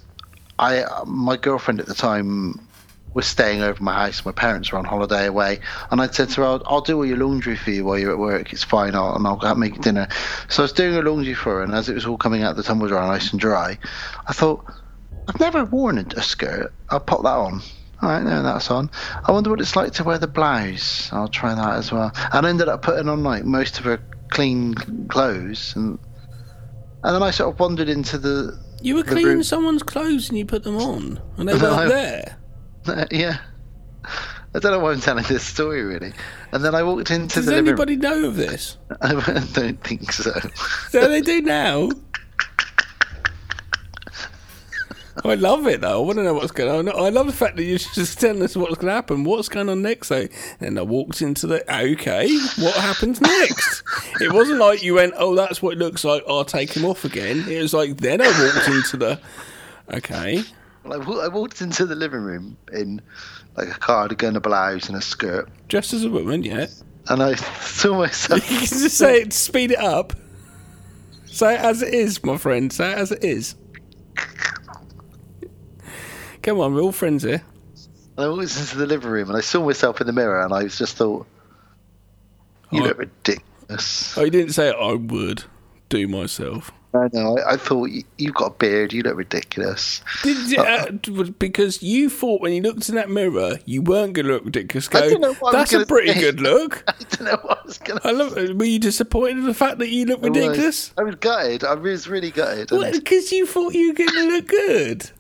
[0.60, 0.86] I.
[1.06, 2.68] My girlfriend at the time
[3.16, 4.24] was staying over my house.
[4.24, 7.06] My parents were on holiday away, and I said to her, "I'll, I'll do all
[7.06, 8.54] your laundry for you while you're at work.
[8.54, 10.08] It's fine, I'll, and I'll go out and make dinner."
[10.50, 12.58] So I was doing her laundry for her, and as it was all coming out
[12.58, 13.80] the tumble dryer, nice and dry,
[14.28, 14.64] I thought,
[15.28, 16.72] "I've never worn a skirt.
[16.90, 17.64] I'll pop that on."
[18.02, 18.92] All right, no, that's on.
[19.26, 21.12] I wonder what it's like to wear the blouse.
[21.12, 22.12] I'll try that as well.
[22.32, 24.76] And I ended up putting on like most of her clean
[25.08, 25.98] clothes, and
[27.04, 28.60] and then I sort of wandered into the.
[28.82, 31.64] You were the cleaning room- someone's clothes and you put them on, and they weren't
[31.66, 32.38] I- there.
[33.12, 33.38] yeah.
[34.56, 36.14] I don't know why I'm telling this story really.
[36.52, 38.78] And then I walked into Does the living anybody know of this?
[39.02, 39.14] I
[39.54, 40.32] don't think so.
[40.90, 41.90] So they do now.
[45.26, 46.02] I love it though.
[46.02, 46.96] I want to know what's going on.
[46.96, 49.24] I love the fact that you're just telling us what's going to happen.
[49.24, 50.08] What's going on next?
[50.08, 50.28] So,
[50.60, 52.28] and I walked into the okay.
[52.58, 53.84] What happens next?
[54.22, 56.24] it wasn't like you went, oh, that's what it looks like.
[56.28, 57.46] I'll take him off again.
[57.50, 59.20] It was like then I walked into the
[59.94, 60.44] okay.
[60.84, 63.02] Well, I, I walked into the living room in
[63.56, 66.68] like a cardigan, a blouse, and a skirt, Dressed as a woman, yeah.
[67.08, 68.40] and I saw myself.
[68.52, 70.14] You can just say it, speed it up.
[71.26, 72.72] Say it as it is, my friend.
[72.72, 73.56] Say it as it is.
[76.48, 77.44] Come on, we're all friends here.
[78.16, 80.54] And I walked into the living room, and I saw myself in the mirror, and
[80.54, 81.28] I was just thought,
[82.72, 82.86] "You Oh.
[82.86, 85.44] look ridiculous." Oh, you didn't say I would
[85.90, 86.72] do myself.
[86.94, 87.38] I know.
[87.38, 88.94] I, I thought "You- you've got a beard.
[88.94, 90.02] You look ridiculous.
[90.24, 90.92] Did you, uh,
[91.38, 94.88] because you thought when you looked in that mirror you weren't going to look ridiculous.
[94.88, 96.82] Go, I didn't know what I was that's a pretty say." good look.
[96.88, 98.00] I don't know what I was gonna.
[98.06, 98.36] I love.
[98.58, 100.38] Were you disappointed in the fact that you look I was.
[100.40, 100.94] ridiculous?
[100.98, 101.66] I was gutted.
[101.66, 102.70] I was really gutted.
[102.70, 105.12] Because you thought you were going to look good.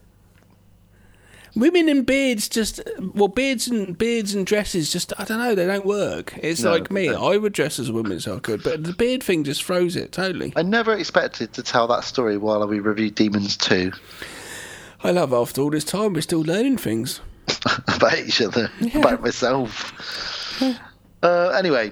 [1.57, 2.81] Women in beards just
[3.15, 6.37] well beards and beards and dresses just I don't know they don't work.
[6.41, 7.09] It's No, like me.
[7.09, 9.95] I would dress as a woman so I could, but the beard thing just throws
[9.95, 10.53] it totally.
[10.55, 13.91] I never expected to tell that story while we reviewed Demons 2
[15.03, 17.21] I love after all this time we're still learning things.
[17.87, 19.93] about each other, about myself.
[21.23, 21.91] Uh, anyway,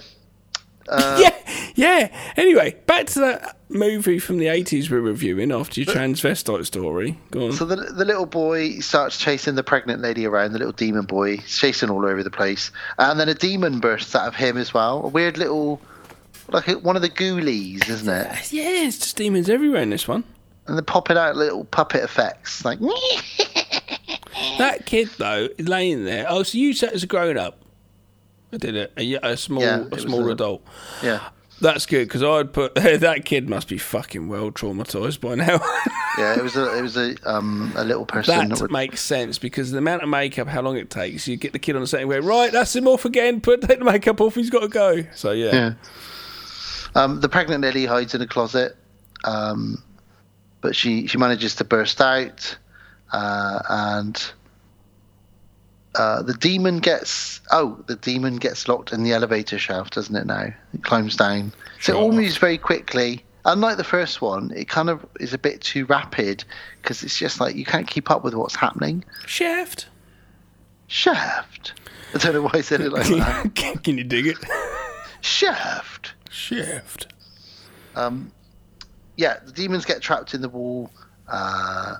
[0.89, 2.31] uh, yeah, yeah.
[2.37, 7.17] Anyway, back to that movie from the eighties we're reviewing after your transvestite story.
[7.31, 7.53] Go on.
[7.53, 11.37] so the, the little boy starts chasing the pregnant lady around, the little demon boy,
[11.37, 12.71] chasing all over the place.
[12.97, 15.03] And then a demon bursts out of him as well.
[15.03, 15.81] A weird little,
[16.49, 18.51] like one of the ghoulies, isn't it?
[18.53, 20.23] yeah, it's just demons everywhere in this one.
[20.67, 22.79] And they're popping out little puppet effects, like,
[24.57, 26.25] That kid though is laying there.
[26.27, 27.59] Oh, so you sat as a grown up.
[28.55, 28.93] I did it.
[28.97, 30.65] A, a small, Yeah, a small a- adult.
[31.03, 31.29] yeah.
[31.61, 35.59] That's good because I'd put that kid must be fucking well traumatized by now.
[36.17, 39.37] Yeah, it was a it was a um a little person that would makes sense
[39.37, 41.27] because the amount of makeup, how long it takes.
[41.27, 43.41] You get the kid on the and go, right, that's him off again.
[43.41, 44.35] Put take the makeup off.
[44.35, 45.03] He's got to go.
[45.13, 45.73] So yeah, Yeah.
[46.95, 48.77] Um, the pregnant lady hides in a closet,
[49.25, 49.83] um,
[50.61, 52.57] but she, she manages to burst out,
[53.11, 54.31] uh, and
[55.97, 60.25] uh, the demon gets oh the demon gets locked in the elevator shaft, doesn't it?
[60.25, 63.23] Now it climbs down, so it all moves very quickly.
[63.45, 66.43] Unlike the first one, it kind of is a bit too rapid
[66.81, 69.05] because it's just like you can't keep up with what's happening.
[69.27, 69.87] Shaft.
[70.87, 71.73] Shaft.
[72.13, 73.81] I don't know why I said it like that.
[73.83, 74.37] Can you dig it?
[75.21, 76.13] Shaft.
[76.29, 77.13] Shaft.
[77.95, 78.31] Um,
[79.15, 80.89] yeah, the demons get trapped in the wall.
[81.27, 81.97] Uh,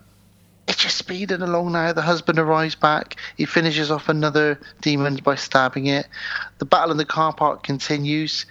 [0.67, 1.93] it's just speeding along now.
[1.93, 3.17] The husband arrives back.
[3.37, 6.07] He finishes off another demon by stabbing it.
[6.57, 8.45] The battle in the car park continues.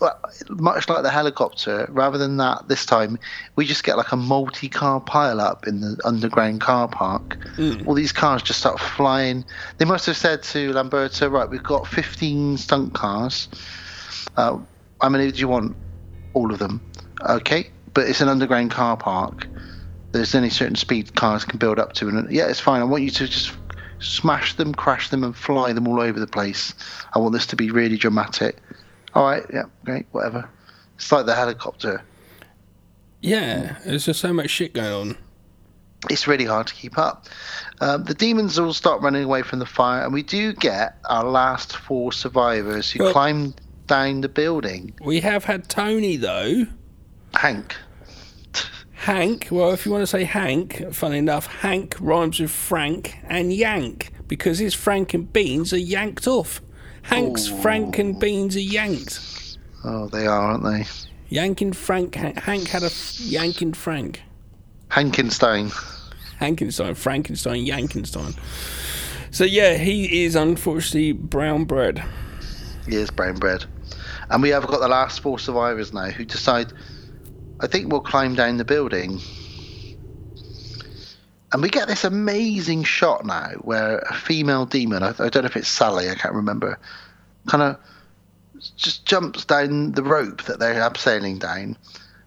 [0.00, 0.18] Well,
[0.48, 3.18] much like the helicopter, rather than that, this time
[3.54, 7.38] we just get like a multi-car pile-up in the underground car park.
[7.86, 9.44] All these cars just start flying.
[9.78, 13.46] They must have said to Lamberto, "Right, we've got 15 stunt cars.
[14.36, 14.58] Uh,
[15.00, 15.76] how many do you want?
[16.34, 16.80] All of them.
[17.20, 19.46] Okay, but it's an underground car park.
[20.12, 22.80] There's only certain speed cars can build up to, and yeah, it's fine.
[22.80, 23.52] I want you to just
[23.98, 26.74] smash them, crash them, and fly them all over the place.
[27.14, 28.58] I want this to be really dramatic.
[29.14, 30.48] All right, yeah, great, whatever.
[30.96, 32.02] It's like the helicopter.
[33.20, 35.16] Yeah, there's just so much shit going on.
[36.10, 37.26] It's really hard to keep up.
[37.80, 41.24] Um, the demons all start running away from the fire, and we do get our
[41.24, 43.54] last four survivors who Well- climb
[43.86, 44.94] down the building.
[45.00, 46.66] We have had Tony though.
[47.34, 47.76] Hank.
[49.02, 53.52] Hank, well, if you want to say Hank, funny enough, Hank rhymes with Frank and
[53.52, 56.62] Yank because his Frank and beans are yanked off.
[57.02, 59.58] Hank's Frank and beans are yanked.
[59.82, 60.84] Oh, they are, aren't they?
[61.30, 64.22] Yanking Frank, Hank had a f- yanking Frank.
[64.88, 65.72] Hankenstein.
[66.40, 68.38] Hankenstein, Frankenstein, Yankenstein.
[69.32, 72.04] So yeah, he is unfortunately brown bread.
[72.86, 73.64] He is brown bread.
[74.30, 76.72] And we have got the last four survivors now who decide,
[77.62, 79.20] I think we'll climb down the building.
[81.52, 85.44] and we get this amazing shot now where a female demon, I, I don't know
[85.44, 86.78] if it's Sally, I can't remember,
[87.46, 87.76] kind of
[88.76, 91.76] just jumps down the rope that they're abseiling down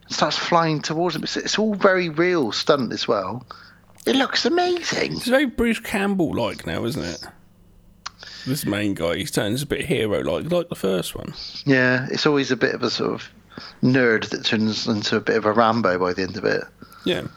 [0.03, 1.23] and starts flying towards them.
[1.23, 3.45] It's, it's all very real stunt as well.
[4.05, 5.13] It looks amazing.
[5.13, 7.23] It's very Bruce Campbell like now, isn't it?
[8.45, 11.33] This main guy, he turns a bit hero like, like the first one.
[11.65, 13.29] Yeah, it's always a bit of a sort of
[13.83, 16.63] nerd that turns into a bit of a Rambo by the end of it.
[17.05, 17.27] Yeah.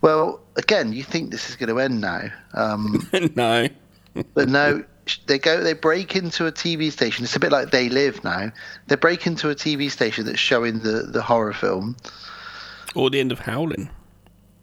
[0.00, 2.28] Well, again, you think this is going to end now.
[2.52, 3.68] Um, no.
[4.34, 4.84] but no,
[5.26, 5.62] they go.
[5.62, 7.24] They break into a TV station.
[7.24, 8.52] It's a bit like They Live now.
[8.88, 11.96] They break into a TV station that's showing the the horror film.
[12.94, 13.90] Or the end of Howling.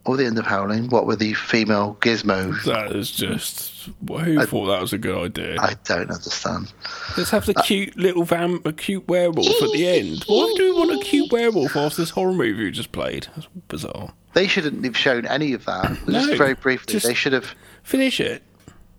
[0.04, 0.90] Or the end of Howling.
[0.90, 2.64] What were the female gizmos?
[2.64, 3.90] That is just.
[4.08, 5.58] Who I- thought that was a good idea?
[5.62, 6.74] I don't understand.
[7.18, 10.24] Let's have the cute little vamp, a cute werewolf at the end.
[10.26, 13.28] Why do we want a cute werewolf after this horror movie we just played?
[13.36, 14.14] That's bizarre.
[14.34, 15.92] They shouldn't have shown any of that.
[16.08, 17.54] No, just very briefly, just- they should have.
[17.84, 18.42] Finish it.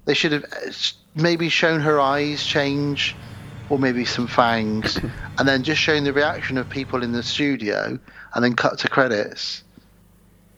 [0.04, 0.70] They should have uh,
[1.14, 3.14] maybe shown her eyes change,
[3.70, 4.98] or maybe some fangs,
[5.38, 7.98] and then just shown the reaction of people in the studio,
[8.34, 9.62] and then cut to credits.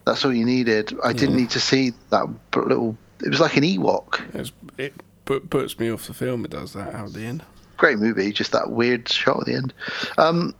[0.07, 0.93] That's all you needed.
[1.03, 1.41] I didn't Yeah.
[1.43, 2.97] need to see that little.
[3.25, 4.21] It was like an Ewok.
[4.35, 4.93] It's, it
[5.25, 6.45] put, puts me off the film.
[6.45, 7.43] It does that out at the end.
[7.77, 9.73] Great movie, just that weird shot at the end.
[10.19, 10.55] Um,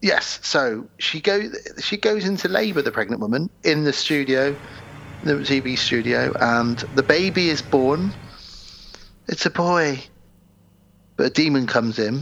[0.00, 1.54] yes, so she goes.
[1.82, 4.54] She goes into labour, the pregnant woman, in the studio,
[5.24, 8.12] the TV studio, and the baby is born.
[9.26, 10.00] It's a boy,
[11.16, 12.20] but a demon comes in,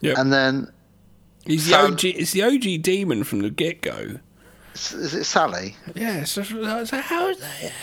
[0.00, 0.16] Yep.
[0.18, 0.72] and then
[1.46, 2.04] He's the OG.
[2.04, 4.18] It's the OG demon from the get go.
[4.74, 5.76] is it Sally?
[5.94, 6.24] Yeah.
[6.24, 7.34] So, so how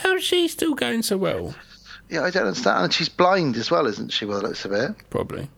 [0.01, 1.55] how is she still going so well?
[2.09, 2.83] Yeah, I don't understand.
[2.83, 4.25] And she's blind as well, isn't she?
[4.25, 4.91] Well, the looks of it.
[5.09, 5.49] Probably.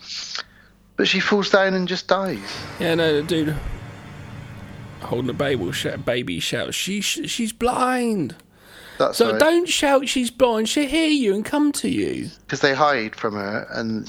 [0.96, 2.40] But she falls down and just dies.
[2.80, 2.96] Yeah.
[2.96, 3.56] No, the dude
[5.02, 6.06] holding the baby shout.
[6.06, 6.76] Baby shouts.
[6.76, 8.36] She she's blind.
[8.98, 9.40] That's So right.
[9.40, 10.08] don't shout.
[10.08, 10.70] She's blind.
[10.70, 12.30] She'll hear you and come to you.
[12.46, 14.08] because they hide from her, and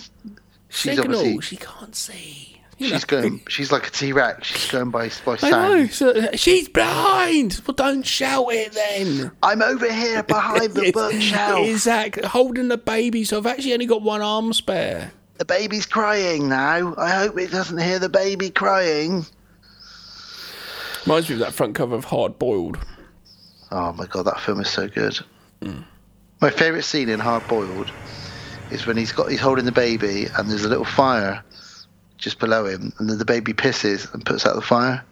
[0.68, 1.18] she's Signal.
[1.18, 2.55] obviously She can't see.
[2.78, 3.20] You she's know.
[3.22, 3.42] going.
[3.48, 4.48] She's like a T Rex.
[4.48, 5.86] She's going by by I know.
[5.86, 7.62] So, uh, she's blind.
[7.66, 9.30] Well, don't shout it then.
[9.42, 11.66] I'm over here behind the bookshelf.
[11.66, 12.24] Exactly.
[12.26, 15.10] Holding the baby, so I've actually only got one arm spare.
[15.38, 16.94] The baby's crying now.
[16.98, 19.24] I hope it doesn't hear the baby crying.
[21.06, 22.78] Reminds me of that front cover of Hard Boiled.
[23.70, 25.18] Oh my god, that film is so good.
[25.60, 25.84] Mm.
[26.40, 27.90] My favourite scene in Hard Boiled
[28.70, 31.42] is when he's got he's holding the baby and there's a little fire
[32.18, 35.04] just below him, and then the baby pisses and puts out the fire.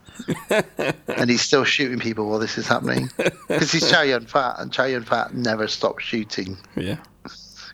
[1.08, 3.08] and he's still shooting people while this is happening
[3.48, 6.56] because he's Chow Yun Fat, and Chow Yun Fat never stops shooting.
[6.76, 6.98] Yeah.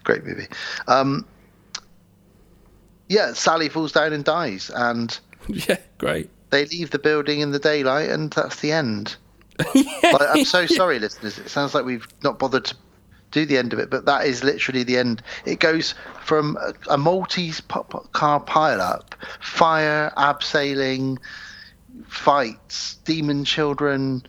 [0.04, 0.46] Great movie.
[0.88, 1.26] Um,
[3.08, 5.18] yeah, Sally falls down and dies, and
[5.48, 6.30] Yeah, great.
[6.50, 9.16] they leave the building in the daylight, and that's the end.
[9.74, 11.38] Like, I'm so sorry, listeners.
[11.38, 12.74] It sounds like we've not bothered to
[13.30, 15.22] do the end of it, but that is literally the end.
[15.44, 15.94] It goes
[16.24, 21.18] from a, a Maltese po- po- car pile-up, fire, abseiling,
[22.06, 24.22] fights, demon children,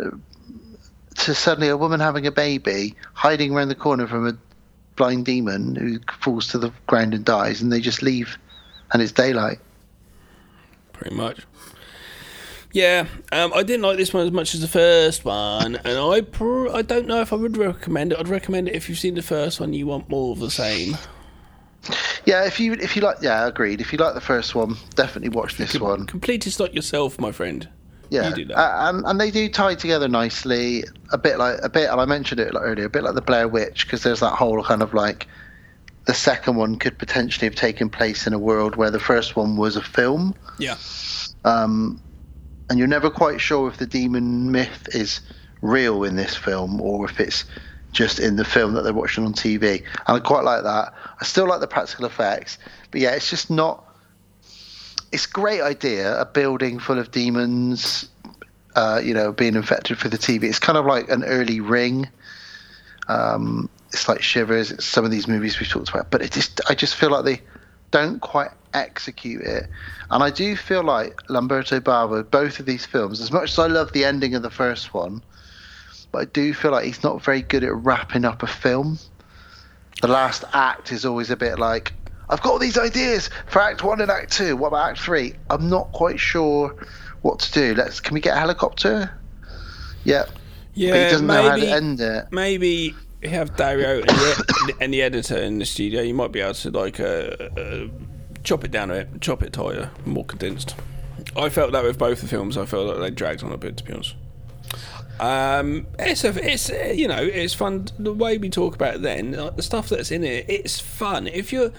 [0.00, 0.10] uh,
[1.16, 4.36] to suddenly a woman having a baby, hiding around the corner from a
[4.96, 8.36] blind demon who falls to the ground and dies, and they just leave,
[8.92, 9.58] and it's daylight.
[10.92, 11.40] Pretty much.
[12.74, 16.22] Yeah, um, I didn't like this one as much as the first one, and I
[16.22, 18.18] pr- I don't know if I would recommend it.
[18.18, 20.98] I'd recommend it if you've seen the first one, you want more of the same.
[22.24, 23.80] Yeah, if you if you like, yeah, agreed.
[23.80, 26.08] If you like the first one, definitely watch this one.
[26.08, 27.68] Completist like yourself, my friend.
[28.10, 28.58] Yeah, You do that.
[28.58, 30.82] Uh, and, and they do tie together nicely.
[31.12, 33.22] A bit like a bit, and I mentioned it like earlier, a bit like the
[33.22, 35.28] Blair Witch, because there's that whole kind of like
[36.06, 39.56] the second one could potentially have taken place in a world where the first one
[39.56, 40.34] was a film.
[40.58, 40.76] Yeah.
[41.44, 42.00] Um,
[42.68, 45.20] and you're never quite sure if the demon myth is
[45.62, 47.44] real in this film or if it's
[47.92, 49.78] just in the film that they're watching on TV.
[50.06, 50.92] And I quite like that.
[51.20, 52.58] I still like the practical effects,
[52.90, 53.84] but yeah, it's just not.
[55.12, 58.08] It's a great idea, a building full of demons,
[58.74, 60.44] uh, you know, being infected for the TV.
[60.44, 62.08] It's kind of like an early Ring.
[63.06, 64.72] Um, it's like Shivers.
[64.72, 67.24] It's some of these movies we've talked about, but it just, I just feel like
[67.24, 67.40] they
[67.94, 69.68] don't quite execute it.
[70.10, 73.68] And I do feel like Lamberto Bava, both of these films, as much as I
[73.68, 75.22] love the ending of the first one,
[76.10, 78.98] but I do feel like he's not very good at wrapping up a film.
[80.02, 81.92] The last act is always a bit like,
[82.28, 84.56] I've got all these ideas for Act One and Act Two.
[84.56, 85.34] What about Act Three?
[85.48, 86.74] I'm not quite sure
[87.22, 87.74] what to do.
[87.76, 89.16] Let's can we get a helicopter?
[90.02, 90.24] Yeah.
[90.72, 92.24] Yeah, but he doesn't know how to end it.
[92.32, 92.96] Maybe
[93.28, 96.02] have Dario and the, and the editor in the studio.
[96.02, 97.86] You might be able to like uh, uh,
[98.42, 100.74] chop it down a bit, chop it tighter, more condensed.
[101.36, 102.56] I felt that with both the films.
[102.56, 104.14] I felt like they dragged on a bit, to be honest.
[105.20, 107.86] Um, it's a, it's uh, you know, it's fun.
[107.98, 111.26] The way we talk about it then, like the stuff that's in it, it's fun.
[111.26, 111.72] If you're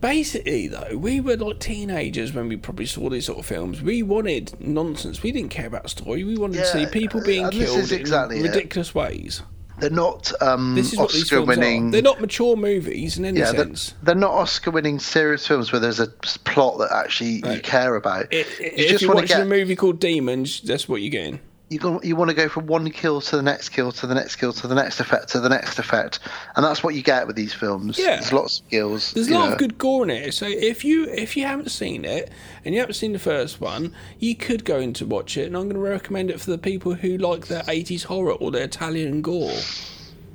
[0.00, 3.82] basically though, we were like teenagers when we probably saw these sort of films.
[3.82, 5.22] We wanted nonsense.
[5.22, 6.24] We didn't care about story.
[6.24, 8.48] We wanted to see people being killed exactly in it.
[8.48, 9.42] ridiculous ways.
[9.82, 11.90] They're not um, This is what these films Oscar-winning.
[11.90, 13.94] They're not mature movies in any yeah, they're, sense.
[14.04, 18.32] they're not Oscar-winning serious films where there's a plot that actually you care about.
[18.32, 21.40] It, you if just you're watching get a movie called Demons, that's what you're getting.
[21.72, 24.14] You go, you want to go from one kill to the next kill to the
[24.14, 26.18] next kill to the next effect to the next effect,
[26.54, 27.98] and that's what you get with these films.
[27.98, 28.16] Yeah.
[28.16, 29.12] there's lots of kills.
[29.12, 29.52] There's a lot know.
[29.52, 30.32] of good gore in it.
[30.34, 32.30] So if you if you haven't seen it
[32.64, 35.46] and you haven't seen the first one, you could go in to watch it.
[35.46, 38.50] And I'm going to recommend it for the people who like their 80s horror or
[38.50, 39.56] their Italian gore.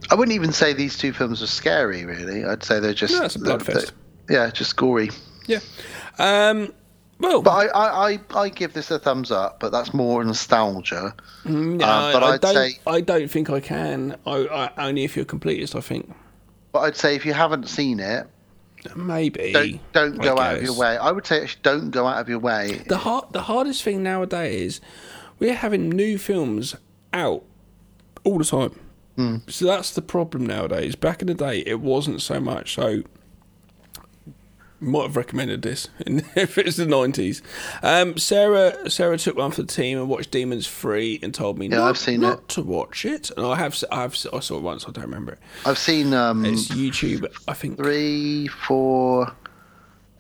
[0.10, 2.06] I wouldn't even say these two films are scary.
[2.06, 3.92] Really, I'd say they're just No, it's a they're- bloodfest.
[4.28, 5.10] they're- yeah, just gory.
[5.48, 5.60] Yeah.
[6.20, 6.74] Um.
[7.20, 11.16] Well, but I, I, I, I give this a thumbs up, but that's more nostalgia.
[11.46, 12.54] No, Uh, but I, I'd don't.
[12.54, 14.18] say- I don't think I can.
[14.26, 15.76] I, I only if you're a completist.
[15.76, 16.14] I think
[16.72, 18.28] But I'd say if you haven't seen it,
[18.96, 20.96] maybe don't don't go out of your way.
[20.98, 22.84] I would say actually don't go out of your way.
[22.88, 24.82] The hard, the hardest thing nowadays is
[25.40, 26.76] we're having new films
[27.14, 27.44] out
[28.24, 28.80] all the time.
[29.16, 29.38] Hmm.
[29.48, 30.96] So that's the problem nowadays.
[30.96, 32.76] Back in the day, it wasn't so much.
[32.76, 33.02] So
[34.80, 37.42] might have recommended this in, if it's the nineties.
[37.82, 41.68] Um, Sarah Sarah took one for the team and watched Demons Free and told me
[41.68, 42.48] Yeah, not, I've seen not it.
[42.50, 43.32] to watch it.
[43.36, 44.86] And I have I've I saw it once.
[44.88, 45.40] I don't remember it.
[45.66, 47.26] I've seen um, It's YouTube.
[47.48, 49.32] I think three, four.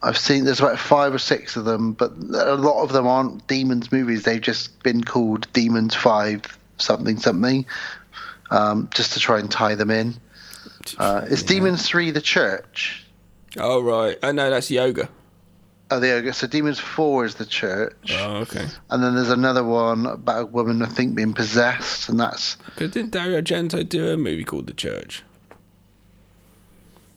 [0.03, 3.47] I've seen there's about five or six of them, but a lot of them aren't
[3.47, 4.23] Demons movies.
[4.23, 6.43] They've just been called Demons Five
[6.77, 7.65] something something,
[8.51, 10.13] um, just to try and tie them in.
[10.99, 13.03] Uh, is Demons Three the church?
[13.59, 14.17] Oh right.
[14.23, 15.09] Oh no, that's ogre.
[15.89, 16.33] Oh, the ogre.
[16.33, 18.65] So Demons Four is the church, Oh okay.
[18.89, 22.91] and then there's another one about a woman I think being possessed, and that's But
[22.91, 25.23] didn't Dario Argento do a movie called The Church?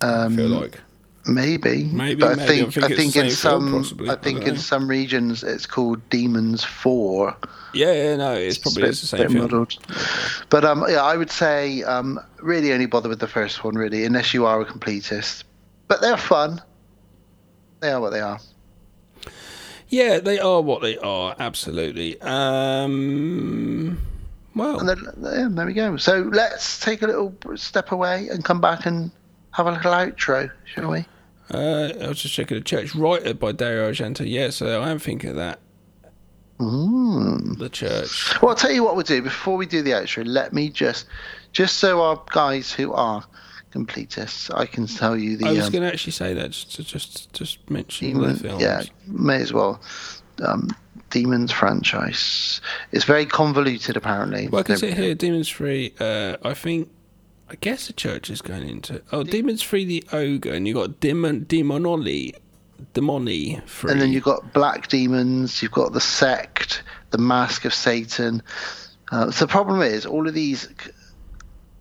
[0.00, 0.80] um, I feel like.
[1.26, 2.42] Maybe, Maybe, but I maybe.
[2.42, 4.08] I think think I think in same film, some.
[4.08, 4.60] I I think don't in know.
[4.60, 7.36] some regions it's called Demons Four.
[7.74, 9.42] Yeah, yeah, no, it's probably bit- it's the bit same film.
[9.42, 9.76] muddled.
[10.48, 14.04] But um, yeah, I would say um, really only bother with the first one, really,
[14.04, 15.44] unless you are a completist.
[15.90, 16.62] But they're fun.
[17.80, 18.38] They are what they are.
[19.88, 21.34] Yeah, they are what they are.
[21.36, 22.20] Absolutely.
[22.20, 23.98] Um,
[24.54, 25.96] well, And then, yeah, there we go.
[25.96, 29.10] So let's take a little step away and come back and
[29.50, 31.04] have a little outro, shall we?
[31.52, 32.94] uh, I was just checking the church.
[32.94, 34.24] Writer by Dario Argento.
[34.24, 35.58] Yeah, so I am thinking of that.
[36.60, 37.58] Mm.
[37.58, 38.40] The church.
[38.40, 40.22] Well, I'll tell you what we'll do before we do the outro.
[40.24, 41.06] Let me just,
[41.50, 43.24] just so our guys who are
[43.73, 45.47] completists, I can tell you the.
[45.47, 48.40] I was um, going to actually say that just to just just mention Demon- the
[48.40, 48.62] films.
[48.62, 49.81] Yeah, may as well.
[50.42, 50.68] Um,
[51.10, 52.60] Demons franchise.
[52.92, 54.49] It's very convoluted, apparently.
[54.49, 55.92] Well, I can see here, Demons Free.
[55.99, 56.89] Uh, I think,
[57.49, 59.02] I guess the church is going into.
[59.12, 62.34] Oh, Demons Free, the ogre, and you got Demon Demonoli,
[62.94, 63.90] Demoni Free.
[63.90, 68.42] And then you've got Black Demons, you've got the Sect, the Mask of Satan.
[69.10, 70.68] Uh, so the problem is, all of these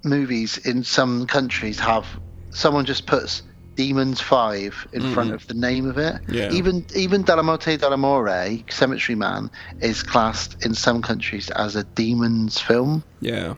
[0.04, 2.06] movies in some countries have
[2.52, 3.44] someone just puts
[3.76, 5.14] Demons Five in mm-hmm.
[5.14, 6.16] front of the name of it.
[6.28, 6.52] Yeah.
[6.52, 13.04] Even even Dellamorte Dellamore, Cemetery Man, is classed in some countries as a demons film.
[13.22, 13.56] yeah.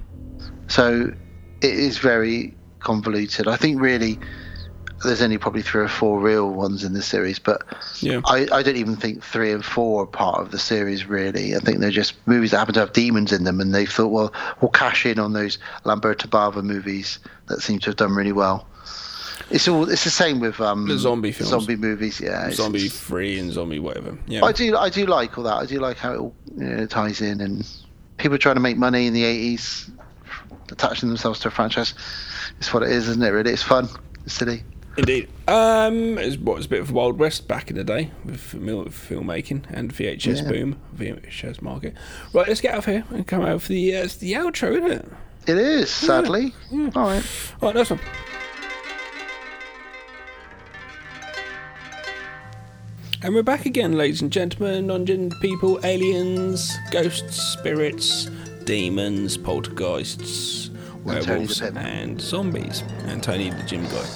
[0.68, 1.12] So
[1.62, 3.48] it is very convoluted.
[3.48, 4.20] I think really
[5.04, 7.64] there's only probably three or four real ones in the series, but
[8.02, 8.22] Yeah.
[8.26, 11.56] I, I don't even think three and four are part of the series really.
[11.56, 14.08] I think they're just movies that happen to have demons in them, and they thought,
[14.10, 18.32] well, we'll cash in on those Lamberto Bava movies that seem to have done really
[18.32, 18.68] well.
[19.50, 21.50] It's all it's the same with um The zombie films.
[21.50, 22.52] zombie movies, yeah.
[22.52, 24.18] Zombie Free and Zombie whatever.
[24.28, 24.46] Yeah.
[24.46, 25.56] I do I do like all that.
[25.56, 27.68] I do like how it all you know, ties in and
[28.18, 29.90] people trying to make money in the eighties,
[30.72, 31.94] attaching themselves to a franchise.
[32.60, 33.30] It's what it is, isn't it?
[33.30, 33.90] Really, it's fun.
[34.26, 34.64] It's silly.
[34.98, 35.30] Indeed.
[35.48, 38.40] Um, it was, what was a bit of Wild West back in the day with
[38.40, 40.50] film, filmmaking and VHS Yeah.
[40.50, 41.94] boom, VHS market.
[42.34, 44.92] Right, let's get out of here and come out for the uh, the outro, isn't
[44.92, 45.06] it?
[45.48, 46.54] It is, sadly.
[46.72, 47.24] All right.
[47.62, 48.00] All right, nice one.
[53.24, 58.26] And we're back again, ladies and gentlemen, non-gendered people, aliens, ghosts, spirits,
[58.64, 60.72] demons, poltergeists,
[61.04, 62.84] werewolves, the and zombies.
[63.06, 64.08] And Tony the gym guy.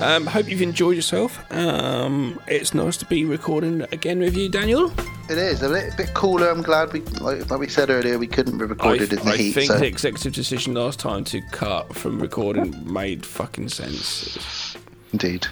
[0.00, 1.40] Um, hope you've enjoyed yourself.
[1.52, 4.92] Um, it's nice to be recording again with you, Daniel.
[5.28, 6.48] It is a bit, bit cooler.
[6.48, 9.32] I'm glad we, like, like we said earlier, we couldn't be I, recorded in the
[9.32, 9.50] I heat.
[9.50, 9.78] I think so.
[9.78, 14.76] the executive decision last time to cut from recording made fucking sense.
[15.12, 15.48] Indeed.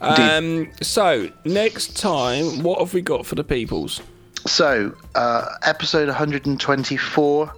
[0.00, 4.02] Um, so next time, what have we got for the peoples?
[4.46, 7.54] So, uh, episode 124.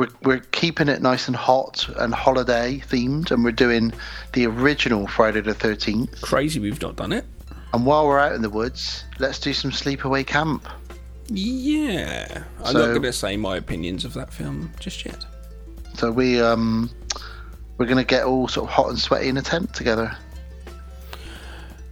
[0.00, 3.92] We're, we're keeping it nice and hot and holiday themed, and we're doing
[4.32, 6.22] the original Friday the 13th.
[6.22, 7.26] Crazy we've not done it.
[7.74, 10.66] And while we're out in the woods, let's do some sleepaway camp.
[11.28, 12.44] Yeah.
[12.60, 15.22] I'm So- not going to say my opinions of that film just yet.
[15.92, 16.88] So we um
[17.76, 20.16] we're gonna get all sort of hot and sweaty in a tent together.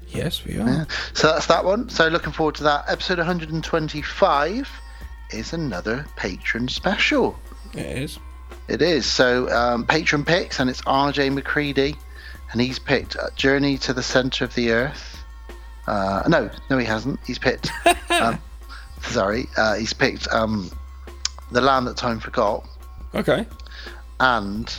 [0.08, 0.66] Yes, we are.
[0.66, 0.84] Yeah.
[1.12, 1.90] So that's that one.
[1.90, 2.84] So looking forward to that.
[2.88, 4.68] Episode 125
[5.32, 7.38] is another patron special.
[7.74, 8.18] It is.
[8.68, 9.06] It is.
[9.06, 11.96] So um, patron picks, and it's RJ McCready,
[12.52, 15.22] and he's picked Journey to the Center of the Earth.
[15.86, 17.18] Uh, no, no, he hasn't.
[17.26, 17.70] He's picked.
[18.10, 18.38] um,
[19.02, 20.70] sorry, uh, he's picked um,
[21.50, 22.66] The Land That Time Forgot
[23.14, 23.46] Okay.
[24.20, 24.74] and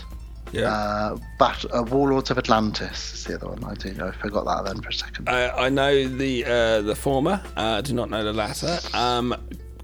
[0.51, 0.72] Yeah.
[0.72, 3.14] uh, Bat- uh, Warlords of Atlantis.
[3.16, 3.64] Is the other one.
[3.64, 3.92] I do.
[3.93, 4.08] Know.
[4.08, 5.30] I forgot that then for a second.
[5.30, 7.42] I, I know the uh, the former.
[7.58, 8.77] Uh, do not know the latter.
[8.93, 9.35] Um,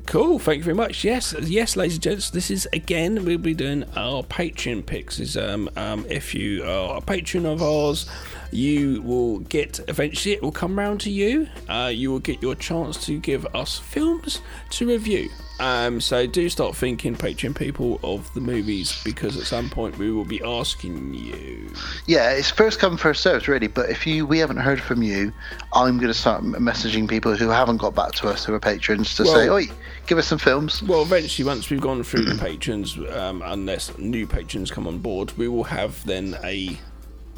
[0.06, 0.40] cool.
[0.40, 1.04] Thank you very much.
[1.04, 2.30] Yes, yes, ladies and gents.
[2.30, 3.26] This is again.
[3.26, 5.20] We'll be doing our Patreon picks.
[5.20, 8.10] Is um, um, if you are a patron of ours,
[8.56, 10.34] you will get eventually.
[10.36, 11.48] It will come round to you.
[11.70, 15.30] Uh, you will get your chance to give us films to review.
[15.60, 20.12] Um, so do start thinking, Patreon people, of the movies because at some point we
[20.12, 21.72] will be asking you.
[22.08, 23.68] Yeah, it's first come first served really.
[23.68, 25.32] But if you we haven't heard from you,
[25.74, 29.16] I'm going to start messaging people who haven't got back to us who are patrons
[29.16, 29.68] to say, Well- "Oi,
[30.08, 34.28] give us some films." Well, eventually, once we've gone through the patrons, um, unless new
[34.28, 36.78] patrons come on board, we will have then a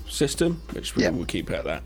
[0.10, 1.10] system, which we Yeah.
[1.12, 1.84] will keep at that.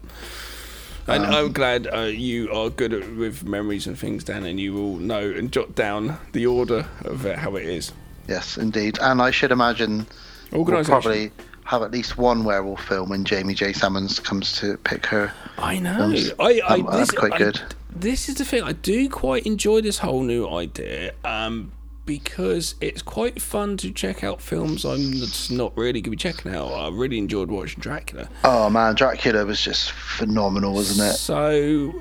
[1.08, 4.60] And Um, I'm glad uh, you are good at, with memories and things, Dan, and
[4.60, 7.92] you will know and jot down the order of uh, how it is.
[8.28, 8.98] Yes, indeed.
[9.02, 10.06] And I should imagine
[10.52, 11.32] we'll probably
[11.66, 13.74] have at least one werewolf film when Jamie J.
[13.74, 15.32] Salmons comes to pick her.
[15.58, 15.96] I know.
[15.98, 16.32] films.
[16.40, 17.62] I, I, Um, this, that's quite I- good.
[17.94, 18.64] this is the thing.
[18.64, 21.72] I do quite enjoy this whole new idea um,
[22.20, 25.12] because it's quite fun to check out films I'm
[25.56, 26.68] not really going to be checking out.
[26.68, 28.30] I really enjoyed watching Dracula.
[28.44, 31.16] Oh man, Dracula was just phenomenal, wasn't it?
[31.16, 31.94] So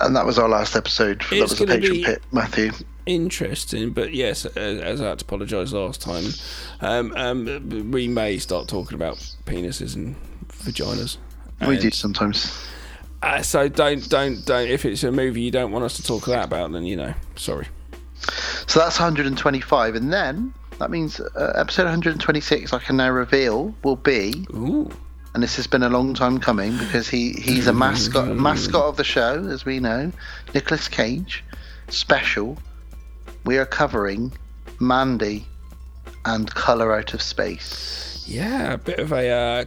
[0.00, 1.24] and that was our last episode.
[1.30, 2.70] That was a gonna patron pick, Matthew.
[3.06, 6.24] interesting, but yes, as I had to apologise last time,
[6.80, 10.16] um, um, we may start talking about penises and
[10.48, 11.16] vaginas.
[11.60, 12.66] We And, do sometimes.
[13.22, 14.68] Uh, so don't, don't, don't.
[14.68, 17.14] If it's a movie you don't want us to talk that about, then you know,
[17.36, 17.66] sorry.
[18.66, 22.72] So that's 125, and then that means uh, episode 126.
[22.72, 24.46] I can now reveal will be.
[24.54, 24.90] Ooh.
[25.34, 28.96] And this has been a long time coming because he, he's a mascot mascot of
[28.96, 30.10] the show, as we know.
[30.54, 31.44] Nicolas Cage,
[31.88, 32.58] special.
[33.44, 34.32] We are covering
[34.80, 35.46] Mandy
[36.24, 38.24] and Color Out of Space.
[38.26, 39.64] Yeah, a bit of a uh,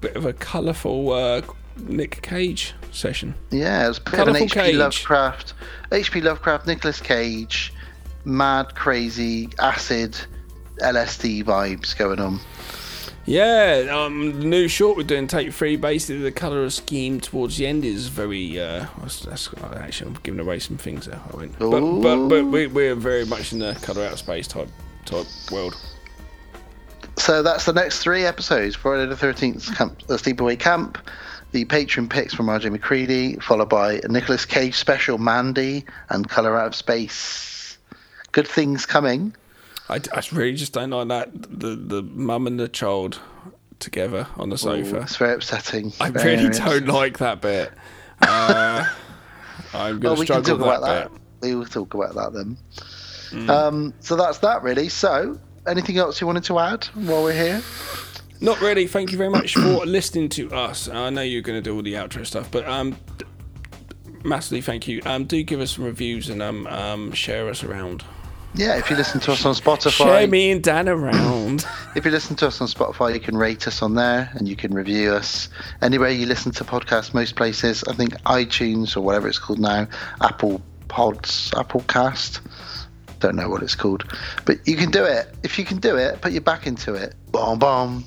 [0.00, 1.42] bit of a colourful uh,
[1.78, 3.34] Nick Cage session.
[3.50, 4.60] Yeah, it's a bit of an Colourful H.P.
[4.60, 4.76] Cage.
[4.76, 5.54] Lovecraft,
[5.92, 6.20] H.P.
[6.20, 7.72] Lovecraft, Nicolas Cage,
[8.26, 10.16] mad, crazy, acid,
[10.80, 12.40] LSD vibes going on.
[13.24, 17.66] Yeah, um, the new short we're doing, Take Three, basically the colour scheme towards the
[17.66, 18.60] end is very.
[18.60, 21.20] Uh, that's, actually, I'm giving away some things there.
[21.32, 24.46] I went, but but, but we, we're very much in the colour out of space
[24.46, 24.68] type
[25.06, 25.76] type world.
[27.18, 30.98] So that's the next three episodes Friday the 13th, camp, uh, Sleepaway Camp,
[31.50, 36.56] the patron picks from RJ McCready, followed by a Nicolas Cage special, Mandy, and Color
[36.56, 37.55] Out of Space.
[38.36, 39.34] Good things coming.
[39.88, 43.18] I, I really just don't like that the the mum and the child
[43.78, 44.96] together on the sofa.
[44.96, 45.90] Ooh, it's very upsetting.
[46.00, 46.84] I Very really upsetting.
[46.84, 47.72] don't like that bit.
[48.20, 48.84] Uh,
[49.72, 51.20] I'm Well, going to we can struggle about that, that.
[51.40, 52.58] We will talk about that then.
[53.30, 53.48] Mm.
[53.48, 54.90] Um, so that's that, really.
[54.90, 57.62] So, anything else you wanted to add while we're here?
[58.42, 58.86] Not really.
[58.86, 60.90] Thank you very much for listening to us.
[60.90, 62.96] I know you're going to do all the outro stuff, but um,
[64.24, 65.00] massively thank you.
[65.06, 68.04] Um, do give us some reviews and um, um, share us around.
[68.56, 71.66] Yeah, if you listen to us on Spotify, Share me and Dan around.
[71.94, 74.56] If you listen to us on Spotify, you can rate us on there and you
[74.56, 75.50] can review us.
[75.82, 79.86] Anywhere you listen to podcasts, most places, I think iTunes or whatever it's called now,
[80.22, 82.40] Apple Pods, Apple Cast.
[83.20, 84.10] Don't know what it's called.
[84.46, 85.34] But you can do it.
[85.42, 87.14] If you can do it, put your back into it.
[87.32, 88.06] Bomb, bomb.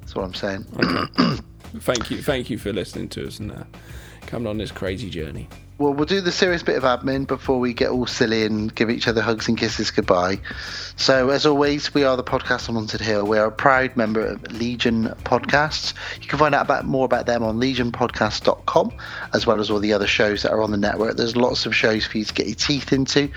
[0.00, 0.64] That's what I'm saying.
[1.78, 3.62] thank you, thank you for listening to us and uh,
[4.26, 5.48] coming on this crazy journey.
[5.78, 8.90] Well, we'll do the serious bit of admin before we get all silly and give
[8.90, 10.40] each other hugs and kisses goodbye.
[10.96, 13.24] So, as always, we are the podcast on Haunted Hill.
[13.24, 15.94] We are a proud member of Legion Podcasts.
[16.20, 18.92] You can find out about more about them on legionpodcast.com,
[19.32, 21.16] as well as all the other shows that are on the network.
[21.16, 23.30] There's lots of shows for you to get your teeth into,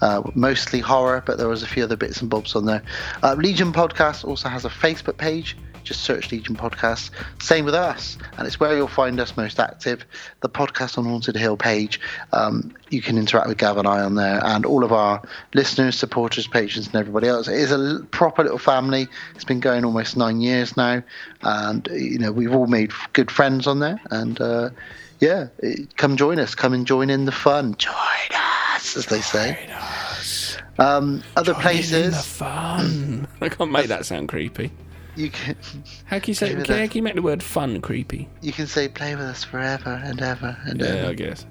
[0.00, 2.84] uh, mostly horror, but there was a few other bits and bobs on there.
[3.24, 5.56] Uh, Legion Podcast also has a Facebook page.
[5.88, 7.08] Just search Legion Podcast.
[7.40, 10.04] Same with us, and it's where you'll find us most active.
[10.40, 11.98] The podcast on Haunted Hill page.
[12.34, 15.22] Um, you can interact with Gav and I on there, and all of our
[15.54, 17.48] listeners, supporters, patrons, and everybody else.
[17.48, 19.08] It is a proper little family.
[19.34, 21.02] It's been going almost nine years now,
[21.40, 23.98] and you know we've all made good friends on there.
[24.10, 24.68] And uh,
[25.20, 26.54] yeah, it, come join us.
[26.54, 27.76] Come and join in the fun.
[27.76, 27.94] Join
[28.74, 29.70] us, as they say.
[30.78, 32.14] Um, other places.
[32.14, 33.26] The fun.
[33.40, 34.70] I can't make that sound creepy.
[35.18, 35.56] You can
[36.06, 36.54] How can you say?
[36.54, 38.28] With How can you make the word fun creepy?
[38.40, 41.10] you can say play with us forever and ever and Yeah, ever.
[41.10, 41.44] I guess.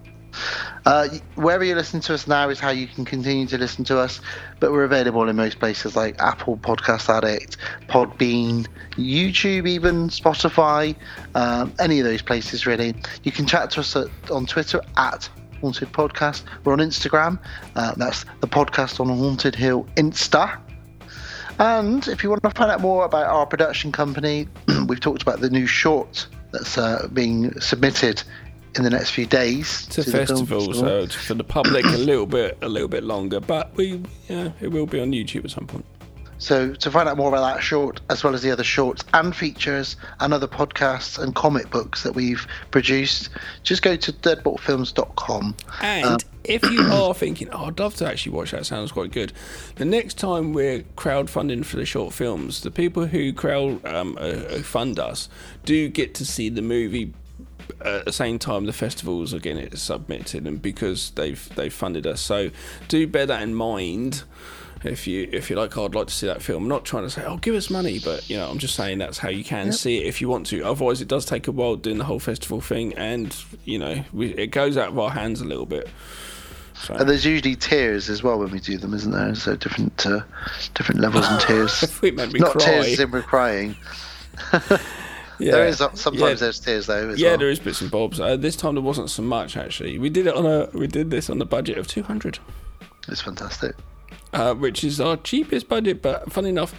[0.86, 3.98] Uh, wherever you listen to us now is how you can continue to listen to
[3.98, 4.22] us,
[4.60, 7.58] but we're available in most places like Apple Podcast Addict,
[7.90, 10.96] Podbean, YouTube, even Spotify,
[11.34, 12.94] um, any of those places really.
[13.24, 15.28] You can chat to us at, on Twitter at
[15.60, 16.44] Haunted Podcast.
[16.64, 17.40] We're on Instagram.
[17.76, 20.60] Uh, that's the podcast on Haunted Hill Insta.
[21.60, 24.48] And if you want to find out more about our production company,
[24.88, 28.22] we've talked about the new short that's uh, being submitted
[28.76, 31.08] in the next few days To the film festival, festival.
[31.08, 34.68] so for the public a little bit, a little bit longer, but we, yeah, it
[34.70, 35.86] will be on YouTube at some point.
[36.40, 39.36] So to find out more about that short, as well as the other shorts and
[39.36, 43.30] features and other podcasts and comic books that we've produced,
[43.64, 45.56] just go to deadboltfilms.com.
[45.82, 49.12] And Um, if you are thinking, oh, I'd love to actually watch that, sounds quite
[49.12, 49.34] good.
[49.76, 54.22] The next time we're crowdfunding for the short films, the people who crowd um, uh,
[54.22, 55.30] uh, fund us
[55.66, 57.14] do get to see the movie
[57.84, 62.08] at the same time the festivals are getting it submitted, and because they've they've funded
[62.08, 62.50] us, so
[62.88, 64.24] do bear that in mind.
[64.84, 66.64] If you if you're like, oh, I'd like to see that film.
[66.64, 69.00] I'm not trying to say, oh, give us money, but you know, I'm just saying
[69.00, 70.64] that's how you can see it if you want to.
[70.64, 74.34] Otherwise, it does take a while doing the whole festival thing, and you know, we,
[74.36, 75.90] it goes out of our hands a little bit.
[76.76, 76.94] So.
[76.94, 79.34] And there's usually tiers as well when we do them, isn't there?
[79.34, 80.22] So different uh,
[80.76, 81.82] different levels and tiers.
[81.84, 82.66] If we meant we Not cry.
[82.66, 83.76] tears as in we're crying.
[85.40, 85.52] Yeah.
[85.52, 86.34] There is sometimes Yeah.
[86.34, 87.14] there's tears though.
[87.16, 87.38] Yeah, well.
[87.38, 88.20] there is bits and bobs.
[88.20, 90.00] Uh, this time there wasn't so much actually.
[90.00, 92.40] We did it on a we did this on the budget of two hundred,
[93.08, 93.76] It's fantastic.
[94.34, 96.02] Uh, which is our cheapest budget.
[96.02, 96.74] But funny enough,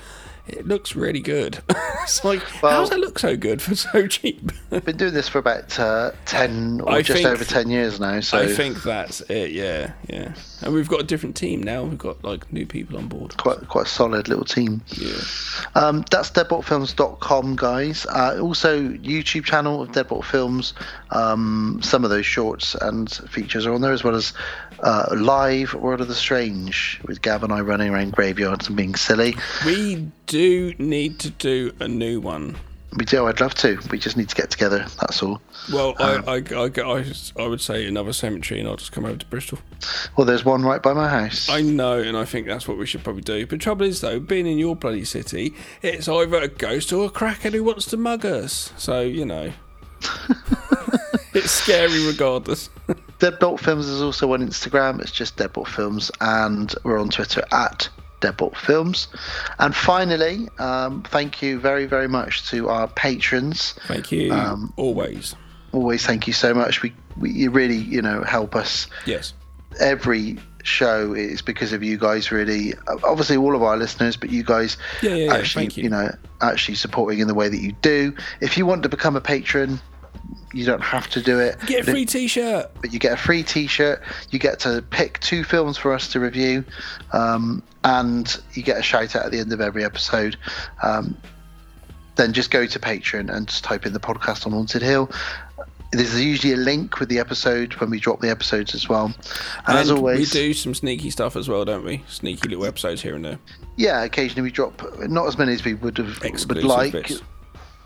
[0.49, 1.59] it looks really good.
[2.03, 4.51] it's like Well- how does it look so good for so cheap?
[4.73, 8.01] I've been doing this for about uh, ten or I just think- over ten years
[8.01, 8.21] now.
[8.21, 9.53] So I think that's it.
[9.53, 10.35] Yeah, yeah.
[10.63, 11.85] And we've got a different team now.
[11.85, 13.37] We've got like new people on board.
[13.37, 14.83] quite quite a solid little team.
[14.97, 15.13] Yeah.
[15.75, 18.07] Um, that's deadboltfilms.com, guys.
[18.07, 20.75] Uh, also, YouTube channel of Deadbolt Films.
[21.11, 24.33] Um, some of those shorts and features are on there, as well as
[24.81, 28.95] uh, live World of the Strange with Gav and I running around graveyards and being
[28.95, 29.37] silly.
[29.65, 30.38] We do
[30.79, 32.57] need to do a new one.
[32.97, 33.27] We do.
[33.27, 33.79] I'd love to.
[33.91, 34.87] We just need to get together.
[35.01, 35.43] That's all.
[35.71, 37.05] Well, Um, I, I, I, I,
[37.39, 39.59] I would say another cemetery, and I'll just come over to Bristol.
[40.17, 41.51] Well, there's one right by my house.
[41.51, 43.47] I know, and I think that's what we should probably do.
[43.47, 47.11] But trouble is, though, being in your bloody city, it's either a ghost or a
[47.11, 48.73] crackhead who wants to mug us.
[48.79, 49.53] So you know,
[51.35, 52.71] it's scary regardless.
[53.19, 55.01] Deadbolt Films is also on Instagram.
[55.03, 57.89] It's just Deadbolt Films, and we're on Twitter at
[58.21, 59.09] Deadbolt Films.
[59.59, 63.75] And finally, um, thank you very, very much to our patrons.
[63.87, 64.33] Thank you.
[64.33, 65.35] Um, Always.
[65.73, 66.83] Always, thank you so much.
[66.83, 68.87] We, we you really, you know, help us.
[69.07, 69.35] Yes.
[69.81, 72.33] Every show is because of you guys.
[72.33, 72.75] Really,
[73.05, 75.91] obviously, all of our listeners, but you guys Yeah, yeah, yeah, actually, thank you.
[75.91, 78.15] know, actually supporting in the way that you do.
[78.41, 79.81] If you want to become a patron.
[80.55, 81.59] You don't have to do it.
[81.67, 82.71] Get a free T-shirt.
[82.81, 84.03] but you get a free T-shirt.
[84.31, 86.65] You get to pick two films for us to review,
[87.13, 90.37] um, and you get a shout out at the end of every episode.
[90.83, 91.17] Um,
[92.17, 95.11] then just go to Patreon and just type in the podcast on Haunted Hill.
[95.93, 99.15] There's usually a link with the episode when we drop the episodes as well.
[99.67, 102.03] And, as always, we do some sneaky stuff as well, don't we?
[102.09, 103.39] Sneaky little episodes here and there.
[103.77, 107.23] yeah, occasionally we drop not as many as we would have would like, bits.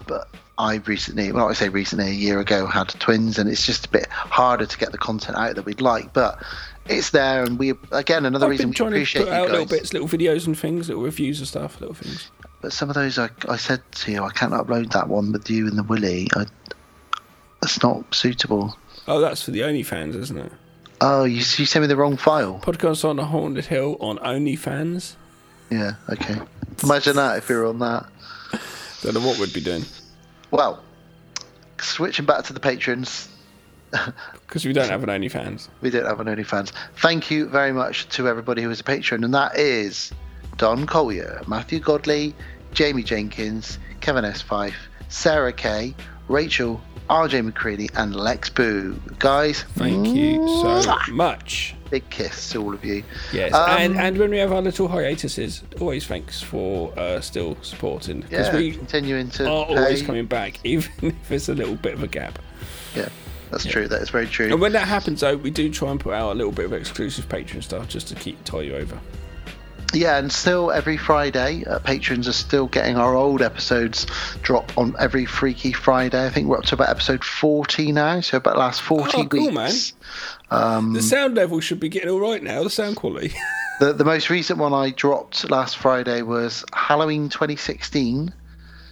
[0.06, 0.28] but
[0.62, 3.88] I recently, well, I say recently, a year ago, had twins, and it's just a
[3.88, 6.12] bit harder to get the content out that we'd like.
[6.12, 6.40] But
[6.86, 9.66] it's there, and we again another I've reason we trying to put you out little
[9.66, 12.30] bits, little videos and things, little reviews and stuff, little things.
[12.60, 15.50] But some of those, I, I said to you, I can't upload that one with
[15.50, 16.28] you and the Willy.
[16.36, 16.46] I,
[17.60, 18.76] that's not suitable.
[19.08, 20.52] Oh, that's for the OnlyFans, isn't it?
[21.00, 22.60] Oh, you, you sent me the wrong file.
[22.62, 25.16] Podcast on the Haunted Hill on OnlyFans.
[25.70, 26.36] Yeah, okay.
[26.84, 28.06] Imagine that if we were on that.
[29.02, 29.84] Don't know what we'd be doing
[30.52, 30.82] Well,
[31.80, 33.28] switching back to the patrons.
[34.46, 35.68] because we don't have an OnlyFans.
[35.80, 36.72] We don't have an OnlyFans.
[36.96, 40.12] Thank you very much to everybody who is a patron, and that is
[40.58, 42.34] Don Collier, Matthew Godley,
[42.72, 44.40] Jamie Jenkins, Kevin S.
[44.40, 44.76] Fife,
[45.08, 45.94] Sarah Kay,
[46.28, 49.00] Rachel, RJ McCready, and Lex Boo.
[49.18, 51.74] Guys, Thank you so much.
[51.92, 53.04] Big kiss to all of you.
[53.32, 57.56] Yes, Um, and and when we have our little hiatuses, always thanks for uh, still
[57.60, 61.76] supporting because yeah, we continuing to are always coming back, even if it's a little
[61.76, 62.38] bit of a gap.
[62.96, 63.10] Yeah,
[63.50, 63.86] that's true.
[63.88, 64.46] That is very true.
[64.46, 66.72] And when that happens, though, we do try and put out a little bit of
[66.72, 68.98] exclusive Patreon stuff just to keep tie you over.
[69.92, 74.06] Yeah, and still every Friday, uh, patrons are still getting our old episodes
[74.42, 76.24] drop on every Freaky Friday.
[76.24, 79.26] I think we're up to about episode 40 now, so about the last 40 Oh,
[79.26, 79.92] cool, weeks.
[80.50, 82.62] Um, The sound level should be getting all right now.
[82.62, 83.34] The sound quality.
[83.80, 88.32] the, the most recent one I dropped last Friday was Halloween 2016,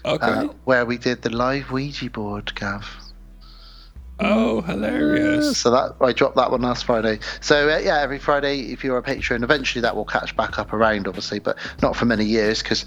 [0.05, 0.27] okay.
[0.27, 3.00] uh, where we did the live Ouija board, Gav.
[4.21, 5.59] Oh, hilarious!
[5.59, 7.19] So that I dropped that one last Friday.
[7.41, 10.73] So uh, yeah, every Friday, if you're a patron, eventually that will catch back up
[10.73, 12.85] around, obviously, but not for many years because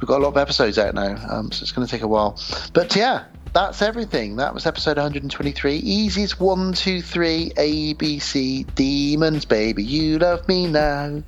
[0.00, 2.08] we've got a lot of episodes out now, um, so it's going to take a
[2.08, 2.38] while.
[2.72, 4.36] But yeah, that's everything.
[4.36, 5.76] That was episode 123.
[5.76, 11.22] Easiest one, two, three, A, B, C, demons, baby, you love me now.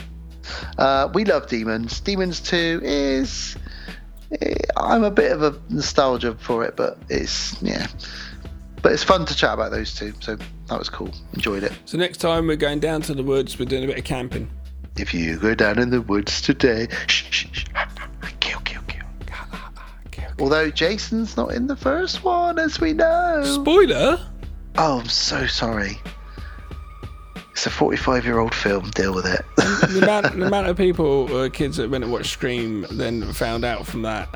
[0.78, 2.00] uh, we love demons.
[2.00, 3.56] Demons Two is.
[4.40, 7.88] eh, I'm a bit of a nostalgia for it, but it's yeah.
[8.82, 10.36] But it's fun to chat about those two, so
[10.68, 11.10] that was cool.
[11.34, 11.72] Enjoyed it.
[11.84, 13.58] So next time we're going down to the woods.
[13.58, 14.50] We're doing a bit of camping.
[14.96, 17.64] If you go down in the woods today, shh, shh, shh.
[18.40, 19.04] Kill, kill, kill.
[20.40, 23.42] Although Jason's not in the first one, as we know.
[23.44, 24.20] Spoiler.
[24.76, 25.98] Oh, I'm so sorry.
[27.52, 28.90] It's a 45 year old film.
[28.90, 29.44] Deal with it.
[29.56, 33.64] the, amount, the amount of people, uh, kids that went to watch Scream, then found
[33.64, 34.28] out from that.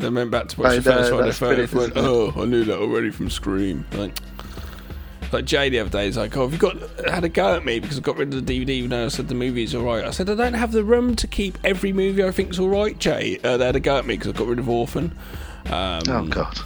[0.00, 1.32] They went back to watch I the first one.
[1.32, 3.84] Found, went, oh, I knew that already from Scream.
[3.92, 4.18] Like,
[5.32, 7.64] like Jay the other day is like, oh, have you got had a go at
[7.64, 9.84] me because I got rid of the DVD even though I said the movie's all
[9.84, 10.04] right.
[10.04, 12.98] I said I don't have the room to keep every movie I think's all right,
[12.98, 13.38] Jay.
[13.44, 15.16] Uh, they had a go at me because I got rid of Orphan.
[15.66, 16.58] Um, oh, God.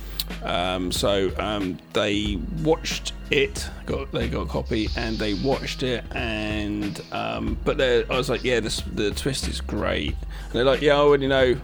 [0.45, 3.69] um, so um, they watched it.
[3.87, 6.05] Got they got a copy and they watched it.
[6.13, 10.11] And um, but I was like, yeah, this, the twist is great.
[10.13, 11.57] And they're like, yeah, I already know.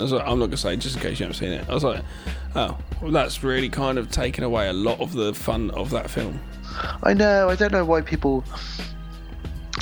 [0.00, 1.68] I was like, I'm not gonna say just in case you haven't seen it.
[1.68, 2.02] I was like,
[2.54, 6.10] oh, well, that's really kind of taken away a lot of the fun of that
[6.10, 6.40] film.
[7.02, 7.48] I know.
[7.48, 8.44] I don't know why people.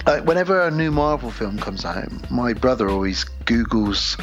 [0.07, 4.21] Uh, whenever a new Marvel film comes out, my brother always Googles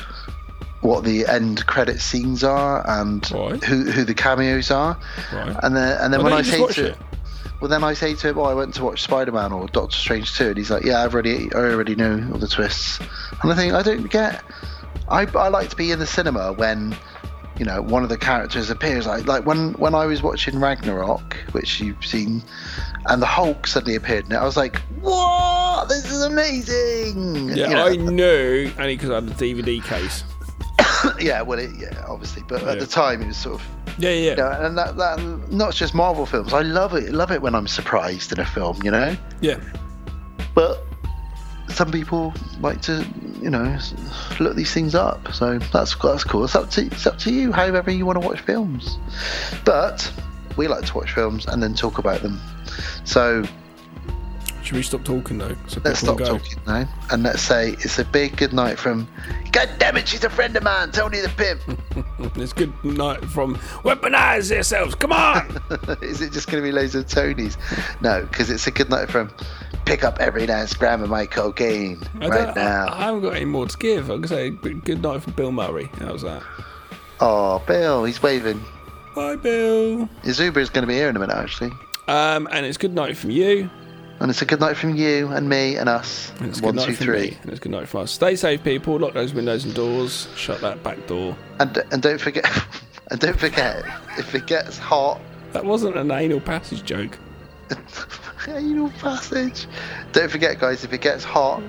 [0.81, 3.63] what the end credit scenes are and Right.
[3.63, 4.97] who who the cameos are,
[5.33, 5.55] Right.
[5.63, 6.97] and then and then Why when don't I say to it?
[7.61, 9.95] well, then I say to him, "Oh, I went to watch Spider Man or Doctor
[9.95, 10.49] Strange 2.
[10.49, 12.99] and he's like, "Yeah, I've already I already know all the twists,"
[13.41, 14.43] and I think I don't get.
[15.11, 16.95] I I like to be in the cinema when.
[17.59, 21.35] You know, one of the characters appears like like when when I was watching Ragnarok,
[21.51, 22.41] which you've seen,
[23.05, 24.37] and the Hulk suddenly appeared in it.
[24.37, 25.87] I was like, "What?
[25.87, 30.23] This is amazing!" Yeah, You know, I knew only because I had the DVD case.
[31.19, 33.67] yeah, well, it, yeah, obviously, but at the time it was sort of
[33.99, 34.29] Yeah, yeah.
[34.31, 35.19] you know, and that, that
[35.51, 36.53] not just Marvel films.
[36.53, 37.11] I love it.
[37.11, 38.79] Love it when I'm surprised in a film.
[38.83, 39.15] You know.
[39.41, 39.59] Yeah.
[40.55, 40.83] But
[41.71, 43.05] some people like to,
[43.41, 43.77] you know,
[44.39, 45.33] look these things up.
[45.33, 46.45] So that's that's cool.
[46.45, 48.97] It's up to it's up to you, however you want to watch films.
[49.65, 50.11] But
[50.57, 52.39] we like to watch films and then talk about them.
[53.03, 53.43] So
[54.63, 55.55] Should we stop talking though?
[55.67, 59.07] So let's stop talking now and let's say it's a big good night from.
[59.51, 61.61] God damn it, she's a friend of mine, Tony the Pimp.
[62.39, 64.93] It's good night from Weaponize Yourselves.
[64.95, 65.59] Come on.
[66.01, 67.57] Is it just going to be loads of Tonys?
[68.01, 69.33] No, because it's a good night from.
[69.85, 72.85] Pick up every dance gram of my cocaine I, right now.
[72.85, 74.09] I, I haven't got any more to give.
[74.09, 75.89] I'm gonna say good night from Bill Murray.
[75.95, 76.43] How's that?
[77.19, 78.63] Oh, Bill, he's waving.
[79.15, 80.07] Bye, Bill.
[80.23, 81.71] His Uber is going to be here in a minute, actually.
[82.07, 83.69] Um, and it's good night from you.
[84.21, 86.31] And it's a good night from you and me and us.
[86.39, 87.21] And it's One, good night two, from three.
[87.31, 87.37] me.
[87.41, 88.11] And it's good night from us.
[88.11, 88.97] Stay safe, people.
[88.99, 90.27] Lock those windows and doors.
[90.35, 91.35] Shut that back door.
[91.59, 92.45] And and don't forget,
[93.11, 93.83] and don't forget,
[94.19, 95.19] if it gets hot,
[95.53, 97.17] That wasn't an anal passage joke.
[98.47, 99.65] anal passage.
[100.11, 101.61] Don't forget, guys, if it gets hot,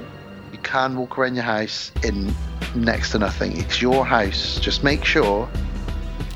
[0.53, 2.35] you can walk around your house in
[2.75, 3.57] next to nothing.
[3.57, 4.59] It's your house.
[4.61, 5.49] Just make sure.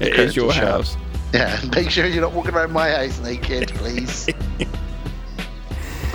[0.00, 0.64] It is your are shut.
[0.64, 0.96] house.
[1.34, 4.28] Yeah, make sure you're not walking around my house naked, please.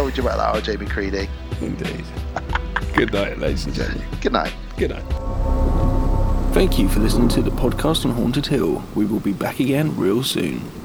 [0.02, 1.30] Told you about that, oh, Jamie Creedy.
[1.62, 2.04] Indeed.
[2.96, 4.04] good night, ladies and gentlemen.
[4.20, 4.52] Good night.
[4.76, 5.04] Good night.
[6.56, 8.84] Thank you for listening to the podcast on Haunted Hill.
[8.96, 10.81] We will be back again real soon.